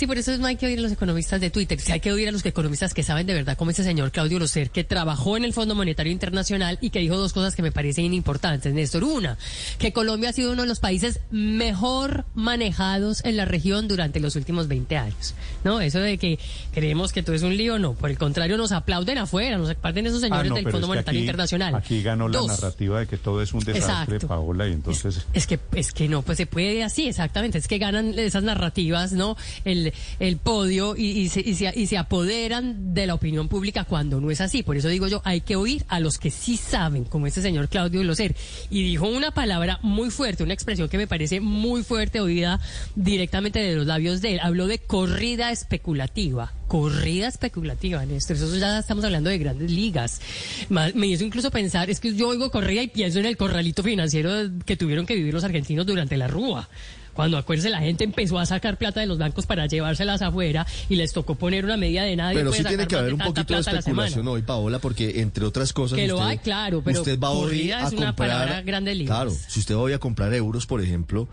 [0.00, 2.10] Sí, por eso no hay que oír a los economistas de Twitter, sí hay que
[2.10, 5.36] oír a los economistas que saben de verdad, como ese señor Claudio Locer, que trabajó
[5.36, 9.04] en el Fondo Monetario Internacional y que dijo dos cosas que me parecen importantes, Néstor.
[9.04, 9.36] Una,
[9.78, 14.36] que Colombia ha sido uno de los países mejor manejados en la región durante los
[14.36, 15.34] últimos 20 años.
[15.64, 15.82] ¿No?
[15.82, 16.38] Eso de que
[16.72, 17.92] creemos que todo es un lío, no.
[17.92, 21.74] Por el contrario, nos aplauden afuera, nos aplauden esos señores ah, del Fondo Monetario Internacional.
[21.74, 25.26] Aquí ganó la narrativa de que todo es un desastre, Paola, y entonces...
[25.34, 27.58] Es, que, es que no, pues se puede así, exactamente.
[27.58, 29.36] Es que ganan esas narrativas, ¿no?
[29.66, 34.40] El, el, podio y, se, y, se, apoderan de la opinión pública cuando no es
[34.40, 34.62] así.
[34.62, 37.68] Por eso digo yo, hay que oír a los que sí saben, como este señor
[37.68, 38.34] Claudio Locer.
[38.70, 42.60] Y dijo una palabra muy fuerte, una expresión que me parece muy fuerte, oída
[42.94, 44.40] directamente de los labios de él.
[44.40, 48.36] Habló de corrida especulativa corrida especulativa, Néstor.
[48.36, 50.20] Eso ya estamos hablando de grandes ligas.
[50.68, 54.30] Me hizo incluso pensar, es que yo oigo corrida y pienso en el corralito financiero
[54.64, 56.68] que tuvieron que vivir los argentinos durante la Rúa
[57.14, 60.96] cuando acuérdense la gente empezó a sacar plata de los bancos para llevárselas afuera y
[60.96, 62.38] les tocó poner una medida de nadie.
[62.38, 65.96] Pero sí tiene que haber un poquito de especulación hoy, Paola, porque entre otras cosas.
[65.96, 69.30] Que lo hay, claro, pero usted va hoy a es comprar, una palabra grande Claro,
[69.30, 71.28] si usted va a comprar euros, por ejemplo,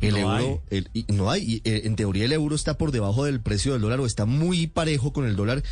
[0.00, 0.62] el euro,
[1.08, 4.06] no hay, eh, en teoría el euro está por debajo del precio del dólar o
[4.06, 5.62] está muy parejo con el dólar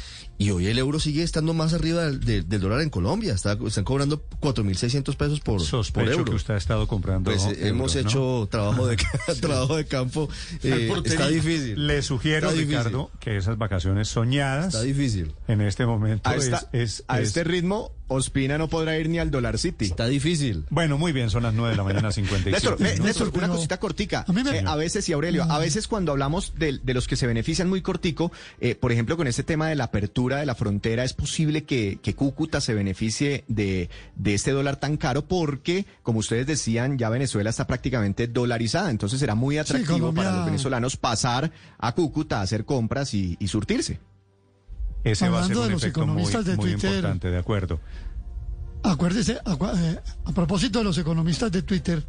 [0.40, 3.34] Y hoy el euro sigue estando más arriba del, del- del dólar en Colombia.
[3.34, 6.24] Está- están cobrando 4.600 pesos por, por Sospecho euro.
[6.26, 7.30] que usted ha estado comprando.
[7.30, 8.00] Pues eh, euros, hemos ¿no?
[8.00, 8.96] hecho trabajo de
[9.40, 10.28] trabajo de campo.
[10.62, 11.86] eh, está difícil.
[11.88, 12.68] Le sugiero, difícil.
[12.70, 14.66] Ricardo, que esas vacaciones soñadas.
[14.74, 15.34] Está difícil.
[15.48, 19.30] En este momento A, es, a es- este ritmo, Ospina no podrá ir ni al
[19.30, 19.84] Dollar City.
[19.84, 20.64] Está difícil.
[20.70, 23.00] Bueno, muy bien, son las 9 de la mañana, 55 Néstor, eh.
[23.02, 24.24] Néstor, una cosita cortica.
[24.28, 27.68] Eh, a veces, y Aurelio, a veces cuando hablamos de, de los que se benefician
[27.68, 31.12] muy cortico, eh, por ejemplo, con este tema de la apertura de la frontera, es
[31.12, 36.46] posible que, que Cúcuta se beneficie de, de este dólar tan caro porque, como ustedes
[36.46, 38.90] decían, ya Venezuela está prácticamente dolarizada.
[38.90, 43.48] Entonces será muy atractivo para los venezolanos pasar a Cúcuta a hacer compras y, y
[43.48, 44.00] surtirse.
[45.04, 46.90] Ese va a ser Hablando un de los efecto muy, economistas de muy Twitter.
[46.94, 47.80] importante, de acuerdo.
[48.82, 52.04] Acuérdese, eh, a propósito de los economistas de Twitter,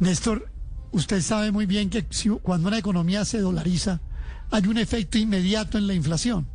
[0.00, 0.50] Néstor,
[0.92, 4.00] usted sabe muy bien que si- cuando una economía se dolariza,
[4.50, 6.46] hay un efecto inmediato en la inflación.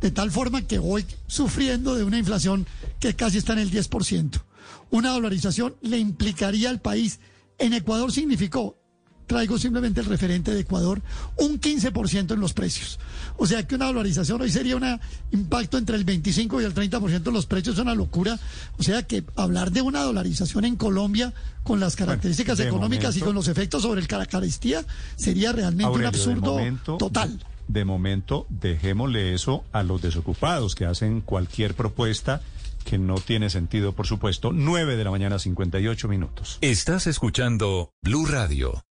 [0.00, 2.66] De tal forma que voy sufriendo de una inflación
[2.98, 4.42] que casi está en el 10%.
[4.90, 7.20] Una dolarización le implicaría al país,
[7.58, 8.76] en Ecuador significó,
[9.28, 11.00] traigo simplemente el referente de Ecuador,
[11.36, 12.98] un 15% en los precios.
[13.36, 14.98] O sea que una dolarización hoy sería un
[15.30, 18.36] impacto entre el 25 y el 30% en los precios, es una locura.
[18.78, 21.32] O sea que hablar de una dolarización en Colombia
[21.62, 24.84] con las características económicas y con los efectos sobre el caracteristía
[25.14, 27.38] sería realmente Aurelio, un de absurdo momento- total.
[27.68, 32.40] De momento, dejémosle eso a los desocupados que hacen cualquier propuesta
[32.86, 34.52] que no tiene sentido, por supuesto.
[34.54, 36.56] 9 de la mañana, 58 minutos.
[36.62, 38.82] Estás escuchando Blue Radio.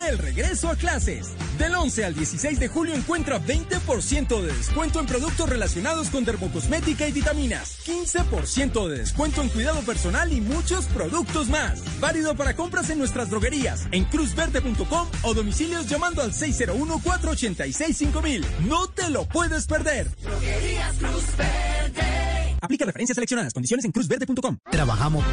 [0.00, 1.28] El regreso a clases.
[1.58, 7.06] Del 11 al 16 de julio encuentra 20% de descuento en productos relacionados con dermocosmética
[7.06, 7.86] y vitaminas.
[7.86, 11.82] 15% de descuento en cuidado personal y muchos productos más.
[12.00, 18.42] Válido para compras en nuestras droguerías, en cruzverde.com o domicilios llamando al 601-486-5000.
[18.66, 20.08] No te lo puedes perder.
[20.22, 22.56] Droguerías Cruz Verde.
[22.62, 23.52] Aplica referencias seleccionadas.
[23.52, 24.56] Condiciones en cruzverde.com.
[24.70, 25.26] Trabajamos.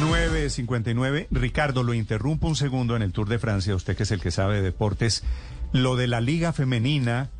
[0.00, 1.26] 9.59.
[1.30, 4.30] Ricardo, lo interrumpo un segundo en el Tour de Francia, usted que es el que
[4.30, 5.24] sabe de deportes.
[5.72, 7.30] Lo de la liga femenina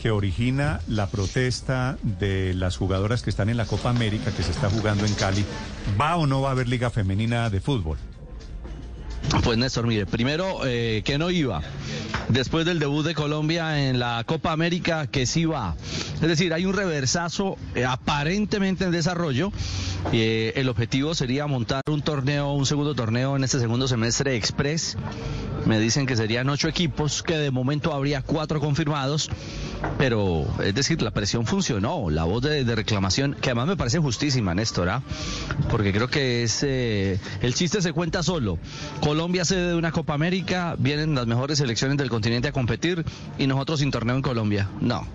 [0.00, 4.50] que origina la protesta de las jugadoras que están en la Copa América que se
[4.50, 5.44] está jugando en Cali,
[6.00, 7.98] ¿va o no va a haber liga femenina de fútbol?
[9.42, 11.60] Pues Néstor, mire, primero eh, que no iba.
[12.28, 15.76] Después del debut de Colombia en la Copa América, que sí va.
[16.14, 19.52] Es decir, hay un reversazo eh, aparentemente en desarrollo.
[20.12, 24.96] Eh, el objetivo sería montar un torneo, un segundo torneo en este segundo semestre express.
[25.66, 29.30] Me dicen que serían ocho equipos, que de momento habría cuatro confirmados.
[29.98, 32.08] Pero, es decir, la presión funcionó.
[32.10, 35.02] La voz de, reclamación, que además me parece justísima, Néstor, ¿ah?
[35.70, 38.58] porque creo que es el chiste se cuenta solo.
[39.14, 43.04] Colombia sede de una Copa América, vienen las mejores selecciones del continente a competir
[43.38, 44.68] y nosotros sin torneo en Colombia.
[44.80, 45.06] No.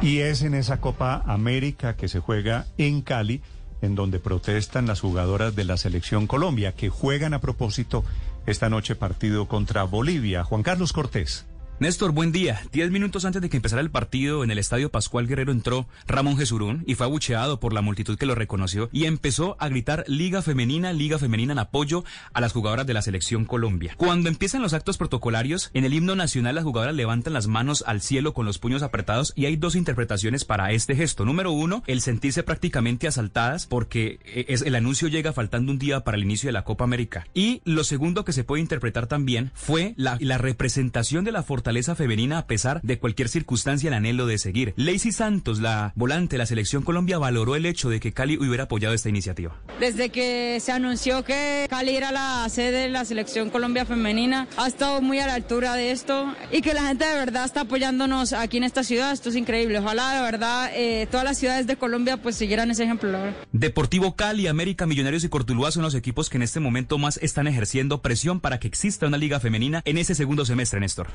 [0.00, 3.42] Y es en esa Copa América que se juega en Cali,
[3.82, 8.06] en donde protestan las jugadoras de la selección Colombia, que juegan a propósito
[8.46, 10.42] esta noche partido contra Bolivia.
[10.42, 11.44] Juan Carlos Cortés.
[11.78, 12.62] Néstor, buen día.
[12.72, 16.38] Diez minutos antes de que empezara el partido, en el estadio Pascual Guerrero entró Ramón
[16.38, 20.40] Jesurún y fue abucheado por la multitud que lo reconoció y empezó a gritar Liga
[20.40, 23.92] Femenina, Liga Femenina en apoyo a las jugadoras de la selección Colombia.
[23.98, 28.00] Cuando empiezan los actos protocolarios, en el himno nacional las jugadoras levantan las manos al
[28.00, 31.26] cielo con los puños apretados y hay dos interpretaciones para este gesto.
[31.26, 36.00] Número uno, el sentirse prácticamente asaltadas porque eh, es, el anuncio llega faltando un día
[36.00, 37.26] para el inicio de la Copa América.
[37.34, 41.65] Y lo segundo que se puede interpretar también fue la, la representación de la fortaleza
[41.96, 44.72] femenina a pesar de cualquier circunstancia el anhelo de seguir.
[44.76, 48.64] Lacey Santos, la volante de la selección Colombia, valoró el hecho de que Cali hubiera
[48.64, 49.56] apoyado esta iniciativa.
[49.80, 54.68] Desde que se anunció que Cali era la sede de la selección Colombia femenina, ha
[54.68, 58.32] estado muy a la altura de esto y que la gente de verdad está apoyándonos
[58.32, 59.78] aquí en esta ciudad, esto es increíble.
[59.78, 63.10] Ojalá de verdad eh, todas las ciudades de Colombia pues siguieran ese ejemplo.
[63.10, 63.34] la.
[63.52, 67.46] Deportivo Cali, América, Millonarios y Cortuluá son los equipos que en este momento más están
[67.46, 71.08] ejerciendo presión para que exista una liga femenina en ese segundo semestre, Néstor.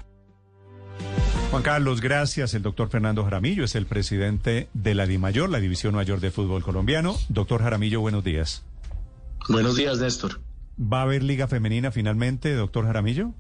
[1.52, 2.54] Juan Carlos, gracias.
[2.54, 6.64] El doctor Fernando Jaramillo es el presidente de la DIMAYOR, la División Mayor de Fútbol
[6.64, 7.18] Colombiano.
[7.28, 8.64] Doctor Jaramillo, buenos días.
[9.50, 10.40] Buenos días, Néstor.
[10.82, 13.34] ¿Va a haber liga femenina finalmente, doctor Jaramillo?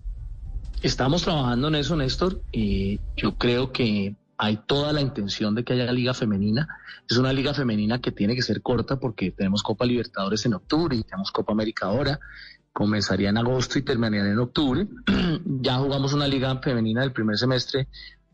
[0.81, 5.71] Estamos trabajando en eso, Néstor, y yo creo que hay toda la intención de que
[5.71, 6.67] haya liga femenina.
[7.09, 10.97] Es una liga femenina que tiene que ser corta porque tenemos Copa Libertadores en octubre
[10.97, 12.19] y tenemos Copa América ahora.
[12.73, 14.87] Comenzaría en agosto y terminaría en octubre.
[15.45, 17.87] ya jugamos una liga femenina del primer semestre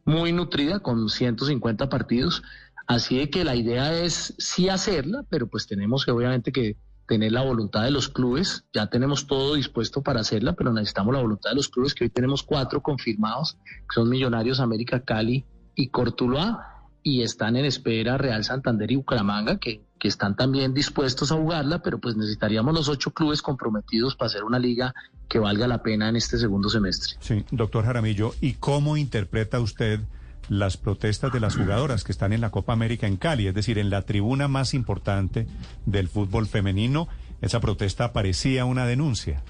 [0.06, 2.44] muy nutrida con 150 partidos.
[2.88, 7.32] Así de que la idea es sí hacerla, pero pues tenemos que obviamente que tener
[7.32, 8.66] la voluntad de los clubes.
[8.74, 12.10] Ya tenemos todo dispuesto para hacerla, pero necesitamos la voluntad de los clubes, que hoy
[12.10, 18.44] tenemos cuatro confirmados, que son Millonarios, América, Cali y Cortuluá, y están en espera Real
[18.44, 23.12] Santander y Bucaramanga, que, que están también dispuestos a jugarla, pero pues necesitaríamos los ocho
[23.12, 24.94] clubes comprometidos para hacer una liga
[25.28, 27.16] que valga la pena en este segundo semestre.
[27.20, 30.02] Sí, doctor Jaramillo, ¿y cómo interpreta usted
[30.50, 33.78] las protestas de las jugadoras que están en la Copa América en Cali, es decir,
[33.78, 35.48] en la tribuna más importante
[35.86, 37.08] del fútbol femenino.
[37.42, 39.44] Esa protesta parecía una denuncia.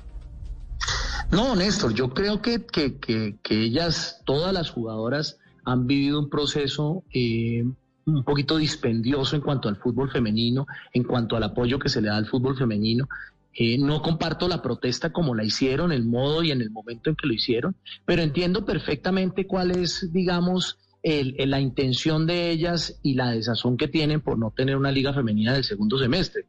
[1.31, 7.03] No, Néstor, yo creo que, que, que, ellas, todas las jugadoras, han vivido un proceso
[7.13, 7.65] eh,
[8.07, 12.07] un poquito dispendioso en cuanto al fútbol femenino, en cuanto al apoyo que se le
[12.07, 13.07] da al fútbol femenino.
[13.53, 17.15] Eh, no comparto la protesta como la hicieron, el modo y en el momento en
[17.15, 23.31] que lo hicieron, pero entiendo perfectamente cuál es, digamos, la intención de ellas y la
[23.31, 26.43] desazón que tienen por no tener una liga femenina del segundo semestre.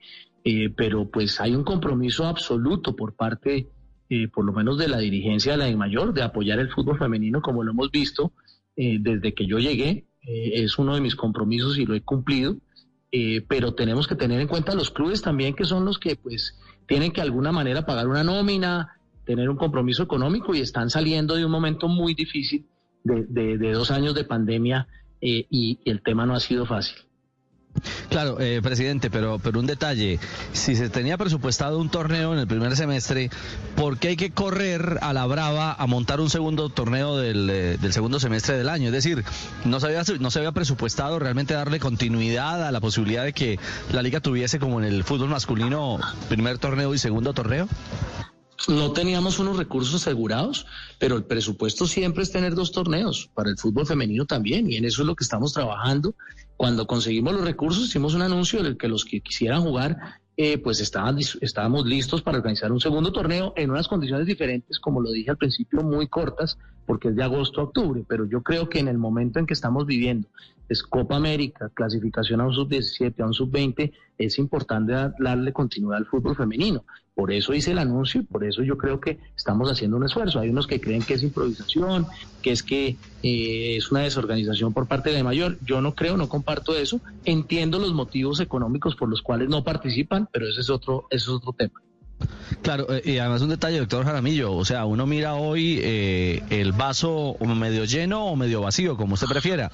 [0.44, 3.68] Eh, pero pues hay un compromiso absoluto por parte,
[4.08, 7.42] eh, por lo menos de la dirigencia de la mayor, de apoyar el fútbol femenino
[7.42, 8.32] como lo hemos visto
[8.76, 10.06] eh, desde que yo llegué.
[10.22, 12.56] Es uno de mis compromisos y lo he cumplido.
[13.48, 17.12] pero tenemos que tener en cuenta los clubes también que son los que pues tienen
[17.12, 21.44] que de alguna manera pagar una nómina, tener un compromiso económico y están saliendo de
[21.44, 22.66] un momento muy difícil
[23.04, 24.88] de, dos años de pandemia
[25.20, 26.96] eh, y, el tema no ha sido fácil.
[28.10, 30.18] Claro, eh, presidente, pero, pero un detalle,
[30.52, 33.30] si se tenía presupuestado un torneo en el primer semestre,
[33.76, 37.78] ¿por qué hay que correr a la brava a montar un segundo torneo del, eh,
[37.80, 38.86] del segundo semestre del año?
[38.86, 39.24] Es decir,
[39.64, 43.58] ¿no se, había, ¿no se había presupuestado realmente darle continuidad a la posibilidad de que
[43.92, 45.98] la liga tuviese como en el fútbol masculino
[46.28, 47.68] primer torneo y segundo torneo?
[48.66, 50.66] No teníamos unos recursos asegurados,
[50.98, 54.84] pero el presupuesto siempre es tener dos torneos, para el fútbol femenino también, y en
[54.84, 56.16] eso es lo que estamos trabajando.
[56.56, 59.96] Cuando conseguimos los recursos, hicimos un anuncio del que los que quisieran jugar,
[60.36, 65.00] eh, pues estaban, estábamos listos para organizar un segundo torneo en unas condiciones diferentes, como
[65.00, 68.68] lo dije al principio, muy cortas, porque es de agosto a octubre, pero yo creo
[68.68, 70.28] que en el momento en que estamos viviendo,
[70.68, 76.06] es Copa América, clasificación a un sub-17, a un sub-20, es importante darle continuidad al
[76.06, 76.84] fútbol femenino.
[77.14, 80.38] Por eso hice el anuncio y por eso yo creo que estamos haciendo un esfuerzo.
[80.38, 82.06] Hay unos que creen que es improvisación,
[82.42, 85.58] que es que eh, es una desorganización por parte de mayor.
[85.64, 87.00] Yo no creo, no comparto eso.
[87.24, 91.28] Entiendo los motivos económicos por los cuales no participan, pero ese es otro, ese es
[91.28, 91.80] otro tema.
[92.62, 96.72] Claro, eh, y además un detalle, doctor Jaramillo, o sea, uno mira hoy eh, el
[96.72, 99.70] vaso medio lleno o medio vacío, como usted prefiera,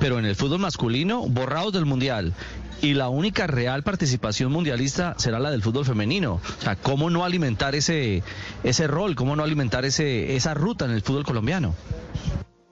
[0.00, 2.34] pero en el fútbol masculino, borrados del Mundial,
[2.82, 6.40] y la única real participación mundialista será la del fútbol femenino.
[6.58, 8.22] O sea, ¿cómo no alimentar ese,
[8.64, 11.74] ese rol, cómo no alimentar ese, esa ruta en el fútbol colombiano?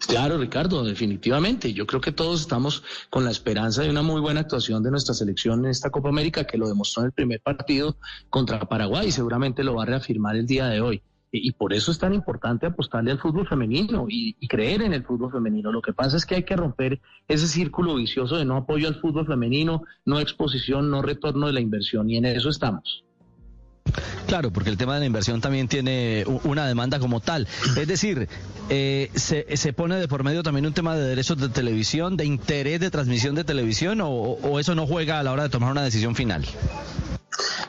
[0.07, 1.73] Claro, Ricardo, definitivamente.
[1.73, 5.15] Yo creo que todos estamos con la esperanza de una muy buena actuación de nuestra
[5.15, 7.97] selección en esta Copa América, que lo demostró en el primer partido
[8.31, 11.03] contra Paraguay y seguramente lo va a reafirmar el día de hoy.
[11.37, 15.05] Y, por eso es tan importante apostarle al fútbol femenino y, y, creer en el
[15.05, 15.73] fútbol femenino.
[15.73, 19.01] Lo que pasa es que hay que romper ese círculo vicioso de no apoyo al
[19.01, 23.05] fútbol femenino, no exposición, no retorno de la inversión, y en eso estamos.
[24.27, 27.47] Claro, porque el tema de la inversión también tiene una demanda como tal.
[27.77, 28.29] Es decir,
[28.71, 32.81] eh, se, pone de por medio también un tema de derechos de televisión, de interés
[32.81, 36.15] de transmisión de televisión, o, eso no juega a la hora de tomar una decisión
[36.15, 36.45] final.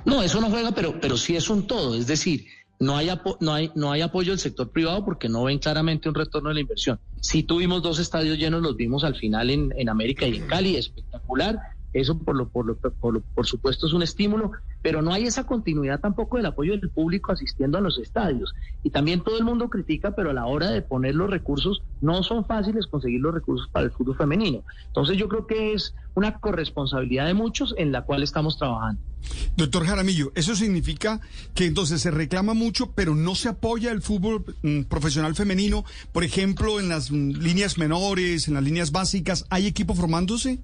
[0.06, 1.96] No, eso no juega, pero, pero sí es un todo.
[1.96, 2.46] Es decir,
[2.80, 3.10] no hay,
[3.42, 6.56] no, hay, no hay apoyo del sector privado porque no ven claramente un retorno de
[6.56, 7.00] la inversión.
[7.20, 10.78] Sí tuvimos dos estadios llenos, los vimos al final en, en América y en Cali,
[10.78, 14.52] espectacular eso por, lo, por, lo, por, por, supuesto es un estímulo,
[14.82, 18.54] pero no hay esa continuidad tampoco del apoyo del público asistiendo a los estadios.
[18.84, 22.22] Y también todo el mundo critica, pero a la hora de poner los recursos no
[22.22, 24.64] son fáciles conseguir los recursos para el fútbol femenino.
[24.88, 29.02] Entonces yo creo que es una corresponsabilidad de muchos en la cual estamos trabajando.
[29.56, 31.22] Doctor Jaramillo, eso significa
[31.54, 35.86] que entonces se reclama mucho, pero no se apoya el fútbol mm, profesional femenino.
[36.12, 40.60] Por ejemplo, en las mm, líneas menores, en las líneas básicas, ¿hay equipo formándose?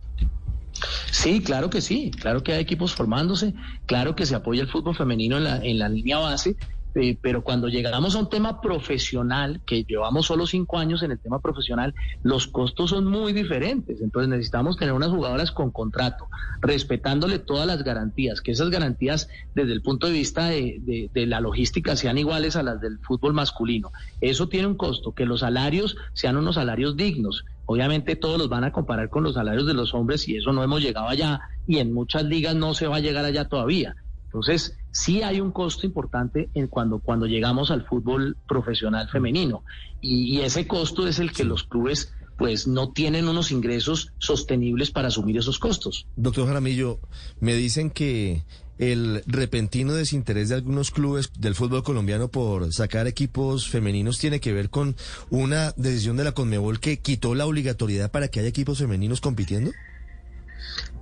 [1.12, 3.54] Sí, claro que sí, claro que hay equipos formándose,
[3.86, 6.56] claro que se apoya el fútbol femenino en la, en la línea base,
[6.94, 11.20] eh, pero cuando llegamos a un tema profesional, que llevamos solo cinco años en el
[11.20, 14.02] tema profesional, los costos son muy diferentes.
[14.02, 16.28] Entonces necesitamos tener unas jugadoras con contrato,
[16.62, 21.40] respetándole todas las garantías, que esas garantías desde el punto de vista de, de la
[21.40, 23.92] logística sean iguales a las del fútbol masculino.
[24.20, 28.66] Eso tiene un costo, que los salarios sean unos salarios dignos Obviamente todos los van
[28.66, 31.78] a comparar con los salarios de los hombres y eso no hemos llegado allá y
[31.78, 33.96] en muchas ligas no se va a llegar allá todavía.
[34.26, 39.64] Entonces, sí hay un costo importante en cuando, cuando llegamos al fútbol profesional femenino
[40.02, 44.92] y, y ese costo es el que los clubes pues no tienen unos ingresos sostenibles
[44.92, 46.08] para asumir esos costos.
[46.18, 47.00] Doctor Jaramillo,
[47.40, 48.44] me dicen que
[48.82, 54.54] el repentino desinterés de algunos clubes del fútbol colombiano por sacar equipos femeninos tiene que
[54.54, 54.96] ver con
[55.30, 59.72] una decisión de la Conmebol que quitó la obligatoriedad para que haya equipos femeninos compitiendo.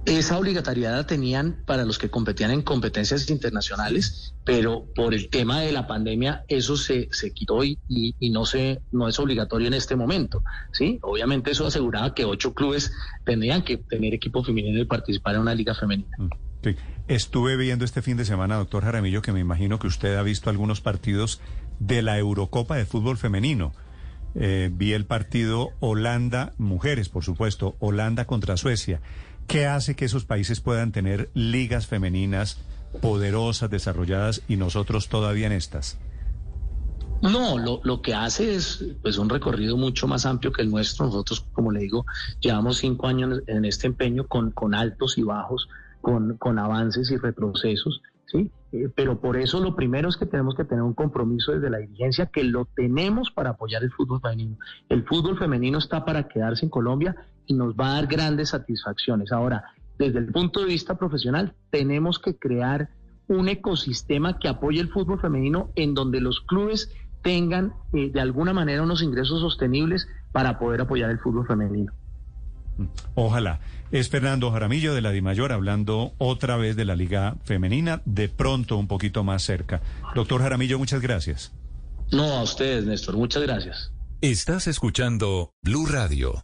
[0.05, 5.61] Esa obligatoriedad la tenían para los que competían en competencias internacionales, pero por el tema
[5.61, 9.67] de la pandemia eso se, se quitó y, y, y no, se, no es obligatorio
[9.67, 10.43] en este momento.
[10.73, 10.99] ¿sí?
[11.01, 12.91] Obviamente eso aseguraba que ocho clubes
[13.25, 16.17] tendrían que tener equipo femenino y participar en una liga femenina.
[16.63, 16.75] Sí.
[17.07, 20.49] Estuve viendo este fin de semana, doctor Jaramillo, que me imagino que usted ha visto
[20.49, 21.41] algunos partidos
[21.79, 23.71] de la Eurocopa de fútbol femenino.
[24.35, 29.01] Eh, vi el partido Holanda, mujeres, por supuesto, Holanda contra Suecia.
[29.47, 32.59] ¿Qué hace que esos países puedan tener ligas femeninas
[33.01, 35.97] poderosas, desarrolladas y nosotros todavía en estas?
[37.21, 41.07] No, lo, lo, que hace es pues un recorrido mucho más amplio que el nuestro.
[41.07, 42.05] Nosotros, como le digo,
[42.39, 45.67] llevamos cinco años en este empeño con, con altos y bajos,
[46.01, 48.51] con, con avances y retrocesos, ¿sí?
[48.71, 51.79] Eh, pero por eso lo primero es que tenemos que tener un compromiso desde la
[51.79, 54.57] dirigencia que lo tenemos para apoyar el fútbol femenino.
[54.89, 57.15] El fútbol femenino está para quedarse en Colombia
[57.47, 59.31] y nos va a dar grandes satisfacciones.
[59.31, 59.63] Ahora,
[59.97, 62.89] desde el punto de vista profesional, tenemos que crear
[63.27, 68.53] un ecosistema que apoye el fútbol femenino en donde los clubes tengan eh, de alguna
[68.53, 71.91] manera unos ingresos sostenibles para poder apoyar el fútbol femenino.
[73.15, 73.59] Ojalá.
[73.91, 78.77] Es Fernando Jaramillo de la Dimayor hablando otra vez de la Liga Femenina, de pronto
[78.77, 79.81] un poquito más cerca.
[80.13, 81.51] Doctor Jaramillo, muchas gracias.
[82.11, 83.91] No, a ustedes, Néstor, muchas gracias.
[84.21, 86.43] Estás escuchando Blue Radio.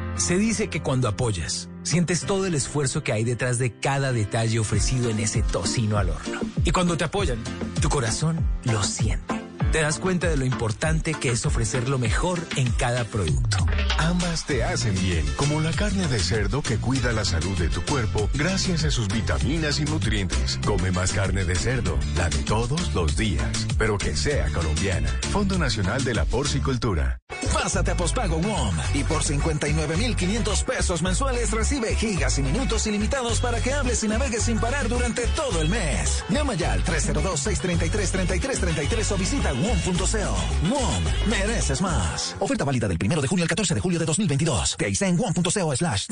[0.15, 4.59] Se dice que cuando apoyas, sientes todo el esfuerzo que hay detrás de cada detalle
[4.59, 6.39] ofrecido en ese tocino al horno.
[6.63, 7.39] Y cuando te apoyan,
[7.81, 9.50] tu corazón lo siente.
[9.71, 13.65] Te das cuenta de lo importante que es ofrecer lo mejor en cada producto.
[13.99, 17.81] Ambas te hacen bien, como la carne de cerdo que cuida la salud de tu
[17.83, 20.59] cuerpo gracias a sus vitaminas y nutrientes.
[20.65, 25.07] Come más carne de cerdo, la de todos los días, pero que sea colombiana.
[25.31, 27.21] Fondo Nacional de la Porcicultura.
[27.53, 33.61] Pásate a pospago WOM y por 59,500 pesos mensuales recibe gigas y minutos ilimitados para
[33.61, 36.25] que hables y navegues sin parar durante todo el mes.
[36.29, 40.35] Llama ya al 302-633-3333 o visita WOM.co.
[40.69, 42.35] WOM, mereces más.
[42.39, 44.75] Oferta válida del 1 de junio al 14 de julio de 2022.
[44.75, 46.07] Que en WOM.co slash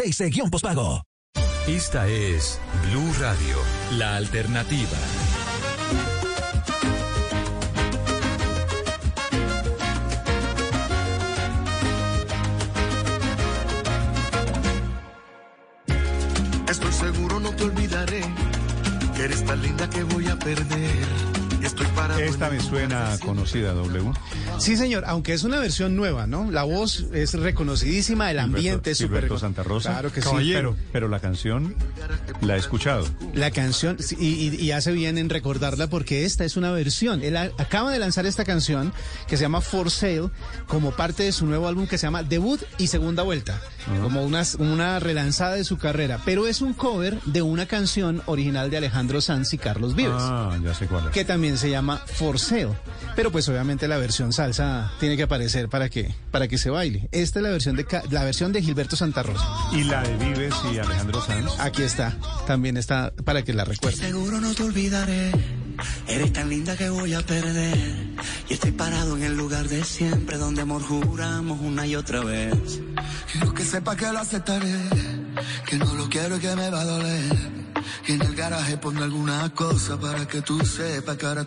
[0.52, 1.04] pospago
[1.68, 3.58] Esta es Blue Radio,
[3.98, 4.98] la alternativa.
[22.40, 24.14] Esta me suena conocida, W.
[24.60, 26.52] Sí, señor, aunque es una versión nueva, ¿no?
[26.52, 29.22] La voz es reconocidísima, el ambiente es súper...
[29.22, 29.92] Gilberto Santa Rosa.
[29.92, 30.72] Claro que Caballero.
[30.74, 30.78] sí.
[30.82, 31.76] Pero, pero la canción
[32.42, 33.06] la he escuchado.
[33.34, 37.24] La canción, sí, y, y, hace bien en recordarla porque esta es una versión.
[37.24, 38.94] Él a, acaba de lanzar esta canción
[39.28, 40.30] que se llama For Sale
[40.68, 43.62] como parte de su nuevo álbum que se llama Debut y Segunda Vuelta.
[43.88, 44.02] Uh -huh.
[44.04, 46.20] Como una, una relanzada de su carrera.
[46.26, 50.14] Pero es un cover de una canción original de Alejandro Sanz y Carlos Vives.
[50.18, 51.12] Ah, ya sé cuál es.
[51.12, 52.78] Que también se llama For Sale.
[53.16, 57.10] Pero pues obviamente la versión salsa tiene que aparecer para que, para que se baile.
[57.12, 59.46] Esta es la versión de la versión de Gilberto Santa Rosa.
[59.72, 61.60] ¿Y la de Vives y Alejandro Sanz?
[61.60, 62.16] Aquí está.
[62.48, 64.00] También está para que la recuerden.
[64.00, 65.32] Seguro no te olvidaré.
[66.08, 67.78] Eres tan linda que voy a perder.
[68.50, 72.82] Y estoy parado en el lugar de siempre donde amor juramos una y otra vez.
[73.32, 74.76] Quiero que sepa que lo aceptaré.
[75.66, 77.69] Que no lo quiero y que me va a doler.
[78.08, 81.46] Y en el garaje pongo alguna cosa para que tú sepas que ahora.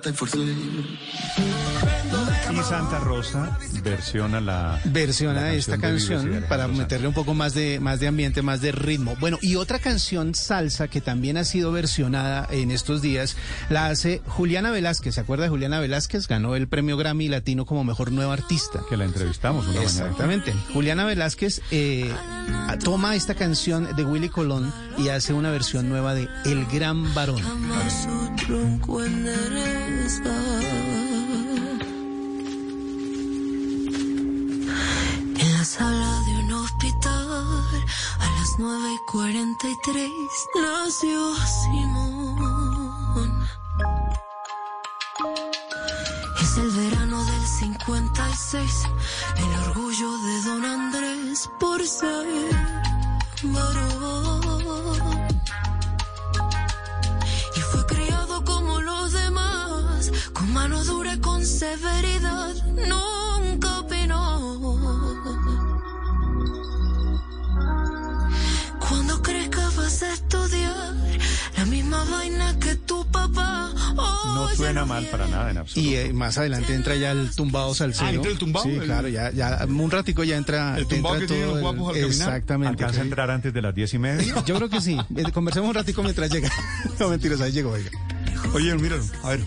[2.53, 7.81] Y Santa Rosa versiona la versiona la esta canción para meterle un poco más de
[7.81, 9.17] más de ambiente, más de ritmo.
[9.19, 13.37] Bueno, y otra canción salsa que también ha sido versionada en estos días
[13.71, 15.15] la hace Juliana Velázquez.
[15.15, 16.29] ¿Se acuerda de Juliana Velázquez?
[16.29, 18.81] Ganó el premio Grammy Latino como mejor nueva artista.
[18.89, 19.91] Que la entrevistamos una mañana.
[19.91, 20.55] Exactamente.
[20.73, 22.13] Juliana Velázquez eh,
[22.85, 27.39] toma esta canción de Willy Colón y hace una versión nueva de El Gran Varón.
[35.39, 37.69] En la sala de un hospital,
[38.21, 40.11] a las 9 y 43,
[40.61, 42.39] nació Simón.
[46.41, 48.89] Es el verano del 56,
[49.37, 52.27] el orgullo de don Andrés por ser
[53.43, 54.32] varón.
[60.53, 64.23] Mano dura con severidad, nunca opinó.
[68.79, 70.95] Cuando crezca vas a estudiar
[71.57, 73.71] la misma vaina que tu papá.
[74.35, 75.91] No suena mal para nada en absoluto.
[75.91, 78.07] Y eh, más adelante entra ya el tumbado salsero.
[78.09, 78.65] Ah, ¿entra el tumbado?
[78.65, 80.77] Sí, El- claro, ya, ya un ratico ya entra.
[80.79, 82.11] El tumbado entra que tienen todo los el- guapos al caminar.
[82.29, 82.69] Exactamente.
[82.85, 84.35] ¿Alcanza a entrar antes de las diez y media?
[84.47, 84.97] Yo creo que sí.
[85.33, 86.51] Conversemos un ratico mientras llega.
[86.99, 87.91] No mentiras, ahí llegó, oiga.
[88.55, 89.41] Oye, míralo, a ver.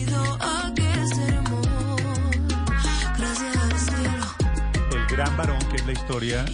[0.00, 0.89] sido again.
[5.20, 6.44] Gran varón, que es la historia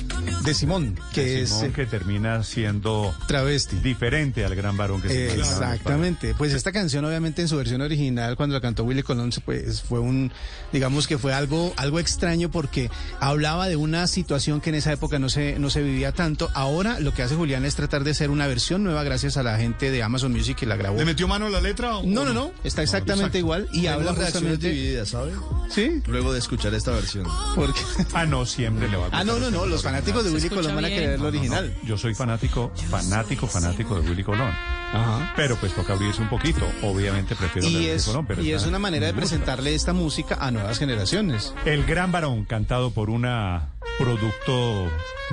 [0.43, 3.77] de Simón, que de es Simón, eh, que termina siendo travesti.
[3.77, 6.35] diferente al gran varón que se Exactamente.
[6.37, 10.01] Pues esta canción, obviamente, en su versión original, cuando la cantó Willy Colón, pues fue
[10.01, 10.33] un,
[10.73, 15.21] digamos que fue algo, algo extraño porque hablaba de una situación que en esa época
[15.21, 16.51] no se, no se vivía tanto.
[16.53, 19.59] Ahora lo que hace Julián es tratar de hacer una versión nueva gracias a la
[19.59, 20.99] gente de Amazon Music que la grabó.
[20.99, 21.99] ¿Le metió mano a la letra?
[21.99, 22.51] o- No, no, no.
[22.65, 24.71] Está exactamente igual y habla justamente.
[24.71, 25.35] divididas, ¿sabe?
[25.71, 26.03] Sí.
[26.09, 27.27] Luego de escuchar esta versión.
[27.55, 27.81] Porque...
[28.13, 29.67] Ah, no, siempre le va a Ah, no, no, no.
[29.67, 31.75] Los fanáticos de Willy Colón van a querer lo original.
[31.85, 34.51] Yo soy fanático, fanático, fanático de Willy Colón.
[34.93, 35.33] Ajá.
[35.37, 36.67] Pero pues toca abrirse un poquito.
[36.83, 39.75] Obviamente prefiero la de Y Willy es, Colón, pero y es una manera de presentarle
[39.75, 41.53] esta música a nuevas generaciones.
[41.65, 44.91] El Gran Varón, cantado por una producto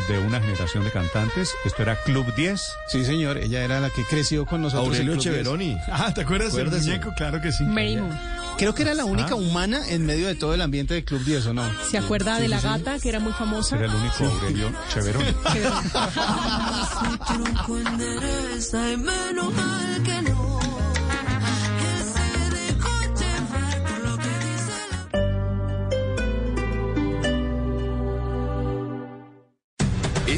[0.08, 1.54] de una generación de cantantes.
[1.66, 2.62] Esto era Club 10.
[2.88, 3.38] Sí, señor.
[3.38, 4.88] Ella era la que creció con nosotros.
[4.88, 5.36] Aurelio en Club 10.
[5.36, 5.78] Echeveroni.
[5.92, 7.14] Ah, ¿te acuerdas del muñeco?
[7.16, 7.64] Claro que sí.
[7.64, 8.18] Mary Moon.
[8.58, 9.36] Creo que era la única Ah.
[9.36, 11.64] humana en medio de todo el ambiente del Club 10, ¿o no?
[11.90, 13.76] ¿Se acuerda de la gata que era muy famosa?
[13.78, 15.24] Era el único Aurelio Cheverón.
[17.26, 17.34] Su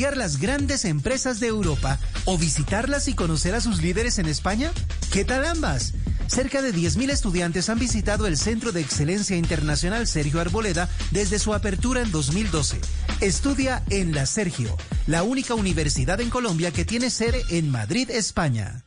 [0.00, 4.72] ¿Estudiar las grandes empresas de Europa o visitarlas y conocer a sus líderes en España?
[5.12, 5.92] ¿Qué tal ambas?
[6.26, 11.52] Cerca de 10.000 estudiantes han visitado el Centro de Excelencia Internacional Sergio Arboleda desde su
[11.52, 12.80] apertura en 2012.
[13.20, 14.74] Estudia en la Sergio,
[15.06, 18.86] la única universidad en Colombia que tiene sede en Madrid, España.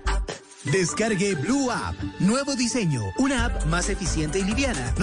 [0.65, 1.95] Descargue Blue App.
[2.19, 3.01] Nuevo diseño.
[3.17, 4.93] Una app más eficiente y liviana.